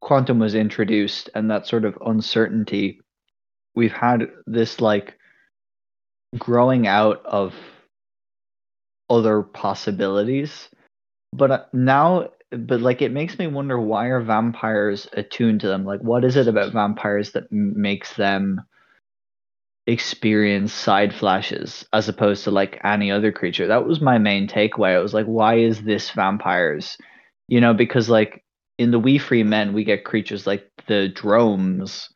quantum 0.01 0.39
was 0.39 0.55
introduced 0.55 1.31
and 1.35 1.51
that 1.51 1.67
sort 1.67 1.85
of 1.85 1.97
uncertainty 2.05 3.01
we've 3.75 3.93
had 3.93 4.29
this 4.47 4.81
like 4.81 5.17
growing 6.39 6.87
out 6.87 7.25
of 7.25 7.55
other 9.11 9.43
possibilities. 9.43 10.69
But 11.33 11.51
uh, 11.51 11.65
now 11.73 12.29
but 12.57 12.81
like 12.81 13.03
it 13.03 13.13
makes 13.13 13.39
me 13.39 13.47
wonder 13.47 13.79
why 13.79 14.07
are 14.07 14.21
vampires 14.21 15.09
attuned 15.13 15.61
to 15.61 15.69
them? 15.69 15.85
Like 15.85 16.01
what 16.01 16.25
is 16.25 16.37
it 16.37 16.49
about 16.49 16.73
vampires 16.73 17.33
that 17.33 17.51
makes 17.51 18.15
them 18.17 18.61
experience 19.87 20.73
side 20.73 21.13
flashes 21.13 21.85
as 21.93 22.09
opposed 22.09 22.45
to 22.45 22.51
like 22.51 22.81
any 22.85 23.11
other 23.11 23.33
creature? 23.33 23.67
That 23.67 23.87
was 23.87 24.01
my 24.01 24.19
main 24.19 24.49
takeaway. 24.49 24.97
It 24.97 25.03
was 25.03 25.15
like 25.15 25.27
why 25.27 25.57
is 25.57 25.83
this 25.83 26.11
vampires? 26.11 26.99
You 27.49 27.61
know 27.61 27.75
because 27.75 28.09
like 28.09 28.45
in 28.79 28.91
the 28.91 28.99
Wee 28.99 29.19
Free 29.19 29.43
Men 29.43 29.73
we 29.73 29.85
get 29.85 30.05
creatures 30.05 30.47
like 30.47 30.69
the 30.89 31.09
dromes 31.15 32.09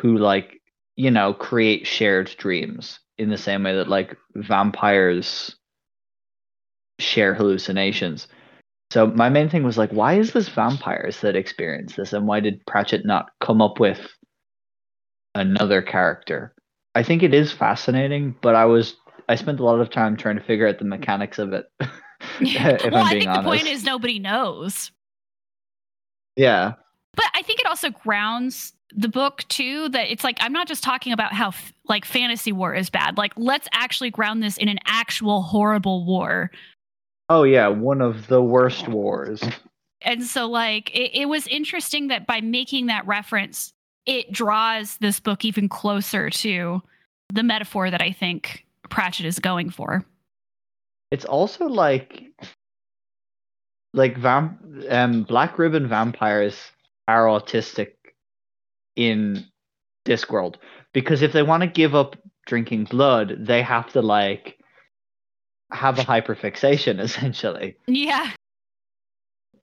who 0.00 0.18
like 0.18 0.60
you 0.96 1.10
know 1.10 1.32
create 1.32 1.86
shared 1.86 2.34
dreams 2.36 3.00
in 3.18 3.30
the 3.30 3.38
same 3.38 3.62
way 3.62 3.76
that 3.76 3.88
like 3.88 4.16
vampires 4.34 5.56
share 6.98 7.34
hallucinations 7.34 8.28
so 8.92 9.06
my 9.06 9.30
main 9.30 9.48
thing 9.48 9.62
was 9.62 9.78
like, 9.78 9.90
why 9.90 10.18
is 10.18 10.34
this 10.34 10.50
vampires 10.50 11.22
that 11.22 11.34
experience 11.34 11.96
this, 11.96 12.12
and 12.12 12.26
why 12.26 12.40
did 12.40 12.60
Pratchett 12.66 13.06
not 13.06 13.30
come 13.40 13.62
up 13.62 13.80
with 13.80 14.06
another 15.34 15.80
character? 15.80 16.54
I 16.94 17.02
think 17.02 17.22
it 17.22 17.32
is 17.32 17.50
fascinating, 17.50 18.36
but 18.42 18.54
I 18.54 18.66
was 18.66 18.94
I 19.30 19.36
spent 19.36 19.60
a 19.60 19.64
lot 19.64 19.80
of 19.80 19.88
time 19.88 20.14
trying 20.14 20.36
to 20.36 20.44
figure 20.44 20.68
out 20.68 20.78
the 20.78 20.84
mechanics 20.84 21.38
of 21.38 21.54
it. 21.54 21.64
well, 21.80 21.88
i 22.42 23.08
think 23.08 23.26
honest. 23.26 23.26
the 23.26 23.42
point 23.42 23.66
is 23.66 23.82
nobody 23.82 24.18
knows. 24.18 24.90
Yeah, 26.36 26.74
but 27.14 27.24
I 27.34 27.40
think 27.40 27.60
it 27.60 27.66
also 27.66 27.88
grounds 27.88 28.74
the 28.94 29.08
book 29.08 29.42
too 29.48 29.88
that 29.88 30.10
it's 30.10 30.22
like 30.22 30.36
I'm 30.40 30.52
not 30.52 30.68
just 30.68 30.84
talking 30.84 31.14
about 31.14 31.32
how 31.32 31.48
f- 31.48 31.72
like 31.88 32.04
fantasy 32.04 32.52
war 32.52 32.74
is 32.74 32.90
bad. 32.90 33.16
Like 33.16 33.32
let's 33.38 33.68
actually 33.72 34.10
ground 34.10 34.42
this 34.42 34.58
in 34.58 34.68
an 34.68 34.78
actual 34.86 35.40
horrible 35.40 36.04
war 36.04 36.50
Oh 37.34 37.44
yeah, 37.44 37.68
one 37.68 38.02
of 38.02 38.26
the 38.26 38.42
worst 38.42 38.88
wars. 38.88 39.42
And 40.02 40.22
so, 40.22 40.46
like, 40.50 40.94
it, 40.94 41.12
it 41.14 41.28
was 41.30 41.46
interesting 41.46 42.08
that 42.08 42.26
by 42.26 42.42
making 42.42 42.86
that 42.86 43.06
reference, 43.06 43.72
it 44.04 44.30
draws 44.30 44.98
this 44.98 45.18
book 45.18 45.42
even 45.42 45.66
closer 45.66 46.28
to 46.28 46.82
the 47.32 47.42
metaphor 47.42 47.90
that 47.90 48.02
I 48.02 48.12
think 48.12 48.66
Pratchett 48.90 49.24
is 49.24 49.38
going 49.38 49.70
for. 49.70 50.04
It's 51.10 51.24
also 51.24 51.68
like 51.68 52.24
like 53.94 54.18
vamp 54.18 54.60
um 54.90 55.22
black 55.22 55.58
ribbon 55.58 55.88
vampires 55.88 56.58
are 57.08 57.24
autistic 57.24 57.92
in 58.94 59.46
Discworld 60.04 60.56
because 60.92 61.22
if 61.22 61.32
they 61.32 61.42
want 61.42 61.62
to 61.62 61.66
give 61.66 61.94
up 61.94 62.16
drinking 62.46 62.84
blood, 62.84 63.36
they 63.38 63.62
have 63.62 63.90
to 63.92 64.02
like 64.02 64.58
have 65.72 65.98
a 65.98 66.02
hyperfixation 66.02 67.00
essentially. 67.06 67.76
Yeah. 67.86 68.30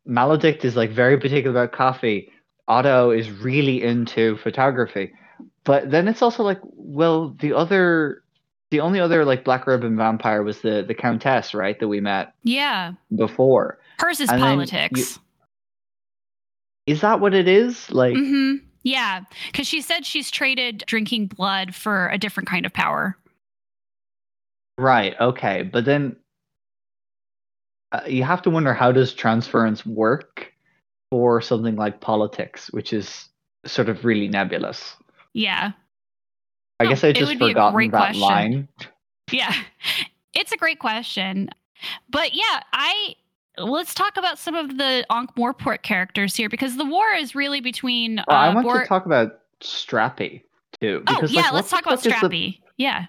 Maladict 0.07 0.65
is 0.65 0.75
like 0.75 0.91
very 0.91 1.17
particular 1.19 1.51
about 1.51 1.71
coffee. 1.75 2.31
Otto 2.67 3.11
is 3.11 3.29
really 3.29 3.83
into 3.83 4.37
photography. 4.37 5.13
But 5.63 5.91
then 5.91 6.07
it's 6.07 6.21
also 6.21 6.43
like, 6.43 6.59
well, 6.63 7.35
the 7.39 7.53
other 7.53 8.23
the 8.71 8.81
only 8.81 8.99
other 8.99 9.25
like 9.25 9.43
black 9.43 9.65
ribbon 9.65 9.97
vampire 9.97 10.43
was 10.43 10.61
the 10.61 10.83
the 10.87 10.93
countess, 10.93 11.53
right, 11.53 11.79
that 11.79 11.87
we 11.87 11.99
met 11.99 12.33
Yeah. 12.43 12.93
before. 13.15 13.79
Hers 13.99 14.19
is 14.19 14.29
And 14.29 14.41
politics. 14.41 15.19
Is 16.85 17.01
that 17.01 17.19
what 17.19 17.33
it 17.33 17.47
is? 17.47 17.91
Like 17.91 18.15
hmm 18.15 18.55
Yeah. 18.83 19.21
Because 19.47 19.67
she 19.67 19.81
said 19.81 20.05
she's 20.05 20.31
traded 20.31 20.83
drinking 20.87 21.27
blood 21.27 21.75
for 21.75 22.09
a 22.09 22.17
different 22.17 22.47
kind 22.49 22.65
of 22.65 22.73
power. 22.73 23.17
Right, 24.79 25.13
okay. 25.19 25.63
But 25.63 25.83
then 25.85 26.15
uh, 27.91 28.01
you 28.07 28.23
have 28.23 28.41
to 28.43 28.49
wonder 28.49 28.73
how 28.73 28.91
does 28.91 29.13
transference 29.13 29.85
work 29.85 30.53
for 31.11 31.41
something 31.41 31.75
like 31.75 31.99
politics, 31.99 32.71
which 32.71 32.93
is 32.93 33.27
sort 33.65 33.89
of 33.89 34.05
really 34.05 34.27
nebulous. 34.29 34.95
Yeah. 35.33 35.71
I 36.79 36.83
No, 36.85 36.89
guess 36.91 37.03
I 37.03 37.11
just 37.11 37.29
would 37.29 37.39
be 37.39 37.45
a 37.45 37.49
forgotten 37.49 37.91
that 37.91 37.97
question. 37.97 38.21
line. 38.21 38.67
Yeah. 39.31 39.53
It's 40.35 40.51
a 40.51 40.57
great 40.57 40.77
question. 40.77 41.49
But 42.09 42.35
yeah, 42.35 42.61
I 42.71 43.15
let's 43.57 43.95
talk 43.95 44.15
about 44.15 44.37
some 44.37 44.53
of 44.53 44.77
the 44.77 45.03
Ankh-Morpork 45.09 45.81
characters 45.81 46.35
here 46.35 46.47
because 46.49 46.77
the 46.77 46.85
war 46.85 47.11
is 47.17 47.33
really 47.33 47.61
between 47.61 48.17
Well, 48.27 48.37
I 48.37 48.47
uh, 48.49 48.53
want 48.53 48.65
Bor- 48.67 48.81
to 48.81 48.87
talk 48.87 49.07
about 49.07 49.39
Strappi 49.59 50.43
too. 50.79 51.03
Oh, 51.07 51.25
yeah, 51.27 51.41
like, 51.41 51.53
let's 51.53 51.69
talk 51.71 51.81
about 51.85 51.97
is 51.97 52.03
the- 52.03 52.11
Strappi. 52.11 52.59
Yeah. 52.77 53.07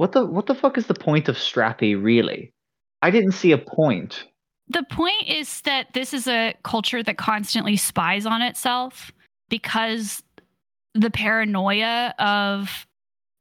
What 0.00 0.12
the 0.12 0.24
what 0.24 0.46
the 0.46 0.54
fuck 0.54 0.78
is 0.78 0.86
the 0.86 0.94
point 0.94 1.28
of 1.28 1.36
Strappi 1.36 1.94
really? 1.94 2.54
I 3.02 3.10
didn't 3.10 3.32
see 3.32 3.52
a 3.52 3.58
point. 3.58 4.24
The 4.68 4.82
point 4.90 5.28
is 5.28 5.60
that 5.66 5.92
this 5.92 6.14
is 6.14 6.26
a 6.26 6.54
culture 6.62 7.02
that 7.02 7.18
constantly 7.18 7.76
spies 7.76 8.24
on 8.24 8.40
itself 8.40 9.12
because 9.50 10.22
the 10.94 11.10
paranoia 11.10 12.14
of 12.18 12.86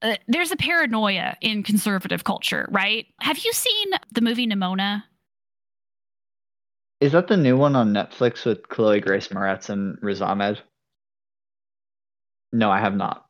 uh, 0.01 0.17
there's 0.27 0.51
a 0.51 0.57
paranoia 0.57 1.37
in 1.39 1.63
conservative 1.63 2.25
culture, 2.25 2.67
right? 2.71 3.05
Have 3.21 3.37
you 3.37 3.53
seen 3.53 3.91
the 4.11 4.19
movie 4.19 4.45
Nimona? 4.45 5.03
Is 6.99 7.13
that 7.13 7.29
the 7.29 7.37
new 7.37 7.55
one 7.55 7.77
on 7.77 7.93
Netflix 7.93 8.43
with 8.43 8.67
Chloe 8.67 8.99
Grace 8.99 9.29
Moretz 9.29 9.69
and 9.69 9.97
Riz 10.01 10.21
Ahmed? 10.21 10.61
No, 12.51 12.69
I 12.69 12.81
have 12.81 12.97
not. 12.97 13.28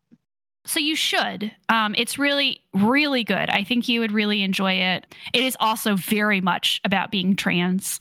So 0.65 0.79
you 0.79 0.95
should. 0.95 1.51
Um, 1.69 1.95
it's 1.97 2.17
really, 2.19 2.61
really 2.73 3.23
good. 3.23 3.49
I 3.49 3.63
think 3.63 3.87
you 3.87 3.99
would 4.01 4.11
really 4.11 4.43
enjoy 4.43 4.73
it. 4.73 5.05
It 5.33 5.43
is 5.43 5.57
also 5.59 5.95
very 5.95 6.41
much 6.41 6.79
about 6.83 7.11
being 7.11 7.35
trans. 7.35 7.99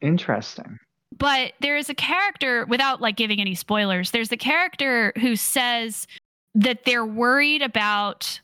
Interesting. 0.00 0.78
but 1.16 1.52
there 1.60 1.76
is 1.76 1.88
a 1.88 1.94
character 1.94 2.64
without 2.66 3.00
like 3.00 3.16
giving 3.16 3.40
any 3.40 3.54
spoilers 3.54 4.10
there's 4.10 4.32
a 4.32 4.36
character 4.36 5.12
who 5.20 5.36
says 5.36 6.06
that 6.54 6.84
they're 6.84 7.06
worried 7.06 7.62
about 7.62 8.40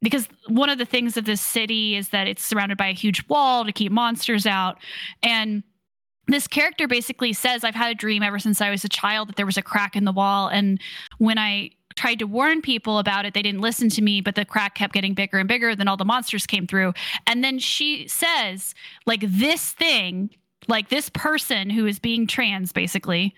because 0.00 0.28
one 0.46 0.68
of 0.70 0.78
the 0.78 0.84
things 0.84 1.16
of 1.16 1.24
this 1.24 1.40
city 1.40 1.96
is 1.96 2.10
that 2.10 2.28
it's 2.28 2.44
surrounded 2.44 2.78
by 2.78 2.86
a 2.88 2.92
huge 2.94 3.26
wall 3.28 3.64
to 3.64 3.72
keep 3.72 3.90
monsters 3.90 4.46
out 4.46 4.78
and 5.22 5.62
this 6.28 6.46
character 6.46 6.86
basically 6.86 7.32
says 7.32 7.64
i've 7.64 7.74
had 7.74 7.90
a 7.90 7.94
dream 7.94 8.22
ever 8.22 8.38
since 8.38 8.60
i 8.60 8.70
was 8.70 8.84
a 8.84 8.88
child 8.88 9.28
that 9.28 9.36
there 9.36 9.46
was 9.46 9.56
a 9.56 9.62
crack 9.62 9.96
in 9.96 10.04
the 10.04 10.12
wall 10.12 10.48
and 10.48 10.80
when 11.18 11.38
i 11.38 11.70
tried 11.98 12.18
to 12.18 12.26
warn 12.26 12.62
people 12.62 12.98
about 12.98 13.26
it 13.26 13.34
they 13.34 13.42
didn't 13.42 13.60
listen 13.60 13.88
to 13.88 14.00
me 14.00 14.20
but 14.20 14.34
the 14.34 14.44
crack 14.44 14.74
kept 14.74 14.94
getting 14.94 15.14
bigger 15.14 15.38
and 15.38 15.48
bigger 15.48 15.74
then 15.74 15.88
all 15.88 15.96
the 15.96 16.04
monsters 16.04 16.46
came 16.46 16.66
through 16.66 16.92
and 17.26 17.42
then 17.42 17.58
she 17.58 18.06
says 18.08 18.74
like 19.06 19.22
this 19.22 19.72
thing 19.72 20.30
like 20.68 20.90
this 20.90 21.08
person 21.10 21.70
who 21.70 21.86
is 21.86 21.98
being 21.98 22.26
trans 22.26 22.72
basically 22.72 23.34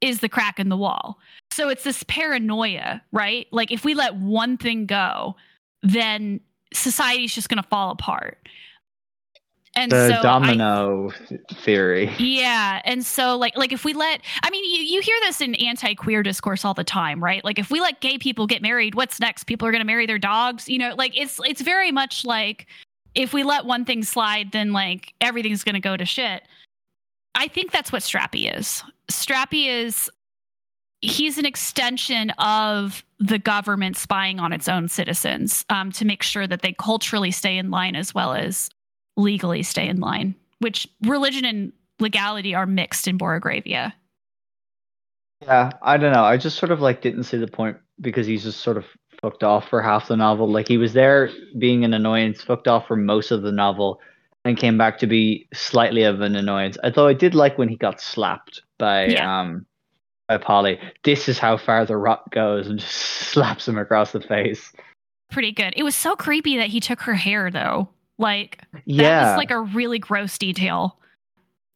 is 0.00 0.20
the 0.20 0.28
crack 0.28 0.60
in 0.60 0.68
the 0.68 0.76
wall. 0.76 1.18
So 1.52 1.68
it's 1.70 1.84
this 1.84 2.02
paranoia, 2.06 3.02
right? 3.12 3.46
Like 3.52 3.70
if 3.70 3.84
we 3.84 3.94
let 3.94 4.16
one 4.16 4.58
thing 4.58 4.84
go, 4.84 5.36
then 5.82 6.40
society's 6.74 7.34
just 7.34 7.48
going 7.48 7.62
to 7.62 7.68
fall 7.68 7.90
apart. 7.90 8.38
And 9.76 9.90
The 9.90 10.16
so 10.16 10.22
domino 10.22 11.10
th- 11.28 11.40
theory. 11.52 12.14
yeah, 12.18 12.80
and 12.84 13.04
so 13.04 13.36
like 13.36 13.56
like 13.58 13.72
if 13.72 13.84
we 13.84 13.92
let 13.92 14.20
I 14.44 14.50
mean 14.50 14.64
you 14.64 14.82
you 14.82 15.00
hear 15.00 15.16
this 15.22 15.40
in 15.40 15.56
anti-queer 15.56 16.22
discourse 16.22 16.64
all 16.64 16.74
the 16.74 16.84
time, 16.84 17.22
right? 17.22 17.44
Like 17.44 17.58
if 17.58 17.70
we 17.70 17.80
let 17.80 18.00
gay 18.00 18.16
people 18.16 18.46
get 18.46 18.62
married, 18.62 18.94
what's 18.94 19.18
next? 19.18 19.44
People 19.44 19.66
are 19.66 19.72
going 19.72 19.80
to 19.80 19.86
marry 19.86 20.06
their 20.06 20.18
dogs, 20.18 20.68
you 20.68 20.78
know? 20.78 20.94
Like 20.96 21.18
it's 21.18 21.40
it's 21.44 21.60
very 21.60 21.90
much 21.90 22.24
like 22.24 22.66
if 23.16 23.32
we 23.32 23.42
let 23.42 23.64
one 23.64 23.84
thing 23.84 24.04
slide 24.04 24.52
then 24.52 24.72
like 24.72 25.12
everything's 25.20 25.64
going 25.64 25.74
to 25.74 25.80
go 25.80 25.96
to 25.96 26.04
shit. 26.04 26.42
I 27.34 27.48
think 27.48 27.72
that's 27.72 27.90
what 27.90 28.02
Strappi 28.02 28.56
is. 28.56 28.84
Strappi 29.10 29.66
is 29.66 30.08
he's 31.00 31.36
an 31.36 31.44
extension 31.46 32.30
of 32.38 33.04
the 33.18 33.38
government 33.38 33.96
spying 33.96 34.38
on 34.38 34.52
its 34.52 34.68
own 34.68 34.88
citizens 34.88 35.64
um, 35.68 35.90
to 35.92 36.04
make 36.04 36.22
sure 36.22 36.46
that 36.46 36.62
they 36.62 36.72
culturally 36.74 37.30
stay 37.30 37.58
in 37.58 37.70
line 37.70 37.96
as 37.96 38.14
well 38.14 38.32
as 38.34 38.70
legally 39.16 39.62
stay 39.62 39.88
in 39.88 40.00
line, 40.00 40.34
which 40.58 40.88
religion 41.02 41.44
and 41.44 41.72
legality 42.00 42.54
are 42.54 42.66
mixed 42.66 43.06
in 43.08 43.18
Borogravia. 43.18 43.92
Yeah, 45.42 45.70
I 45.82 45.96
don't 45.96 46.12
know. 46.12 46.24
I 46.24 46.36
just 46.36 46.58
sort 46.58 46.72
of 46.72 46.80
like 46.80 47.02
didn't 47.02 47.24
see 47.24 47.36
the 47.36 47.46
point 47.46 47.76
because 48.00 48.26
he's 48.26 48.44
just 48.44 48.60
sort 48.60 48.76
of 48.76 48.84
fucked 49.20 49.44
off 49.44 49.68
for 49.68 49.82
half 49.82 50.08
the 50.08 50.16
novel. 50.16 50.50
Like 50.50 50.68
he 50.68 50.78
was 50.78 50.92
there 50.94 51.30
being 51.58 51.84
an 51.84 51.94
annoyance, 51.94 52.42
fucked 52.42 52.68
off 52.68 52.86
for 52.86 52.96
most 52.96 53.30
of 53.30 53.42
the 53.42 53.52
novel, 53.52 54.00
and 54.44 54.56
came 54.56 54.78
back 54.78 54.98
to 54.98 55.06
be 55.06 55.46
slightly 55.52 56.02
of 56.02 56.20
an 56.20 56.34
annoyance. 56.34 56.76
Although 56.82 57.08
I 57.08 57.14
did 57.14 57.34
like 57.34 57.58
when 57.58 57.68
he 57.68 57.76
got 57.76 58.00
slapped 58.00 58.62
by 58.78 59.06
Yeah. 59.06 59.40
um 59.40 59.66
by 60.28 60.38
Polly. 60.38 60.78
This 61.02 61.28
is 61.28 61.38
how 61.38 61.58
far 61.58 61.84
the 61.84 61.98
rock 61.98 62.30
goes, 62.30 62.66
and 62.66 62.78
just 62.78 62.92
slaps 63.32 63.68
him 63.68 63.76
across 63.76 64.12
the 64.12 64.20
face. 64.20 64.72
Pretty 65.30 65.52
good. 65.52 65.74
It 65.76 65.82
was 65.82 65.94
so 65.94 66.16
creepy 66.16 66.56
that 66.56 66.68
he 66.68 66.80
took 66.80 67.00
her 67.02 67.14
hair 67.14 67.50
though. 67.50 67.90
Like 68.18 68.62
that 68.86 69.30
was 69.30 69.36
like 69.36 69.50
a 69.50 69.60
really 69.60 69.98
gross 69.98 70.38
detail. 70.38 70.98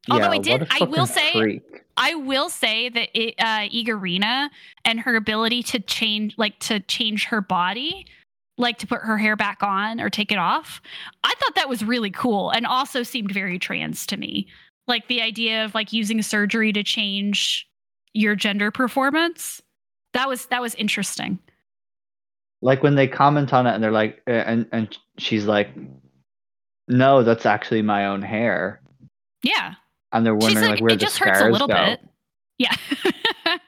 yeah. 0.06 0.14
although 0.14 0.30
I 0.30 0.38
did- 0.38 0.66
I 0.70 0.84
will 0.84 1.06
say- 1.06 1.32
freak. 1.32 1.62
I 2.00 2.14
will 2.14 2.48
say 2.48 2.88
that 2.90 3.08
it, 3.12 3.34
uh, 3.40 3.68
Igorina 3.70 4.50
and 4.84 5.00
her 5.00 5.16
ability 5.16 5.64
to 5.64 5.80
change, 5.80 6.34
like 6.38 6.56
to 6.60 6.78
change 6.78 7.24
her 7.24 7.40
body, 7.40 8.06
like 8.56 8.78
to 8.78 8.86
put 8.86 9.00
her 9.00 9.18
hair 9.18 9.34
back 9.34 9.64
on 9.64 10.00
or 10.00 10.08
take 10.08 10.30
it 10.30 10.38
off, 10.38 10.80
I 11.24 11.34
thought 11.40 11.56
that 11.56 11.68
was 11.68 11.82
really 11.82 12.12
cool 12.12 12.50
and 12.50 12.66
also 12.66 13.02
seemed 13.02 13.32
very 13.32 13.58
trans 13.58 14.06
to 14.06 14.16
me. 14.16 14.46
Like 14.86 15.08
the 15.08 15.20
idea 15.20 15.64
of 15.64 15.74
like 15.74 15.92
using 15.92 16.22
surgery 16.22 16.72
to 16.72 16.84
change 16.84 17.68
your 18.14 18.36
gender 18.36 18.70
performance. 18.70 19.60
That 20.14 20.28
was 20.28 20.46
that 20.46 20.62
was 20.62 20.76
interesting. 20.76 21.40
like 22.62 22.82
when 22.82 22.94
they 22.94 23.08
comment 23.08 23.52
on 23.52 23.66
it 23.66 23.74
and 23.74 23.82
they're 23.82 23.90
like 23.90 24.22
uh, 24.28 24.30
and 24.30 24.66
and 24.72 24.96
she's 25.18 25.46
like 25.46 25.68
no 26.88 27.22
that's 27.22 27.46
actually 27.46 27.82
my 27.82 28.06
own 28.06 28.22
hair 28.22 28.80
Yeah. 29.42 29.74
and 30.12 30.24
they're 30.26 30.34
wondering 30.34 30.64
like, 30.64 30.70
like, 30.76 30.80
where 30.80 30.92
it 30.92 30.98
the 30.98 31.04
just 31.06 31.18
hurts 31.18 31.40
a 31.40 31.48
little 31.48 31.68
go. 31.68 31.74
bit. 31.74 32.00
Yeah. 32.58 32.74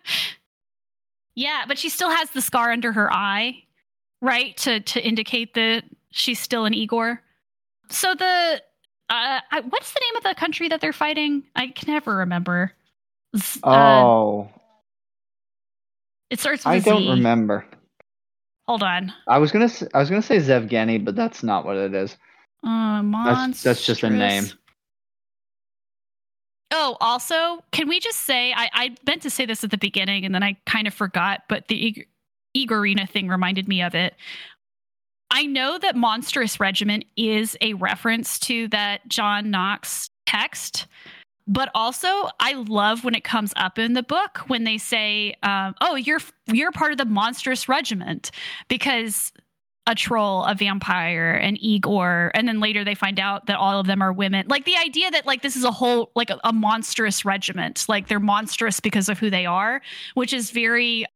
yeah, 1.35 1.65
but 1.69 1.79
she 1.79 1.89
still 1.89 2.11
has 2.11 2.31
the 2.31 2.41
scar 2.43 2.71
under 2.73 2.93
her 2.93 3.13
eye, 3.13 3.63
right? 4.21 4.57
To 4.59 4.81
to 4.81 5.07
indicate 5.07 5.55
that 5.55 5.85
she's 6.11 6.41
still 6.41 6.65
an 6.65 6.75
Igor. 6.75 7.23
So 7.89 8.15
the 8.15 8.63
uh, 9.11 9.41
I, 9.51 9.61
what's 9.69 9.93
the 9.93 10.01
name 10.01 10.17
of 10.17 10.23
the 10.25 10.35
country 10.35 10.69
that 10.69 10.81
they're 10.81 10.93
fighting? 10.93 11.45
I 11.57 11.69
can 11.69 11.93
never 11.93 12.17
remember. 12.17 12.73
Z- 13.37 13.61
uh, 13.63 14.03
oh 14.05 14.51
it 16.31 16.41
starts 16.41 16.65
with 16.65 16.73
i 16.73 16.79
don't 16.81 17.03
Z. 17.03 17.11
remember 17.11 17.65
Hold 18.67 18.83
on. 18.83 19.13
i 19.29 19.39
was 19.39 19.53
gonna 19.53 19.69
i 19.95 19.99
was 19.99 20.09
gonna 20.11 20.21
say 20.23 20.39
zevgeny 20.39 20.99
but 20.99 21.15
that's 21.15 21.43
not 21.45 21.65
what 21.65 21.77
it 21.77 21.95
is 21.95 22.17
Uh, 22.63 23.03
That's- 23.25 23.63
that's 23.63 23.85
just 23.85 24.03
a 24.03 24.11
name. 24.11 24.45
Oh, 26.73 26.97
also, 27.01 27.65
can 27.73 27.89
we 27.89 27.99
just 27.99 28.21
say 28.21 28.53
I, 28.53 28.71
I 28.73 28.97
meant 29.07 29.23
to 29.23 29.31
say 29.31 29.45
this 29.45 29.65
at 29.65 29.71
the 29.71 29.79
beginning 29.79 30.25
and 30.25 30.35
then 30.35 30.43
I 30.43 30.57
kind 30.67 30.87
of 30.87 30.95
forgot, 30.95 31.43
but 31.49 31.67
the 31.69 32.07
Igorina 32.57 33.09
thing 33.09 33.29
reminded 33.29 33.67
me 33.67 33.83
of 33.83 33.95
it. 33.95 34.15
I 35.33 35.47
know 35.47 35.79
that 35.79 35.97
Monstrous 35.97 36.61
Regiment 36.61 37.05
is 37.17 37.57
a 37.61 37.75
reference 37.75 38.39
to 38.41 38.69
that 38.69 39.07
John 39.09 39.51
Knox 39.51 40.11
text, 40.27 40.87
but 41.47 41.71
also 41.75 42.29
I 42.39 42.53
love 42.53 43.05
when 43.05 43.15
it 43.15 43.25
comes 43.25 43.53
up 43.57 43.79
in 43.79 43.95
the 43.95 44.03
book 44.03 44.39
when 44.49 44.65
they 44.65 44.79
say, 44.79 45.35
um, 45.43 45.75
"Oh, 45.81 45.97
you're 45.97 46.21
you're 46.47 46.73
part 46.73 46.93
of 46.93 46.99
the 46.99 47.05
monstrous 47.05 47.69
regiment," 47.69 48.31
because 48.69 49.33
a 49.91 49.95
troll, 49.97 50.45
a 50.45 50.55
vampire, 50.55 51.33
an 51.33 51.57
Igor, 51.57 52.31
and 52.35 52.47
then 52.47 52.61
later 52.61 52.85
they 52.85 52.95
find 52.95 53.19
out 53.19 53.47
that 53.47 53.57
all 53.57 53.81
of 53.81 53.89
them 53.89 54.01
are 54.01 54.13
women. 54.13 54.47
Like 54.49 54.65
the 54.65 54.77
idea 54.77 55.11
that 55.11 55.27
like 55.27 55.43
this 55.43 55.57
is 55.57 55.65
a 55.65 55.73
whole 55.73 56.13
like 56.15 56.31
a, 56.31 56.39
a 56.45 56.53
monstrous 56.53 57.25
regiment, 57.25 57.85
like 57.89 58.07
they're 58.07 58.21
monstrous 58.21 58.79
because 58.79 59.09
of 59.09 59.19
who 59.19 59.31
they 59.31 59.47
are, 59.47 59.83
which 60.15 60.33
is 60.33 60.53
very 60.53 61.07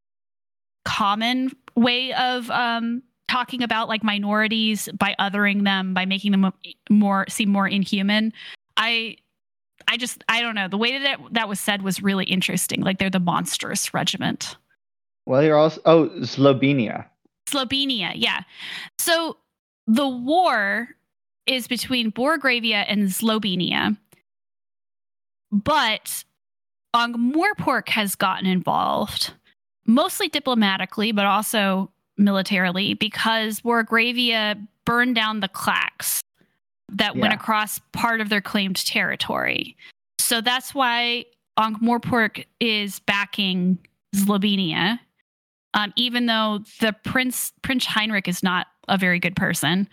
common 0.84 1.52
way 1.76 2.12
of 2.14 2.51
um 2.51 3.01
talking 3.28 3.62
about 3.62 3.88
like 3.88 4.02
minorities 4.02 4.88
by 4.98 5.14
othering 5.20 5.62
them 5.62 5.94
by 5.94 6.05
making 6.05 6.32
them 6.32 6.52
more 6.90 7.24
seem 7.28 7.48
more 7.48 7.68
inhuman. 7.68 8.32
I 8.76 9.18
i 9.86 9.96
just 9.96 10.24
i 10.28 10.42
don't 10.42 10.56
know. 10.56 10.66
The 10.66 10.78
way 10.78 10.98
that 10.98 11.20
that 11.30 11.48
was 11.48 11.60
said 11.60 11.82
was 11.82 12.02
really 12.02 12.24
interesting. 12.24 12.80
Like 12.80 12.98
they're 12.98 13.09
the 13.09 13.20
monstrous 13.20 13.94
regiment. 13.94 14.56
Well 15.26 15.44
you're 15.44 15.56
also 15.56 15.80
oh 15.84 16.09
Zlobenia 16.22 17.06
Zlobenia, 17.48 18.12
yeah. 18.14 18.40
So 18.98 19.36
the 19.86 20.08
war 20.08 20.88
is 21.46 21.66
between 21.66 22.10
Borogravia 22.10 22.84
and 22.88 23.08
Slovenia. 23.08 23.96
but 25.54 26.24
Ankh-Morpork 26.94 27.88
has 27.88 28.16
gotten 28.16 28.46
involved, 28.46 29.32
mostly 29.86 30.28
diplomatically, 30.28 31.12
but 31.12 31.26
also 31.26 31.90
militarily, 32.16 32.94
because 32.94 33.60
Borogravia 33.60 34.66
burned 34.84 35.14
down 35.14 35.40
the 35.40 35.48
clacks 35.48 36.20
that 36.90 37.14
yeah. 37.14 37.20
went 37.20 37.34
across 37.34 37.78
part 37.92 38.20
of 38.20 38.28
their 38.28 38.40
claimed 38.40 38.84
territory. 38.84 39.76
So 40.18 40.40
that's 40.40 40.74
why 40.74 41.26
Ankh-Morpork 41.56 42.44
is 42.60 42.98
backing 43.00 43.78
Zlobenia 44.14 44.98
um, 45.74 45.92
even 45.96 46.26
though 46.26 46.60
the 46.80 46.94
prince 47.05 47.52
Prince 47.62 47.84
Heinrich 47.84 48.28
is 48.28 48.42
not 48.42 48.68
a 48.88 48.96
very 48.96 49.18
good 49.18 49.36
person. 49.36 49.88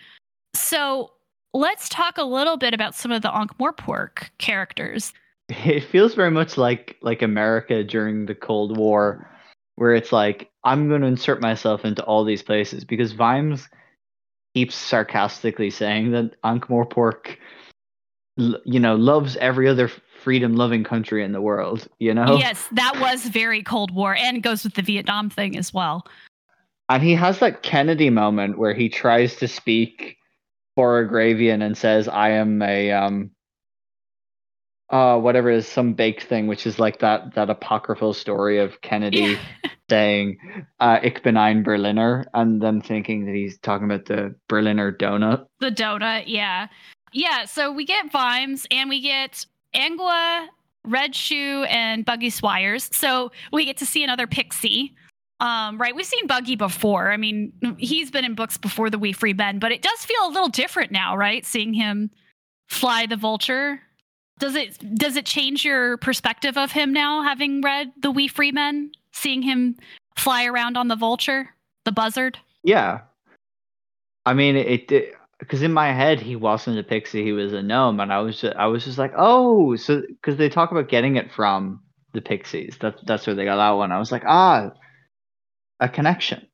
So 0.55 1.11
let's 1.53 1.89
talk 1.89 2.17
a 2.17 2.23
little 2.23 2.57
bit 2.57 2.73
about 2.73 2.95
some 2.95 3.11
of 3.11 3.21
the 3.21 3.35
Ankh-Morpork 3.35 4.29
characters. 4.37 5.13
It 5.49 5.83
feels 5.83 6.13
very 6.13 6.31
much 6.31 6.57
like 6.57 6.97
like 7.01 7.21
America 7.21 7.83
during 7.83 8.25
the 8.25 8.35
Cold 8.35 8.77
War, 8.77 9.29
where 9.75 9.93
it's 9.93 10.11
like 10.11 10.49
I'm 10.63 10.87
going 10.87 11.01
to 11.01 11.07
insert 11.07 11.41
myself 11.41 11.83
into 11.83 12.03
all 12.03 12.23
these 12.23 12.43
places 12.43 12.85
because 12.85 13.11
Vimes 13.11 13.67
keeps 14.53 14.75
sarcastically 14.75 15.69
saying 15.69 16.11
that 16.11 16.35
Ankh-Morpork, 16.43 17.37
you 18.37 18.79
know, 18.79 18.95
loves 18.95 19.35
every 19.37 19.67
other 19.67 19.89
freedom 20.22 20.56
loving 20.56 20.84
country 20.84 21.23
in 21.23 21.31
the 21.31 21.41
world, 21.41 21.88
you 21.99 22.14
know? 22.14 22.38
Yes, 22.38 22.68
that 22.72 22.99
was 22.99 23.26
very 23.26 23.64
Cold 23.64 23.93
War 23.93 24.15
and 24.15 24.43
goes 24.43 24.64
with 24.64 24.76
the 24.76 24.81
Vietnam 24.81 25.30
thing 25.30 25.57
as 25.57 25.73
well. 25.73 26.06
And 26.89 27.02
he 27.02 27.15
has 27.15 27.39
that 27.39 27.64
Kennedy 27.64 28.10
moment 28.10 28.57
where 28.57 28.73
he 28.73 28.89
tries 28.89 29.35
to 29.38 29.48
speak 29.48 30.18
Borgogravian 30.77 31.64
and 31.64 31.77
says, 31.77 32.07
I 32.07 32.31
am 32.31 32.61
a 32.61 32.91
um 32.91 33.31
uh 34.89 35.18
whatever 35.18 35.49
is 35.49 35.68
some 35.68 35.93
baked 35.93 36.23
thing, 36.23 36.48
which 36.48 36.68
is 36.68 36.80
like 36.80 36.99
that 36.99 37.34
that 37.35 37.49
apocryphal 37.49 38.14
story 38.14 38.60
of 38.60 38.81
Kennedy 38.81 39.38
saying 39.89 40.38
uh 40.80 40.99
Ich 41.02 41.23
bin 41.23 41.38
ein 41.38 41.64
Berliner 41.64 42.26
and 42.34 42.61
then 42.61 42.81
thinking 42.81 43.26
that 43.26 43.35
he's 43.35 43.57
talking 43.60 43.85
about 43.85 44.06
the 44.06 44.35
Berliner 44.49 44.91
donut. 44.91 45.45
The 45.60 45.72
donut, 45.72 46.23
yeah. 46.27 46.68
Yeah, 47.14 47.45
so 47.45 47.72
we 47.72 47.85
get 47.85 48.11
Vimes 48.11 48.65
and 48.72 48.89
we 48.89 49.02
get 49.02 49.45
Angua, 49.76 50.48
Reg 50.85 51.14
Shoe, 51.14 51.64
and 51.64 52.06
Buggy 52.06 52.30
Swires. 52.30 52.93
So 52.93 53.31
we 53.52 53.65
get 53.65 53.77
to 53.77 53.85
see 53.85 54.03
another 54.03 54.27
pixie. 54.27 54.93
Um, 55.39 55.80
right, 55.80 55.95
we've 55.95 56.06
seen 56.06 56.27
Buggy 56.27 56.56
before. 56.56 57.11
I 57.11 57.18
mean, 57.18 57.52
he's 57.77 58.11
been 58.11 58.23
in 58.23 58.35
books 58.35 58.57
before 58.57 58.89
the 58.91 58.99
Wee 58.99 59.11
Free 59.14 59.34
Men, 59.34 59.57
but 59.57 59.72
it 59.72 59.81
does 59.81 60.06
feel 60.06 60.27
a 60.27 60.30
little 60.30 60.49
different 60.49 60.91
now, 60.91 61.18
right? 61.18 61.45
Seeing 61.45 61.73
him 61.73 62.11
fly 62.69 63.07
the 63.07 63.18
vulture. 63.18 63.81
Does 64.39 64.56
it 64.56 64.95
does 64.95 65.15
it 65.15 65.26
change 65.26 65.65
your 65.65 65.98
perspective 65.98 66.57
of 66.57 66.72
him 66.72 66.93
now, 66.93 67.23
having 67.23 67.61
read 67.61 67.91
the 68.02 68.11
Wee 68.11 68.27
Free 68.27 68.52
Men? 68.52 68.91
Seeing 69.14 69.41
him 69.41 69.77
fly 70.15 70.45
around 70.45 70.77
on 70.77 70.88
the 70.88 70.95
vulture, 70.95 71.49
the 71.85 71.91
buzzard? 71.91 72.38
Yeah. 72.64 73.02
I 74.26 74.34
mean, 74.34 74.56
it, 74.56 74.91
it 74.91 75.15
because 75.41 75.63
in 75.63 75.73
my 75.73 75.91
head 75.91 76.22
he 76.22 76.35
wasn't 76.35 76.77
a 76.77 76.84
pixie, 76.84 77.23
he 77.23 77.31
was 77.31 77.51
a 77.51 77.63
gnome, 77.63 77.99
and 77.99 78.13
I 78.13 78.19
was 78.19 78.39
just, 78.39 78.55
I 78.55 78.68
was 78.68 78.85
just 78.85 78.99
like, 78.99 79.11
oh, 79.18 79.76
so 79.76 80.01
because 80.07 80.38
they 80.38 80.47
talk 80.47 80.72
about 80.72 80.88
getting 80.88 81.15
it 81.15 81.31
from 81.31 81.81
the 82.13 82.22
pixies, 82.22 82.77
that 82.81 82.95
that's 83.07 83.26
where 83.26 83.35
they 83.35 83.43
got 83.43 83.57
that 83.57 83.72
one. 83.72 83.91
I 83.91 83.97
was 83.97 84.11
like, 84.11 84.23
ah, 84.26 84.69
a 85.80 85.89
connection. 85.89 86.47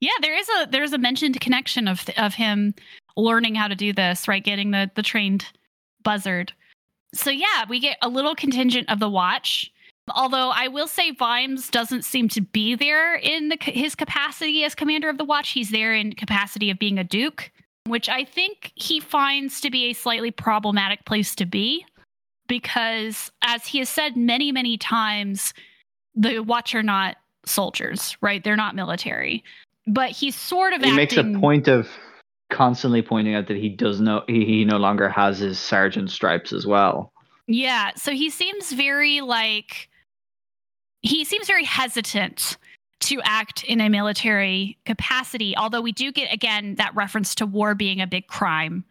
Yeah, 0.00 0.12
there 0.20 0.38
is 0.38 0.48
a 0.60 0.66
there's 0.70 0.92
a 0.92 0.98
mentioned 0.98 1.40
connection 1.40 1.88
of 1.88 2.04
of 2.18 2.34
him 2.34 2.74
learning 3.16 3.54
how 3.54 3.66
to 3.66 3.74
do 3.74 3.94
this, 3.94 4.28
right? 4.28 4.44
Getting 4.44 4.72
the 4.72 4.90
the 4.94 5.02
trained 5.02 5.46
buzzard. 6.02 6.52
So 7.14 7.30
yeah, 7.30 7.64
we 7.68 7.80
get 7.80 7.96
a 8.02 8.08
little 8.08 8.34
contingent 8.34 8.90
of 8.90 9.00
the 9.00 9.08
watch. 9.08 9.72
Although 10.14 10.50
I 10.50 10.68
will 10.68 10.86
say 10.86 11.12
Vimes 11.12 11.70
doesn't 11.70 12.04
seem 12.04 12.28
to 12.28 12.42
be 12.42 12.74
there 12.74 13.14
in 13.14 13.48
the, 13.48 13.56
his 13.58 13.94
capacity 13.94 14.62
as 14.62 14.74
commander 14.74 15.08
of 15.08 15.16
the 15.16 15.24
watch. 15.24 15.52
He's 15.52 15.70
there 15.70 15.94
in 15.94 16.12
capacity 16.12 16.68
of 16.68 16.78
being 16.78 16.98
a 16.98 17.04
duke 17.04 17.50
which 17.86 18.08
I 18.08 18.24
think 18.24 18.72
he 18.74 19.00
finds 19.00 19.60
to 19.60 19.70
be 19.70 19.86
a 19.86 19.92
slightly 19.92 20.30
problematic 20.30 21.04
place 21.04 21.34
to 21.36 21.46
be 21.46 21.84
because, 22.48 23.30
as 23.42 23.66
he 23.66 23.78
has 23.78 23.88
said 23.88 24.16
many, 24.16 24.52
many 24.52 24.78
times, 24.78 25.52
the 26.14 26.40
Watch 26.40 26.74
are 26.74 26.82
not 26.82 27.16
soldiers, 27.46 28.16
right? 28.20 28.42
They're 28.42 28.56
not 28.56 28.74
military. 28.74 29.44
But 29.86 30.10
he's 30.10 30.34
sort 30.34 30.72
of 30.72 30.82
he 30.82 30.90
acting... 30.90 30.96
makes 30.96 31.16
a 31.16 31.40
point 31.40 31.68
of 31.68 31.88
constantly 32.50 33.02
pointing 33.02 33.34
out 33.34 33.48
that 33.48 33.56
he 33.56 33.68
does 33.68 34.00
no 34.00 34.22
he, 34.28 34.44
he 34.44 34.64
no 34.64 34.76
longer 34.76 35.08
has 35.08 35.38
his 35.38 35.58
sergeant 35.58 36.10
stripes 36.10 36.52
as 36.52 36.66
well. 36.66 37.12
Yeah, 37.46 37.90
so 37.96 38.12
he 38.12 38.30
seems 38.30 38.72
very 38.72 39.20
like 39.20 39.88
he 41.02 41.24
seems 41.24 41.46
very 41.46 41.64
hesitant 41.64 42.56
to 43.08 43.20
act 43.22 43.64
in 43.64 43.80
a 43.80 43.88
military 43.88 44.78
capacity. 44.86 45.56
Although 45.56 45.80
we 45.80 45.92
do 45.92 46.12
get 46.12 46.32
again 46.32 46.74
that 46.76 46.94
reference 46.94 47.34
to 47.36 47.46
war 47.46 47.74
being 47.74 48.00
a 48.00 48.06
big 48.06 48.26
crime, 48.26 48.84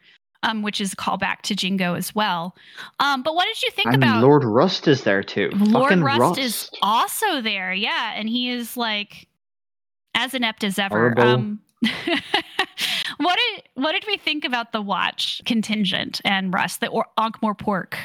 um, 0.44 0.62
which 0.62 0.80
is 0.80 0.94
a 0.94 0.96
callback 0.96 1.42
to 1.44 1.56
Jingo 1.56 1.96
as 1.96 2.14
well. 2.14 2.56
Um, 3.00 3.24
but 3.24 3.36
what 3.36 3.46
did 3.46 3.62
you 3.64 3.70
think 3.72 3.88
and 3.88 4.04
about 4.04 4.22
Lord 4.22 4.44
Rust 4.44 4.88
is 4.88 5.04
there 5.04 5.24
too? 5.24 5.50
Lord 5.54 6.00
Rust, 6.00 6.20
Rust, 6.20 6.40
is 6.40 6.70
also 6.82 7.42
there, 7.42 7.74
yeah, 7.74 8.14
and 8.16 8.30
he 8.30 8.50
is 8.50 8.78
like 8.78 9.28
as 10.14 10.34
inept 10.34 10.64
as 10.64 10.78
ever. 10.78 11.20
Um, 11.20 11.62
what 13.18 13.38
did 13.38 13.64
what 13.76 13.94
did 13.94 14.06
we 14.08 14.18
think 14.18 14.46
about 14.46 14.72
the 14.72 14.82
watch 14.82 15.42
contingent 15.46 16.22
and 16.24 16.54
Rust, 16.54 16.82
the 16.82 16.88
or- 16.88 17.08
Ankh-Morpork? 17.18 17.96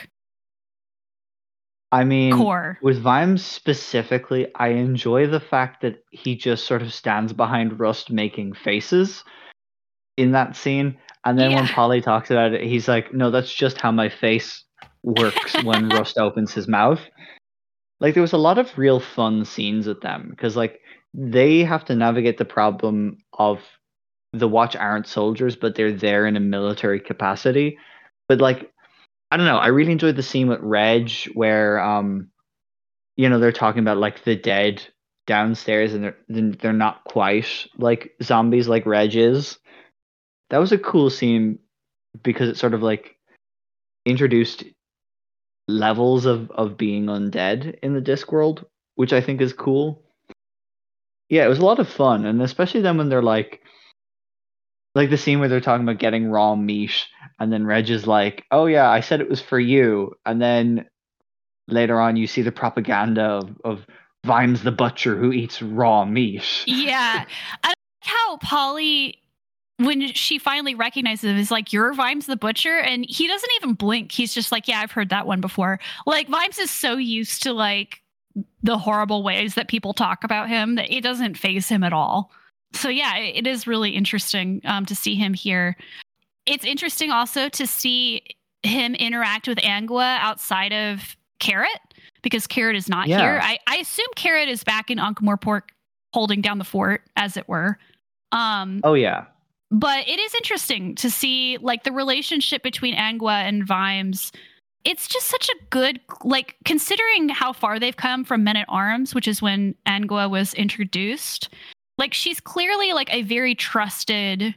I 1.91 2.05
mean, 2.05 2.35
core. 2.35 2.79
with 2.83 3.01
Vimes 3.01 3.45
specifically, 3.45 4.49
I 4.55 4.69
enjoy 4.69 5.27
the 5.27 5.41
fact 5.41 5.81
that 5.83 6.05
he 6.11 6.37
just 6.37 6.67
sort 6.67 6.83
of 6.83 6.93
stands 6.93 7.33
behind 7.33 7.81
Rust 7.81 8.11
making 8.11 8.55
faces 8.55 9.25
in 10.19 10.33
that 10.33 10.55
scene. 10.55 10.99
And 11.25 11.39
then 11.39 11.51
yeah. 11.51 11.57
when 11.57 11.69
Polly 11.69 12.01
talks 12.01 12.31
about 12.31 12.53
it, 12.53 12.63
he's 12.63 12.89
like, 12.89 13.15
no, 13.15 13.31
that's 13.31 13.53
just 13.53 13.81
how 13.81 13.91
my 13.91 14.09
face 14.09 14.65
works 15.03 15.63
when 15.63 15.89
Rust 15.91 16.19
opens 16.19 16.53
his 16.53 16.69
mouth. 16.69 17.01
Like, 18.01 18.15
there 18.15 18.23
was 18.23 18.33
a 18.33 18.39
lot 18.39 18.59
of 18.59 18.77
real 18.77 19.01
fun 19.01 19.45
scenes 19.45 19.87
with 19.87 20.03
them 20.03 20.29
because, 20.31 20.57
like, 20.57 20.81
they 21.15 21.65
have 21.65 21.85
to 21.87 21.97
navigate 21.97 22.39
the 22.39 22.45
problem 22.45 23.19
of 23.39 23.61
the 24.33 24.47
Watch 24.47 24.77
aren't 24.77 25.07
soldiers, 25.07 25.57
but 25.57 25.75
they're 25.75 25.93
there 25.93 26.27
in 26.27 26.37
a 26.37 26.41
military 26.41 27.01
capacity. 27.01 27.79
But, 28.29 28.41
like, 28.41 28.71
I 29.31 29.37
don't 29.37 29.47
know. 29.47 29.59
I 29.59 29.69
really 29.69 29.93
enjoyed 29.93 30.17
the 30.17 30.23
scene 30.23 30.49
with 30.49 30.61
Reg 30.61 31.11
where 31.35 31.81
um 31.81 32.29
you 33.17 33.29
know 33.29 33.39
they're 33.39 33.53
talking 33.53 33.81
about 33.81 33.99
like 33.99 34.25
the 34.25 34.37
dead 34.37 34.83
downstairs 35.27 35.93
and 35.95 36.05
they're 36.05 36.17
they're 36.29 36.73
not 36.73 37.05
quite 37.05 37.67
like 37.77 38.15
zombies 38.23 38.69
like 38.69 38.87
Reg 38.87 39.17
is. 39.17 39.59
That 40.51 40.59
was 40.59 40.73
a 40.73 40.79
cool 40.79 41.11
scene 41.11 41.59
because 42.23 42.49
it 42.49 42.57
sort 42.57 42.75
of 42.75 42.83
like 42.83 43.17
introduced 44.07 44.65
levels 45.67 46.25
of 46.25 46.51
of 46.53 46.79
being 46.79 47.07
undead 47.07 47.79
in 47.83 47.93
the 47.95 48.01
disc 48.01 48.33
world, 48.33 48.65
which 48.95 49.13
I 49.13 49.21
think 49.21 49.43
is 49.43 49.53
cool. 49.53 50.03
Yeah, 51.29 51.45
it 51.45 51.49
was 51.49 51.59
a 51.59 51.65
lot 51.65 51.79
of 51.79 51.89
fun, 51.89 52.25
and 52.25 52.41
especially 52.41 52.81
then 52.81 52.97
when 52.97 53.11
they're 53.11 53.23
like 53.23 53.61
like 54.99 55.11
the 55.11 55.17
scene 55.17 55.39
where 55.39 55.49
they're 55.49 55.61
talking 55.61 55.85
about 55.85 55.99
getting 55.99 56.29
raw 56.29 56.57
meat, 56.57 57.07
and 57.39 57.53
then 57.53 57.65
Reg 57.65 57.89
is 57.89 58.07
like, 58.07 58.45
"Oh 58.51 58.67
yeah, 58.67 58.91
I 58.91 59.01
said 59.01 59.21
it 59.21 59.31
was 59.31 59.41
for 59.41 59.61
you," 59.61 60.15
and 60.27 60.43
then 60.43 60.87
later 61.69 62.01
on 62.01 62.17
you 62.17 62.27
see 62.27 62.43
the 62.43 62.53
propaganda 62.53 63.23
of, 63.23 63.57
of 63.65 63.87
Vimes 64.27 64.63
the 64.63 64.73
butcher 64.73 65.17
who 65.17 65.33
eats 65.33 65.63
raw 65.63 66.05
meat. 66.05 66.45
Yeah, 66.67 67.25
I 67.65 67.69
like 67.69 67.77
how 68.01 68.37
Polly 68.39 69.23
when 69.77 70.13
she 70.13 70.39
finally 70.39 70.75
recognizes 70.75 71.31
him, 71.31 71.37
is 71.37 71.53
like, 71.53 71.73
You're 71.73 71.95
Vimes 71.95 72.27
the 72.27 72.37
Butcher. 72.37 72.79
And 72.79 73.07
he 73.09 73.29
doesn't 73.29 73.51
even 73.59 73.75
blink. 73.75 74.11
He's 74.11 74.35
just 74.35 74.51
like, 74.51 74.67
Yeah, 74.67 74.81
I've 74.81 74.91
heard 74.91 75.11
that 75.11 75.27
one 75.29 75.41
before. 75.41 75.79
Like, 76.05 76.27
Vimes 76.27 76.59
is 76.59 76.71
so 76.71 76.97
used 76.97 77.45
to 77.45 77.53
like 77.53 78.03
the 78.65 78.77
horrible 78.77 79.23
ways 79.23 79.55
that 79.55 79.69
people 79.69 79.95
talk 79.95 80.25
about 80.25 80.49
him 80.49 80.75
that 80.75 80.93
it 80.93 81.03
doesn't 81.03 81.39
faze 81.39 81.69
him 81.69 81.85
at 81.85 81.93
all. 81.93 82.33
So, 82.75 82.89
yeah, 82.89 83.17
it 83.17 83.47
is 83.47 83.67
really 83.67 83.91
interesting 83.91 84.61
um, 84.65 84.85
to 84.87 84.95
see 84.95 85.15
him 85.15 85.35
here. 85.35 85.77
It's 86.47 86.65
interesting 86.65 87.11
also 87.11 87.49
to 87.49 87.67
see 87.67 88.23
him 88.63 88.95
interact 88.95 89.49
with 89.49 89.59
Angua 89.59 90.19
outside 90.19 90.73
of 90.73 91.17
Carrot 91.39 91.81
because 92.23 92.47
Carrot 92.47 92.77
is 92.77 92.89
not 92.89 93.07
Yeah. 93.09 93.21
here. 93.21 93.41
I, 93.43 93.59
I 93.67 93.77
assume 93.77 94.07
Carrot 94.17 94.49
is 94.49 94.65
back 94.65 94.91
in 94.91 94.99
Ankh-Morpork 94.99 95.63
holding 96.13 96.41
down 96.41 96.59
the 96.59 96.65
fort, 96.65 97.03
as 97.17 97.37
it 97.37 97.49
were. 97.49 97.79
Um, 98.33 98.81
Oh 98.85 98.95
yeah. 98.95 99.25
but 99.71 100.07
it 100.09 100.19
is 100.19 100.35
interesting 100.35 100.95
to 100.97 101.11
see 101.11 101.59
like 101.61 101.85
the 101.85 101.93
relationship 101.93 102.63
between 102.63 102.95
Angua 102.97 103.43
and 103.47 103.67
Vimes. 103.67 104.33
It's 104.85 105.07
just 105.09 105.27
such 105.27 105.49
a 105.49 105.65
good 105.71 106.01
like 106.25 106.57
considering 106.65 107.29
how 107.29 107.53
far 107.53 107.79
they've 107.79 107.97
come 107.97 108.25
from 108.25 108.43
Men 108.45 108.57
at 108.57 108.67
Arms, 108.69 109.15
which 109.15 109.29
is 109.29 109.41
when 109.43 109.75
Angua 109.87 110.31
was 110.31 110.55
introduced. 110.55 111.49
Like 111.99 112.15
she's 112.15 112.41
clearly 112.41 112.93
like 112.93 113.13
a 113.13 113.23
very 113.23 113.55
trusted 113.55 114.55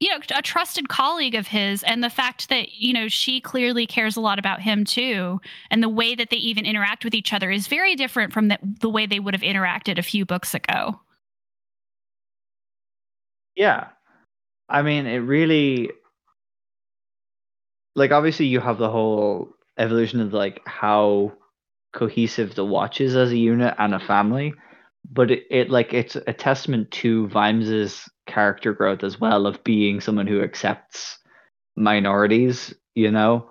you 0.00 0.08
know 0.08 0.18
a 0.34 0.42
trusted 0.42 0.88
colleague 0.88 1.36
of 1.36 1.46
his 1.46 1.84
and 1.84 2.02
the 2.02 2.10
fact 2.10 2.48
that 2.48 2.72
you 2.72 2.92
know 2.92 3.06
she 3.06 3.40
clearly 3.40 3.86
cares 3.86 4.16
a 4.16 4.20
lot 4.20 4.38
about 4.38 4.60
him 4.60 4.84
too 4.84 5.40
and 5.70 5.80
the 5.80 5.88
way 5.88 6.16
that 6.16 6.28
they 6.28 6.38
even 6.38 6.66
interact 6.66 7.04
with 7.04 7.14
each 7.14 7.32
other 7.32 7.52
is 7.52 7.68
very 7.68 7.94
different 7.94 8.32
from 8.32 8.48
the, 8.48 8.58
the 8.80 8.88
way 8.88 9.06
they 9.06 9.20
would 9.20 9.32
have 9.32 9.42
interacted 9.42 9.98
a 9.98 10.02
few 10.02 10.24
books 10.24 10.54
ago 10.54 10.98
Yeah. 13.56 13.88
I 14.68 14.82
mean, 14.82 15.06
it 15.06 15.18
really 15.18 15.90
like 17.94 18.10
obviously 18.10 18.46
you 18.46 18.60
have 18.60 18.78
the 18.78 18.90
whole 18.90 19.50
evolution 19.78 20.20
of 20.20 20.32
like 20.32 20.62
how 20.66 21.32
cohesive 21.92 22.54
the 22.54 22.64
watch 22.64 23.00
is 23.00 23.14
as 23.14 23.30
a 23.30 23.36
unit 23.36 23.74
and 23.78 23.94
a 23.94 24.00
family, 24.00 24.54
but 25.12 25.30
it, 25.30 25.44
it 25.50 25.70
like 25.70 25.92
it's 25.92 26.16
a 26.16 26.32
testament 26.32 26.90
to 26.90 27.28
Vimes's 27.28 28.08
character 28.26 28.72
growth 28.72 29.04
as 29.04 29.20
well 29.20 29.46
of 29.46 29.62
being 29.64 30.00
someone 30.00 30.26
who 30.26 30.42
accepts 30.42 31.18
minorities, 31.76 32.74
you 32.94 33.10
know, 33.10 33.50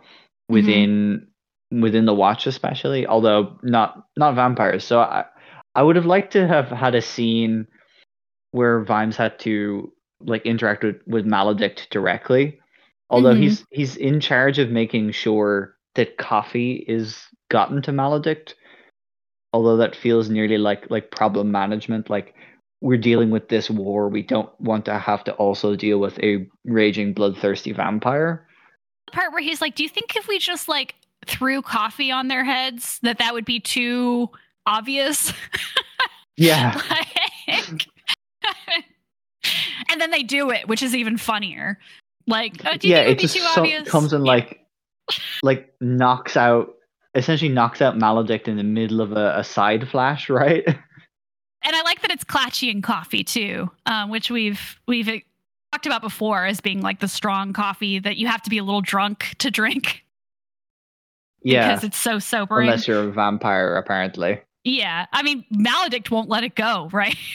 within 0.50 1.28
within 1.72 2.06
the 2.06 2.14
watch 2.14 2.48
especially, 2.48 3.08
although 3.08 3.58
not 3.64 4.08
not 4.18 4.36
vampires. 4.36 4.84
So 4.84 5.00
I 5.00 5.26
I 5.76 5.84
would 5.84 5.96
have 5.96 6.06
liked 6.06 6.34
to 6.34 6.48
have 6.48 6.68
had 6.70 6.96
a 6.96 7.02
scene 7.02 7.68
where 8.52 8.84
Vimes 8.84 9.16
had 9.16 9.40
to 9.40 9.94
like 10.20 10.46
interact 10.46 10.84
with, 10.84 10.98
with 11.08 11.26
Maladict 11.26 11.90
directly. 11.90 12.60
Although 13.10 13.34
Mhm. 13.34 13.40
he's 13.40 13.66
he's 13.72 13.96
in 13.98 14.20
charge 14.20 14.60
of 14.60 14.70
making 14.70 15.12
sure 15.12 15.76
that 15.96 16.18
coffee 16.18 16.84
is 16.88 17.26
gotten 17.50 17.82
to 17.84 17.92
Maladict. 17.92 18.56
Although 19.54 19.78
that 19.78 19.96
feels 19.96 20.30
nearly 20.30 20.58
like 20.58 20.90
like 20.90 21.12
problem 21.12 21.52
management. 21.52 22.10
Like 22.10 22.34
we're 22.82 22.98
dealing 22.98 23.30
with 23.32 23.50
this 23.50 23.70
war, 23.70 24.08
we 24.10 24.24
don't 24.24 24.50
want 24.62 24.86
to 24.86 24.98
have 24.98 25.24
to 25.26 25.34
also 25.34 25.76
deal 25.76 26.00
with 26.00 26.18
a 26.20 26.48
raging 26.66 27.14
bloodthirsty 27.14 27.72
vampire. 27.74 28.48
part 29.12 29.32
where 29.34 29.42
he's 29.42 29.62
like, 29.62 29.76
"Do 29.76 29.84
you 29.84 29.90
think 29.90 30.16
if 30.16 30.28
we 30.28 30.40
just 30.40 30.68
like 30.70 30.96
threw 31.28 31.62
coffee 31.62 32.12
on 32.12 32.28
their 32.30 32.44
heads 32.44 32.98
that 33.04 33.18
that 33.20 33.34
would 33.34 33.46
be 33.46 33.60
too 33.60 34.30
obvious?" 34.66 35.34
Yeah. 36.38 36.80
Like- 36.90 37.86
and 39.92 40.02
then 40.02 40.10
they 40.12 40.24
do 40.24 40.50
it, 40.50 40.68
which 40.68 40.82
is 40.82 40.96
even 40.96 41.18
funnier. 41.18 41.78
Like, 42.26 42.62
oh, 42.66 42.78
do 42.78 42.88
you 42.88 42.96
yeah, 42.96 43.04
think 43.04 43.06
it 43.06 43.06
it 43.06 43.10
would 43.10 43.18
be 43.18 43.22
just 43.24 43.36
too 43.36 43.42
so- 43.42 43.62
obvious? 43.62 43.90
comes 43.90 44.14
and 44.14 44.24
like 44.24 44.66
like 45.44 45.74
knocks 45.82 46.38
out 46.38 46.74
essentially 47.16 47.50
knocks 47.50 47.82
out 47.82 47.98
Maladict 47.98 48.48
in 48.48 48.58
the 48.58 48.64
middle 48.64 49.02
of 49.02 49.12
a, 49.12 49.38
a 49.38 49.44
side 49.44 49.88
flash, 49.88 50.30
right? 50.30 50.64
and 50.68 51.76
I 51.76 51.82
like 51.84 52.02
that 52.02 52.12
it's 52.12 52.24
Klatchian 52.24 52.84
coffee 52.84 53.24
too, 53.24 53.70
um, 53.86 54.10
which 54.10 54.30
we've 54.30 54.80
we've 54.88 55.22
talked 55.72 55.86
about 55.86 56.02
before 56.02 56.46
as 56.46 56.60
being 56.60 56.82
like 56.82 57.00
the 57.00 57.08
strong 57.08 57.54
coffee 57.54 58.00
that 58.00 58.18
you 58.18 58.28
have 58.28 58.42
to 58.44 58.50
be 58.50 58.58
a 58.58 58.64
little 58.64 58.82
drunk 58.82 59.36
to 59.40 59.50
drink 59.50 60.04
yeah. 61.44 61.70
because 61.70 61.84
it's 61.84 61.98
so 61.98 62.20
sobering. 62.20 62.68
Unless 62.68 62.88
you're 62.88 63.08
a 63.08 63.12
vampire, 63.12 63.76
apparently. 63.76 64.42
yeah, 64.64 65.06
I 65.14 65.24
mean, 65.24 65.46
Maladict 65.54 66.12
won't 66.12 66.30
let 66.30 66.44
it 66.44 66.56
go, 66.56 66.90
right? 66.92 67.16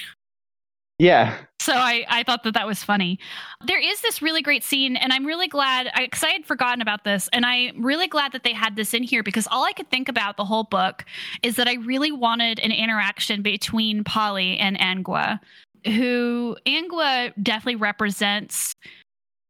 Yeah. 0.98 1.36
So 1.60 1.74
I, 1.74 2.06
I 2.08 2.22
thought 2.22 2.44
that 2.44 2.54
that 2.54 2.66
was 2.66 2.82
funny. 2.82 3.18
There 3.66 3.80
is 3.80 4.00
this 4.00 4.22
really 4.22 4.40
great 4.40 4.64
scene, 4.64 4.96
and 4.96 5.12
I'm 5.12 5.26
really 5.26 5.48
glad 5.48 5.90
because 5.98 6.22
I 6.22 6.30
had 6.30 6.46
forgotten 6.46 6.80
about 6.80 7.04
this, 7.04 7.28
and 7.32 7.44
I'm 7.44 7.84
really 7.84 8.06
glad 8.06 8.32
that 8.32 8.44
they 8.44 8.52
had 8.52 8.76
this 8.76 8.94
in 8.94 9.02
here 9.02 9.22
because 9.22 9.48
all 9.50 9.64
I 9.64 9.72
could 9.72 9.90
think 9.90 10.08
about 10.08 10.36
the 10.36 10.44
whole 10.44 10.64
book 10.64 11.04
is 11.42 11.56
that 11.56 11.68
I 11.68 11.74
really 11.74 12.12
wanted 12.12 12.60
an 12.60 12.72
interaction 12.72 13.42
between 13.42 14.04
Polly 14.04 14.56
and 14.58 14.78
Angua, 14.78 15.40
who 15.84 16.56
Angua 16.66 17.32
definitely 17.42 17.76
represents 17.76 18.74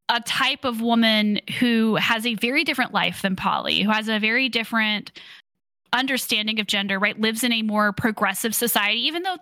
a 0.08 0.20
type 0.20 0.64
of 0.64 0.80
woman 0.80 1.40
who 1.58 1.96
has 1.96 2.24
a 2.24 2.34
very 2.34 2.64
different 2.64 2.94
life 2.94 3.22
than 3.22 3.36
Polly, 3.36 3.82
who 3.82 3.90
has 3.90 4.08
a 4.08 4.18
very 4.18 4.48
different 4.48 5.12
understanding 5.92 6.60
of 6.60 6.66
gender, 6.66 6.98
right? 6.98 7.20
Lives 7.20 7.44
in 7.44 7.52
a 7.52 7.62
more 7.62 7.92
progressive 7.92 8.54
society, 8.54 9.00
even 9.06 9.22
though 9.22 9.38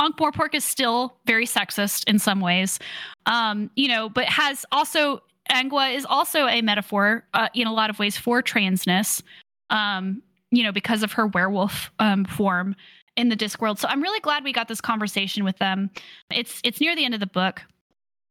Ankh-Morpork 0.00 0.54
is 0.54 0.64
still 0.64 1.16
very 1.26 1.46
sexist 1.46 2.08
in 2.08 2.18
some 2.18 2.40
ways, 2.40 2.78
um, 3.26 3.70
you 3.76 3.88
know, 3.88 4.08
but 4.08 4.24
has 4.26 4.64
also 4.72 5.22
Angua 5.50 5.94
is 5.94 6.04
also 6.04 6.46
a 6.46 6.62
metaphor 6.62 7.24
uh, 7.34 7.48
in 7.54 7.66
a 7.66 7.72
lot 7.72 7.90
of 7.90 7.98
ways 7.98 8.16
for 8.16 8.42
transness, 8.42 9.22
um, 9.70 10.22
you 10.50 10.62
know, 10.62 10.72
because 10.72 11.02
of 11.02 11.12
her 11.12 11.26
werewolf 11.26 11.90
um, 11.98 12.24
form 12.24 12.76
in 13.16 13.28
the 13.28 13.36
Discworld. 13.36 13.78
So 13.78 13.88
I'm 13.88 14.02
really 14.02 14.20
glad 14.20 14.44
we 14.44 14.52
got 14.52 14.68
this 14.68 14.80
conversation 14.80 15.44
with 15.44 15.58
them. 15.58 15.90
It's 16.30 16.60
it's 16.64 16.80
near 16.80 16.96
the 16.96 17.04
end 17.04 17.14
of 17.14 17.20
the 17.20 17.26
book. 17.26 17.62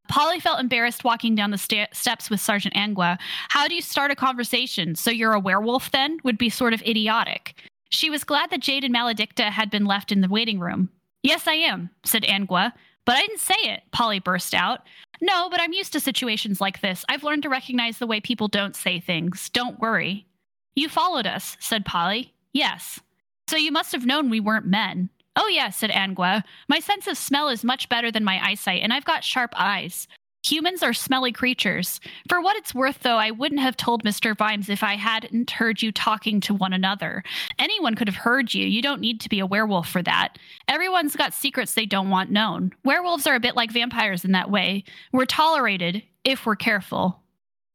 Polly 0.08 0.40
felt 0.40 0.58
embarrassed 0.58 1.04
walking 1.04 1.34
down 1.34 1.52
the 1.52 1.86
steps 1.92 2.28
with 2.28 2.40
Sergeant 2.40 2.74
Angua. 2.74 3.18
How 3.48 3.68
do 3.68 3.74
you 3.74 3.80
start 3.80 4.10
a 4.10 4.16
conversation? 4.16 4.94
So 4.96 5.10
you're 5.10 5.32
a 5.32 5.40
werewolf 5.40 5.92
then? 5.92 6.18
Would 6.24 6.38
be 6.38 6.50
sort 6.50 6.74
of 6.74 6.82
idiotic. 6.82 7.54
She 7.90 8.10
was 8.10 8.24
glad 8.24 8.50
that 8.50 8.60
Jade 8.60 8.84
and 8.84 8.94
Maladicta 8.94 9.50
had 9.50 9.70
been 9.70 9.84
left 9.84 10.10
in 10.10 10.20
the 10.20 10.28
waiting 10.28 10.58
room. 10.58 10.90
Yes, 11.22 11.46
I 11.46 11.54
am, 11.54 11.90
said 12.04 12.22
Angua. 12.22 12.72
But 13.04 13.16
I 13.16 13.20
didn't 13.20 13.40
say 13.40 13.56
it, 13.62 13.82
Polly 13.90 14.20
burst 14.20 14.54
out. 14.54 14.80
No, 15.20 15.48
but 15.50 15.60
I'm 15.60 15.72
used 15.72 15.92
to 15.92 16.00
situations 16.00 16.60
like 16.60 16.80
this. 16.80 17.04
I've 17.08 17.24
learned 17.24 17.42
to 17.44 17.48
recognize 17.48 17.98
the 17.98 18.06
way 18.06 18.20
people 18.20 18.48
don't 18.48 18.76
say 18.76 19.00
things. 19.00 19.48
Don't 19.50 19.80
worry. 19.80 20.26
You 20.74 20.88
followed 20.88 21.26
us, 21.26 21.56
said 21.60 21.84
Polly. 21.84 22.32
Yes. 22.52 23.00
So 23.48 23.56
you 23.56 23.72
must 23.72 23.92
have 23.92 24.06
known 24.06 24.30
we 24.30 24.40
weren't 24.40 24.66
men. 24.66 25.10
Oh, 25.36 25.48
yes, 25.48 25.78
said 25.78 25.90
Angua. 25.90 26.44
My 26.68 26.78
sense 26.78 27.06
of 27.06 27.16
smell 27.16 27.48
is 27.48 27.64
much 27.64 27.88
better 27.88 28.10
than 28.10 28.24
my 28.24 28.44
eyesight, 28.44 28.82
and 28.82 28.92
I've 28.92 29.04
got 29.04 29.24
sharp 29.24 29.52
eyes. 29.56 30.06
Humans 30.44 30.82
are 30.82 30.92
smelly 30.92 31.30
creatures. 31.30 32.00
For 32.28 32.40
what 32.40 32.56
it's 32.56 32.74
worth, 32.74 33.00
though, 33.00 33.16
I 33.16 33.30
wouldn't 33.30 33.60
have 33.60 33.76
told 33.76 34.02
Mr. 34.02 34.36
Vimes 34.36 34.68
if 34.68 34.82
I 34.82 34.96
hadn't 34.96 35.52
heard 35.52 35.82
you 35.82 35.92
talking 35.92 36.40
to 36.42 36.54
one 36.54 36.72
another. 36.72 37.22
Anyone 37.60 37.94
could 37.94 38.08
have 38.08 38.16
heard 38.16 38.52
you. 38.52 38.66
You 38.66 38.82
don't 38.82 39.00
need 39.00 39.20
to 39.20 39.28
be 39.28 39.38
a 39.38 39.46
werewolf 39.46 39.88
for 39.88 40.02
that. 40.02 40.38
Everyone's 40.66 41.14
got 41.14 41.32
secrets 41.32 41.74
they 41.74 41.86
don't 41.86 42.10
want 42.10 42.30
known. 42.30 42.72
Werewolves 42.84 43.26
are 43.28 43.36
a 43.36 43.40
bit 43.40 43.54
like 43.54 43.70
vampires 43.70 44.24
in 44.24 44.32
that 44.32 44.50
way. 44.50 44.82
We're 45.12 45.26
tolerated 45.26 46.02
if 46.24 46.44
we're 46.44 46.56
careful. 46.56 47.20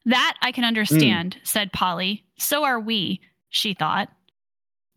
That 0.06 0.36
I 0.42 0.52
can 0.52 0.64
understand, 0.66 1.38
said 1.44 1.72
Polly. 1.74 2.26
So 2.38 2.66
are 2.66 2.80
we, 2.80 3.22
she 3.50 3.74
thought. 3.74 4.10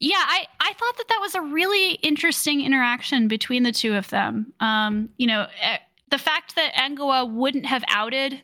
Yeah, 0.00 0.16
I, 0.16 0.46
I 0.60 0.72
thought 0.72 0.96
that 0.96 1.08
that 1.08 1.20
was 1.20 1.34
a 1.34 1.42
really 1.42 1.92
interesting 1.96 2.62
interaction 2.62 3.28
between 3.28 3.64
the 3.64 3.72
two 3.72 3.94
of 3.94 4.08
them. 4.08 4.52
Um, 4.60 5.10
you 5.18 5.26
know, 5.26 5.46
eh, 5.60 5.76
the 6.10 6.18
fact 6.18 6.56
that 6.56 6.74
Angua 6.74 7.30
wouldn't 7.30 7.66
have 7.66 7.84
outed 7.88 8.42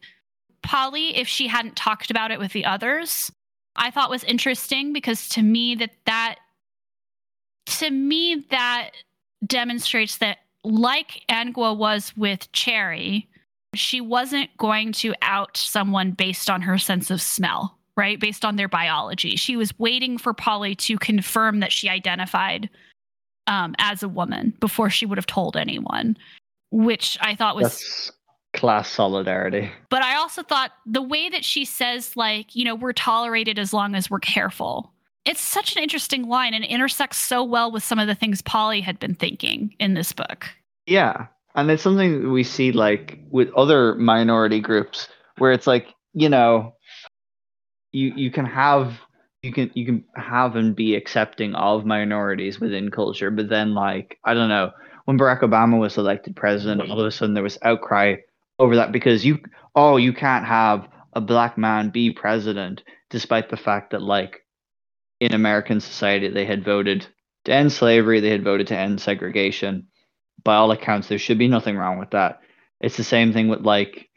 Polly 0.63 1.17
if 1.17 1.29
she 1.29 1.47
hadn't 1.47 1.77
talked 1.77 2.11
about 2.11 2.31
it 2.31 2.39
with 2.39 2.53
the 2.53 2.65
others, 2.65 3.31
I 3.77 3.91
thought 3.91 4.11
was 4.11 4.25
interesting 4.25 4.93
because 4.93 5.29
to 5.31 5.43
me 5.43 5.75
that 5.77 5.93
that 6.07 6.37
to 7.67 7.91
me 7.91 8.47
that 8.51 8.91
demonstrates 9.45 10.19
that 10.19 10.39
like 10.65 11.23
Angua 11.29 11.77
was 11.77 12.13
with 12.17 12.51
Cheery, 12.53 13.29
she 13.75 14.01
wasn't 14.01 14.57
going 14.57 14.93
to 14.95 15.15
out 15.23 15.57
someone 15.57 16.13
based 16.13 16.49
on 16.51 16.63
her 16.63 16.79
sense 16.79 17.11
of 17.11 17.21
smell, 17.21 17.77
right? 17.97 18.19
Based 18.19 18.45
on 18.45 18.57
their 18.57 18.69
biology. 18.69 19.37
She 19.37 19.57
was 19.57 19.79
waiting 19.79 20.19
for 20.19 20.33
Polly 20.33 20.75
to 20.77 20.99
confirm 20.99 21.61
that 21.61 21.73
she 21.73 21.89
identified 21.89 22.69
um, 23.47 23.75
as 23.79 24.03
a 24.03 24.09
woman 24.09 24.55
before 24.61 24.91
she 24.91 25.07
would 25.07 25.19
have 25.19 25.27
told 25.27 25.57
anyone, 25.57 26.17
which 26.71 27.17
I 27.21 27.35
thought 27.35 27.57
was 27.57 27.65
That's 27.65 28.13
class 28.55 28.89
solidarity. 28.89 29.71
but 29.91 30.03
I 30.03 30.17
also 30.17 30.43
thought 30.43 30.73
the 30.87 31.03
way 31.03 31.29
that 31.29 31.45
she 31.45 31.65
says, 31.65 32.17
like, 32.17 32.55
you 32.57 32.65
know, 32.65 32.75
we're 32.75 32.93
tolerated 32.93 33.59
as 33.59 33.73
long 33.73 33.95
as 33.95 34.11
we're 34.11 34.19
careful. 34.21 34.93
It's 35.25 35.41
such 35.41 35.77
an 35.77 35.83
interesting 35.83 36.29
line 36.29 36.55
and 36.55 36.65
intersects 36.65 37.19
so 37.19 37.43
well 37.43 37.71
with 37.73 37.83
some 37.83 37.99
of 37.99 38.07
the 38.07 38.15
things 38.15 38.43
Polly 38.43 38.81
had 38.81 38.99
been 38.99 39.15
thinking 39.15 39.75
in 39.81 39.95
this 39.95 40.13
book. 40.13 40.47
Yeah. 40.87 41.27
and 41.57 41.71
it's 41.71 41.83
something 41.83 42.31
we 42.31 42.45
see 42.45 42.71
like 42.73 43.19
with 43.31 43.49
other 43.57 43.95
minority 43.97 44.61
groups 44.61 45.09
where 45.39 45.53
it's 45.53 45.67
like 45.67 45.89
you 46.15 46.29
know 46.29 46.75
you 47.93 48.13
you 48.17 48.31
can 48.31 48.45
have 48.47 49.01
you 49.43 49.53
can 49.53 49.71
you 49.75 49.85
can 49.85 50.05
have 50.17 50.55
and 50.57 50.77
be 50.77 50.95
accepting 50.95 51.55
of 51.55 51.85
minorities 51.85 52.61
within 52.61 52.91
culture 52.91 53.31
but 53.31 53.49
then 53.49 53.75
like 53.75 54.19
i 54.25 54.33
don't 54.35 54.49
know 54.49 54.71
when 55.07 55.19
barack 55.19 55.41
obama 55.41 55.79
was 55.81 55.99
elected 55.99 56.37
president 56.37 56.89
all 56.91 57.01
of 57.01 57.07
a 57.07 57.11
sudden 57.11 57.35
there 57.35 57.43
was 57.43 57.59
outcry 57.63 58.15
over 58.59 58.77
that 58.77 58.93
because 58.93 59.25
you 59.25 59.39
oh 59.75 59.97
you 59.97 60.13
can't 60.13 60.45
have 60.45 60.87
a 61.15 61.21
black 61.21 61.59
man 61.59 61.91
be 61.91 62.13
president 62.13 62.83
despite 63.11 63.49
the 63.49 63.57
fact 63.57 63.91
that 63.91 64.03
like 64.03 64.45
in 65.21 65.33
american 65.33 65.81
society 65.81 66.29
they 66.29 66.45
had 66.45 66.65
voted 66.65 67.07
to 67.45 67.53
end 67.53 67.73
slavery 67.73 68.21
they 68.21 68.31
had 68.31 68.45
voted 68.45 68.67
to 68.67 68.77
end 68.77 69.01
segregation 69.01 69.87
by 70.45 70.55
all 70.55 70.71
accounts 70.71 71.09
there 71.09 71.19
should 71.19 71.39
be 71.39 71.49
nothing 71.49 71.77
wrong 71.77 71.99
with 71.99 72.11
that 72.11 72.41
it's 72.81 72.97
the 72.97 73.05
same 73.05 73.33
thing 73.33 73.49
with 73.49 73.63
like 73.63 74.09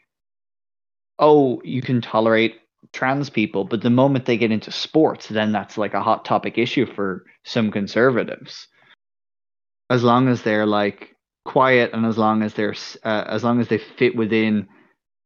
oh 1.17 1.61
you 1.63 1.81
can 1.81 2.01
tolerate 2.01 2.59
trans 2.93 3.29
people, 3.29 3.63
but 3.65 3.81
the 3.81 3.89
moment 3.89 4.25
they 4.25 4.37
get 4.37 4.51
into 4.51 4.71
sports, 4.71 5.27
then 5.27 5.51
that's 5.51 5.77
like 5.77 5.93
a 5.93 6.01
hot 6.01 6.25
topic 6.25 6.57
issue 6.57 6.85
for 6.85 7.25
some 7.43 7.71
conservatives. 7.71 8.67
As 9.89 10.03
long 10.03 10.27
as 10.27 10.43
they're 10.43 10.65
like 10.65 11.15
quiet 11.45 11.91
and 11.93 12.05
as 12.05 12.17
long 12.17 12.43
as 12.43 12.53
they're 12.53 12.75
uh, 13.03 13.23
as 13.27 13.43
long 13.43 13.59
as 13.59 13.67
they 13.67 13.77
fit 13.77 14.15
within 14.15 14.67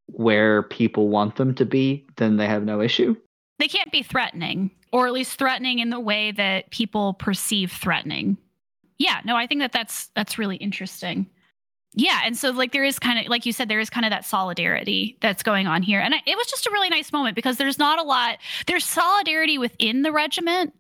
where 0.08 0.64
people 0.64 1.10
want 1.10 1.36
them 1.36 1.56
to 1.56 1.66
be, 1.66 2.06
then 2.18 2.38
they 2.38 2.48
have 2.48 2.64
no 2.64 2.82
issue. 2.82 3.16
They 3.60 3.68
can't 3.68 3.92
be 3.92 4.04
threatening, 4.04 4.72
or 4.92 5.08
at 5.08 5.14
least 5.14 5.38
threatening 5.38 5.80
in 5.80 5.90
the 5.90 6.00
way 6.00 6.32
that 6.32 6.72
people 6.72 7.14
perceive 7.14 7.72
threatening. 7.72 8.38
Yeah, 8.98 9.22
no, 9.26 9.36
I 9.36 9.48
think 9.48 9.62
that 9.62 9.72
that's 9.72 10.08
that's 10.16 10.38
really 10.38 10.58
interesting 10.58 11.30
yeah 11.96 12.22
and 12.26 12.38
so 12.38 12.50
like 12.50 12.72
there 12.72 12.84
is 12.84 13.00
kind 13.00 13.20
of 13.20 13.28
like 13.28 13.46
you 13.46 13.54
said 13.54 13.70
there 13.70 13.80
is 13.80 13.90
kind 13.90 14.06
of 14.06 14.10
that 14.10 14.26
solidarity 14.26 15.18
that's 15.22 15.44
going 15.44 15.68
on 15.68 15.82
here 15.82 16.00
and 16.00 16.14
it 16.14 16.38
was 16.38 16.48
just 16.48 16.66
a 16.66 16.72
really 16.72 16.90
nice 16.90 17.12
moment 17.12 17.36
because 17.36 17.58
there's 17.58 17.78
not 17.78 18.00
a 18.00 18.04
lot 18.04 18.38
there's 18.68 18.84
solidarity 18.84 19.58
within 19.58 20.02
the 20.02 20.12
regiment 20.12 20.74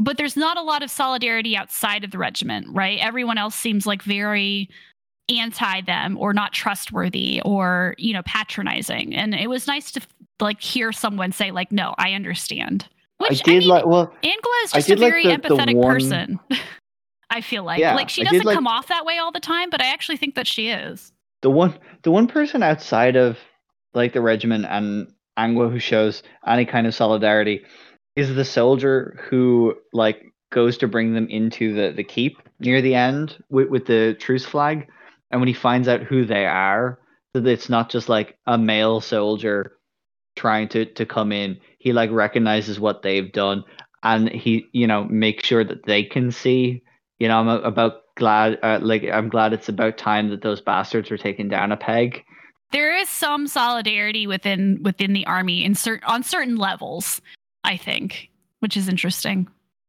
but 0.00 0.16
there's 0.16 0.36
not 0.36 0.56
a 0.56 0.62
lot 0.62 0.82
of 0.82 0.90
solidarity 0.90 1.56
outside 1.56 2.04
of 2.04 2.10
the 2.10 2.18
regiment 2.18 2.66
right? 2.70 2.98
Everyone 3.00 3.38
else 3.38 3.54
seems 3.54 3.86
like 3.86 4.02
very 4.02 4.68
anti 5.28 5.80
them 5.82 6.16
or 6.18 6.32
not 6.32 6.52
trustworthy 6.52 7.40
or 7.44 7.94
you 7.98 8.12
know 8.12 8.22
patronizing. 8.24 9.14
And 9.14 9.34
it 9.34 9.48
was 9.48 9.66
nice 9.66 9.92
to 9.92 10.00
like 10.40 10.60
hear 10.60 10.90
someone 10.90 11.32
say 11.32 11.50
like 11.50 11.70
no 11.70 11.94
i 11.98 12.12
understand. 12.12 12.88
Which, 13.18 13.42
i 13.42 13.44
did 13.44 13.48
I 13.48 13.58
mean, 13.58 13.68
like 13.68 13.86
well 13.86 14.12
angua 14.22 14.64
is 14.64 14.72
just 14.72 14.90
a 14.90 14.96
very 14.96 15.24
like 15.24 15.42
the, 15.42 15.50
empathetic 15.50 15.72
the 15.72 15.76
one... 15.76 15.94
person 15.94 16.40
I 17.30 17.40
feel 17.40 17.64
like. 17.64 17.78
Yeah, 17.78 17.94
like 17.94 18.08
she 18.08 18.24
doesn't 18.24 18.44
like, 18.44 18.54
come 18.54 18.66
off 18.66 18.88
that 18.88 19.06
way 19.06 19.18
all 19.18 19.30
the 19.30 19.40
time, 19.40 19.70
but 19.70 19.80
I 19.80 19.86
actually 19.92 20.16
think 20.16 20.34
that 20.34 20.46
she 20.46 20.68
is. 20.68 21.12
The 21.42 21.50
one 21.50 21.78
the 22.02 22.10
one 22.10 22.26
person 22.26 22.62
outside 22.62 23.16
of 23.16 23.38
like 23.94 24.12
the 24.12 24.20
regiment 24.20 24.66
and 24.68 25.12
Angua 25.38 25.70
who 25.70 25.78
shows 25.78 26.22
any 26.46 26.66
kind 26.66 26.86
of 26.86 26.94
solidarity 26.94 27.62
is 28.16 28.34
the 28.34 28.44
soldier 28.44 29.18
who 29.28 29.74
like 29.92 30.22
goes 30.50 30.76
to 30.78 30.88
bring 30.88 31.14
them 31.14 31.28
into 31.28 31.74
the 31.74 31.92
the 31.92 32.04
keep 32.04 32.38
near 32.58 32.82
the 32.82 32.94
end 32.94 33.36
with, 33.48 33.68
with 33.68 33.86
the 33.86 34.16
truce 34.18 34.44
flag. 34.44 34.88
And 35.30 35.40
when 35.40 35.48
he 35.48 35.54
finds 35.54 35.86
out 35.86 36.02
who 36.02 36.24
they 36.24 36.46
are 36.46 36.98
that 37.34 37.46
it's 37.46 37.68
not 37.68 37.90
just 37.90 38.08
like 38.08 38.36
a 38.46 38.58
male 38.58 39.00
soldier 39.00 39.76
trying 40.36 40.68
to 40.68 40.84
to 40.84 41.06
come 41.06 41.32
in. 41.32 41.58
He 41.78 41.92
like 41.92 42.10
recognizes 42.10 42.80
what 42.80 43.02
they've 43.02 43.32
done 43.32 43.64
and 44.02 44.28
he 44.28 44.66
you 44.72 44.86
know 44.86 45.04
makes 45.04 45.44
sure 45.44 45.64
that 45.64 45.86
they 45.86 46.04
can 46.04 46.32
see 46.32 46.82
you 47.20 47.28
know, 47.28 47.38
I'm 47.38 47.48
about 47.48 48.00
glad, 48.16 48.58
uh, 48.62 48.80
like, 48.82 49.04
I'm 49.04 49.28
glad 49.28 49.52
it's 49.52 49.68
about 49.68 49.98
time 49.98 50.30
that 50.30 50.42
those 50.42 50.60
bastards 50.60 51.10
were 51.10 51.18
taken 51.18 51.48
down 51.48 51.70
a 51.70 51.76
peg. 51.76 52.24
There 52.72 52.96
is 52.96 53.08
some 53.08 53.46
solidarity 53.46 54.26
within 54.26 54.80
within 54.82 55.12
the 55.12 55.26
army 55.26 55.64
in 55.64 55.74
certain 55.74 56.04
on 56.08 56.22
certain 56.22 56.56
levels, 56.56 57.20
I 57.64 57.76
think, 57.76 58.30
which 58.60 58.76
is 58.76 58.88
interesting. 58.88 59.48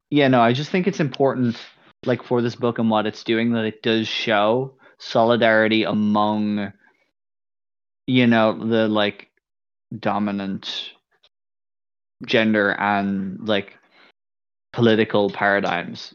Yeah, 0.10 0.28
no, 0.28 0.42
I 0.42 0.54
just 0.54 0.72
think 0.72 0.88
it's 0.88 1.00
important, 1.00 1.58
like 2.06 2.24
for 2.24 2.42
this 2.42 2.56
book 2.56 2.80
and 2.80 2.90
what 2.90 3.06
it's 3.06 3.24
doing, 3.24 3.54
that 3.54 3.66
it 3.66 3.82
does 3.82 4.08
show 4.08 4.74
solidarity 4.98 5.84
among, 5.84 6.74
you 8.08 8.28
know, 8.28 8.54
the 8.54 8.88
like 8.88 9.30
dominant 9.98 10.92
gender 12.26 12.72
and 12.80 13.40
like 13.48 13.78
political 14.74 15.30
paradigms 15.30 16.14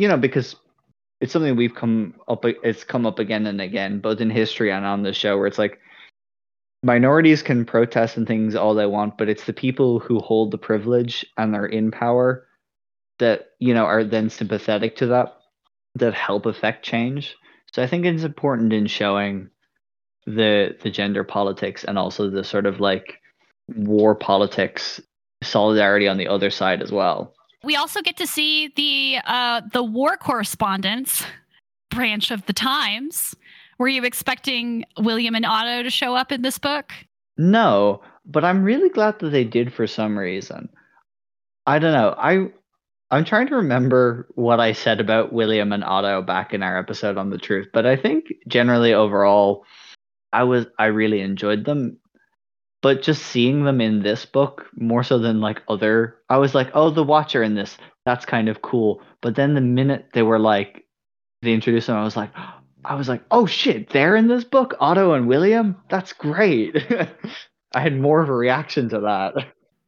you 0.00 0.08
know, 0.08 0.16
because 0.16 0.56
it's 1.20 1.30
something 1.30 1.56
we've 1.56 1.74
come 1.74 2.14
up 2.26 2.46
it's 2.46 2.84
come 2.84 3.04
up 3.04 3.18
again 3.18 3.46
and 3.46 3.60
again, 3.60 3.98
both 4.00 4.22
in 4.22 4.30
history 4.30 4.72
and 4.72 4.86
on 4.86 5.02
the 5.02 5.12
show, 5.12 5.36
where 5.36 5.46
it's 5.46 5.58
like 5.58 5.78
minorities 6.82 7.42
can 7.42 7.64
protest 7.64 8.16
and 8.16 8.26
things 8.26 8.54
all 8.54 8.74
they 8.74 8.86
want, 8.86 9.18
but 9.18 9.28
it's 9.28 9.44
the 9.44 9.52
people 9.52 9.98
who 9.98 10.18
hold 10.18 10.50
the 10.50 10.58
privilege 10.58 11.24
and 11.36 11.54
are 11.54 11.66
in 11.66 11.90
power 11.90 12.46
that, 13.18 13.48
you 13.58 13.74
know, 13.74 13.84
are 13.84 14.04
then 14.04 14.30
sympathetic 14.30 14.96
to 14.96 15.06
that 15.06 15.36
that 15.96 16.14
help 16.14 16.46
affect 16.46 16.84
change. 16.84 17.36
So 17.72 17.82
I 17.82 17.86
think 17.86 18.04
it's 18.06 18.22
important 18.22 18.72
in 18.72 18.86
showing 18.86 19.50
the 20.26 20.76
the 20.82 20.90
gender 20.90 21.24
politics 21.24 21.84
and 21.84 21.98
also 21.98 22.30
the 22.30 22.44
sort 22.44 22.66
of 22.66 22.80
like 22.80 23.20
war 23.76 24.14
politics 24.14 25.00
solidarity 25.42 26.06
on 26.06 26.18
the 26.18 26.28
other 26.28 26.50
side 26.50 26.82
as 26.82 26.92
well. 26.92 27.34
We 27.62 27.76
also 27.76 28.00
get 28.00 28.16
to 28.18 28.26
see 28.26 28.68
the 28.68 29.18
uh, 29.24 29.62
the 29.72 29.82
war 29.82 30.16
correspondence 30.16 31.24
branch 31.90 32.30
of 32.30 32.46
the 32.46 32.52
Times. 32.52 33.34
Were 33.80 33.88
you 33.88 34.04
expecting 34.04 34.84
William 34.98 35.34
and 35.34 35.46
Otto 35.46 35.82
to 35.82 35.88
show 35.88 36.14
up 36.14 36.30
in 36.32 36.42
this 36.42 36.58
book? 36.58 36.92
No, 37.38 38.02
but 38.26 38.44
I'm 38.44 38.62
really 38.62 38.90
glad 38.90 39.18
that 39.20 39.30
they 39.30 39.42
did 39.42 39.72
for 39.72 39.86
some 39.86 40.18
reason. 40.18 40.68
I 41.66 41.78
don't 41.78 41.94
know. 41.94 42.14
I 42.18 42.48
I'm 43.10 43.24
trying 43.24 43.46
to 43.46 43.56
remember 43.56 44.28
what 44.34 44.60
I 44.60 44.74
said 44.74 45.00
about 45.00 45.32
William 45.32 45.72
and 45.72 45.82
Otto 45.82 46.20
back 46.20 46.52
in 46.52 46.62
our 46.62 46.78
episode 46.78 47.16
on 47.16 47.30
the 47.30 47.38
truth, 47.38 47.68
but 47.72 47.86
I 47.86 47.96
think 47.96 48.26
generally 48.46 48.92
overall 48.92 49.64
I 50.30 50.42
was 50.42 50.66
I 50.78 50.86
really 50.86 51.22
enjoyed 51.22 51.64
them 51.64 51.96
but 52.82 53.02
just 53.02 53.22
seeing 53.22 53.64
them 53.64 53.80
in 53.80 54.02
this 54.02 54.26
book 54.26 54.66
more 54.74 55.02
so 55.02 55.18
than 55.18 55.40
like 55.40 55.62
other 55.68 56.16
i 56.30 56.38
was 56.38 56.54
like 56.54 56.70
oh 56.72 56.88
the 56.88 57.04
watcher 57.04 57.42
in 57.42 57.54
this 57.54 57.76
that's 58.06 58.24
kind 58.24 58.48
of 58.48 58.62
cool 58.62 59.02
but 59.20 59.34
then 59.34 59.52
the 59.52 59.60
minute 59.60 60.06
they 60.14 60.22
were 60.22 60.38
like 60.38 60.86
they 61.42 61.52
introduced 61.52 61.88
them 61.88 61.96
i 61.96 62.04
was 62.04 62.16
like 62.16 62.30
i 62.84 62.94
was 62.94 63.08
like 63.08 63.22
oh 63.30 63.46
shit 63.46 63.90
they're 63.90 64.16
in 64.16 64.28
this 64.28 64.44
book? 64.44 64.74
Otto 64.80 65.12
and 65.12 65.26
william? 65.26 65.76
That's 65.88 66.12
great. 66.12 66.76
I 67.74 67.80
had 67.80 68.00
more 68.00 68.20
of 68.20 68.28
a 68.28 68.34
reaction 68.34 68.88
to 68.90 69.00
that. 69.00 69.34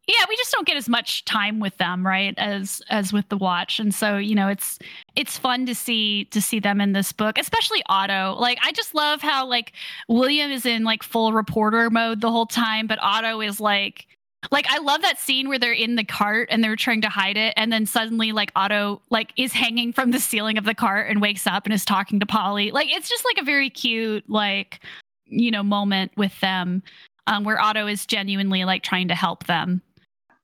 Yeah 0.08 0.24
we 0.28 0.36
just 0.36 0.52
don't 0.52 0.66
get 0.66 0.76
as 0.76 0.88
much 0.88 1.24
time 1.24 1.60
with 1.60 1.76
them 1.78 2.06
right 2.06 2.34
as 2.38 2.82
as 2.90 3.12
with 3.12 3.28
the 3.28 3.36
watch. 3.36 3.78
And 3.78 3.94
so 3.94 4.18
you 4.18 4.34
know 4.34 4.48
it's 4.48 4.78
it's 5.16 5.38
fun 5.38 5.66
to 5.66 5.74
see 5.74 6.24
to 6.26 6.40
see 6.40 6.60
them 6.60 6.80
in 6.80 6.92
this 6.92 7.12
book 7.12 7.38
especially 7.38 7.82
otto. 7.86 8.34
Like 8.38 8.58
i 8.62 8.72
just 8.72 8.94
love 8.94 9.20
how 9.20 9.46
like 9.46 9.72
william 10.08 10.50
is 10.50 10.66
in 10.66 10.84
like 10.84 11.02
full 11.02 11.32
reporter 11.32 11.90
mode 11.90 12.20
the 12.20 12.30
whole 12.30 12.46
time 12.46 12.86
but 12.86 12.98
otto 13.00 13.40
is 13.40 13.60
like 13.60 14.06
like 14.50 14.66
I 14.68 14.78
love 14.78 15.02
that 15.02 15.18
scene 15.18 15.48
where 15.48 15.58
they're 15.58 15.72
in 15.72 15.96
the 15.96 16.04
cart 16.04 16.48
and 16.50 16.62
they're 16.62 16.76
trying 16.76 17.00
to 17.02 17.08
hide 17.08 17.36
it, 17.36 17.54
and 17.56 17.72
then 17.72 17.86
suddenly 17.86 18.32
like 18.32 18.50
Otto 18.56 19.00
like 19.10 19.32
is 19.36 19.52
hanging 19.52 19.92
from 19.92 20.10
the 20.10 20.18
ceiling 20.18 20.58
of 20.58 20.64
the 20.64 20.74
cart 20.74 21.08
and 21.08 21.20
wakes 21.20 21.46
up 21.46 21.64
and 21.64 21.72
is 21.72 21.84
talking 21.84 22.20
to 22.20 22.26
Polly. 22.26 22.70
Like 22.70 22.88
it's 22.90 23.08
just 23.08 23.24
like 23.24 23.38
a 23.40 23.44
very 23.44 23.70
cute 23.70 24.28
like 24.28 24.80
you 25.26 25.50
know 25.50 25.62
moment 25.62 26.12
with 26.16 26.38
them, 26.40 26.82
um, 27.26 27.44
where 27.44 27.60
Otto 27.60 27.86
is 27.86 28.04
genuinely 28.06 28.64
like 28.64 28.82
trying 28.82 29.08
to 29.08 29.14
help 29.14 29.46
them 29.46 29.82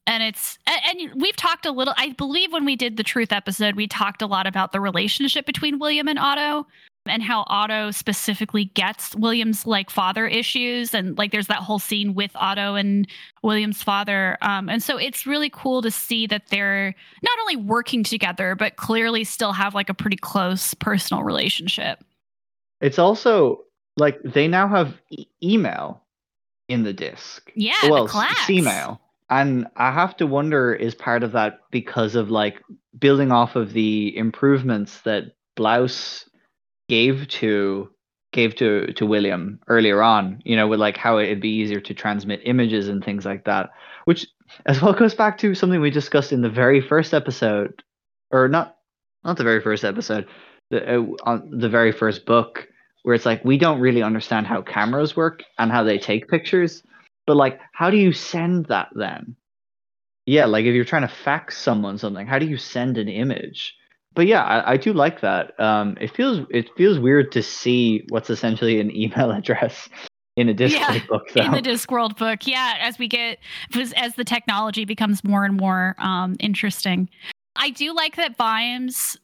and 0.09 0.23
it's 0.23 0.59
and 0.66 1.12
we've 1.15 1.37
talked 1.37 1.66
a 1.66 1.70
little 1.70 1.95
i 1.97 2.09
believe 2.15 2.53
when 2.53 2.65
we 2.65 2.75
did 2.75 2.97
the 2.97 3.03
truth 3.05 3.31
episode 3.31 3.77
we 3.77 3.87
talked 3.87 4.23
a 4.23 4.27
lot 4.27 4.47
about 4.47 4.73
the 4.73 4.81
relationship 4.81 5.47
between 5.47 5.79
william 5.79 6.09
and 6.09 6.19
otto 6.19 6.66
and 7.11 7.23
how 7.23 7.45
otto 7.47 7.91
specifically 7.91 8.67
gets 8.67 9.15
william's 9.17 9.67
like 9.67 9.91
father 9.91 10.27
issues 10.27 10.95
and 10.95 11.17
like 11.19 11.33
there's 11.33 11.47
that 11.47 11.59
whole 11.59 11.79
scene 11.79 12.15
with 12.15 12.31
otto 12.35 12.75
and 12.75 13.09
william's 13.43 13.83
father 13.83 14.37
um, 14.43 14.69
and 14.69 14.83
so 14.83 14.97
it's 14.97 15.27
really 15.27 15.51
cool 15.51 15.83
to 15.83 15.91
see 15.91 16.27
that 16.27 16.49
they're 16.51 16.95
not 17.23 17.39
only 17.41 17.57
working 17.57 18.03
together 18.03 18.55
but 18.55 18.77
clearly 18.77 19.25
still 19.25 19.53
have 19.53 19.75
like 19.75 19.89
a 19.89 19.95
pretty 19.95 20.17
close 20.17 20.75
personal 20.75 21.23
relationship. 21.23 22.05
It's 22.81 22.99
also 22.99 23.65
like 23.97 24.21
they 24.23 24.49
now 24.49 24.69
have 24.69 25.01
e- 25.11 25.27
email 25.43 26.03
in 26.69 26.83
the 26.83 26.93
disc. 26.93 27.51
Yeah 27.55 27.75
well 27.89 28.07
the 28.07 28.37
email. 28.51 29.01
And 29.31 29.67
I 29.77 29.93
have 29.93 30.17
to 30.19 30.27
wonder 30.27 30.73
is 30.73 30.95
part 30.95 31.23
of 31.23 31.33
that 31.33 31.61
because 31.71 32.15
of 32.15 32.31
like 32.31 32.63
building 32.99 33.31
off 33.31 33.57
of 33.57 33.73
the 33.73 34.17
improvements 34.17 35.03
that 35.03 35.33
Blouse 35.55 36.28
gave 36.89 37.28
to 37.28 37.90
gave 38.32 38.55
to 38.56 38.93
to 38.94 39.06
William 39.06 39.60
earlier 39.69 40.02
on, 40.02 40.43
you 40.44 40.56
know, 40.56 40.69
with 40.69 40.81
like 40.81 40.97
how 40.97 41.19
it'd 41.19 41.40
be 41.40 41.48
easier 41.60 41.81
to 41.81 41.94
transmit 41.94 42.40
images 42.44 42.89
and 42.89 43.05
things 43.05 43.24
like 43.24 43.44
that, 43.44 43.70
which 44.05 44.27
as 44.66 44.82
well 44.82 44.93
goes 44.93 45.15
back 45.15 45.39
to 45.39 45.55
something 45.55 45.81
we 45.81 45.90
discussed 45.90 46.32
in 46.32 46.43
the 46.43 46.51
very 46.51 46.81
first 46.81 47.15
episode, 47.15 47.82
or 48.31 48.48
not 48.48 48.77
not 49.24 49.36
the 49.36 49.44
very 49.44 49.60
first 49.60 49.85
episode, 49.85 50.27
the 50.70 50.98
uh, 50.98 51.05
on 51.24 51.51
the 51.59 51.69
very 51.69 51.93
first 51.93 52.27
book 52.27 52.69
where 53.02 53.15
it's 53.15 53.27
like 53.27 53.44
we 53.44 53.56
don't 53.56 53.81
really 53.81 54.02
understand 54.02 54.47
how 54.47 54.60
cameras 54.60 55.16
work 55.16 55.43
and 55.59 55.70
how 55.73 55.82
they 55.82 55.98
take 55.98 56.28
pictures, 56.28 56.82
but 57.27 57.36
like 57.36 57.60
how 57.73 57.90
do 57.90 57.97
you 57.97 58.12
send 58.12 58.66
that 58.66 58.89
then? 58.94 59.36
Yeah, 60.27 60.44
like 60.44 60.66
if 60.66 60.74
you're 60.74 60.85
trying 60.85 61.09
to 61.09 61.15
fax 61.15 61.56
someone 61.56 61.97
something, 61.97 62.27
how 62.27 62.39
do 62.39 62.44
you 62.44 62.59
send 62.59 62.98
an 62.98 63.09
image? 63.09 63.74
But 64.19 64.27
yeah, 64.27 64.43
I, 64.43 64.73
I 64.73 64.77
do 64.77 64.93
like 64.93 65.20
that. 65.20 65.59
Um, 65.61 65.97
it 66.01 66.12
feels 66.12 66.45
it 66.51 66.69
feels 66.77 66.99
weird 66.99 67.31
to 67.31 67.40
see 67.40 68.05
what's 68.09 68.31
essentially 68.31 68.81
an 68.81 68.90
email 68.90 69.31
address 69.39 69.89
in 70.36 70.49
a 70.49 70.55
Discworld 70.55 70.73
yeah, 70.73 71.07
book. 71.07 71.23
Though. 71.32 71.43
In 71.43 71.53
the 71.53 71.62
Discworld 71.62 72.19
book, 72.19 72.45
yeah. 72.45 72.78
As 72.81 72.99
we 72.99 73.07
get 73.07 73.39
as 73.95 74.16
the 74.16 74.24
technology 74.24 74.85
becomes 74.85 75.23
more 75.23 75.45
and 75.45 75.57
more 75.57 75.95
um, 75.99 76.35
interesting, 76.40 77.09
I 77.55 77.70
do 77.70 77.95
like 77.95 78.16
that 78.16 78.36
Vimes 78.36 79.16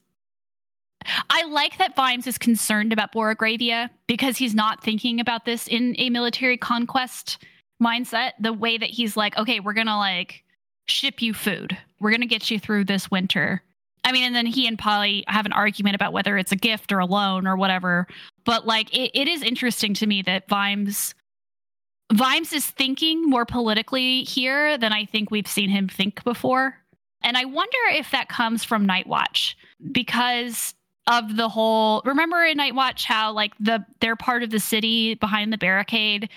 I 1.29 1.43
like 1.43 1.77
that 1.77 1.97
Vimes 1.97 2.25
is 2.25 2.37
concerned 2.37 2.93
about 2.93 3.11
Borogravia 3.11 3.89
because 4.07 4.37
he's 4.37 4.55
not 4.55 4.81
thinking 4.81 5.19
about 5.19 5.43
this 5.43 5.67
in 5.67 5.93
a 5.97 6.09
military 6.09 6.55
conquest 6.55 7.43
mindset. 7.83 8.31
The 8.39 8.53
way 8.53 8.77
that 8.77 8.91
he's 8.91 9.17
like, 9.17 9.37
okay, 9.37 9.59
we're 9.59 9.73
gonna 9.73 9.97
like 9.97 10.45
ship 10.85 11.21
you 11.21 11.33
food. 11.33 11.77
We're 11.99 12.11
gonna 12.11 12.27
get 12.27 12.49
you 12.49 12.59
through 12.59 12.85
this 12.85 13.11
winter. 13.11 13.61
I 14.05 14.11
mean, 14.11 14.23
and 14.23 14.35
then 14.35 14.45
he 14.45 14.67
and 14.67 14.77
Polly 14.77 15.23
have 15.27 15.47
an 15.47 15.51
argument 15.51 15.95
about 15.95 16.13
whether 16.13 16.37
it's 16.37 16.51
a 16.51 16.55
gift 16.55 16.91
or 16.91 16.99
a 16.99 17.05
loan 17.05 17.47
or 17.47 17.57
whatever. 17.57 18.07
But 18.45 18.67
like, 18.67 18.95
it, 18.95 19.11
it 19.19 19.27
is 19.27 19.41
interesting 19.41 19.95
to 19.95 20.07
me 20.07 20.21
that 20.21 20.47
Vimes 20.47 21.13
Vimes 22.13 22.53
is 22.53 22.67
thinking 22.67 23.27
more 23.27 23.45
politically 23.45 24.23
here 24.23 24.77
than 24.77 24.93
I 24.93 25.05
think 25.05 25.31
we've 25.31 25.47
seen 25.47 25.71
him 25.71 25.87
think 25.87 26.23
before. 26.23 26.77
And 27.23 27.35
I 27.35 27.45
wonder 27.45 27.77
if 27.89 28.11
that 28.11 28.29
comes 28.29 28.63
from 28.63 28.85
Night 28.85 29.07
Watch 29.07 29.57
because 29.91 30.75
of 31.07 31.35
the 31.35 31.49
whole 31.49 32.03
remember 32.05 32.43
in 32.43 32.57
Night 32.57 32.75
Watch 32.75 33.05
how 33.05 33.31
like 33.31 33.53
the 33.59 33.83
they're 34.01 34.15
part 34.15 34.43
of 34.43 34.51
the 34.51 34.59
city 34.59 35.15
behind 35.15 35.53
the 35.53 35.57
barricade 35.57 36.29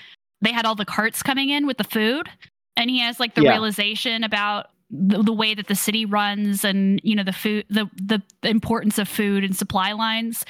they 0.43 0.53
had 0.53 0.66
all 0.66 0.74
the 0.74 0.85
carts 0.85 1.23
coming 1.23 1.49
in 1.49 1.66
with 1.66 1.78
the 1.78 1.85
food 1.85 2.28
and 2.77 2.90
he 2.90 2.99
has 2.99 3.19
like 3.19 3.35
the 3.35 3.43
yeah. 3.43 3.53
realization 3.53 4.24
about 4.24 4.66
the, 4.90 5.23
the, 5.23 5.32
way 5.32 5.55
that 5.55 5.66
the 5.66 5.74
city 5.74 6.06
runs 6.06 6.65
and 6.65 7.01
you 7.05 7.15
know 7.15 7.23
the 7.23 7.32
food 7.32 7.65
the 7.69 7.89
the 8.01 8.23
importance 8.43 8.98
of 8.98 9.06
food 9.09 9.44
and 9.44 9.56
supply 9.56 9.93
lines 9.93 10.44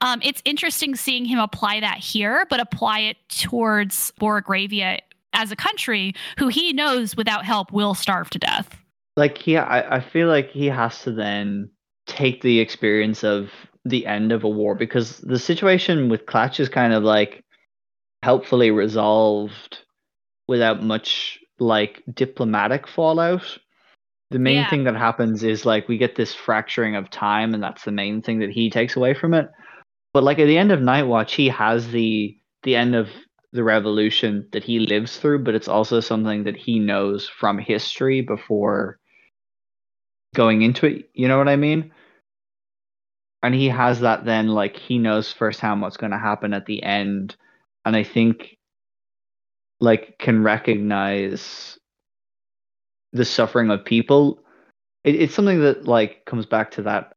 um, 0.00 0.20
it's 0.22 0.40
interesting 0.44 0.94
seeing 0.94 1.24
him 1.24 1.38
apply 1.38 1.80
that 1.80 1.98
here 1.98 2.46
but 2.48 2.60
apply 2.60 3.00
it 3.00 3.16
towards 3.28 4.12
Borogravia 4.20 5.00
as 5.32 5.50
a 5.50 5.56
country 5.56 6.14
who 6.38 6.48
he 6.48 6.72
knows 6.72 7.16
without 7.16 7.44
help 7.44 7.72
will 7.72 7.94
starve 7.94 8.30
to 8.30 8.38
death 8.38 8.76
like 9.16 9.46
yeah 9.46 9.64
I, 9.64 9.96
I 9.96 10.00
feel 10.00 10.28
like 10.28 10.50
he 10.50 10.66
has 10.66 11.02
to 11.02 11.12
then 11.12 11.70
take 12.06 12.42
the 12.42 12.60
experience 12.60 13.24
of 13.24 13.50
the 13.84 14.06
end 14.06 14.32
of 14.32 14.44
a 14.44 14.48
war 14.48 14.74
because 14.74 15.18
the 15.18 15.38
situation 15.38 16.08
with 16.08 16.26
Klatch 16.26 16.60
is 16.60 16.68
kind 16.68 16.92
of 16.92 17.02
like 17.02 17.44
helpfully 18.22 18.70
resolved 18.70 19.78
without 20.48 20.82
much 20.82 21.38
like 21.58 22.02
diplomatic 22.12 22.86
fallout. 22.86 23.58
The 24.30 24.38
main 24.38 24.56
yeah. 24.56 24.70
thing 24.70 24.84
that 24.84 24.96
happens 24.96 25.42
is 25.42 25.66
like 25.66 25.88
we 25.88 25.98
get 25.98 26.14
this 26.14 26.34
fracturing 26.34 26.96
of 26.96 27.10
time, 27.10 27.54
and 27.54 27.62
that's 27.62 27.84
the 27.84 27.92
main 27.92 28.22
thing 28.22 28.40
that 28.40 28.50
he 28.50 28.70
takes 28.70 28.96
away 28.96 29.14
from 29.14 29.34
it. 29.34 29.48
But 30.12 30.22
like 30.22 30.38
at 30.38 30.46
the 30.46 30.58
end 30.58 30.72
of 30.72 30.80
Night 30.80 31.04
Watch, 31.04 31.34
he 31.34 31.48
has 31.48 31.88
the 31.88 32.36
the 32.62 32.76
end 32.76 32.94
of 32.94 33.08
the 33.52 33.64
revolution 33.64 34.48
that 34.52 34.62
he 34.62 34.78
lives 34.78 35.16
through, 35.16 35.42
but 35.42 35.54
it's 35.54 35.68
also 35.68 35.98
something 36.00 36.44
that 36.44 36.56
he 36.56 36.78
knows 36.78 37.28
from 37.28 37.58
history 37.58 38.20
before 38.20 38.98
going 40.34 40.62
into 40.62 40.86
it. 40.86 41.10
You 41.14 41.26
know 41.26 41.38
what 41.38 41.48
I 41.48 41.56
mean? 41.56 41.92
and 43.42 43.54
he 43.54 43.68
has 43.68 44.00
that 44.00 44.24
then 44.24 44.48
like 44.48 44.76
he 44.76 44.98
knows 44.98 45.32
firsthand 45.32 45.80
what's 45.80 45.96
going 45.96 46.12
to 46.12 46.18
happen 46.18 46.52
at 46.52 46.66
the 46.66 46.82
end 46.82 47.36
and 47.84 47.96
i 47.96 48.02
think 48.02 48.56
like 49.80 50.18
can 50.18 50.42
recognize 50.42 51.78
the 53.12 53.24
suffering 53.24 53.70
of 53.70 53.84
people 53.84 54.42
it, 55.04 55.14
it's 55.14 55.34
something 55.34 55.60
that 55.60 55.86
like 55.86 56.24
comes 56.26 56.46
back 56.46 56.70
to 56.70 56.82
that 56.82 57.12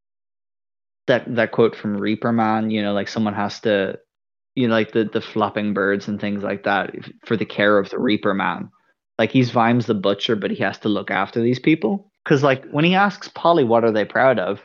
that 1.08 1.24
that 1.36 1.52
quote 1.52 1.76
from 1.76 1.98
reaper 1.98 2.32
man 2.32 2.70
you 2.70 2.82
know 2.82 2.94
like 2.94 3.08
someone 3.08 3.34
has 3.34 3.60
to 3.60 3.98
you 4.56 4.68
know 4.68 4.74
like 4.74 4.92
the 4.92 5.06
the 5.06 5.22
flapping 5.22 5.74
birds 5.74 6.08
and 6.08 6.20
things 6.20 6.44
like 6.44 6.64
that 6.64 6.94
for 7.26 7.38
the 7.38 7.46
care 7.46 7.78
of 7.78 7.90
the 7.90 8.00
reaper 8.00 8.34
man 8.34 8.70
like 9.20 9.32
he's 9.32 9.52
vimes 9.52 9.86
the 9.86 9.94
butcher 9.94 10.36
but 10.36 10.52
he 10.52 10.64
has 10.64 10.78
to 10.78 10.90
look 10.90 11.12
after 11.12 11.42
these 11.42 11.60
people 11.60 12.10
because 12.24 12.44
like 12.44 12.66
when 12.72 12.86
he 12.86 12.96
asks 12.96 13.28
polly 13.30 13.64
what 13.64 13.84
are 13.84 13.92
they 13.92 14.06
proud 14.06 14.40
of 14.40 14.62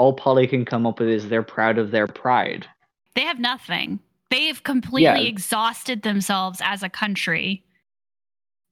all 0.00 0.14
Polly 0.14 0.46
can 0.46 0.64
come 0.64 0.86
up 0.86 0.98
with 0.98 1.10
is 1.10 1.28
they're 1.28 1.42
proud 1.42 1.76
of 1.76 1.90
their 1.90 2.06
pride. 2.06 2.66
They 3.14 3.20
have 3.20 3.38
nothing. 3.38 4.00
They've 4.30 4.62
completely 4.62 5.02
yeah. 5.02 5.28
exhausted 5.28 6.02
themselves 6.02 6.62
as 6.64 6.82
a 6.82 6.88
country 6.88 7.62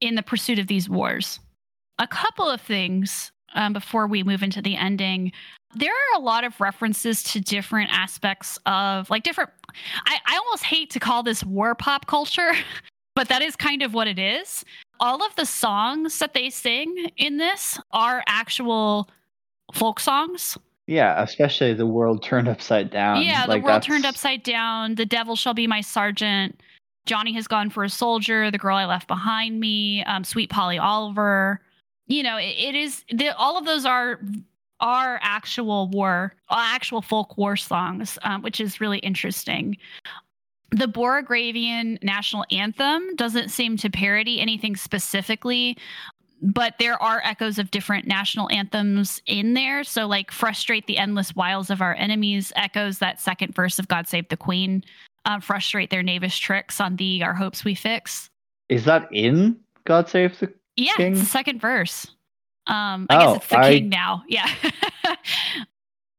in 0.01 0.15
the 0.15 0.23
pursuit 0.23 0.59
of 0.59 0.69
these 0.69 0.89
wars. 0.89 1.39
A 1.99 2.07
couple 2.07 2.49
of 2.49 2.61
things 2.61 3.33
um, 3.55 3.73
before 3.73 4.07
we 4.07 4.23
move 4.23 4.43
into 4.43 4.63
the 4.63 4.77
ending. 4.77 5.33
There 5.75 5.93
are 5.93 6.19
a 6.19 6.23
lot 6.23 6.45
of 6.45 6.61
references 6.61 7.23
to 7.25 7.41
different 7.41 7.91
aspects 7.91 8.59
of 8.67 9.11
like 9.11 9.23
different. 9.23 9.51
I, 10.07 10.19
I 10.27 10.37
almost 10.37 10.65
hate 10.65 10.91
to 10.91 11.01
call 11.01 11.23
this 11.23 11.45
war 11.45 11.75
pop 11.75 12.07
culture, 12.07 12.53
but 13.15 13.29
that 13.29 13.43
is 13.43 13.57
kind 13.57 13.83
of 13.83 13.95
what 13.95 14.09
it 14.09 14.19
is. 14.19 14.65
All 15.01 15.23
of 15.23 15.35
the 15.37 15.45
songs 15.45 16.19
that 16.19 16.35
they 16.35 16.51
sing 16.51 17.11
in 17.17 17.37
this 17.37 17.79
are 17.93 18.23
actual 18.27 19.11
folk 19.73 20.01
songs 20.01 20.57
yeah, 20.89 21.23
especially 21.23 21.75
the 21.75 21.87
world 21.87 22.23
turned 22.23 22.49
upside 22.49 22.91
down. 22.91 23.21
Yeah, 23.21 23.47
the 23.47 23.59
world 23.59 23.67
that's... 23.67 23.87
turned 23.87 24.07
upside 24.07 24.43
down. 24.43 24.95
The 24.95 25.05
devil 25.05 25.37
shall 25.37 25.53
be 25.53 25.67
my 25.67 25.83
sergeant. 25.83 26.63
Johnny 27.05 27.35
has 27.35 27.47
gone 27.47 27.69
for 27.69 27.85
a 27.85 27.91
soldier. 27.91 28.51
The 28.51 28.57
girl 28.57 28.75
I 28.75 28.87
left 28.87 29.07
behind 29.07 29.61
me. 29.61 30.03
Um, 30.05 30.25
Sweet 30.25 30.49
Polly 30.49 30.79
Oliver. 30.79 31.61
You 32.09 32.23
know, 32.23 32.37
it, 32.37 32.57
it 32.59 32.75
is. 32.75 33.05
The, 33.11 33.29
all 33.37 33.57
of 33.57 33.65
those 33.65 33.85
are 33.85 34.21
are 34.81 35.19
actual 35.23 35.89
war, 35.89 36.35
actual 36.51 37.03
folk 37.03 37.37
war 37.37 37.57
songs, 37.57 38.19
um, 38.23 38.43
which 38.43 38.61
is 38.61 38.81
really 38.81 38.99
interesting. 38.99 39.77
The 40.71 40.87
Borogravian 40.87 42.03
national 42.03 42.45
anthem 42.51 43.15
doesn't 43.17 43.51
seem 43.51 43.77
to 43.79 43.91
parody 43.91 44.41
anything 44.41 44.77
specifically, 44.77 45.79
but 46.43 46.75
there 46.79 47.03
are 47.03 47.23
echoes 47.25 47.59
of 47.59 47.71
different 47.71 48.07
national 48.07 48.51
anthems 48.51 49.23
in 49.27 49.55
there. 49.55 49.83
So, 49.83 50.07
like, 50.07 50.31
frustrate 50.31 50.87
the 50.87 50.99
endless 50.99 51.35
wiles 51.35 51.71
of 51.71 51.81
our 51.81 51.95
enemies 51.95 52.53
echoes 52.55 52.99
that 52.99 53.21
second 53.21 53.55
verse 53.55 53.79
of 53.79 53.89
God 53.89 54.07
Save 54.07 54.29
the 54.29 54.37
Queen. 54.37 54.85
Uh, 55.25 55.41
frustrate 55.41 55.91
their 55.91 56.03
knavish 56.03 56.39
tricks 56.39 56.81
on 56.81 56.97
thee, 56.97 57.23
our 57.23 57.35
hopes 57.35 57.65
we 57.65 57.75
fix. 57.75 58.31
Is 58.69 58.85
that 58.85 59.09
in 59.13 59.59
God 59.85 60.09
Save 60.09 60.39
the 60.39 60.53
yeah, 60.79 60.95
King? 60.97 61.15
the 61.15 61.25
second 61.25 61.61
verse. 61.61 62.07
Um, 62.67 63.07
I 63.09 63.17
oh, 63.17 63.35
guess 63.35 63.37
it's 63.37 63.49
the 63.49 63.59
I, 63.59 63.71
king 63.71 63.89
now. 63.89 64.23
Yeah. 64.29 64.49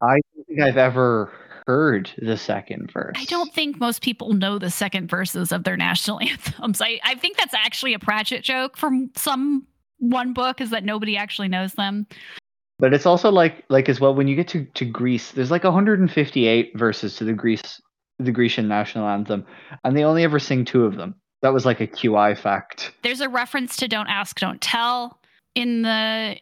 I 0.02 0.20
don't 0.36 0.48
think 0.48 0.62
I've 0.62 0.78
ever 0.78 1.32
heard 1.68 2.10
the 2.18 2.38
second 2.38 2.92
verse. 2.92 3.16
I 3.16 3.26
don't 3.26 3.54
think 3.54 3.80
most 3.80 4.02
people 4.02 4.34
know 4.34 4.58
the 4.58 4.72
second 4.72 5.10
verses 5.10 5.52
of 5.52 5.64
their 5.64 5.78
national 5.78 6.20
anthems. 6.22 6.82
I, 6.82 7.00
I 7.04 7.16
think 7.16 7.38
that's 7.38 7.54
actually 7.54 7.94
a 7.94 8.00
Pratchett 8.00 8.44
joke 8.44 8.78
from 8.78 9.12
some 9.16 9.68
one 10.00 10.34
book 10.34 10.62
is 10.62 10.72
that 10.72 10.84
nobody 10.84 11.16
actually 11.16 11.50
knows 11.50 11.74
them. 11.74 12.08
But 12.80 12.94
it's 12.94 13.06
also 13.06 13.30
like 13.30 13.66
like 13.70 13.90
as 13.90 14.00
well 14.00 14.16
when 14.16 14.28
you 14.28 14.36
get 14.36 14.48
to 14.50 14.66
to 14.66 14.86
Greece, 14.86 15.32
there's 15.34 15.52
like 15.52 15.66
158 15.66 16.72
verses 16.78 17.16
to 17.18 17.26
the 17.26 17.34
Greece 17.34 17.82
the 18.20 18.32
Grecian 18.32 18.68
national 18.68 19.08
anthem, 19.08 19.46
and 19.84 19.96
they 19.96 20.04
only 20.04 20.24
ever 20.24 20.40
sing 20.40 20.66
two 20.66 20.86
of 20.86 20.96
them. 20.96 21.16
That 21.42 21.54
was 21.54 21.66
like 21.66 21.80
a 21.80 21.88
QI 21.88 22.38
fact. 22.38 22.92
There's 23.02 23.22
a 23.22 23.30
reference 23.30 23.78
to 23.78 23.88
"Don't 23.88 24.08
Ask, 24.08 24.40
Don't 24.40 24.62
Tell" 24.62 25.20
in 25.56 25.84
the 25.84 26.38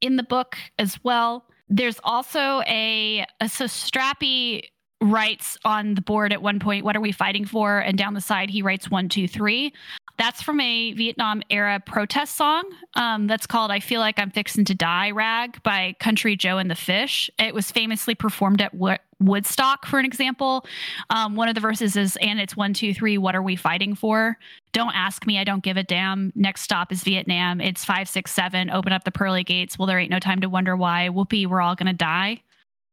in 0.00 0.16
the 0.16 0.22
book 0.22 0.56
as 0.78 1.02
well. 1.02 1.44
There's 1.68 2.00
also 2.04 2.62
a, 2.66 3.24
a 3.40 3.48
so 3.48 3.66
Strappi 3.66 4.62
writes 5.02 5.56
on 5.64 5.94
the 5.94 6.02
board 6.02 6.32
at 6.32 6.42
one 6.42 6.58
point, 6.58 6.84
"What 6.84 6.96
are 6.96 7.00
we 7.00 7.12
fighting 7.12 7.44
for?" 7.44 7.78
And 7.78 7.98
down 7.98 8.14
the 8.14 8.20
side, 8.20 8.50
he 8.50 8.62
writes 8.62 8.90
one, 8.90 9.08
two, 9.08 9.26
three. 9.26 9.72
That's 10.20 10.42
from 10.42 10.60
a 10.60 10.92
Vietnam 10.92 11.42
era 11.48 11.80
protest 11.80 12.36
song 12.36 12.64
um, 12.92 13.26
that's 13.26 13.46
called 13.46 13.70
I 13.70 13.80
Feel 13.80 14.00
Like 14.00 14.18
I'm 14.18 14.30
Fixing 14.30 14.66
to 14.66 14.74
Die 14.74 15.10
Rag 15.12 15.62
by 15.62 15.96
Country 15.98 16.36
Joe 16.36 16.58
and 16.58 16.70
the 16.70 16.74
Fish. 16.74 17.30
It 17.38 17.54
was 17.54 17.70
famously 17.70 18.14
performed 18.14 18.60
at 18.60 18.74
Wo- 18.74 18.98
Woodstock, 19.18 19.86
for 19.86 19.98
an 19.98 20.04
example. 20.04 20.66
Um, 21.08 21.36
one 21.36 21.48
of 21.48 21.54
the 21.54 21.62
verses 21.62 21.96
is, 21.96 22.18
and 22.20 22.38
it's 22.38 22.54
one, 22.54 22.74
two, 22.74 22.92
three, 22.92 23.16
what 23.16 23.34
are 23.34 23.42
we 23.42 23.56
fighting 23.56 23.94
for? 23.94 24.36
Don't 24.74 24.94
ask 24.94 25.26
me, 25.26 25.38
I 25.38 25.44
don't 25.44 25.64
give 25.64 25.78
a 25.78 25.82
damn. 25.82 26.34
Next 26.34 26.60
stop 26.60 26.92
is 26.92 27.02
Vietnam. 27.02 27.62
It's 27.62 27.86
five, 27.86 28.06
six, 28.06 28.30
seven. 28.30 28.68
Open 28.68 28.92
up 28.92 29.04
the 29.04 29.10
pearly 29.10 29.42
gates. 29.42 29.78
Well, 29.78 29.86
there 29.86 29.98
ain't 29.98 30.10
no 30.10 30.18
time 30.18 30.42
to 30.42 30.50
wonder 30.50 30.76
why. 30.76 31.08
Whoopee, 31.08 31.46
we're 31.46 31.62
all 31.62 31.76
to 31.76 31.92
die. 31.94 32.42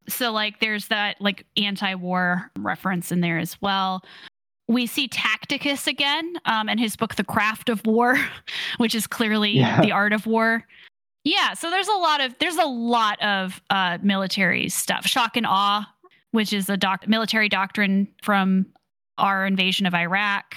So, 0.07 0.31
like, 0.31 0.61
there's 0.61 0.87
that, 0.87 1.19
like, 1.19 1.45
anti 1.57 1.93
war 1.95 2.51
reference 2.57 3.11
in 3.11 3.19
there 3.19 3.37
as 3.37 3.61
well 3.61 4.01
we 4.67 4.85
see 4.85 5.07
Tacticus 5.07 5.87
again 5.87 6.35
um, 6.45 6.69
in 6.69 6.77
his 6.77 6.95
book, 6.95 7.15
The 7.15 7.23
Craft 7.23 7.69
of 7.69 7.85
War, 7.85 8.17
which 8.77 8.93
is 8.93 9.07
clearly 9.07 9.51
yeah. 9.51 9.81
the 9.81 9.91
art 9.91 10.13
of 10.13 10.25
war. 10.25 10.65
Yeah, 11.23 11.53
so 11.53 11.69
there's 11.69 11.87
a 11.87 11.93
lot 11.95 12.21
of 12.21 12.35
there's 12.39 12.57
a 12.57 12.65
lot 12.65 13.21
of 13.21 13.61
uh, 13.69 13.97
military 14.01 14.69
stuff. 14.69 15.05
Shock 15.05 15.35
and 15.35 15.45
awe, 15.45 15.85
which 16.31 16.53
is 16.53 16.69
a 16.69 16.77
doc- 16.77 17.07
military 17.07 17.49
doctrine 17.49 18.07
from 18.21 18.65
our 19.17 19.45
invasion 19.45 19.85
of 19.85 19.93
Iraq. 19.93 20.55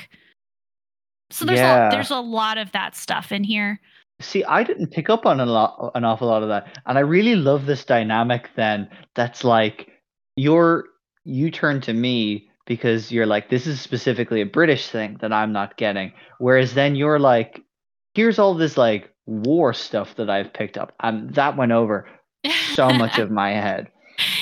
So 1.31 1.45
there's 1.45 1.59
Yeah. 1.59 1.89
a, 1.89 1.91
there's 1.91 2.11
a 2.11 2.21
lot 2.21 2.59
of 2.59 2.71
that 2.73 2.95
stuff 2.97 3.33
in 3.33 3.43
here. 3.45 3.81
See, 4.21 4.45
I 4.45 4.63
didn't 4.63 4.89
pick 4.89 5.09
up 5.09 5.25
on 5.25 5.41
a 5.41 5.47
lot, 5.47 5.93
an 5.95 6.05
awful 6.05 6.29
lot 6.29 6.43
of 6.43 6.49
that, 6.51 6.79
and 6.87 6.99
I 6.99 7.01
really 7.01 7.37
love 7.37 7.67
this 7.67 7.85
dynamic. 7.85 8.51
Then 8.55 8.89
that's 9.15 9.45
like 9.45 9.91
you're 10.37 10.85
you 11.25 11.51
turn 11.51 11.81
to 11.83 11.93
me 11.93 12.50
because 12.71 13.11
you're 13.11 13.27
like 13.27 13.51
this 13.51 13.67
is 13.67 13.81
specifically 13.81 14.41
a 14.43 14.47
British 14.47 14.91
thing 14.91 15.17
that 15.23 15.33
I'm 15.33 15.53
not 15.53 15.77
getting, 15.77 16.13
whereas 16.39 16.73
then 16.73 16.95
you're 16.95 17.19
like, 17.19 17.65
here's 18.15 18.39
all 18.39 18.55
this 18.55 18.77
like 18.77 19.13
war 19.27 19.75
stuff 19.75 20.15
that 20.15 20.31
I've 20.31 20.53
picked 20.53 20.79
up, 20.79 20.93
and 21.03 21.35
that 21.35 21.57
went 21.57 21.73
over 21.73 22.07
so 22.75 22.89
much 23.03 23.19
of 23.19 23.29
my 23.29 23.51
head. 23.51 23.89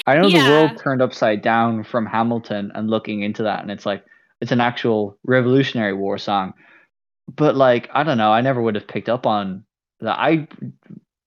I 0.07 0.19
know 0.19 0.29
the 0.29 0.41
world 0.41 0.79
turned 0.79 1.01
upside 1.01 1.41
down 1.41 1.85
from 1.85 2.05
Hamilton 2.05 2.71
and 2.75 2.91
looking 2.91 3.23
into 3.23 3.45
that, 3.45 3.63
and 3.63 3.71
it's 3.71 3.87
like 3.87 4.05
it's 4.43 4.53
an 4.53 4.61
actual 4.61 5.19
Revolutionary 5.25 5.95
War 5.95 6.19
song. 6.19 6.53
But 7.35 7.57
like, 7.57 7.89
I 7.95 8.03
don't 8.03 8.19
know, 8.19 8.31
I 8.31 8.43
never 8.43 8.61
would 8.61 8.75
have 8.75 8.87
picked 8.87 9.09
up 9.09 9.25
on 9.25 9.65
that. 10.01 10.19
I 10.19 10.49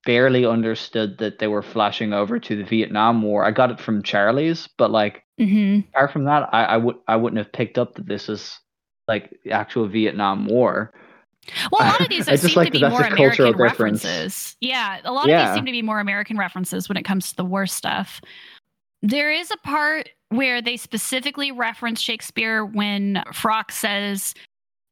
barely 0.05 0.45
understood 0.45 1.17
that 1.19 1.39
they 1.39 1.47
were 1.47 1.61
flashing 1.61 2.13
over 2.13 2.39
to 2.39 2.55
the 2.55 2.63
Vietnam 2.63 3.21
War. 3.21 3.45
I 3.45 3.51
got 3.51 3.71
it 3.71 3.79
from 3.79 4.03
Charlie's, 4.03 4.67
but 4.77 4.91
like 4.91 5.23
hmm 5.37 5.79
apart 5.93 6.11
from 6.11 6.25
that, 6.25 6.49
I, 6.51 6.63
I 6.65 6.77
would 6.77 6.95
I 7.07 7.15
wouldn't 7.15 7.37
have 7.37 7.51
picked 7.51 7.77
up 7.77 7.95
that 7.95 8.07
this 8.07 8.29
is 8.29 8.59
like 9.07 9.33
the 9.43 9.51
actual 9.51 9.87
Vietnam 9.87 10.45
War. 10.45 10.93
Well, 11.71 11.81
a 11.81 11.89
lot 11.89 12.01
of 12.01 12.09
these 12.09 12.25
seem 12.25 12.55
like 12.55 12.67
to 12.67 12.71
be 12.71 12.87
more 12.87 13.01
American 13.01 13.45
difference. 13.45 13.59
references. 13.59 14.55
Yeah, 14.61 14.99
a 15.03 15.11
lot 15.11 15.29
of 15.29 15.37
these 15.37 15.53
seem 15.53 15.65
to 15.65 15.71
be 15.71 15.81
more 15.81 15.99
American 15.99 16.37
references 16.37 16.87
when 16.87 16.97
it 16.97 17.03
comes 17.03 17.29
to 17.31 17.35
the 17.35 17.45
war 17.45 17.65
stuff. 17.65 18.21
There 19.01 19.31
is 19.31 19.49
a 19.51 19.57
part 19.57 20.09
where 20.29 20.61
they 20.61 20.77
specifically 20.77 21.51
reference 21.51 21.99
Shakespeare 21.99 22.63
when 22.63 23.23
Froc 23.29 23.71
says, 23.71 24.33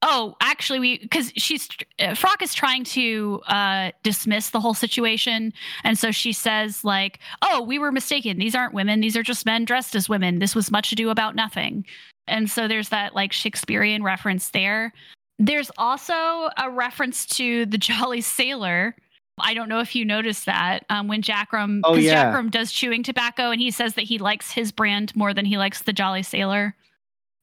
"Oh, 0.01 0.35
actually, 0.41 0.80
we," 0.80 0.97
because 0.99 1.31
she's 1.35 1.67
uh, 1.99 2.09
Froc 2.09 2.41
is 2.41 2.53
trying 2.53 2.84
to 2.85 3.41
uh, 3.47 3.91
dismiss 4.03 4.49
the 4.51 4.59
whole 4.59 4.73
situation, 4.73 5.53
and 5.84 5.97
so 5.97 6.11
she 6.11 6.34
says, 6.34 6.84
"Like, 6.84 7.19
oh, 7.41 7.61
we 7.61 7.80
were 7.80 7.91
mistaken. 7.91 8.38
These 8.38 8.55
aren't 8.55 8.73
women. 8.73 9.01
These 9.01 9.17
are 9.17 9.23
just 9.23 9.45
men 9.45 9.65
dressed 9.65 9.95
as 9.95 10.09
women. 10.09 10.39
This 10.39 10.55
was 10.55 10.71
much 10.71 10.91
ado 10.91 11.09
about 11.09 11.35
nothing." 11.35 11.85
And 12.27 12.49
so 12.49 12.67
there's 12.67 12.89
that 12.89 13.15
like 13.15 13.34
Shakespearean 13.34 14.03
reference 14.03 14.49
there. 14.49 14.93
There's 15.39 15.71
also 15.77 16.49
a 16.57 16.69
reference 16.69 17.26
to 17.38 17.65
the 17.65 17.77
Jolly 17.80 18.21
Sailor. 18.21 18.95
I 19.41 19.53
don't 19.53 19.69
know 19.69 19.80
if 19.80 19.95
you 19.95 20.03
noticed 20.03 20.45
that 20.45 20.85
um, 20.89 21.07
when 21.07 21.21
Jackrum, 21.21 21.80
Oh, 21.85 21.95
yeah. 21.95 22.26
Jackrum 22.26 22.51
does 22.51 22.73
chewing 22.73 23.03
tobacco, 23.03 23.51
and 23.51 23.61
he 23.61 23.71
says 23.71 23.93
that 23.93 24.03
he 24.03 24.17
likes 24.17 24.51
his 24.51 24.71
brand 24.71 25.15
more 25.15 25.34
than 25.34 25.45
he 25.45 25.57
likes 25.57 25.84
the 25.84 25.93
Jolly 25.93 26.23
Sailor 26.23 26.76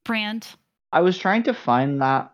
brand. 0.04 0.46
I 0.92 1.00
was 1.00 1.18
trying 1.18 1.42
to 1.44 1.54
find 1.54 2.00
that 2.02 2.32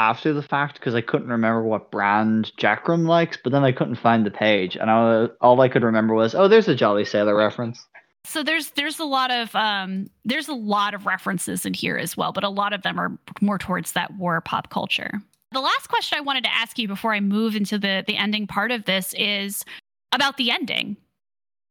after 0.00 0.32
the 0.32 0.42
fact 0.42 0.78
because 0.78 0.94
I 0.94 1.02
couldn't 1.02 1.28
remember 1.28 1.62
what 1.62 1.90
brand 1.90 2.52
Jackrum 2.56 3.06
likes, 3.06 3.36
but 3.36 3.52
then 3.52 3.64
I 3.64 3.70
couldn't 3.70 3.96
find 3.96 4.24
the 4.24 4.30
page, 4.30 4.74
and 4.74 4.90
I, 4.90 5.26
all 5.42 5.60
I 5.60 5.68
could 5.68 5.82
remember 5.82 6.14
was, 6.14 6.34
oh, 6.34 6.48
there's 6.48 6.68
a 6.68 6.74
Jolly 6.74 7.04
Sailor 7.04 7.36
reference. 7.36 7.86
So 8.24 8.42
there's 8.42 8.70
there's 8.70 8.98
a 8.98 9.04
lot 9.04 9.30
of 9.30 9.54
um, 9.54 10.08
there's 10.24 10.48
a 10.48 10.54
lot 10.54 10.94
of 10.94 11.04
references 11.04 11.66
in 11.66 11.74
here 11.74 11.98
as 11.98 12.16
well, 12.16 12.32
but 12.32 12.44
a 12.44 12.48
lot 12.48 12.72
of 12.72 12.82
them 12.82 12.98
are 12.98 13.18
more 13.42 13.58
towards 13.58 13.92
that 13.92 14.16
war 14.16 14.40
pop 14.40 14.70
culture. 14.70 15.20
The 15.52 15.60
last 15.60 15.88
question 15.88 16.16
I 16.16 16.22
wanted 16.22 16.44
to 16.44 16.54
ask 16.54 16.78
you 16.78 16.88
before 16.88 17.12
I 17.12 17.20
move 17.20 17.54
into 17.54 17.78
the 17.78 18.02
the 18.06 18.16
ending 18.16 18.46
part 18.46 18.70
of 18.70 18.86
this 18.86 19.14
is 19.18 19.64
about 20.12 20.38
the 20.38 20.50
ending. 20.50 20.96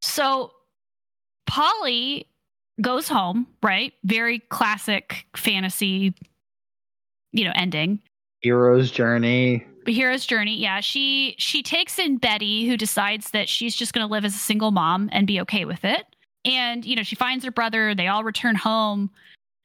So 0.01 0.51
Polly 1.47 2.27
goes 2.79 3.07
home, 3.07 3.47
right? 3.63 3.93
Very 4.03 4.39
classic 4.39 5.25
fantasy, 5.35 6.13
you 7.31 7.45
know, 7.45 7.53
ending. 7.55 8.01
Hero's 8.41 8.91
journey. 8.91 9.65
The 9.85 9.93
hero's 9.93 10.25
journey 10.25 10.55
yeah 10.55 10.81
she 10.81 11.35
she 11.39 11.63
takes 11.63 11.97
in 11.97 12.17
betty 12.17 12.67
who 12.67 12.77
decides 12.77 13.31
that 13.31 13.49
she's 13.49 13.75
just 13.75 13.91
going 13.91 14.05
to 14.05 14.11
live 14.11 14.23
as 14.23 14.35
a 14.35 14.37
single 14.37 14.69
mom 14.69 15.09
and 15.11 15.25
be 15.25 15.41
okay 15.41 15.65
with 15.65 15.83
it 15.83 16.05
and 16.45 16.85
you 16.85 16.95
know 16.95 17.01
she 17.01 17.15
finds 17.15 17.43
her 17.43 17.49
brother 17.49 17.95
they 17.95 18.07
all 18.07 18.23
return 18.23 18.55
home 18.55 19.09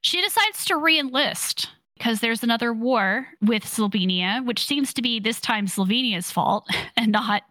she 0.01 0.21
decides 0.21 0.65
to 0.65 0.77
re-enlist 0.77 1.69
because 1.97 2.19
there's 2.19 2.43
another 2.43 2.73
war 2.73 3.27
with 3.41 3.63
Slovenia, 3.63 4.45
which 4.45 4.65
seems 4.65 4.93
to 4.93 5.01
be 5.01 5.19
this 5.19 5.39
time 5.39 5.67
Slovenia's 5.67 6.31
fault 6.31 6.67
and 6.97 7.11
not 7.11 7.43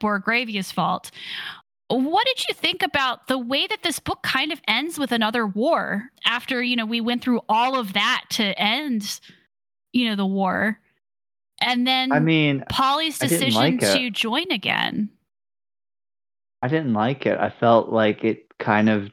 Borogravia's 0.00 0.72
fault. 0.72 1.10
What 1.88 2.26
did 2.26 2.48
you 2.48 2.54
think 2.54 2.82
about 2.84 3.26
the 3.26 3.38
way 3.38 3.66
that 3.66 3.82
this 3.82 3.98
book 3.98 4.22
kind 4.22 4.52
of 4.52 4.60
ends 4.68 4.96
with 4.96 5.10
another 5.10 5.44
war 5.44 6.10
after, 6.24 6.62
you 6.62 6.76
know, 6.76 6.86
we 6.86 7.00
went 7.00 7.22
through 7.22 7.40
all 7.48 7.76
of 7.76 7.94
that 7.94 8.24
to 8.30 8.58
end, 8.58 9.20
you 9.92 10.08
know, 10.08 10.16
the 10.16 10.26
war? 10.26 10.78
And 11.60 11.86
then 11.86 12.12
I 12.12 12.20
mean, 12.20 12.64
Polly's 12.70 13.18
decision 13.18 13.54
like 13.54 13.82
it. 13.82 13.94
to 13.96 14.10
join 14.10 14.50
again. 14.50 15.10
I 16.62 16.68
didn't 16.68 16.94
like 16.94 17.26
it. 17.26 17.38
I 17.38 17.50
felt 17.50 17.90
like 17.90 18.24
it 18.24 18.46
kind 18.58 18.88
of 18.88 19.10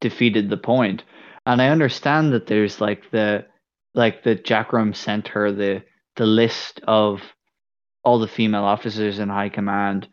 defeated 0.00 0.48
the 0.48 0.56
point. 0.56 1.04
And 1.46 1.62
I 1.62 1.68
understand 1.68 2.32
that 2.32 2.46
there's 2.46 2.80
like 2.80 3.10
the 3.10 3.46
like 3.94 4.22
the 4.22 4.36
Jackrum 4.36 4.94
sent 4.94 5.28
her 5.28 5.50
the 5.50 5.82
the 6.16 6.26
list 6.26 6.80
of 6.86 7.22
all 8.04 8.18
the 8.18 8.28
female 8.28 8.64
officers 8.64 9.18
in 9.18 9.28
high 9.28 9.48
command. 9.48 10.08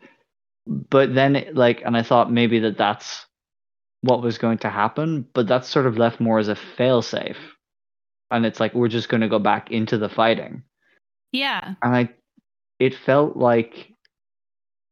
But 0.66 1.14
then 1.14 1.36
it, 1.36 1.54
like 1.54 1.82
and 1.84 1.96
I 1.96 2.02
thought 2.02 2.32
maybe 2.32 2.60
that 2.60 2.78
that's 2.78 3.26
what 4.00 4.22
was 4.22 4.38
going 4.38 4.58
to 4.58 4.70
happen, 4.70 5.26
but 5.34 5.46
that's 5.46 5.68
sort 5.68 5.86
of 5.86 5.98
left 5.98 6.20
more 6.20 6.38
as 6.38 6.48
a 6.48 6.56
failsafe. 6.78 7.36
And 8.30 8.46
it's 8.46 8.60
like 8.60 8.74
we're 8.74 8.88
just 8.88 9.08
going 9.08 9.20
to 9.22 9.28
go 9.28 9.38
back 9.38 9.70
into 9.70 9.98
the 9.98 10.08
fighting 10.08 10.62
Yeah. 11.32 11.74
and 11.82 11.96
I 11.96 12.10
it 12.78 12.94
felt 12.94 13.36
like 13.36 13.92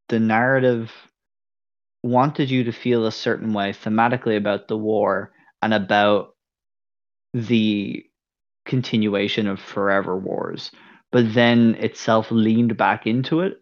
the 0.08 0.20
narrative 0.20 0.92
wanted 2.02 2.50
you 2.50 2.64
to 2.64 2.72
feel 2.72 3.06
a 3.06 3.12
certain 3.12 3.52
way 3.52 3.72
thematically 3.72 4.36
about 4.36 4.68
the 4.68 4.76
war 4.76 5.32
and 5.62 5.72
about 5.74 6.34
the 7.32 8.04
continuation 8.66 9.46
of 9.48 9.60
forever 9.60 10.16
wars 10.16 10.70
but 11.12 11.34
then 11.34 11.74
itself 11.76 12.30
leaned 12.30 12.76
back 12.76 13.06
into 13.06 13.40
it 13.40 13.60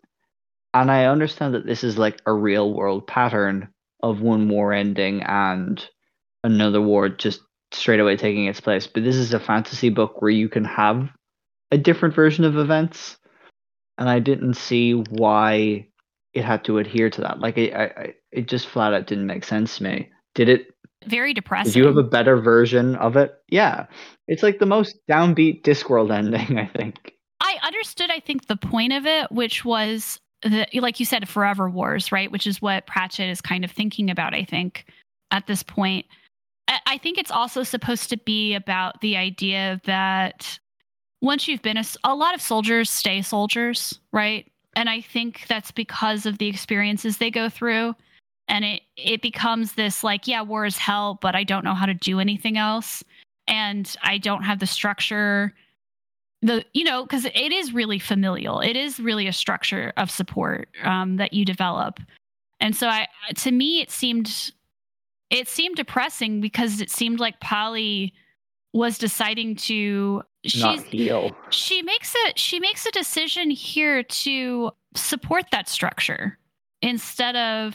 and 0.75 0.91
i 0.91 1.07
understand 1.07 1.55
that 1.55 1.67
this 1.67 1.83
is 1.85 1.99
like 1.99 2.21
a 2.27 2.33
real 2.33 2.73
world 2.73 3.07
pattern 3.07 3.69
of 4.03 4.21
one 4.21 4.49
war 4.49 4.73
ending 4.73 5.23
and 5.23 5.89
another 6.45 6.81
war 6.81 7.09
just 7.09 7.41
straight 7.75 8.01
away 8.01 8.17
taking 8.17 8.47
its 8.47 8.61
place 8.61 8.87
but 8.87 9.03
this 9.03 9.17
is 9.17 9.33
a 9.33 9.41
fantasy 9.41 9.89
book 9.89 10.21
where 10.21 10.31
you 10.31 10.49
can 10.49 10.65
have 10.65 11.09
a 11.71 11.79
different 11.79 12.15
version 12.15 12.45
of 12.45 12.57
events 12.57 13.17
and 13.99 14.09
I 14.09 14.19
didn't 14.19 14.55
see 14.55 14.93
why 14.95 15.87
it 16.35 16.45
had 16.45 16.65
to 16.65 16.79
adhere 16.79 17.11
to 17.11 17.21
that. 17.21 17.41
Like, 17.41 17.59
it, 17.59 17.75
I, 17.75 17.85
I, 17.85 18.15
it 18.31 18.49
just 18.49 18.67
flat 18.67 18.95
out 18.95 19.07
didn't 19.07 19.27
make 19.27 19.45
sense 19.45 19.79
to 19.79 19.85
me. 19.85 20.11
Did 20.35 20.49
it? 20.49 20.69
Very 21.07 21.35
depressing. 21.35 21.73
Did 21.73 21.79
you 21.79 21.87
have 21.87 21.97
a 21.97 22.03
better 22.03 22.41
version 22.41 22.95
of 22.97 23.17
it? 23.17 23.35
Yeah, 23.49 23.87
it's 24.29 24.43
like 24.43 24.59
the 24.59 24.67
most 24.67 24.97
downbeat 25.11 25.63
Discworld 25.63 26.13
ending, 26.13 26.59
I 26.59 26.67
think. 26.67 27.15
I 27.41 27.59
understood, 27.63 28.11
I 28.11 28.21
think, 28.21 28.47
the 28.47 28.57
point 28.57 28.93
of 28.93 29.05
it, 29.05 29.31
which 29.33 29.65
was 29.65 30.21
the 30.43 30.67
like 30.75 31.01
you 31.01 31.07
said, 31.07 31.29
forever 31.29 31.69
wars, 31.69 32.13
right? 32.13 32.31
Which 32.31 32.47
is 32.47 32.63
what 32.63 32.87
Pratchett 32.87 33.29
is 33.29 33.41
kind 33.41 33.65
of 33.65 33.71
thinking 33.71 34.11
about, 34.11 34.35
I 34.35 34.45
think, 34.45 34.87
at 35.31 35.47
this 35.47 35.63
point. 35.63 36.07
I 36.69 36.99
think 36.99 37.19
it's 37.19 37.31
also 37.31 37.63
supposed 37.63 38.11
to 38.11 38.17
be 38.17 38.55
about 38.55 39.01
the 39.01 39.17
idea 39.17 39.81
that 39.85 40.59
once 41.21 41.47
you've 41.47 41.63
been 41.63 41.77
a, 41.77 41.85
a 42.05 42.15
lot 42.15 42.35
of 42.35 42.41
soldiers 42.41 42.91
stay 42.91 43.23
soldiers, 43.23 43.99
right? 44.13 44.51
And 44.75 44.89
I 44.89 45.01
think 45.01 45.47
that's 45.49 45.71
because 45.71 46.25
of 46.25 46.39
the 46.39 46.49
experiences 46.49 47.19
they 47.19 47.31
go 47.31 47.49
through. 47.49 47.95
And 48.49 48.65
it 48.65 48.83
it 48.97 49.23
becomes 49.23 49.75
this 49.75 50.03
like, 50.03 50.27
yeah, 50.27 50.43
war 50.43 50.67
is 50.67 50.77
hell, 50.77 51.19
but 51.21 51.35
I 51.35 51.45
don't 51.45 51.65
know 51.65 51.75
how 51.75 51.87
to 51.87 51.95
do 51.95 52.21
anything 52.21 52.59
else. 52.59 53.05
And 53.47 53.95
I 54.03 54.19
don't 54.19 54.43
have 54.43 54.59
the 54.59 54.67
structure 54.67 55.55
the 56.43 56.65
you 56.75 56.85
know 56.85 57.05
because 57.05 57.25
it 57.25 57.53
is 57.53 57.73
really 57.73 57.99
familial 57.99 58.61
it 58.61 58.77
is 58.77 58.99
really 58.99 59.27
a 59.27 59.33
structure 59.33 59.93
of 59.97 60.11
support 60.11 60.69
um, 60.83 61.17
that 61.17 61.33
you 61.33 61.45
develop 61.45 62.01
and 62.61 62.77
so 62.77 62.89
i 62.89 63.07
to 63.37 63.51
me 63.53 63.81
it 63.81 63.91
seemed 63.91 64.53
it 65.33 65.49
seemed 65.49 65.77
depressing 65.77 66.41
because 66.41 66.81
it 66.81 66.91
seemed 66.91 67.19
like 67.19 67.41
polly 67.41 68.13
was 68.73 68.99
deciding 68.99 69.57
to 69.57 70.23
Not 70.57 70.79
she's 70.79 70.85
she 71.51 71.83
makes 71.83 72.15
a 72.15 72.33
she 72.37 72.61
makes 72.61 72.87
a 72.87 72.93
decision 72.93 73.51
here 73.51 74.03
to 74.03 74.71
support 74.95 75.47
that 75.51 75.69
structure 75.69 76.39
instead 76.83 77.35
of 77.35 77.75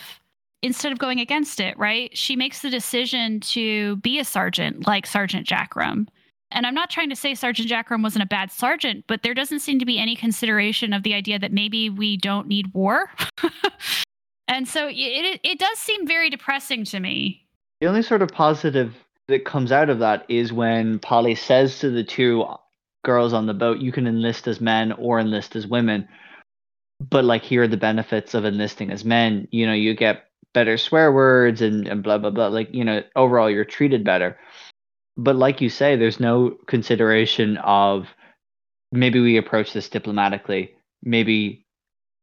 instead 0.62 0.92
of 0.92 1.00
going 1.00 1.20
against 1.20 1.60
it 1.60 1.78
right? 1.78 2.16
She 2.18 2.36
makes 2.36 2.62
the 2.62 2.70
decision 2.70 3.40
to 3.42 3.98
be 3.98 4.20
a 4.20 4.26
sergeant 4.26 4.88
like 4.88 5.06
sergeant 5.06 5.48
jackrum 5.48 6.08
and 6.52 6.66
i'm 6.66 6.74
not 6.74 6.90
trying 6.90 7.10
to 7.10 7.16
say 7.16 7.36
sergeant 7.36 7.70
jackrum 7.70 8.02
wasn't 8.02 8.24
a 8.24 8.28
bad 8.28 8.52
sergeant 8.52 9.04
but 9.08 9.22
there 9.22 9.34
doesn't 9.34 9.60
seem 9.60 9.80
to 9.80 9.86
be 9.86 10.00
any 10.00 10.16
consideration 10.16 10.94
of 10.94 11.04
the 11.04 11.14
idea 11.14 11.38
that 11.38 11.52
maybe 11.52 11.90
we 11.90 12.18
don't 12.18 12.48
need 12.48 12.74
war. 12.74 13.10
And 14.48 14.68
so 14.68 14.88
it 14.90 15.40
it 15.44 15.60
does 15.60 15.78
seem 15.78 16.08
very 16.08 16.30
depressing 16.30 16.86
to 16.86 17.00
me 17.00 17.47
The 17.80 17.88
only 17.88 18.02
sort 18.02 18.22
of 18.22 18.30
positive 18.30 18.96
that 19.28 19.46
comes 19.46 19.72
out 19.72 19.90
of 19.90 20.00
that 20.00 20.26
is 20.30 20.52
when 20.52 21.00
Polly 21.00 21.36
says 21.36 21.80
to 21.80 21.90
the 21.90 22.04
two 22.04 22.46
girls 23.04 23.34
on 23.34 23.46
the 23.46 23.54
boat, 23.54 23.80
"You 23.80 23.92
can 23.92 24.08
enlist 24.08 24.48
as 24.48 24.60
men 24.60 24.94
or 24.94 25.20
enlist 25.20 25.56
as 25.56 25.68
women." 25.68 26.08
But 27.00 27.26
like, 27.26 27.44
here 27.44 27.64
are 27.64 27.68
the 27.68 27.78
benefits 27.78 28.34
of 28.34 28.46
enlisting 28.46 28.90
as 28.90 29.06
men. 29.06 29.48
You 29.52 29.68
know, 29.68 29.74
you 29.74 29.94
get 29.94 30.26
better 30.54 30.78
swear 30.78 31.12
words 31.12 31.62
and, 31.62 31.88
and 31.88 32.02
blah 32.02 32.18
blah 32.18 32.32
blah. 32.32 32.48
Like, 32.48 32.74
you 32.74 32.84
know, 32.84 33.04
overall 33.16 33.50
you're 33.50 33.66
treated 33.66 34.04
better. 34.04 34.40
But 35.16 35.36
like 35.36 35.62
you 35.62 35.70
say, 35.70 35.96
there's 35.96 36.20
no 36.20 36.58
consideration 36.68 37.58
of 37.58 38.08
maybe 38.92 39.20
we 39.20 39.38
approach 39.38 39.74
this 39.74 39.90
diplomatically. 39.90 40.76
Maybe 41.04 41.66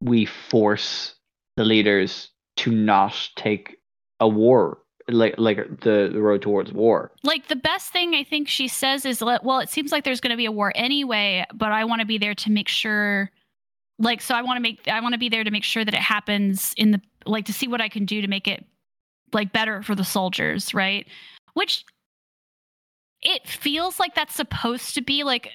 we 0.01 0.25
force 0.25 1.15
the 1.57 1.65
leaders 1.65 2.31
to 2.57 2.73
not 2.73 3.31
take 3.37 3.77
a 4.21 4.29
war 4.29 4.79
like 5.09 5.35
like 5.39 5.81
the, 5.81 6.11
the 6.13 6.21
road 6.21 6.43
towards 6.43 6.73
war. 6.73 7.13
Like 7.23 7.49
the 7.49 7.57
best 7.57 7.93
thing 7.93 8.15
I 8.15 8.25
think 8.25 8.49
she 8.49 8.69
says 8.69 9.05
is 9.05 9.23
well, 9.23 9.59
it 9.59 9.69
seems 9.69 9.93
like 9.93 10.05
there's 10.05 10.21
going 10.21 10.31
to 10.31 10.37
be 10.37 10.47
a 10.47 10.53
war 10.53 10.73
anyway, 10.75 11.45
but 11.53 11.73
I 11.73 11.85
want 11.85 12.01
to 12.01 12.07
be 12.07 12.19
there 12.19 12.35
to 12.35 12.51
make 12.51 12.69
sure 12.69 13.31
like 13.99 14.21
so 14.21 14.35
I 14.35 14.43
want 14.43 14.57
to 14.57 14.61
make 14.61 14.89
I 14.89 15.01
want 15.01 15.13
to 15.13 15.19
be 15.19 15.29
there 15.29 15.45
to 15.45 15.51
make 15.51 15.65
sure 15.65 15.85
that 15.85 15.95
it 15.95 16.01
happens 16.01 16.75
in 16.77 16.91
the 16.93 17.01
like 17.27 17.45
to 17.47 17.53
see 17.53 17.69
what 17.69 17.81
I 17.81 17.89
can 17.89 18.05
do 18.05 18.21
to 18.21 18.29
make 18.29 18.49
it 18.49 18.65
like 19.33 19.53
better 19.53 19.83
for 19.83 19.95
the 19.95 20.05
soldiers, 20.05 20.75
right? 20.75 21.07
Which 21.55 21.85
it 23.23 23.47
feels 23.47 23.99
like 23.99 24.15
that's 24.15 24.35
supposed 24.35 24.95
to 24.95 25.03
be 25.03 25.25
like 25.25 25.51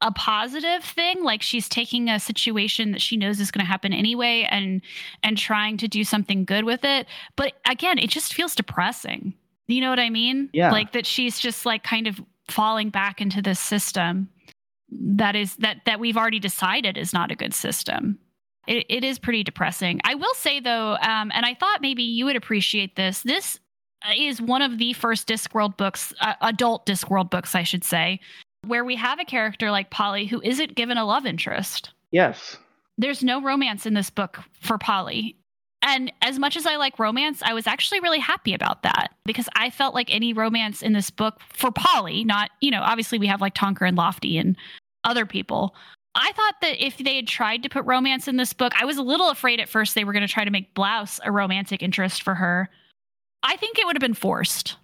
a 0.00 0.12
positive 0.12 0.84
thing 0.84 1.22
like 1.22 1.42
she's 1.42 1.68
taking 1.68 2.08
a 2.08 2.20
situation 2.20 2.92
that 2.92 3.00
she 3.00 3.16
knows 3.16 3.40
is 3.40 3.50
going 3.50 3.64
to 3.64 3.70
happen 3.70 3.92
anyway 3.92 4.46
and 4.50 4.82
and 5.22 5.38
trying 5.38 5.76
to 5.78 5.88
do 5.88 6.04
something 6.04 6.44
good 6.44 6.64
with 6.64 6.84
it. 6.84 7.06
But 7.36 7.54
again 7.68 7.98
it 7.98 8.10
just 8.10 8.34
feels 8.34 8.54
depressing. 8.54 9.34
You 9.66 9.80
know 9.80 9.90
what 9.90 10.00
i 10.00 10.10
mean? 10.10 10.50
Yeah. 10.52 10.70
Like 10.70 10.92
that 10.92 11.06
she's 11.06 11.38
just 11.38 11.64
like 11.64 11.84
kind 11.84 12.06
of 12.06 12.20
falling 12.50 12.90
back 12.90 13.20
into 13.20 13.40
this 13.40 13.58
system 13.58 14.28
that 14.90 15.34
is 15.34 15.56
that 15.56 15.78
that 15.86 15.98
we've 15.98 16.16
already 16.16 16.38
decided 16.38 16.98
is 16.98 17.12
not 17.12 17.30
a 17.30 17.34
good 17.34 17.54
system. 17.54 18.18
It, 18.66 18.86
it 18.88 19.04
is 19.04 19.18
pretty 19.18 19.42
depressing. 19.42 20.00
I 20.04 20.14
will 20.14 20.34
say 20.34 20.60
though 20.60 20.96
um, 20.96 21.30
and 21.34 21.46
i 21.46 21.54
thought 21.54 21.80
maybe 21.80 22.02
you 22.02 22.24
would 22.26 22.36
appreciate 22.36 22.96
this 22.96 23.22
this 23.22 23.58
is 24.16 24.40
one 24.40 24.60
of 24.60 24.76
the 24.78 24.92
first 24.92 25.26
discworld 25.26 25.76
books 25.76 26.12
uh, 26.20 26.34
adult 26.42 26.84
discworld 26.84 27.30
books 27.30 27.54
i 27.54 27.62
should 27.62 27.84
say 27.84 28.20
where 28.66 28.84
we 28.84 28.96
have 28.96 29.18
a 29.18 29.24
character 29.24 29.70
like 29.70 29.90
Polly 29.90 30.26
who 30.26 30.40
isn't 30.42 30.74
given 30.74 30.98
a 30.98 31.04
love 31.04 31.26
interest. 31.26 31.90
Yes. 32.10 32.56
There's 32.98 33.24
no 33.24 33.42
romance 33.42 33.86
in 33.86 33.94
this 33.94 34.10
book 34.10 34.38
for 34.60 34.78
Polly. 34.78 35.36
And 35.82 36.10
as 36.22 36.38
much 36.38 36.56
as 36.56 36.64
I 36.64 36.76
like 36.76 36.98
romance, 36.98 37.42
I 37.42 37.52
was 37.52 37.66
actually 37.66 38.00
really 38.00 38.18
happy 38.18 38.54
about 38.54 38.82
that 38.84 39.12
because 39.26 39.48
I 39.54 39.68
felt 39.68 39.94
like 39.94 40.12
any 40.12 40.32
romance 40.32 40.80
in 40.80 40.94
this 40.94 41.10
book 41.10 41.40
for 41.52 41.70
Polly, 41.70 42.24
not, 42.24 42.50
you 42.60 42.70
know, 42.70 42.80
obviously 42.80 43.18
we 43.18 43.26
have 43.26 43.42
like 43.42 43.54
Tonker 43.54 43.86
and 43.86 43.96
Lofty 43.96 44.38
and 44.38 44.56
other 45.04 45.26
people. 45.26 45.74
I 46.14 46.32
thought 46.32 46.54
that 46.62 46.82
if 46.84 46.98
they 46.98 47.16
had 47.16 47.26
tried 47.26 47.62
to 47.64 47.68
put 47.68 47.84
romance 47.84 48.28
in 48.28 48.36
this 48.36 48.52
book, 48.52 48.72
I 48.80 48.84
was 48.84 48.96
a 48.96 49.02
little 49.02 49.28
afraid 49.28 49.60
at 49.60 49.68
first 49.68 49.94
they 49.94 50.04
were 50.04 50.12
going 50.12 50.26
to 50.26 50.32
try 50.32 50.44
to 50.44 50.50
make 50.50 50.74
Blouse 50.74 51.20
a 51.24 51.32
romantic 51.32 51.82
interest 51.82 52.22
for 52.22 52.34
her. 52.34 52.70
I 53.42 53.56
think 53.56 53.78
it 53.78 53.84
would 53.84 53.96
have 53.96 54.00
been 54.00 54.14
forced. 54.14 54.76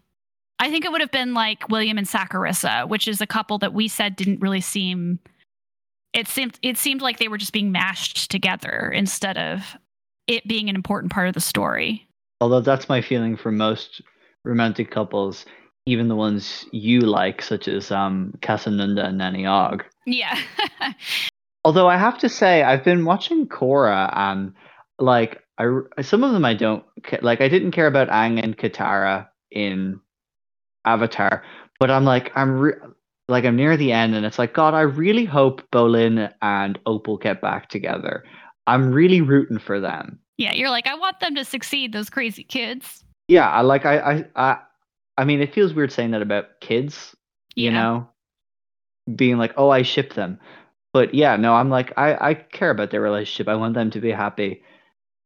I 0.61 0.71
think 0.71 0.85
it 0.85 0.93
would 0.93 1.01
have 1.01 1.11
been 1.11 1.33
like 1.33 1.69
William 1.71 1.97
and 1.97 2.07
Sacharissa, 2.07 2.87
which 2.87 3.09
is 3.09 3.21
a 3.23 3.27
couple 3.27 3.59
that 3.59 3.73
we 3.73 3.89
said 3.89 4.15
didn't 4.15 4.41
really 4.41 4.61
seem. 4.61 5.19
It 6.13 6.29
seemed 6.29 6.59
it 6.63 6.77
seemed 6.77 7.01
like 7.01 7.19
they 7.19 7.29
were 7.29 7.39
just 7.39 7.55
being 7.55 7.73
mashed 7.73 8.31
together 8.31 8.93
instead 8.95 9.39
of 9.39 9.77
it 10.27 10.47
being 10.47 10.69
an 10.69 10.77
important 10.77 11.13
part 11.13 11.29
of 11.29 11.35
the 11.35 11.41
story. 11.41 12.07
Although 12.43 12.61
that's 12.61 12.89
my 12.89 13.01
feeling 13.01 13.37
for 13.37 13.51
most 13.51 14.03
romantic 14.45 14.91
couples, 14.91 15.47
even 15.87 16.09
the 16.09 16.17
ones 16.17 16.67
you 16.73 17.01
like, 17.01 17.41
such 17.41 17.67
as 17.67 17.91
um, 17.91 18.35
Casanunda 18.41 19.07
and 19.07 19.19
Nanny 19.19 19.47
Ogg. 19.47 19.85
Yeah. 20.07 20.39
Although 21.65 21.89
I 21.89 21.97
have 21.97 22.19
to 22.19 22.29
say, 22.29 22.63
I've 22.63 22.85
been 22.85 23.05
watching 23.05 23.47
Korra 23.47 24.11
and 24.15 24.53
like 24.99 25.41
I 25.59 26.03
some 26.03 26.23
of 26.23 26.33
them 26.33 26.45
I 26.45 26.55
don't 26.55 26.85
like. 27.23 27.41
I 27.41 27.49
didn't 27.49 27.73
care 27.73 27.87
about 27.87 28.09
Aang 28.09 28.43
and 28.43 28.57
Katara 28.57 29.29
in 29.51 30.01
Avatar, 30.85 31.43
but 31.79 31.91
I'm 31.91 32.05
like 32.05 32.33
I'm 32.37 32.59
re- 32.59 32.75
like 33.29 33.45
I'm 33.45 33.57
near 33.57 33.77
the 33.77 33.93
end, 33.93 34.15
and 34.15 34.27
it's 34.27 34.39
like 34.39 34.55
God, 34.55 34.75
I 34.75 34.83
really 34.83 35.25
hope 35.25 35.63
Bolin 35.71 36.33
and 36.43 36.79
Opal 36.87 37.17
get 37.17 37.41
back 37.41 37.69
together. 37.69 38.25
I'm 38.67 38.93
really 38.93 39.21
rooting 39.21 39.59
for 39.59 39.81
them. 39.81 40.19
Yeah, 40.37 40.53
you're 40.53 40.71
like 40.71 40.87
I 40.87 40.95
want 40.95 41.21
them 41.21 41.35
to 41.35 41.45
succeed. 41.45 41.93
Those 41.93 42.11
crazy 42.11 42.45
kids. 42.45 43.05
Yeah, 43.29 43.49
I 43.49 43.61
like 43.61 43.87
I 43.87 43.99
I 43.99 44.25
I, 44.37 44.59
I 45.19 45.25
mean, 45.25 45.41
it 45.41 45.55
feels 45.55 45.75
weird 45.75 45.93
saying 45.93 46.13
that 46.13 46.23
about 46.23 46.61
kids. 46.61 47.15
You 47.55 47.71
yeah. 47.71 47.83
know, 47.83 48.09
being 49.17 49.39
like, 49.39 49.53
oh, 49.57 49.71
I 49.71 49.83
ship 49.83 50.15
them. 50.15 50.39
But 50.93 51.15
yeah, 51.15 51.37
no, 51.37 51.55
I'm 51.55 51.71
like 51.71 51.93
I 51.97 52.31
I 52.31 52.35
care 52.35 52.71
about 52.71 52.91
their 52.91 53.01
relationship. 53.01 53.49
I 53.49 53.57
want 53.57 53.75
them 53.75 53.91
to 53.91 54.01
be 54.01 54.11
happy. 54.11 54.63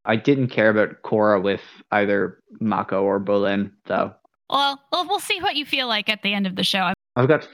I 0.04 0.16
didn't 0.16 0.48
care 0.48 0.68
about 0.68 1.02
Korra 1.02 1.42
with 1.42 1.62
either 1.90 2.38
Mako 2.60 3.02
or 3.02 3.18
Bolin, 3.18 3.72
though. 3.86 4.14
Well, 4.50 4.80
well, 4.92 5.06
we'll 5.08 5.20
see 5.20 5.40
what 5.40 5.56
you 5.56 5.64
feel 5.64 5.88
like 5.88 6.08
at 6.08 6.22
the 6.22 6.34
end 6.34 6.46
of 6.46 6.56
the 6.56 6.64
show. 6.64 6.92
I've 7.16 7.28
got, 7.28 7.48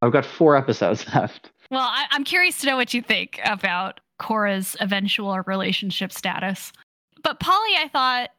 I've 0.00 0.12
got 0.12 0.24
four 0.26 0.56
episodes 0.56 1.06
left. 1.14 1.50
Well, 1.70 1.80
I, 1.80 2.06
am 2.12 2.24
curious 2.24 2.60
to 2.60 2.66
know 2.66 2.76
what 2.76 2.92
you 2.92 3.02
think 3.02 3.40
about 3.44 4.00
Korra's 4.20 4.76
eventual 4.80 5.38
relationship 5.46 6.12
status. 6.12 6.72
But 7.22 7.40
Polly, 7.40 7.76
I 7.78 7.88
thought 7.88 8.30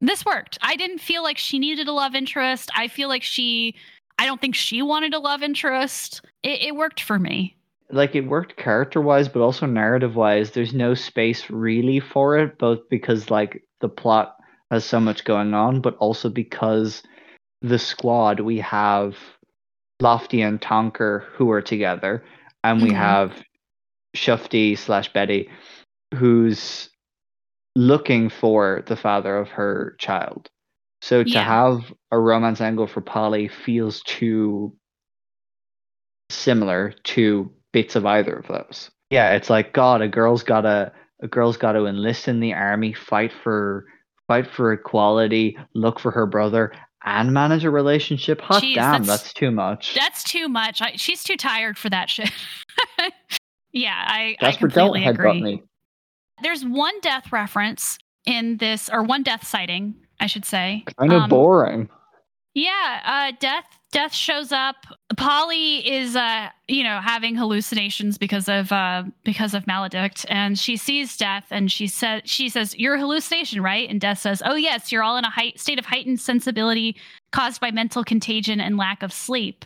this 0.00 0.24
worked. 0.24 0.58
I 0.62 0.76
didn't 0.76 0.98
feel 0.98 1.22
like 1.22 1.38
she 1.38 1.58
needed 1.58 1.88
a 1.88 1.92
love 1.92 2.14
interest. 2.14 2.70
I 2.76 2.88
feel 2.88 3.08
like 3.08 3.22
she, 3.22 3.74
I 4.18 4.26
don't 4.26 4.40
think 4.40 4.54
she 4.54 4.82
wanted 4.82 5.14
a 5.14 5.18
love 5.18 5.42
interest. 5.42 6.22
It, 6.42 6.60
it 6.62 6.76
worked 6.76 7.00
for 7.00 7.18
me. 7.18 7.56
Like 7.90 8.14
it 8.14 8.26
worked 8.26 8.56
character 8.56 9.00
wise, 9.00 9.28
but 9.28 9.40
also 9.42 9.66
narrative 9.66 10.16
wise. 10.16 10.50
There's 10.50 10.74
no 10.74 10.94
space 10.94 11.50
really 11.50 12.00
for 12.00 12.36
it, 12.38 12.58
both 12.58 12.80
because 12.88 13.30
like 13.30 13.62
the 13.80 13.88
plot 13.88 14.36
has 14.70 14.84
so 14.84 14.98
much 14.98 15.24
going 15.24 15.54
on, 15.54 15.80
but 15.80 15.96
also 15.96 16.30
because 16.30 17.02
the 17.62 17.78
squad, 17.78 18.40
we 18.40 18.58
have 18.58 19.16
Lofty 20.00 20.42
and 20.42 20.60
Tonker 20.60 21.24
who 21.34 21.50
are 21.50 21.62
together, 21.62 22.24
and 22.64 22.82
we 22.82 22.88
mm-hmm. 22.88 22.98
have 22.98 23.42
Shufti 24.16 24.76
slash 24.76 25.12
Betty 25.12 25.48
who's 26.14 26.90
looking 27.74 28.28
for 28.28 28.84
the 28.86 28.96
father 28.96 29.36
of 29.36 29.48
her 29.48 29.96
child. 29.98 30.50
So 31.00 31.24
to 31.24 31.30
yeah. 31.30 31.42
have 31.42 31.92
a 32.10 32.18
romance 32.18 32.60
angle 32.60 32.86
for 32.86 33.00
Polly 33.00 33.48
feels 33.48 34.02
too 34.02 34.76
similar 36.30 36.94
to 37.04 37.50
bits 37.72 37.96
of 37.96 38.06
either 38.06 38.34
of 38.34 38.46
those. 38.48 38.90
Yeah, 39.10 39.34
it's 39.34 39.50
like 39.50 39.72
God, 39.72 40.00
a 40.00 40.08
girl's 40.08 40.42
gotta 40.42 40.92
a 41.22 41.28
girl's 41.28 41.56
gotta 41.56 41.86
enlist 41.86 42.28
in 42.28 42.40
the 42.40 42.54
army, 42.54 42.92
fight 42.92 43.32
for 43.42 43.86
fight 44.28 44.46
for 44.46 44.72
equality, 44.72 45.58
look 45.74 45.98
for 45.98 46.10
her 46.10 46.26
brother, 46.26 46.72
and 47.04 47.32
manage 47.32 47.64
a 47.64 47.70
relationship. 47.70 48.40
Hot 48.42 48.62
Jeez, 48.62 48.74
damn, 48.74 49.04
that's, 49.04 49.22
that's, 49.22 49.34
too 49.34 49.50
much. 49.50 49.94
That's 49.94 50.22
too 50.22 50.48
much. 50.48 50.80
I, 50.80 50.92
she's 50.96 51.22
too 51.22 51.36
tired 51.36 51.78
for 51.78 51.90
that 51.90 52.08
shit. 52.08 52.30
yeah, 53.72 54.04
I, 54.06 54.36
I 54.40 54.52
completely 54.52 55.04
agree. 55.04 55.62
There's 56.42 56.64
one 56.64 56.98
death 57.00 57.32
reference 57.32 57.98
in 58.26 58.56
this, 58.58 58.88
or 58.92 59.02
one 59.02 59.22
death 59.22 59.46
sighting, 59.46 59.94
I 60.20 60.26
should 60.26 60.44
say. 60.44 60.84
Kind 60.98 61.12
of 61.12 61.22
um, 61.22 61.30
boring. 61.30 61.88
Yeah, 62.54 63.00
uh, 63.04 63.36
death 63.40 63.64
death 63.92 64.12
shows 64.12 64.50
up. 64.50 64.86
Polly 65.16 65.86
is, 65.88 66.16
uh, 66.16 66.48
you 66.66 66.82
know, 66.82 67.00
having 67.00 67.36
hallucinations 67.36 68.18
because 68.18 68.48
of 68.48 68.72
uh, 68.72 69.04
because 69.22 69.54
of 69.54 69.66
Maladict, 69.66 70.26
and 70.28 70.58
she 70.58 70.76
sees 70.76 71.16
death, 71.16 71.46
and 71.50 71.70
she 71.70 71.86
says 71.86 72.22
she 72.24 72.48
says, 72.48 72.76
"You're 72.76 72.94
a 72.94 72.98
hallucination, 73.00 73.62
right?" 73.62 73.88
And 73.88 74.00
death 74.00 74.18
says, 74.18 74.42
"Oh 74.44 74.56
yes, 74.56 74.90
you're 74.90 75.04
all 75.04 75.16
in 75.16 75.24
a 75.24 75.52
state 75.56 75.78
of 75.78 75.86
heightened 75.86 76.20
sensibility 76.20 76.96
caused 77.30 77.60
by 77.60 77.70
mental 77.70 78.02
contagion 78.02 78.60
and 78.60 78.76
lack 78.76 79.02
of 79.02 79.12
sleep." 79.12 79.64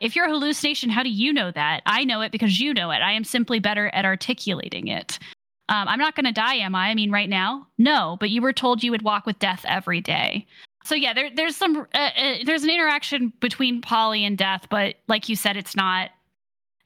If 0.00 0.16
you're 0.16 0.26
a 0.26 0.30
hallucination, 0.30 0.90
how 0.90 1.02
do 1.02 1.10
you 1.10 1.32
know 1.32 1.50
that? 1.52 1.82
I 1.84 2.04
know 2.04 2.20
it 2.22 2.32
because 2.32 2.60
you 2.60 2.72
know 2.72 2.90
it. 2.90 3.02
I 3.02 3.12
am 3.12 3.24
simply 3.24 3.58
better 3.58 3.88
at 3.88 4.04
articulating 4.04 4.88
it. 4.88 5.18
Um, 5.68 5.88
I'm 5.88 5.98
not 5.98 6.14
going 6.14 6.24
to 6.24 6.32
die, 6.32 6.54
am 6.54 6.74
I? 6.74 6.88
I 6.88 6.94
mean, 6.94 7.10
right 7.10 7.28
now? 7.28 7.66
No, 7.78 8.16
but 8.20 8.30
you 8.30 8.40
were 8.40 8.52
told 8.52 8.82
you 8.82 8.92
would 8.92 9.02
walk 9.02 9.26
with 9.26 9.40
death 9.40 9.64
every 9.68 10.00
day 10.00 10.46
so 10.88 10.94
yeah, 10.94 11.12
there, 11.12 11.28
there's 11.34 11.54
some 11.54 11.86
uh, 11.94 11.98
uh, 12.16 12.34
there's 12.46 12.64
an 12.64 12.70
interaction 12.70 13.30
between 13.40 13.82
Polly 13.82 14.24
and 14.24 14.38
Death, 14.38 14.66
but 14.70 14.94
like 15.06 15.28
you 15.28 15.36
said, 15.36 15.56
it's 15.56 15.76
not. 15.76 16.10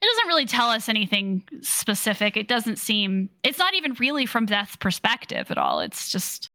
It 0.01 0.05
doesn't 0.05 0.27
really 0.27 0.45
tell 0.45 0.69
us 0.69 0.89
anything 0.89 1.43
specific. 1.61 2.35
It 2.35 2.49
doesn't 2.49 2.75
seem. 2.75 3.29
It's 3.43 3.57
not 3.57 3.73
even 3.75 3.93
really 3.93 4.25
from 4.25 4.45
Death's 4.45 4.75
perspective 4.75 5.49
at 5.49 5.57
all. 5.57 5.79
It's 5.79 6.11
just 6.11 6.49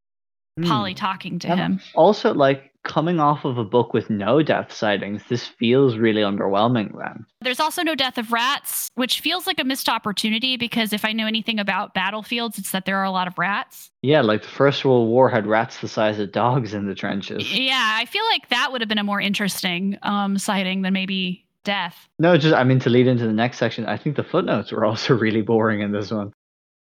mm. 0.59 0.67
Polly 0.67 0.93
talking 0.93 1.39
to 1.39 1.55
him. 1.55 1.81
Also, 1.95 2.35
like 2.35 2.71
coming 2.83 3.19
off 3.19 3.45
of 3.45 3.57
a 3.57 3.63
book 3.63 3.93
with 3.93 4.09
no 4.09 4.41
death 4.41 4.71
sightings, 4.71 5.23
this 5.29 5.45
feels 5.45 5.97
really 5.97 6.21
underwhelming 6.21 6.97
then. 6.97 7.25
There's 7.41 7.59
also 7.59 7.83
no 7.83 7.95
death 7.95 8.17
of 8.17 8.31
rats, 8.31 8.89
which 8.95 9.19
feels 9.19 9.45
like 9.45 9.59
a 9.59 9.63
missed 9.63 9.89
opportunity 9.89 10.57
because 10.57 10.93
if 10.93 11.05
I 11.05 11.11
know 11.11 11.27
anything 11.27 11.59
about 11.59 11.93
battlefields, 11.93 12.57
it's 12.57 12.71
that 12.71 12.85
there 12.85 12.97
are 12.97 13.03
a 13.03 13.11
lot 13.11 13.27
of 13.27 13.37
rats. 13.37 13.91
Yeah, 14.01 14.21
like 14.21 14.41
the 14.41 14.47
First 14.47 14.85
World 14.85 15.09
War 15.09 15.29
had 15.29 15.45
rats 15.45 15.79
the 15.79 15.87
size 15.87 16.19
of 16.19 16.31
dogs 16.31 16.73
in 16.73 16.87
the 16.87 16.95
trenches. 16.95 17.53
Yeah, 17.53 17.91
I 17.95 18.05
feel 18.05 18.23
like 18.31 18.49
that 18.49 18.71
would 18.71 18.81
have 18.81 18.89
been 18.89 18.97
a 18.97 19.03
more 19.03 19.21
interesting 19.21 19.97
um, 20.03 20.37
sighting 20.37 20.81
than 20.81 20.93
maybe 20.93 21.45
death. 21.63 22.07
No, 22.17 22.37
just 22.37 22.55
I 22.55 22.63
mean 22.63 22.79
to 22.79 22.89
lead 22.89 23.07
into 23.07 23.27
the 23.27 23.33
next 23.33 23.57
section, 23.57 23.85
I 23.85 23.97
think 23.97 24.15
the 24.15 24.23
footnotes 24.23 24.71
were 24.71 24.85
also 24.85 25.13
really 25.17 25.41
boring 25.41 25.81
in 25.81 25.91
this 25.91 26.11
one. 26.11 26.31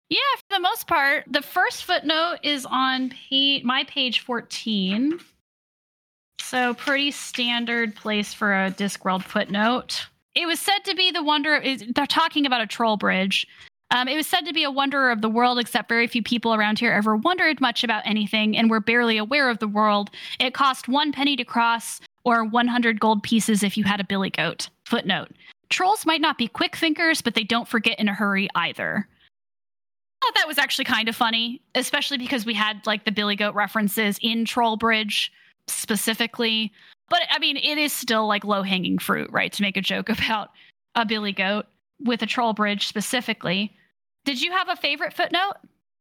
Yeah, 0.09 0.19
for 0.37 0.57
the 0.57 0.61
most 0.61 0.87
part, 0.87 1.25
the 1.31 1.43
first 1.43 1.85
footnote 1.85 2.39
is 2.43 2.67
on 2.71 3.11
page, 3.11 3.63
my 3.65 3.85
page 3.85 4.21
14. 4.21 5.21
So, 6.41 6.75
pretty 6.75 7.11
standard 7.11 7.95
place 7.95 8.33
for 8.33 8.53
a 8.53 8.71
Discworld 8.71 9.25
footnote. 9.25 10.07
It 10.35 10.47
was 10.47 10.61
said 10.61 10.79
to 10.85 10.95
be 10.95 11.11
the 11.11 11.23
wonder, 11.23 11.63
they're 11.95 12.07
talking 12.07 12.47
about 12.47 12.61
a 12.61 12.67
troll 12.67 12.97
bridge. 12.97 13.47
Um, 13.91 14.07
it 14.07 14.17
was 14.17 14.27
said 14.27 14.43
to 14.43 14.53
be 14.53 14.65
a 14.65 14.71
wonder 14.71 15.11
of 15.11 15.23
the 15.23 15.31
world, 15.31 15.59
except 15.59 15.89
very 15.89 16.07
few 16.07 16.23
people 16.23 16.55
around 16.55 16.79
here 16.79 16.93
ever 16.93 17.17
wondered 17.17 17.61
much 17.61 17.83
about 17.83 18.03
anything 18.07 18.57
and 18.57 18.71
were 18.71 18.81
barely 18.81 19.17
aware 19.17 19.49
of 19.49 19.59
the 19.59 19.69
world. 19.69 20.11
It 20.39 20.55
cost 20.55 20.89
one 20.89 21.11
penny 21.11 21.37
to 21.37 21.45
cross 21.45 22.01
or 22.25 22.45
100 22.45 23.01
gold 23.01 23.23
pieces 23.23 23.63
if 23.63 23.77
you 23.77 23.85
had 23.85 24.01
a 24.01 24.05
billy 24.05 24.31
goat. 24.31 24.69
Footnote 24.85 25.29
Trolls 25.71 26.07
might 26.07 26.21
not 26.21 26.39
be 26.39 26.49
quick 26.49 26.77
thinkers, 26.77 27.23
but 27.23 27.35
they 27.35 27.45
don't 27.45 27.69
forget 27.69 27.99
in 27.99 28.09
a 28.09 28.15
hurry 28.15 28.49
either. 28.55 29.09
I 30.21 30.27
thought 30.27 30.35
that 30.35 30.49
was 30.49 30.59
actually 30.59 30.85
kind 30.85 31.09
of 31.09 31.17
funny, 31.17 31.63
especially 31.75 32.19
because 32.19 32.45
we 32.45 32.55
had 32.55 32.87
like 32.87 33.05
the 33.05 33.13
billy 33.13 33.37
goat 33.37 33.55
references 33.55 34.19
in 34.21 34.45
Troll 34.45 34.77
Bridge 34.77 35.33
specifically. 35.71 36.73
But 37.09 37.21
I 37.31 37.39
mean, 37.39 37.57
it 37.57 37.79
is 37.79 37.93
still 37.93 38.27
like 38.27 38.45
low 38.45 38.63
hanging 38.63 38.99
fruit, 38.99 39.31
right? 39.33 39.53
To 39.53 39.63
make 39.63 39.77
a 39.77 39.83
joke 39.83 40.09
about 40.09 40.51
a 40.95 41.07
billy 41.07 41.33
goat 41.33 41.67
with 42.01 42.23
a 42.23 42.27
troll 42.27 42.53
bridge 42.53 42.87
specifically. 42.87 43.75
Did 44.25 44.41
you 44.41 44.53
have 44.53 44.69
a 44.69 44.77
favorite 44.77 45.15
footnote? 45.15 45.55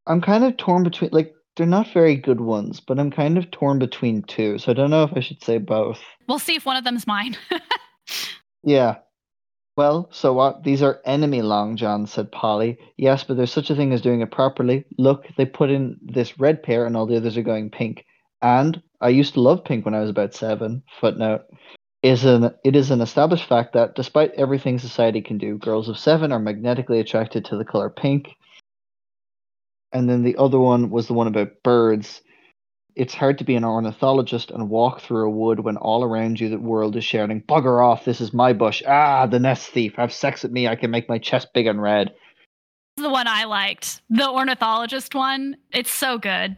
I'm 0.06 0.20
kind 0.20 0.44
of 0.44 0.56
torn 0.56 0.84
between 0.84 1.10
like 1.12 1.34
they're 1.56 1.66
not 1.66 1.92
very 1.92 2.14
good 2.14 2.40
ones, 2.40 2.80
but 2.80 2.98
I'm 2.98 3.10
kind 3.10 3.36
of 3.36 3.50
torn 3.50 3.78
between 3.78 4.22
two. 4.22 4.58
So 4.58 4.70
I 4.70 4.74
don't 4.74 4.90
know 4.90 5.02
if 5.02 5.10
I 5.14 5.20
should 5.20 5.42
say 5.42 5.58
both. 5.58 5.98
We'll 6.28 6.38
see 6.38 6.54
if 6.54 6.64
one 6.64 6.76
of 6.76 6.84
them's 6.84 7.06
mine. 7.06 7.36
yeah. 8.62 8.98
Well, 9.76 10.08
so 10.12 10.32
what? 10.32 10.64
These 10.64 10.82
are 10.82 11.00
enemy 11.04 11.42
long 11.42 11.76
johns, 11.76 12.12
said 12.12 12.32
Polly. 12.32 12.78
Yes, 12.96 13.24
but 13.24 13.36
there's 13.36 13.52
such 13.52 13.70
a 13.70 13.76
thing 13.76 13.92
as 13.92 14.00
doing 14.00 14.20
it 14.20 14.30
properly. 14.30 14.84
Look, 14.98 15.26
they 15.36 15.46
put 15.46 15.70
in 15.70 15.96
this 16.02 16.38
red 16.38 16.62
pair 16.62 16.86
and 16.86 16.96
all 16.96 17.06
the 17.06 17.16
others 17.16 17.36
are 17.36 17.42
going 17.42 17.70
pink. 17.70 18.04
And 18.42 18.82
I 19.00 19.10
used 19.10 19.34
to 19.34 19.40
love 19.40 19.64
pink 19.64 19.84
when 19.84 19.94
I 19.94 20.00
was 20.00 20.10
about 20.10 20.34
seven. 20.34 20.82
Footnote 21.00 21.42
is 22.02 22.24
an 22.24 22.54
it 22.64 22.76
is 22.76 22.90
an 22.90 23.00
established 23.00 23.48
fact 23.48 23.72
that 23.72 23.94
despite 23.94 24.32
everything 24.34 24.78
society 24.78 25.20
can 25.20 25.38
do, 25.38 25.58
girls 25.58 25.88
of 25.88 25.98
seven 25.98 26.32
are 26.32 26.38
magnetically 26.38 27.00
attracted 27.00 27.44
to 27.46 27.56
the 27.56 27.64
color 27.64 27.90
pink. 27.90 28.28
And 29.92 30.08
then 30.08 30.22
the 30.22 30.36
other 30.36 30.58
one 30.58 30.90
was 30.90 31.06
the 31.06 31.14
one 31.14 31.26
about 31.26 31.62
birds. 31.62 32.22
It's 32.94 33.14
hard 33.14 33.38
to 33.38 33.44
be 33.44 33.54
an 33.54 33.64
ornithologist 33.64 34.50
and 34.50 34.68
walk 34.68 35.00
through 35.00 35.26
a 35.26 35.30
wood 35.30 35.60
when 35.60 35.76
all 35.76 36.02
around 36.02 36.40
you 36.40 36.48
the 36.48 36.58
world 36.58 36.96
is 36.96 37.04
shouting, 37.04 37.42
Bugger 37.42 37.84
off, 37.84 38.04
this 38.04 38.20
is 38.20 38.34
my 38.34 38.52
bush. 38.52 38.82
Ah, 38.86 39.26
the 39.26 39.38
nest 39.38 39.70
thief. 39.70 39.94
Have 39.96 40.12
sex 40.12 40.42
with 40.42 40.50
me, 40.50 40.66
I 40.66 40.74
can 40.74 40.90
make 40.90 41.08
my 41.08 41.18
chest 41.18 41.48
big 41.54 41.68
and 41.68 41.80
red. 41.80 42.08
This 42.08 43.04
is 43.04 43.04
the 43.04 43.10
one 43.10 43.28
I 43.28 43.44
liked. 43.44 44.02
The 44.10 44.28
ornithologist 44.28 45.14
one. 45.14 45.56
It's 45.72 45.92
so 45.92 46.18
good. 46.18 46.56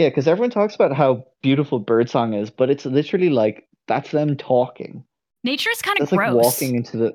Yeah, 0.00 0.08
because 0.08 0.26
everyone 0.26 0.48
talks 0.48 0.74
about 0.74 0.96
how 0.96 1.26
beautiful 1.42 1.78
birdsong 1.78 2.32
is, 2.32 2.48
but 2.48 2.70
it's 2.70 2.86
literally 2.86 3.28
like 3.28 3.68
that's 3.86 4.12
them 4.12 4.34
talking. 4.34 5.04
Nature 5.44 5.68
is 5.68 5.82
kind 5.82 6.00
of 6.00 6.08
gross. 6.08 6.34
like 6.34 6.42
walking 6.42 6.74
into 6.74 6.96
the 6.96 7.12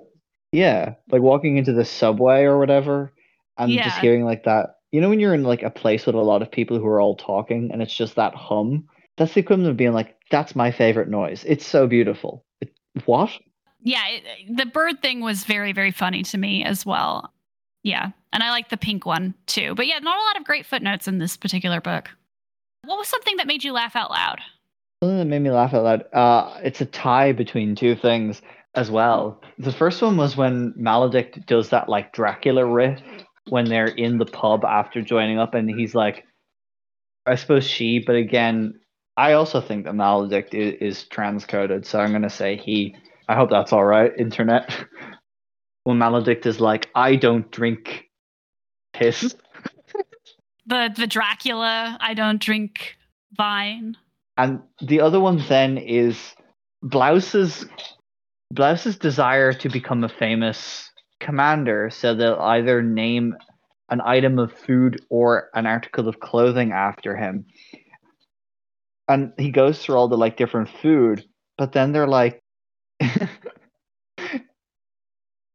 yeah, 0.51 0.93
like 1.09 1.23
walking 1.23 1.57
into 1.57 1.73
the 1.73 1.83
subway 1.83 2.43
or 2.43 2.59
whatever, 2.59 3.11
and 3.57 3.71
yeah. 3.71 3.85
just 3.85 3.97
hearing 3.97 4.23
like 4.23 4.43
that. 4.43 4.75
You 4.91 5.01
know, 5.01 5.09
when 5.09 5.19
you're 5.19 5.33
in 5.33 5.41
like 5.41 5.63
a 5.63 5.71
place 5.71 6.05
with 6.05 6.13
a 6.13 6.19
lot 6.19 6.43
of 6.43 6.51
people 6.51 6.77
who 6.77 6.85
are 6.85 7.01
all 7.01 7.15
talking, 7.15 7.71
and 7.73 7.81
it's 7.81 7.95
just 7.95 8.17
that 8.17 8.35
hum. 8.35 8.87
That's 9.17 9.33
the 9.33 9.39
equivalent 9.39 9.71
of 9.71 9.77
being 9.77 9.93
like, 9.93 10.15
"That's 10.29 10.55
my 10.55 10.69
favorite 10.69 11.09
noise. 11.09 11.43
It's 11.47 11.65
so 11.65 11.87
beautiful." 11.87 12.45
It, 12.61 12.71
what? 13.05 13.31
Yeah, 13.81 14.03
it, 14.09 14.55
the 14.55 14.67
bird 14.67 15.01
thing 15.01 15.21
was 15.21 15.43
very, 15.43 15.73
very 15.73 15.91
funny 15.91 16.21
to 16.21 16.37
me 16.37 16.63
as 16.63 16.85
well. 16.85 17.33
Yeah, 17.81 18.11
and 18.31 18.43
I 18.43 18.51
like 18.51 18.69
the 18.69 18.77
pink 18.77 19.07
one 19.07 19.33
too. 19.47 19.73
But 19.73 19.87
yeah, 19.87 19.97
not 19.97 20.19
a 20.19 20.25
lot 20.25 20.37
of 20.37 20.45
great 20.45 20.67
footnotes 20.67 21.07
in 21.07 21.17
this 21.17 21.35
particular 21.35 21.81
book. 21.81 22.11
What 22.85 22.97
was 22.97 23.07
something 23.07 23.37
that 23.37 23.47
made 23.47 23.63
you 23.63 23.73
laugh 23.73 23.95
out 23.95 24.11
loud? 24.11 24.39
Something 25.01 25.17
that 25.17 25.25
made 25.25 25.41
me 25.41 25.51
laugh 25.51 25.73
out 25.73 25.83
loud. 25.83 26.05
Uh, 26.13 26.59
it's 26.63 26.81
a 26.81 26.85
tie 26.85 27.31
between 27.31 27.75
two 27.75 27.95
things 27.95 28.41
as 28.75 28.91
well. 28.91 29.41
The 29.57 29.71
first 29.71 30.01
one 30.01 30.17
was 30.17 30.37
when 30.37 30.73
Maladict 30.73 31.45
does 31.45 31.69
that 31.69 31.89
like 31.89 32.13
Dracula 32.13 32.65
riff 32.65 33.01
when 33.49 33.65
they're 33.65 33.87
in 33.87 34.17
the 34.17 34.25
pub 34.25 34.65
after 34.65 35.01
joining 35.01 35.39
up, 35.39 35.53
and 35.53 35.69
he's 35.69 35.95
like, 35.95 36.25
I 37.25 37.35
suppose 37.35 37.65
she, 37.65 37.99
but 37.99 38.15
again, 38.15 38.79
I 39.17 39.33
also 39.33 39.61
think 39.61 39.85
that 39.85 39.93
Maladict 39.93 40.53
is, 40.53 40.75
is 40.81 41.05
transcoded, 41.09 41.85
so 41.85 41.99
I'm 41.99 42.11
gonna 42.11 42.29
say 42.29 42.57
he. 42.57 42.95
I 43.27 43.35
hope 43.35 43.49
that's 43.49 43.73
all 43.73 43.85
right, 43.85 44.11
internet. 44.17 44.75
when 45.83 45.97
Maladict 45.97 46.45
is 46.45 46.59
like, 46.59 46.89
I 46.93 47.15
don't 47.15 47.49
drink 47.51 48.05
piss. 48.93 49.35
The 50.65 50.93
the 50.95 51.07
Dracula, 51.07 51.97
I 51.99 52.13
don't 52.13 52.41
drink 52.41 52.95
vine. 53.35 53.97
And 54.37 54.61
the 54.81 55.01
other 55.01 55.19
one 55.19 55.43
then 55.47 55.77
is 55.77 56.35
Blouse's 56.83 57.65
Blouse's 58.53 58.97
desire 58.97 59.53
to 59.53 59.69
become 59.69 60.03
a 60.03 60.09
famous 60.09 60.91
commander, 61.19 61.89
so 61.89 62.13
they'll 62.13 62.39
either 62.39 62.81
name 62.81 63.35
an 63.89 64.01
item 64.01 64.39
of 64.39 64.51
food 64.51 64.99
or 65.09 65.49
an 65.53 65.65
article 65.65 66.07
of 66.07 66.19
clothing 66.19 66.71
after 66.71 67.15
him. 67.15 67.45
And 69.07 69.33
he 69.37 69.51
goes 69.51 69.79
through 69.79 69.95
all 69.95 70.07
the 70.07 70.17
like 70.17 70.37
different 70.37 70.69
food, 70.81 71.23
but 71.57 71.71
then 71.71 71.91
they're 71.91 72.07
like 72.07 72.41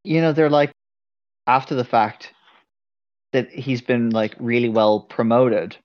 you 0.05 0.21
know, 0.21 0.33
they're 0.33 0.51
like 0.51 0.73
after 1.47 1.75
the 1.75 1.85
fact 1.85 2.33
that 3.33 3.51
he's 3.51 3.81
been 3.81 4.11
like 4.11 4.35
really 4.39 4.69
well 4.69 5.01
promoted 5.01 5.77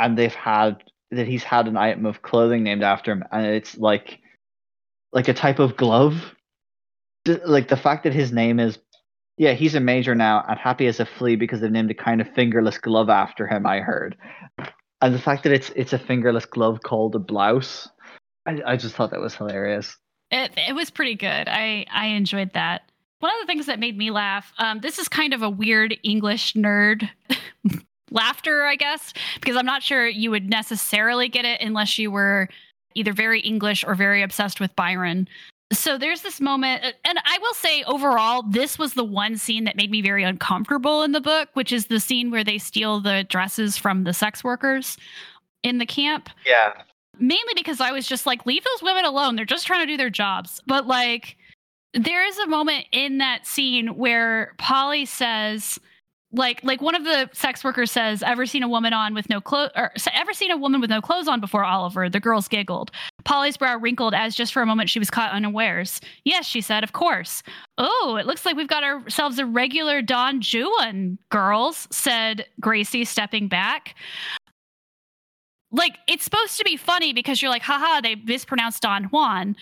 and 0.00 0.16
they've 0.16 0.34
had 0.34 0.82
that 1.10 1.28
he's 1.28 1.44
had 1.44 1.68
an 1.68 1.76
item 1.76 2.06
of 2.06 2.22
clothing 2.22 2.62
named 2.62 2.82
after 2.82 3.12
him, 3.12 3.22
and 3.30 3.46
it's 3.46 3.76
like 3.76 4.18
like 5.12 5.28
a 5.28 5.34
type 5.34 5.58
of 5.58 5.76
glove. 5.76 6.34
Like 7.26 7.68
the 7.68 7.76
fact 7.76 8.04
that 8.04 8.14
his 8.14 8.32
name 8.32 8.58
is, 8.58 8.78
yeah, 9.36 9.52
he's 9.52 9.74
a 9.74 9.80
major 9.80 10.14
now 10.14 10.42
and 10.48 10.58
happy 10.58 10.86
as 10.86 11.00
a 11.00 11.06
flea 11.06 11.36
because 11.36 11.60
they've 11.60 11.70
named 11.70 11.90
a 11.90 11.94
kind 11.94 12.20
of 12.20 12.32
fingerless 12.34 12.78
glove 12.78 13.10
after 13.10 13.46
him. 13.46 13.66
I 13.66 13.80
heard, 13.80 14.16
and 15.02 15.14
the 15.14 15.18
fact 15.18 15.44
that 15.44 15.52
it's 15.52 15.70
it's 15.76 15.92
a 15.92 15.98
fingerless 15.98 16.46
glove 16.46 16.80
called 16.82 17.14
a 17.14 17.20
blouse. 17.20 17.88
I, 18.46 18.60
I 18.66 18.76
just 18.76 18.94
thought 18.94 19.10
that 19.10 19.20
was 19.20 19.34
hilarious. 19.34 19.96
It 20.30 20.52
it 20.56 20.74
was 20.74 20.90
pretty 20.90 21.16
good. 21.16 21.48
I 21.48 21.84
I 21.92 22.06
enjoyed 22.06 22.54
that. 22.54 22.89
One 23.20 23.32
of 23.34 23.40
the 23.40 23.46
things 23.46 23.66
that 23.66 23.78
made 23.78 23.96
me 23.96 24.10
laugh. 24.10 24.52
Um, 24.58 24.80
this 24.80 24.98
is 24.98 25.08
kind 25.08 25.32
of 25.32 25.42
a 25.42 25.50
weird 25.50 25.96
English 26.02 26.54
nerd 26.54 27.08
laughter, 28.10 28.64
I 28.64 28.76
guess, 28.76 29.12
because 29.34 29.56
I'm 29.56 29.66
not 29.66 29.82
sure 29.82 30.06
you 30.06 30.30
would 30.30 30.48
necessarily 30.48 31.28
get 31.28 31.44
it 31.44 31.60
unless 31.60 31.98
you 31.98 32.10
were 32.10 32.48
either 32.94 33.12
very 33.12 33.40
English 33.40 33.84
or 33.84 33.94
very 33.94 34.22
obsessed 34.22 34.58
with 34.58 34.74
Byron. 34.74 35.28
So 35.72 35.98
there's 35.98 36.22
this 36.22 36.40
moment, 36.40 36.82
and 37.04 37.18
I 37.24 37.38
will 37.40 37.54
say 37.54 37.84
overall, 37.84 38.42
this 38.42 38.76
was 38.76 38.94
the 38.94 39.04
one 39.04 39.36
scene 39.36 39.64
that 39.64 39.76
made 39.76 39.90
me 39.90 40.02
very 40.02 40.24
uncomfortable 40.24 41.02
in 41.02 41.12
the 41.12 41.20
book, 41.20 41.48
which 41.52 41.72
is 41.72 41.86
the 41.86 42.00
scene 42.00 42.32
where 42.32 42.42
they 42.42 42.58
steal 42.58 43.00
the 43.00 43.24
dresses 43.28 43.76
from 43.76 44.02
the 44.02 44.12
sex 44.12 44.42
workers 44.42 44.96
in 45.62 45.78
the 45.78 45.86
camp. 45.86 46.28
Yeah. 46.44 46.72
Mainly 47.20 47.52
because 47.54 47.80
I 47.80 47.92
was 47.92 48.08
just 48.08 48.26
like, 48.26 48.46
leave 48.46 48.64
those 48.64 48.82
women 48.82 49.04
alone. 49.04 49.36
They're 49.36 49.44
just 49.44 49.66
trying 49.66 49.86
to 49.86 49.92
do 49.92 49.96
their 49.96 50.10
jobs. 50.10 50.60
But 50.66 50.88
like, 50.88 51.36
there 51.94 52.24
is 52.26 52.38
a 52.38 52.46
moment 52.46 52.86
in 52.92 53.18
that 53.18 53.46
scene 53.46 53.88
where 53.96 54.54
Polly 54.58 55.04
says, 55.04 55.78
like 56.32 56.62
like 56.62 56.80
one 56.80 56.94
of 56.94 57.02
the 57.02 57.28
sex 57.32 57.64
workers 57.64 57.90
says 57.90 58.22
ever 58.22 58.46
seen 58.46 58.62
a 58.62 58.68
woman 58.68 58.92
on 58.92 59.14
with 59.14 59.28
no 59.28 59.40
clothes 59.40 59.72
or 59.74 59.90
ever 60.14 60.32
seen 60.32 60.52
a 60.52 60.56
woman 60.56 60.80
with 60.80 60.88
no 60.88 61.00
clothes 61.00 61.26
on 61.26 61.40
before 61.40 61.64
oliver? 61.64 62.08
The 62.08 62.20
girls 62.20 62.46
giggled. 62.46 62.92
Polly's 63.24 63.56
brow 63.56 63.76
wrinkled 63.76 64.14
as 64.14 64.36
just 64.36 64.52
for 64.52 64.62
a 64.62 64.66
moment 64.66 64.90
she 64.90 65.00
was 65.00 65.10
caught 65.10 65.32
unawares. 65.32 66.00
Yes 66.24 66.46
she 66.46 66.60
said 66.60 66.84
of 66.84 66.92
course. 66.92 67.42
Oh 67.78 68.16
it 68.20 68.26
looks 68.26 68.46
like 68.46 68.54
we've 68.54 68.68
got 68.68 68.84
ourselves 68.84 69.40
a 69.40 69.46
regular 69.46 70.02
don 70.02 70.40
juan 70.40 71.18
girls 71.30 71.88
said 71.90 72.46
gracie 72.60 73.04
stepping 73.04 73.48
back. 73.48 73.96
Like 75.72 75.98
it's 76.06 76.22
supposed 76.22 76.56
to 76.58 76.64
be 76.64 76.76
funny 76.76 77.12
because 77.12 77.42
you're 77.42 77.50
like 77.50 77.62
haha 77.62 78.00
they 78.00 78.14
mispronounced 78.14 78.82
don 78.82 79.04
juan 79.04 79.56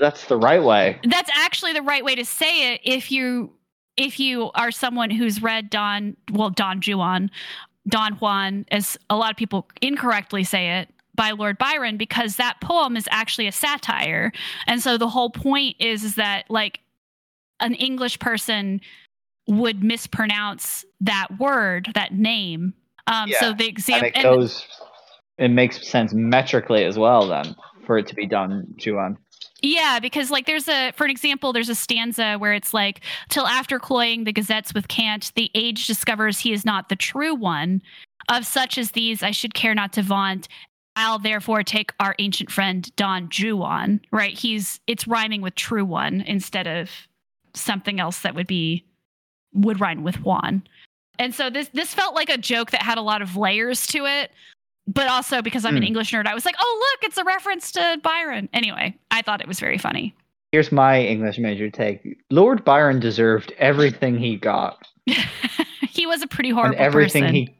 that's 0.00 0.26
the 0.26 0.36
right 0.36 0.62
way 0.62 0.98
that's 1.04 1.30
actually 1.34 1.72
the 1.72 1.82
right 1.82 2.04
way 2.04 2.14
to 2.14 2.24
say 2.24 2.72
it 2.72 2.80
if 2.84 3.10
you 3.10 3.50
if 3.96 4.20
you 4.20 4.50
are 4.54 4.70
someone 4.70 5.10
who's 5.10 5.42
read 5.42 5.70
Don, 5.70 6.16
well, 6.32 6.50
Don 6.50 6.80
Juan, 6.82 7.30
Don 7.88 8.12
Juan, 8.14 8.66
as 8.70 8.98
a 9.08 9.16
lot 9.16 9.30
of 9.30 9.36
people 9.36 9.66
incorrectly 9.80 10.44
say 10.44 10.80
it, 10.80 10.90
by 11.14 11.30
Lord 11.30 11.56
Byron 11.56 11.96
because 11.96 12.36
that 12.36 12.60
poem 12.60 12.96
is 12.96 13.08
actually 13.10 13.46
a 13.46 13.52
satire. 13.52 14.32
And 14.66 14.82
so 14.82 14.98
the 14.98 15.08
whole 15.08 15.30
point 15.30 15.76
is, 15.78 16.04
is 16.04 16.16
that 16.16 16.44
like 16.50 16.80
an 17.60 17.74
English 17.74 18.18
person 18.18 18.82
would 19.48 19.82
mispronounce 19.82 20.84
that 21.00 21.28
word, 21.38 21.90
that 21.94 22.12
name. 22.12 22.74
Um, 23.06 23.30
Yeah, 23.30 23.40
So 23.40 23.52
the 23.54 23.66
example, 23.66 24.10
and 24.14 24.16
it 24.16 24.22
goes. 24.22 24.66
It 25.38 25.48
makes 25.48 25.86
sense 25.86 26.14
metrically 26.14 26.84
as 26.84 26.98
well, 26.98 27.28
then, 27.28 27.54
for 27.86 27.96
it 27.98 28.06
to 28.08 28.14
be 28.14 28.26
done, 28.26 28.74
Juan. 28.84 29.16
Yeah, 29.62 29.98
because 30.00 30.30
like 30.30 30.46
there's 30.46 30.68
a 30.68 30.92
for 30.92 31.04
an 31.04 31.10
example, 31.10 31.52
there's 31.52 31.68
a 31.68 31.74
stanza 31.74 32.36
where 32.38 32.52
it's 32.52 32.74
like 32.74 33.00
till 33.28 33.46
after 33.46 33.78
cloying 33.78 34.24
the 34.24 34.32
gazettes 34.32 34.74
with 34.74 34.88
cant, 34.88 35.32
the 35.34 35.50
age 35.54 35.86
discovers 35.86 36.38
he 36.38 36.52
is 36.52 36.64
not 36.64 36.88
the 36.88 36.96
true 36.96 37.34
one. 37.34 37.82
Of 38.28 38.44
such 38.44 38.76
as 38.76 38.90
these, 38.90 39.22
I 39.22 39.30
should 39.30 39.54
care 39.54 39.74
not 39.74 39.92
to 39.94 40.02
vaunt. 40.02 40.48
I'll 40.96 41.18
therefore 41.18 41.62
take 41.62 41.92
our 42.00 42.14
ancient 42.18 42.50
friend 42.50 42.94
Don 42.96 43.28
Juan. 43.32 44.00
Right? 44.10 44.36
He's 44.36 44.80
it's 44.86 45.06
rhyming 45.06 45.42
with 45.42 45.54
true 45.54 45.84
one 45.84 46.22
instead 46.22 46.66
of 46.66 46.90
something 47.54 48.00
else 48.00 48.20
that 48.20 48.34
would 48.34 48.46
be 48.46 48.84
would 49.54 49.80
rhyme 49.80 50.02
with 50.02 50.22
Juan. 50.22 50.62
And 51.18 51.34
so 51.34 51.48
this 51.48 51.68
this 51.68 51.94
felt 51.94 52.14
like 52.14 52.28
a 52.28 52.38
joke 52.38 52.72
that 52.72 52.82
had 52.82 52.98
a 52.98 53.02
lot 53.02 53.22
of 53.22 53.36
layers 53.36 53.86
to 53.88 54.04
it. 54.04 54.32
But 54.88 55.08
also 55.08 55.42
because 55.42 55.64
I'm 55.64 55.76
an 55.76 55.82
Hmm. 55.82 55.88
English 55.88 56.12
nerd, 56.12 56.26
I 56.26 56.34
was 56.34 56.44
like, 56.44 56.54
oh 56.60 56.78
look, 57.02 57.08
it's 57.08 57.18
a 57.18 57.24
reference 57.24 57.72
to 57.72 57.98
Byron. 58.02 58.48
Anyway, 58.52 58.96
I 59.10 59.22
thought 59.22 59.40
it 59.40 59.48
was 59.48 59.58
very 59.58 59.78
funny. 59.78 60.14
Here's 60.52 60.70
my 60.70 61.02
English 61.02 61.38
major 61.38 61.68
take. 61.70 62.18
Lord 62.30 62.64
Byron 62.64 63.00
deserved 63.00 63.52
everything 63.58 64.16
he 64.16 64.36
got, 64.36 64.78
he 65.88 66.06
was 66.06 66.22
a 66.22 66.26
pretty 66.28 66.50
horrible 66.50 66.76
and 66.76 66.84
everything 66.84 67.22
person. 67.24 67.34
he, 67.34 67.54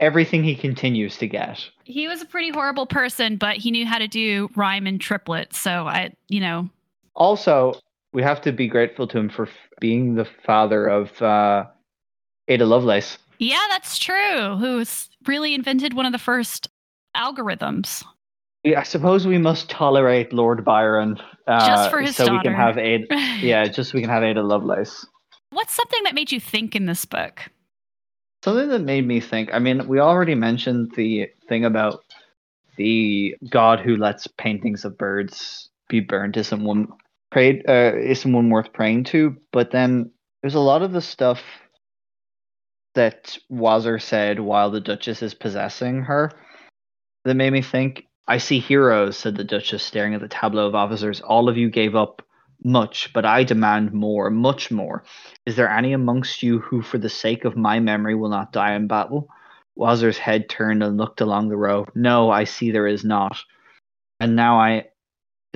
everything 0.00 0.42
he 0.42 0.54
continues 0.56 1.18
to 1.18 1.26
get. 1.28 1.62
he 1.84 2.08
was 2.08 2.22
a 2.22 2.26
pretty 2.26 2.50
horrible 2.50 2.86
person, 2.86 3.36
but 3.36 3.56
he 3.58 3.70
knew 3.70 3.84
how 3.84 3.98
to 3.98 4.08
do 4.08 4.48
rhyme 4.56 4.86
and 4.86 5.00
triplet. 5.00 5.54
So 5.54 5.86
I, 5.86 6.12
you 6.28 6.40
know, 6.40 6.70
Also, 7.14 7.74
we 8.14 8.22
have 8.22 8.40
to 8.42 8.52
be 8.52 8.68
grateful 8.68 9.06
to 9.08 9.18
him 9.18 9.28
for 9.28 9.46
f- 9.46 9.52
being 9.80 10.14
the 10.14 10.24
father 10.46 10.86
of 10.86 11.20
uh, 11.20 11.66
Ada 12.48 12.64
Lovelace. 12.64 13.18
yeah, 13.38 13.60
that's 13.68 13.98
true. 13.98 14.56
Who's 14.56 15.09
really 15.26 15.54
invented 15.54 15.94
one 15.94 16.06
of 16.06 16.12
the 16.12 16.18
first 16.18 16.68
algorithms? 17.16 18.04
Yeah, 18.64 18.80
I 18.80 18.82
suppose 18.82 19.26
we 19.26 19.38
must 19.38 19.70
tolerate 19.70 20.32
Lord 20.32 20.64
Byron 20.64 21.18
uh, 21.46 21.66
Just 21.66 21.90
for 21.90 22.00
his 22.00 22.16
so 22.16 22.30
we 22.30 22.40
can 22.40 22.54
have 22.54 22.76
Ada. 22.76 23.06
Yeah, 23.40 23.66
just 23.66 23.90
so 23.90 23.94
we 23.96 24.02
can 24.02 24.10
have 24.10 24.22
Ada 24.22 24.42
Lovelace. 24.42 25.06
What's 25.50 25.74
something 25.74 26.02
that 26.04 26.14
made 26.14 26.30
you 26.30 26.40
think 26.40 26.76
in 26.76 26.86
this 26.86 27.04
book? 27.04 27.40
Something 28.44 28.68
that 28.68 28.82
made 28.82 29.06
me 29.06 29.20
think. 29.20 29.50
I 29.52 29.58
mean, 29.58 29.86
we 29.88 29.98
already 29.98 30.34
mentioned 30.34 30.92
the 30.94 31.28
thing 31.48 31.64
about 31.64 32.04
the 32.76 33.36
god 33.50 33.80
who 33.80 33.96
lets 33.96 34.26
paintings 34.26 34.84
of 34.84 34.96
birds 34.96 35.68
be 35.88 36.00
burned 36.00 36.36
is 36.36 36.48
someone 36.48 36.88
prayed 37.30 37.62
uh, 37.68 37.92
isn't 37.96 38.32
one 38.32 38.48
worth 38.50 38.72
praying 38.72 39.04
to. 39.04 39.36
But 39.52 39.70
then 39.70 40.10
there's 40.42 40.54
a 40.54 40.60
lot 40.60 40.82
of 40.82 40.92
the 40.92 41.02
stuff 41.02 41.42
that 43.00 43.38
Wazzer 43.50 43.98
said 43.98 44.38
while 44.38 44.70
the 44.70 44.78
Duchess 44.78 45.22
is 45.22 45.32
possessing 45.32 46.02
her 46.02 46.30
that 47.24 47.34
made 47.34 47.50
me 47.50 47.62
think. 47.62 48.04
I 48.28 48.36
see 48.36 48.58
heroes, 48.58 49.16
said 49.16 49.36
the 49.36 49.42
Duchess, 49.42 49.82
staring 49.82 50.14
at 50.14 50.20
the 50.20 50.28
tableau 50.28 50.66
of 50.66 50.74
officers. 50.74 51.22
All 51.22 51.48
of 51.48 51.56
you 51.56 51.70
gave 51.70 51.96
up 51.96 52.20
much, 52.62 53.10
but 53.14 53.24
I 53.24 53.42
demand 53.42 53.94
more, 53.94 54.28
much 54.28 54.70
more. 54.70 55.02
Is 55.46 55.56
there 55.56 55.70
any 55.70 55.94
amongst 55.94 56.42
you 56.42 56.58
who, 56.58 56.82
for 56.82 56.98
the 56.98 57.08
sake 57.08 57.46
of 57.46 57.56
my 57.56 57.80
memory, 57.80 58.14
will 58.14 58.28
not 58.28 58.52
die 58.52 58.74
in 58.74 58.86
battle? 58.86 59.28
Wazzer's 59.78 60.18
head 60.18 60.50
turned 60.50 60.82
and 60.82 60.98
looked 60.98 61.22
along 61.22 61.48
the 61.48 61.56
row. 61.56 61.86
No, 61.94 62.30
I 62.30 62.44
see 62.44 62.70
there 62.70 62.86
is 62.86 63.02
not. 63.02 63.38
And 64.20 64.36
now 64.36 64.60
I 64.60 64.88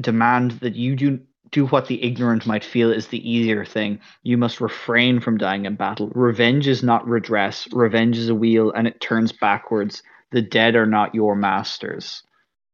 demand 0.00 0.52
that 0.62 0.76
you 0.76 0.96
do 0.96 1.20
do 1.50 1.66
what 1.66 1.86
the 1.86 2.02
ignorant 2.02 2.46
might 2.46 2.64
feel 2.64 2.92
is 2.92 3.08
the 3.08 3.30
easier 3.30 3.64
thing. 3.64 4.00
You 4.22 4.36
must 4.36 4.60
refrain 4.60 5.20
from 5.20 5.38
dying 5.38 5.66
in 5.66 5.76
battle. 5.76 6.10
Revenge 6.14 6.66
is 6.66 6.82
not 6.82 7.06
redress. 7.06 7.68
Revenge 7.72 8.18
is 8.18 8.28
a 8.28 8.34
wheel, 8.34 8.72
and 8.72 8.86
it 8.86 9.00
turns 9.00 9.32
backwards. 9.32 10.02
The 10.32 10.42
dead 10.42 10.74
are 10.74 10.86
not 10.86 11.14
your 11.14 11.36
masters. 11.36 12.22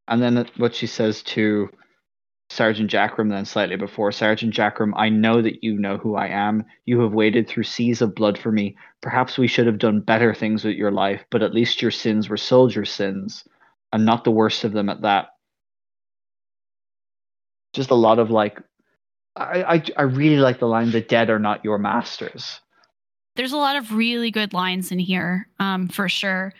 And 0.09 0.23
then 0.23 0.47
what 0.57 0.75
she 0.75 0.87
says 0.87 1.23
to 1.25 1.69
Sergeant 2.51 2.91
Jackrum 2.91 3.31
then 3.31 3.45
slightly 3.45 3.77
before 3.77 4.11
Sergeant 4.11 4.53
Jackrum, 4.53 4.93
I 4.97 5.09
know 5.09 5.41
that 5.41 5.63
you 5.63 5.79
know 5.79 5.99
who 5.99 6.17
I 6.17 6.27
am. 6.27 6.65
You 6.85 7.01
have 7.01 7.13
waded 7.13 7.47
through 7.47 7.63
seas 7.63 8.03
of 8.03 8.17
blood 8.17 8.37
for 8.39 8.51
me. 8.51 8.77
Perhaps 9.03 9.39
we 9.39 9.47
should 9.47 9.67
have 9.67 9.79
done 9.79 10.01
better 10.01 10.35
things 10.35 10.65
with 10.65 10.75
your 10.75 10.91
life, 10.91 11.25
but 11.31 11.43
at 11.43 11.55
least 11.55 11.81
your 11.81 11.93
sins 11.93 12.29
were 12.29 12.37
soldier 12.37 12.85
sins, 12.85 13.45
and 13.93 14.05
not 14.05 14.25
the 14.25 14.33
worst 14.33 14.65
of 14.65 14.73
them 14.73 14.89
at 14.89 15.03
that. 15.03 15.29
Just 17.73 17.91
a 17.91 17.95
lot 17.95 18.19
of 18.19 18.31
like, 18.31 18.61
I 19.37 19.63
I, 19.63 19.85
I 19.97 20.03
really 20.03 20.39
like 20.39 20.59
the 20.59 20.67
line, 20.67 20.91
"The 20.91 21.01
dead 21.01 21.31
are 21.31 21.39
not 21.39 21.65
your 21.65 21.79
masters." 21.79 22.61
There's 23.37 23.53
a 23.53 23.57
lot 23.57 23.77
of 23.77 23.95
really 23.95 24.31
good 24.31 24.53
lines 24.53 24.91
in 24.93 24.99
here, 24.99 25.49
um, 25.59 25.89
for 25.89 26.09
sure. 26.09 26.53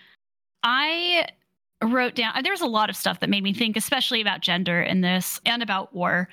I 0.63 1.27
wrote 1.83 2.15
down 2.15 2.35
there's 2.43 2.61
a 2.61 2.67
lot 2.67 2.91
of 2.91 2.97
stuff 2.97 3.21
that 3.21 3.31
made 3.31 3.43
me 3.43 3.55
think, 3.55 3.77
especially 3.77 4.21
about 4.21 4.41
gender 4.41 4.81
in 4.83 5.01
this 5.01 5.41
and 5.47 5.63
about 5.63 5.95
war. 5.95 6.29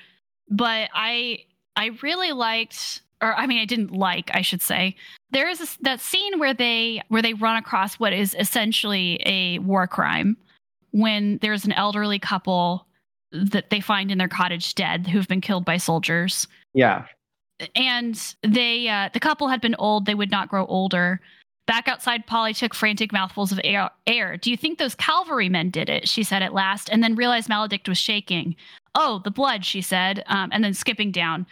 But 0.50 0.90
I 0.94 1.40
I 1.76 1.90
really 2.02 2.32
liked, 2.32 3.02
or 3.22 3.34
I 3.34 3.46
mean, 3.46 3.60
I 3.60 3.64
didn't 3.64 3.92
like, 3.92 4.30
I 4.34 4.42
should 4.42 4.62
say. 4.62 4.96
There 5.30 5.48
is 5.48 5.60
this, 5.60 5.76
that 5.82 6.00
scene 6.00 6.38
where 6.38 6.54
they 6.54 7.02
where 7.08 7.22
they 7.22 7.34
run 7.34 7.56
across 7.56 7.94
what 7.94 8.12
is 8.12 8.34
essentially 8.38 9.20
a 9.24 9.58
war 9.60 9.86
crime 9.86 10.36
when 10.90 11.38
there's 11.42 11.64
an 11.64 11.72
elderly 11.72 12.18
couple 12.18 12.87
that 13.32 13.70
they 13.70 13.80
find 13.80 14.10
in 14.10 14.18
their 14.18 14.28
cottage 14.28 14.74
dead 14.74 15.06
who've 15.06 15.28
been 15.28 15.40
killed 15.40 15.64
by 15.64 15.76
soldiers. 15.76 16.46
Yeah, 16.74 17.04
and 17.74 18.34
they 18.42 18.88
uh, 18.88 19.10
the 19.12 19.20
couple 19.20 19.48
had 19.48 19.60
been 19.60 19.76
old. 19.78 20.06
They 20.06 20.14
would 20.14 20.30
not 20.30 20.48
grow 20.48 20.66
older. 20.66 21.20
Back 21.66 21.86
outside 21.86 22.26
polly 22.26 22.54
took 22.54 22.74
frantic 22.74 23.12
mouthfuls 23.12 23.52
of 23.52 23.60
air, 23.62 23.90
air. 24.06 24.38
Do 24.38 24.50
you 24.50 24.56
think 24.56 24.78
those 24.78 24.94
cavalrymen 24.94 25.68
did 25.68 25.90
it? 25.90 26.08
she 26.08 26.22
said 26.22 26.42
at 26.42 26.54
last 26.54 26.88
and 26.88 27.02
then 27.02 27.14
realized 27.14 27.50
Maladict 27.50 27.88
was 27.88 27.98
shaking. 27.98 28.56
Oh 28.94 29.20
the 29.22 29.30
blood 29.30 29.64
she 29.64 29.82
said 29.82 30.24
um, 30.28 30.50
and 30.52 30.64
then 30.64 30.72
skipping 30.72 31.12
down. 31.12 31.46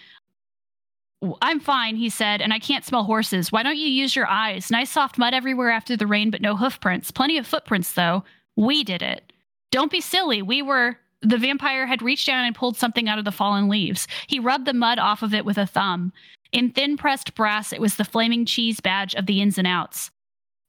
I'm 1.43 1.61
fine 1.61 1.97
he 1.97 2.09
said 2.09 2.40
and 2.40 2.53
i 2.53 2.59
can't 2.59 2.85
smell 2.85 3.05
horses. 3.05 3.53
Why 3.53 3.62
don't 3.62 3.77
you 3.77 3.89
use 3.89 4.16
your 4.16 4.27
eyes? 4.27 4.70
Nice 4.70 4.90
soft 4.90 5.19
mud 5.19 5.35
everywhere 5.35 5.70
after 5.70 5.97
the 5.97 6.07
rain 6.07 6.31
but 6.31 6.40
no 6.40 6.57
hoof 6.57 6.81
prints. 6.81 7.11
Plenty 7.11 7.36
of 7.36 7.47
footprints 7.47 7.93
though. 7.93 8.24
We 8.57 8.85
did 8.85 9.03
it. 9.03 9.32
Don't 9.70 9.90
be 9.90 10.01
silly. 10.01 10.40
We 10.40 10.62
were 10.62 10.97
the 11.27 11.39
vampire 11.39 11.86
had 11.86 12.03
reached 12.03 12.27
down 12.27 12.44
and 12.44 12.55
pulled 12.55 12.77
something 12.77 13.09
out 13.09 13.19
of 13.19 13.24
the 13.24 13.32
fallen 13.32 13.69
leaves. 13.69 14.07
He 14.28 14.39
rubbed 14.39 14.66
the 14.66 14.73
mud 14.73 14.98
off 14.98 15.23
of 15.23 15.35
it 15.35 15.44
with 15.44 15.59
a 15.59 15.66
thumb. 15.66 16.12
In 16.53 16.70
thin 16.70 16.97
pressed 16.97 17.35
brass, 17.35 17.73
it 17.73 17.81
was 17.81 17.97
the 17.97 18.05
flaming 18.05 18.47
cheese 18.47 18.81
badge 18.81 19.15
of 19.15 19.27
the 19.27 19.43
ins 19.43 19.59
and 19.59 19.66
outs. 19.66 20.11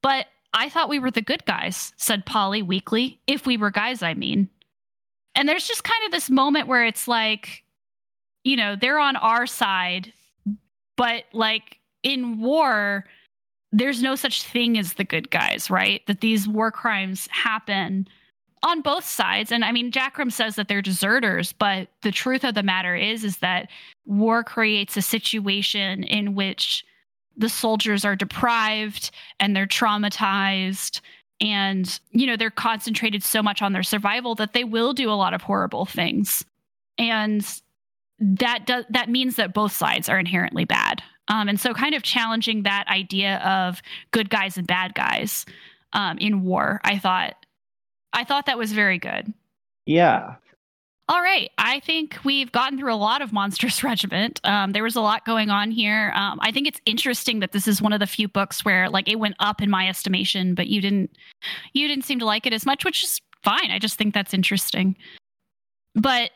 But 0.02 0.26
I 0.54 0.70
thought 0.70 0.90
we 0.90 1.00
were 1.00 1.12
the 1.12 1.22
good 1.22 1.46
guys, 1.46 1.94
said 1.98 2.26
Polly 2.26 2.64
weakly. 2.64 3.20
If 3.28 3.46
we 3.46 3.58
were 3.58 3.70
guys, 3.70 4.02
I 4.02 4.16
mean. 4.16 4.50
And 5.36 5.48
there's 5.48 5.68
just 5.68 5.84
kind 5.84 6.04
of 6.06 6.12
this 6.12 6.32
moment 6.32 6.68
where 6.68 6.86
it's 6.86 7.08
like, 7.08 7.64
you 8.44 8.56
know, 8.56 8.76
they're 8.76 9.00
on 9.00 9.16
our 9.16 9.46
side, 9.46 10.12
but 10.96 11.26
like 11.34 11.78
in 12.02 12.40
war, 12.40 13.06
there's 13.72 14.02
no 14.02 14.16
such 14.16 14.44
thing 14.44 14.80
as 14.80 14.94
the 14.94 15.04
good 15.04 15.30
guys, 15.30 15.70
right? 15.70 16.02
That 16.08 16.22
these 16.22 16.48
war 16.48 16.72
crimes 16.72 17.28
happen 17.32 18.08
on 18.68 18.82
both 18.82 19.06
sides. 19.06 19.52
And 19.52 19.64
i 19.66 19.72
mean 19.72 19.92
jackrum 19.92 20.32
says 20.32 20.56
that 20.56 20.68
they're 20.68 20.82
deserters 20.82 21.54
but 21.54 21.88
the 22.02 22.12
truth 22.12 22.44
of 22.44 22.54
the 22.54 22.64
matter 22.64 22.96
is 22.96 23.24
is 23.24 23.38
that 23.38 23.70
war 24.06 24.44
creates 24.44 24.98
a 24.98 25.02
situation 25.02 26.04
in 26.04 26.36
which 26.36 26.84
the 27.38 27.50
soldiers 27.50 28.04
are 28.04 28.16
deprived 28.16 29.12
and 29.40 29.56
they're 29.56 29.68
traumatized. 29.68 31.02
And 31.40 32.00
you 32.12 32.26
know 32.26 32.36
they're 32.36 32.50
concentrated 32.50 33.24
so 33.24 33.44
much 33.44 33.62
on 33.62 33.72
their 33.72 33.84
survival 33.84 34.34
that 34.36 34.54
they 34.54 34.64
will 34.64 34.94
do 34.94 35.12
a 35.12 35.14
lot 35.14 35.36
of 35.36 35.44
horrible 35.44 35.86
things. 35.86 36.44
And 36.98 37.46
that 38.20 38.66
does 38.66 38.86
that 38.90 39.10
means 39.10 39.36
that 39.36 39.54
both 39.54 39.72
sides 39.72 40.10
are 40.10 40.18
inherently 40.18 40.66
bad. 40.66 41.04
Um, 41.28 41.48
and 41.48 41.60
so 41.60 41.74
kind 41.74 41.94
of 41.94 42.02
challenging 42.02 42.64
that 42.64 42.88
idea 42.88 43.38
of 43.40 43.82
good 44.12 44.32
guys 44.32 44.58
and 44.58 44.66
bad 44.66 44.96
guys 44.96 45.46
um, 45.94 46.18
in 46.18 46.44
war 46.44 46.80
i 46.84 46.98
thought 46.98 47.36
I 48.18 48.24
thought 48.26 48.48
that 48.48 48.58
was 48.58 48.74
very 48.74 48.98
good. 49.00 49.34
yeah. 49.86 50.36
All 51.10 51.22
right. 51.22 51.50
I 51.58 51.80
think 51.80 52.18
we've 52.26 52.52
gotten 52.52 52.78
through 52.78 52.94
a 52.94 52.96
lot 52.98 53.22
of 53.22 53.32
Monstrous 53.32 53.82
Regiment. 53.92 54.42
Um, 54.44 54.74
there 54.74 54.84
was 54.84 54.98
a 54.98 55.02
lot 55.02 55.24
going 55.24 55.50
on 55.50 55.72
here. 55.72 56.12
Um, 56.14 56.38
I 56.42 56.52
think 56.52 56.68
it's 56.68 56.82
interesting 56.86 57.40
that 57.40 57.54
this 57.54 57.66
is 57.66 57.82
one 57.82 57.94
of 57.94 58.02
the 58.02 58.06
few 58.08 58.28
books 58.28 58.66
where 58.66 58.90
like 58.90 59.08
it 59.08 59.16
went 59.18 59.36
up 59.40 59.62
in 59.62 59.70
my 59.70 59.88
estimation, 59.88 60.54
but 60.54 60.68
you 60.68 60.82
didn't 60.82 61.12
you 61.72 61.88
didn't 61.88 62.04
seem 62.04 62.20
to 62.20 62.26
like 62.26 62.46
it 62.46 62.52
as 62.52 62.66
much, 62.66 62.84
which 62.84 63.06
is 63.06 63.22
fine. 63.42 63.72
I 63.72 63.80
just 63.80 63.98
think 63.98 64.14
that's 64.14 64.34
interesting. 64.34 64.98
But 65.96 66.32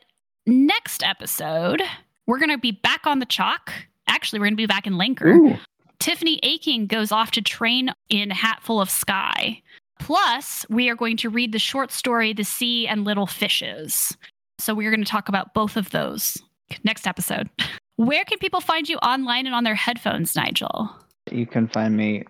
next 0.45 1.03
episode, 1.03 1.81
we're 2.25 2.39
gonna 2.39 2.57
be 2.57 2.71
back 2.71 3.05
on 3.05 3.19
the 3.19 3.25
chalk. 3.25 3.73
Actually, 4.07 4.39
we're 4.39 4.45
gonna 4.45 4.55
be 4.55 4.67
back 4.67 4.87
in 4.87 4.93
Lancre. 4.93 5.35
Ooh. 5.35 5.57
Tiffany 5.99 6.39
Aching 6.43 6.87
goes 6.87 7.11
off 7.11 7.31
to 7.31 7.41
train 7.41 7.91
in 8.07 8.29
Hatful 8.29 8.79
of 8.79 8.89
Sky. 8.89 9.61
Plus, 10.01 10.65
we 10.67 10.89
are 10.89 10.95
going 10.95 11.15
to 11.17 11.29
read 11.29 11.51
the 11.51 11.59
short 11.59 11.91
story, 11.91 12.33
The 12.33 12.43
Sea 12.43 12.87
and 12.87 13.05
Little 13.05 13.27
Fishes. 13.27 14.17
So, 14.57 14.73
we're 14.73 14.89
going 14.89 15.03
to 15.03 15.09
talk 15.09 15.29
about 15.29 15.53
both 15.53 15.77
of 15.77 15.91
those 15.91 16.37
next 16.83 17.05
episode. 17.05 17.49
Where 17.97 18.25
can 18.25 18.39
people 18.39 18.61
find 18.61 18.89
you 18.89 18.97
online 18.97 19.45
and 19.45 19.53
on 19.53 19.63
their 19.63 19.75
headphones, 19.75 20.35
Nigel? 20.35 20.89
You 21.31 21.45
can 21.45 21.67
find 21.67 21.95
me 21.95 22.23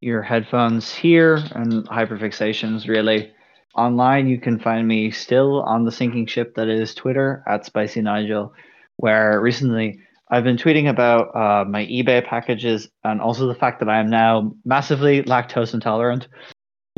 your 0.00 0.22
headphones 0.22 0.94
here 0.94 1.42
and 1.52 1.88
hyperfixations 1.88 2.86
really. 2.86 3.32
Online, 3.74 4.28
you 4.28 4.40
can 4.40 4.60
find 4.60 4.86
me 4.86 5.10
still 5.10 5.62
on 5.62 5.84
the 5.84 5.92
sinking 5.92 6.26
ship 6.26 6.54
that 6.54 6.68
is 6.68 6.94
Twitter 6.94 7.42
at 7.48 7.66
Spicy 7.66 8.00
Nigel, 8.00 8.52
where 8.96 9.40
recently 9.40 9.98
I've 10.30 10.44
been 10.44 10.56
tweeting 10.56 10.88
about 10.88 11.34
uh, 11.34 11.64
my 11.64 11.84
eBay 11.86 12.24
packages 12.24 12.88
and 13.02 13.20
also 13.20 13.48
the 13.48 13.54
fact 13.56 13.80
that 13.80 13.88
I 13.88 13.98
am 13.98 14.08
now 14.08 14.52
massively 14.64 15.24
lactose 15.24 15.74
intolerant. 15.74 16.28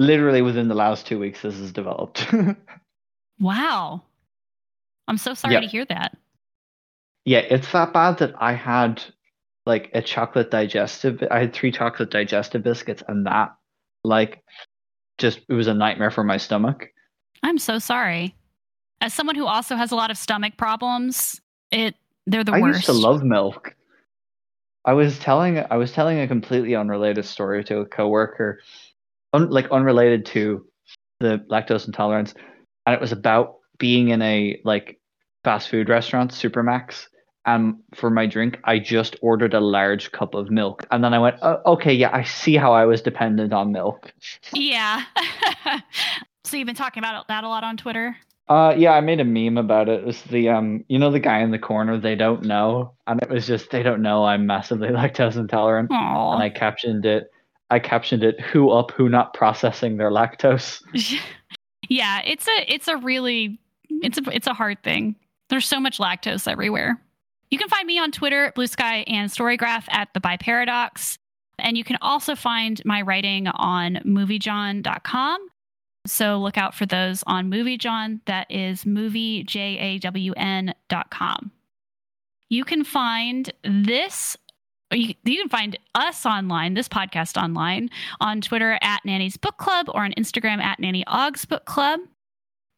Literally 0.01 0.41
within 0.41 0.69
the 0.69 0.75
last 0.75 1.07
two 1.07 1.19
weeks, 1.19 1.43
this 1.43 1.59
has 1.59 1.73
developed. 1.73 2.27
wow. 3.41 4.01
I'm 5.07 5.19
so 5.19 5.35
sorry 5.35 5.53
yep. 5.53 5.63
to 5.63 5.69
hear 5.69 5.85
that. 5.85 6.17
Yeah, 7.27 7.41
it's 7.41 7.71
that 7.73 7.93
bad 7.93 8.17
that 8.19 8.33
I 8.41 8.55
had 8.55 9.03
like 9.67 9.91
a 9.93 10.01
chocolate 10.01 10.51
digestive. 10.51 11.23
I 11.31 11.41
had 11.41 11.53
three 11.53 11.71
chocolate 11.71 12.11
digestive 12.11 12.63
biscuits, 12.63 13.03
and 13.09 13.27
that 13.27 13.55
like 14.03 14.43
just 15.19 15.41
it 15.51 15.53
was 15.53 15.67
a 15.67 15.75
nightmare 15.75 16.11
for 16.11 16.25
my 16.25 16.39
stomach. 16.39 16.89
I'm 17.43 17.59
so 17.59 17.79
sorry. 17.79 18.35
As 19.03 19.13
someone 19.13 19.37
who 19.37 19.45
also 19.45 19.77
has 19.77 19.91
a 19.91 19.97
lot 19.97 20.11
of 20.11 20.17
stomach 20.17 20.57
problems, 20.57 21.43
it 21.71 21.95
they're 22.27 22.43
the 22.43 22.53
worst. 22.53 22.63
I 22.63 22.67
worst. 22.67 22.77
used 22.79 22.87
to 22.87 23.07
love 23.07 23.23
milk. 23.23 23.75
I 24.87 24.95
was 24.95 25.19
telling 25.19 25.63
I 25.71 25.77
was 25.77 25.93
telling 25.93 26.21
a 26.21 26.27
completely 26.27 26.75
unrelated 26.75 27.27
story 27.27 27.63
to 27.65 27.81
a 27.81 27.87
coworker, 27.87 28.61
un, 29.33 29.51
like 29.51 29.71
unrelated 29.71 30.27
to 30.27 30.67
the 31.21 31.45
lactose 31.51 31.87
intolerance, 31.87 32.35
and 32.87 32.95
it 32.95 33.01
was 33.01 33.13
about 33.13 33.57
being 33.79 34.09
in 34.09 34.23
a 34.23 34.61
like 34.65 35.01
fast 35.45 35.69
food 35.69 35.89
restaurant, 35.89 36.33
Supermac's, 36.33 37.09
and 37.47 37.77
for 37.95 38.11
my 38.11 38.27
drink, 38.27 38.59
I 38.65 38.79
just 38.79 39.17
ordered 39.23 39.55
a 39.55 39.61
large 39.61 40.13
cup 40.13 40.35
of 40.35 40.51
milk, 40.51 40.87
and 40.91 41.03
then 41.03 41.15
I 41.15 41.19
went, 41.19 41.37
oh, 41.43 41.61
okay, 41.67 41.93
yeah, 41.93 42.11
I 42.13 42.23
see 42.23 42.57
how 42.57 42.73
I 42.73 42.85
was 42.85 43.03
dependent 43.03 43.53
on 43.53 43.73
milk. 43.73 44.13
Yeah. 44.53 45.05
so 46.45 46.57
you've 46.57 46.67
been 46.67 46.75
talking 46.75 47.03
about 47.03 47.29
that 47.29 47.45
a 47.45 47.49
lot 47.49 47.65
on 47.65 47.77
Twitter. 47.77 48.17
Uh, 48.51 48.75
yeah, 48.77 48.91
I 48.93 49.01
made 49.01 49.21
a 49.21 49.25
meme 49.25 49.59
about 49.59 49.89
it. 49.89 50.01
It 50.01 50.07
was 50.07 50.23
the 50.23 50.49
um, 50.49 50.85
you 50.89 50.99
know, 50.99 51.13
the 51.13 51.21
guy 51.21 51.39
in 51.39 51.53
the 51.53 51.59
corner. 51.59 51.99
They 51.99 52.17
don't 52.17 52.43
know, 52.43 52.95
and 53.07 53.23
it 53.23 53.31
was 53.31 53.47
just 53.47 53.71
they 53.71 53.85
don't 53.85 54.03
know 54.03 54.25
I'm 54.25 54.45
massively 54.45 54.89
lactose 54.91 55.37
intolerant, 55.37 55.91
Aww. 55.91 56.35
and 56.35 56.43
I 56.43 56.51
captioned 56.51 57.07
it. 57.07 57.31
I 57.71 57.79
captioned 57.79 58.25
it. 58.25 58.41
Who 58.41 58.71
up? 58.71 58.91
Who 58.93 59.09
not 59.09 59.35
processing 59.35 59.97
their 59.97 60.11
lactose? 60.11 60.83
yeah, 61.89 62.21
it's 62.25 62.49
a 62.49 62.73
it's 62.73 62.89
a 62.89 62.97
really 62.97 63.61
it's 64.03 64.19
a 64.19 64.23
it's 64.31 64.47
a 64.47 64.55
hard 64.55 64.83
thing. 64.83 65.17
There's 65.49 65.67
so 65.67 65.81
much 65.81 65.99
lactose 65.99 66.49
everywhere. 66.49 67.01
You 67.51 67.59
can 67.59 67.69
find 67.69 67.87
me 67.87 67.99
on 67.99 68.13
Twitter, 68.13 68.53
Blue 68.55 68.69
Sky, 68.69 69.05
and 69.09 69.31
Storygraph 69.31 69.85
at 69.91 70.09
the 70.15 70.21
Bi 70.21 70.37
Paradox. 70.37 71.19
And 71.59 71.77
you 71.77 71.85
can 71.85 71.99
also 72.01 72.35
find 72.35 72.83
my 72.85 73.03
writing 73.03 73.49
on 73.49 73.97
moviejawn.com. 74.07 75.49
So 76.07 76.39
look 76.39 76.57
out 76.57 76.75
for 76.75 76.87
those 76.87 77.23
on 77.27 77.51
MovieJawn. 77.51 78.21
That 78.27 78.51
is 78.51 78.85
moviejawn.com. 78.85 81.51
You 82.49 82.65
can 82.65 82.83
find 82.83 83.53
this 83.63 84.39
you, 84.93 85.15
you, 85.25 85.37
can 85.37 85.49
find 85.49 85.79
us 85.95 86.27
online, 86.27 86.75
this 86.75 86.89
podcast 86.89 87.41
online, 87.41 87.91
on 88.21 88.41
Twitter 88.41 88.79
at 88.83 89.05
Nanny's 89.05 89.37
Book 89.37 89.57
Club 89.57 89.89
or 89.95 90.05
on 90.05 90.13
Instagram 90.19 90.61
at 90.61 90.81
Nanny 90.81 91.05
Ogg's 91.07 91.45
Book 91.45 91.65
Club. 91.65 92.01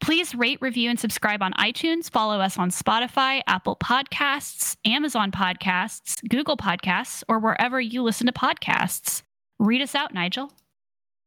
Please 0.00 0.34
rate, 0.34 0.58
review, 0.60 0.90
and 0.90 0.98
subscribe 0.98 1.42
on 1.42 1.52
iTunes. 1.52 2.10
Follow 2.10 2.40
us 2.40 2.58
on 2.58 2.70
Spotify, 2.70 3.40
Apple 3.46 3.76
Podcasts, 3.76 4.76
Amazon 4.84 5.30
Podcasts, 5.30 6.28
Google 6.28 6.56
Podcasts, 6.56 7.22
or 7.28 7.38
wherever 7.38 7.80
you 7.80 8.02
listen 8.02 8.26
to 8.26 8.32
podcasts. 8.32 9.22
Read 9.60 9.80
us 9.80 9.94
out, 9.94 10.12
Nigel. 10.12 10.52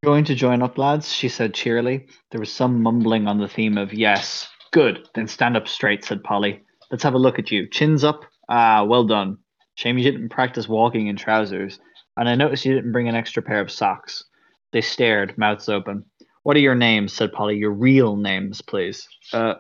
Going 0.04 0.26
to 0.26 0.36
join 0.36 0.62
up, 0.62 0.78
lads, 0.78 1.12
she 1.12 1.30
said 1.30 1.54
cheerily. 1.54 2.06
There 2.32 2.40
was 2.40 2.52
some 2.52 2.84
mumbling 2.84 3.28
on 3.28 3.40
the 3.40 3.48
theme 3.48 3.78
of 3.78 3.94
yes. 3.94 4.50
Good, 4.74 5.08
then 5.16 5.30
stand 5.30 5.56
up 5.56 5.70
straight, 5.70 6.04
said 6.04 6.22
Polly. 6.22 6.62
Let's 6.92 7.04
have 7.04 7.14
a 7.14 7.18
look 7.18 7.40
at 7.40 7.52
you. 7.52 7.70
Chins 7.70 8.04
up. 8.04 8.26
Ah, 8.50 8.84
well 8.84 9.06
done. 9.06 9.38
Shame 9.76 9.98
you 9.98 10.10
didn't 10.10 10.30
practice 10.30 10.68
walking 10.68 11.08
in 11.08 11.16
trousers. 11.16 11.80
And 12.18 12.28
I 12.28 12.36
noticed 12.36 12.66
you 12.66 12.74
didn't 12.74 12.92
bring 12.92 13.08
an 13.08 13.16
extra 13.16 13.44
pair 13.44 13.62
of 13.62 13.72
socks. 13.72 14.24
They 14.72 14.82
stared, 14.82 15.38
mouths 15.38 15.70
open. 15.70 16.06
What 16.44 16.56
are 16.56 16.62
your 16.62 16.76
names? 16.76 17.14
said 17.14 17.34
Polly. 17.34 17.58
Your 17.58 17.72
real 17.72 18.16
names, 18.16 18.62
please. 18.62 19.08
Uh, 19.34 19.56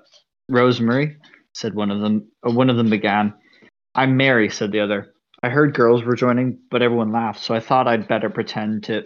Rosemary, 0.50 1.18
said 1.54 1.74
one 1.74 1.92
of 1.92 2.02
them. 2.02 2.30
Uh, 2.48 2.52
one 2.52 2.70
of 2.70 2.78
them 2.78 2.90
began. 2.90 3.34
I'm 3.94 4.18
Mary, 4.18 4.50
said 4.50 4.72
the 4.72 4.82
other. 4.82 5.14
I 5.44 5.50
heard 5.50 5.74
girls 5.74 6.04
were 6.04 6.16
joining, 6.16 6.60
but 6.72 6.82
everyone 6.82 7.12
laughed, 7.12 7.42
so 7.42 7.54
I 7.54 7.60
thought 7.60 7.88
I'd 7.88 8.08
better 8.08 8.30
pretend 8.30 8.84
to 8.86 9.06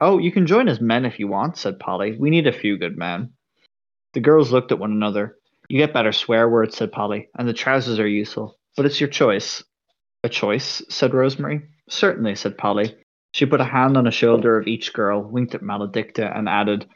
Oh, 0.00 0.18
you 0.18 0.32
can 0.32 0.46
join 0.46 0.68
as 0.68 0.80
men 0.80 1.04
if 1.04 1.18
you 1.18 1.28
want, 1.28 1.56
said 1.56 1.78
Polly. 1.78 2.16
We 2.18 2.30
need 2.30 2.46
a 2.46 2.52
few 2.52 2.76
good 2.76 2.98
men. 2.98 3.32
The 4.12 4.20
girls 4.20 4.52
looked 4.52 4.72
at 4.72 4.78
one 4.78 4.92
another. 4.92 5.36
You 5.68 5.78
get 5.78 5.94
better 5.94 6.12
swear 6.12 6.48
words, 6.48 6.76
said 6.76 6.92
Polly, 6.92 7.28
and 7.38 7.48
the 7.48 7.52
trousers 7.52 7.98
are 7.98 8.06
useful, 8.06 8.58
but 8.76 8.86
it's 8.86 9.00
your 9.00 9.08
choice. 9.08 9.64
A 10.24 10.28
choice, 10.28 10.82
said 10.88 11.12
Rosemary. 11.12 11.60
Certainly, 11.88 12.36
said 12.36 12.56
Polly. 12.56 12.96
She 13.32 13.44
put 13.44 13.60
a 13.60 13.64
hand 13.64 13.98
on 13.98 14.04
the 14.04 14.10
shoulder 14.10 14.56
of 14.56 14.66
each 14.66 14.94
girl, 14.94 15.22
winked 15.22 15.54
at 15.54 15.60
Maladicta, 15.60 16.34
and 16.34 16.48
added, 16.48 16.88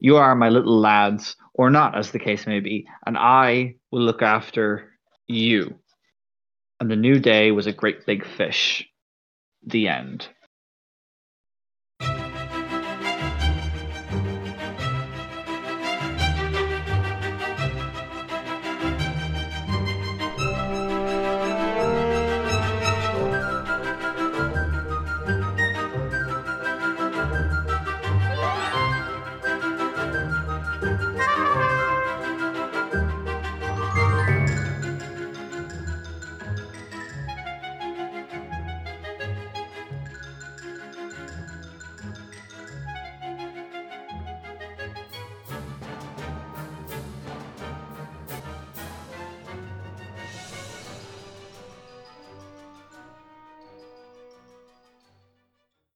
You 0.00 0.16
are 0.16 0.34
my 0.34 0.48
little 0.48 0.80
lads, 0.80 1.36
or 1.52 1.68
not, 1.68 1.96
as 1.96 2.12
the 2.12 2.18
case 2.18 2.46
may 2.46 2.60
be, 2.60 2.88
and 3.04 3.18
I 3.18 3.74
will 3.90 4.00
look 4.00 4.22
after 4.22 4.88
you. 5.26 5.78
And 6.80 6.90
the 6.90 6.96
new 6.96 7.20
day 7.20 7.50
was 7.50 7.66
a 7.66 7.72
great 7.72 8.06
big 8.06 8.24
fish. 8.24 8.88
The 9.66 9.88
end. 9.88 10.28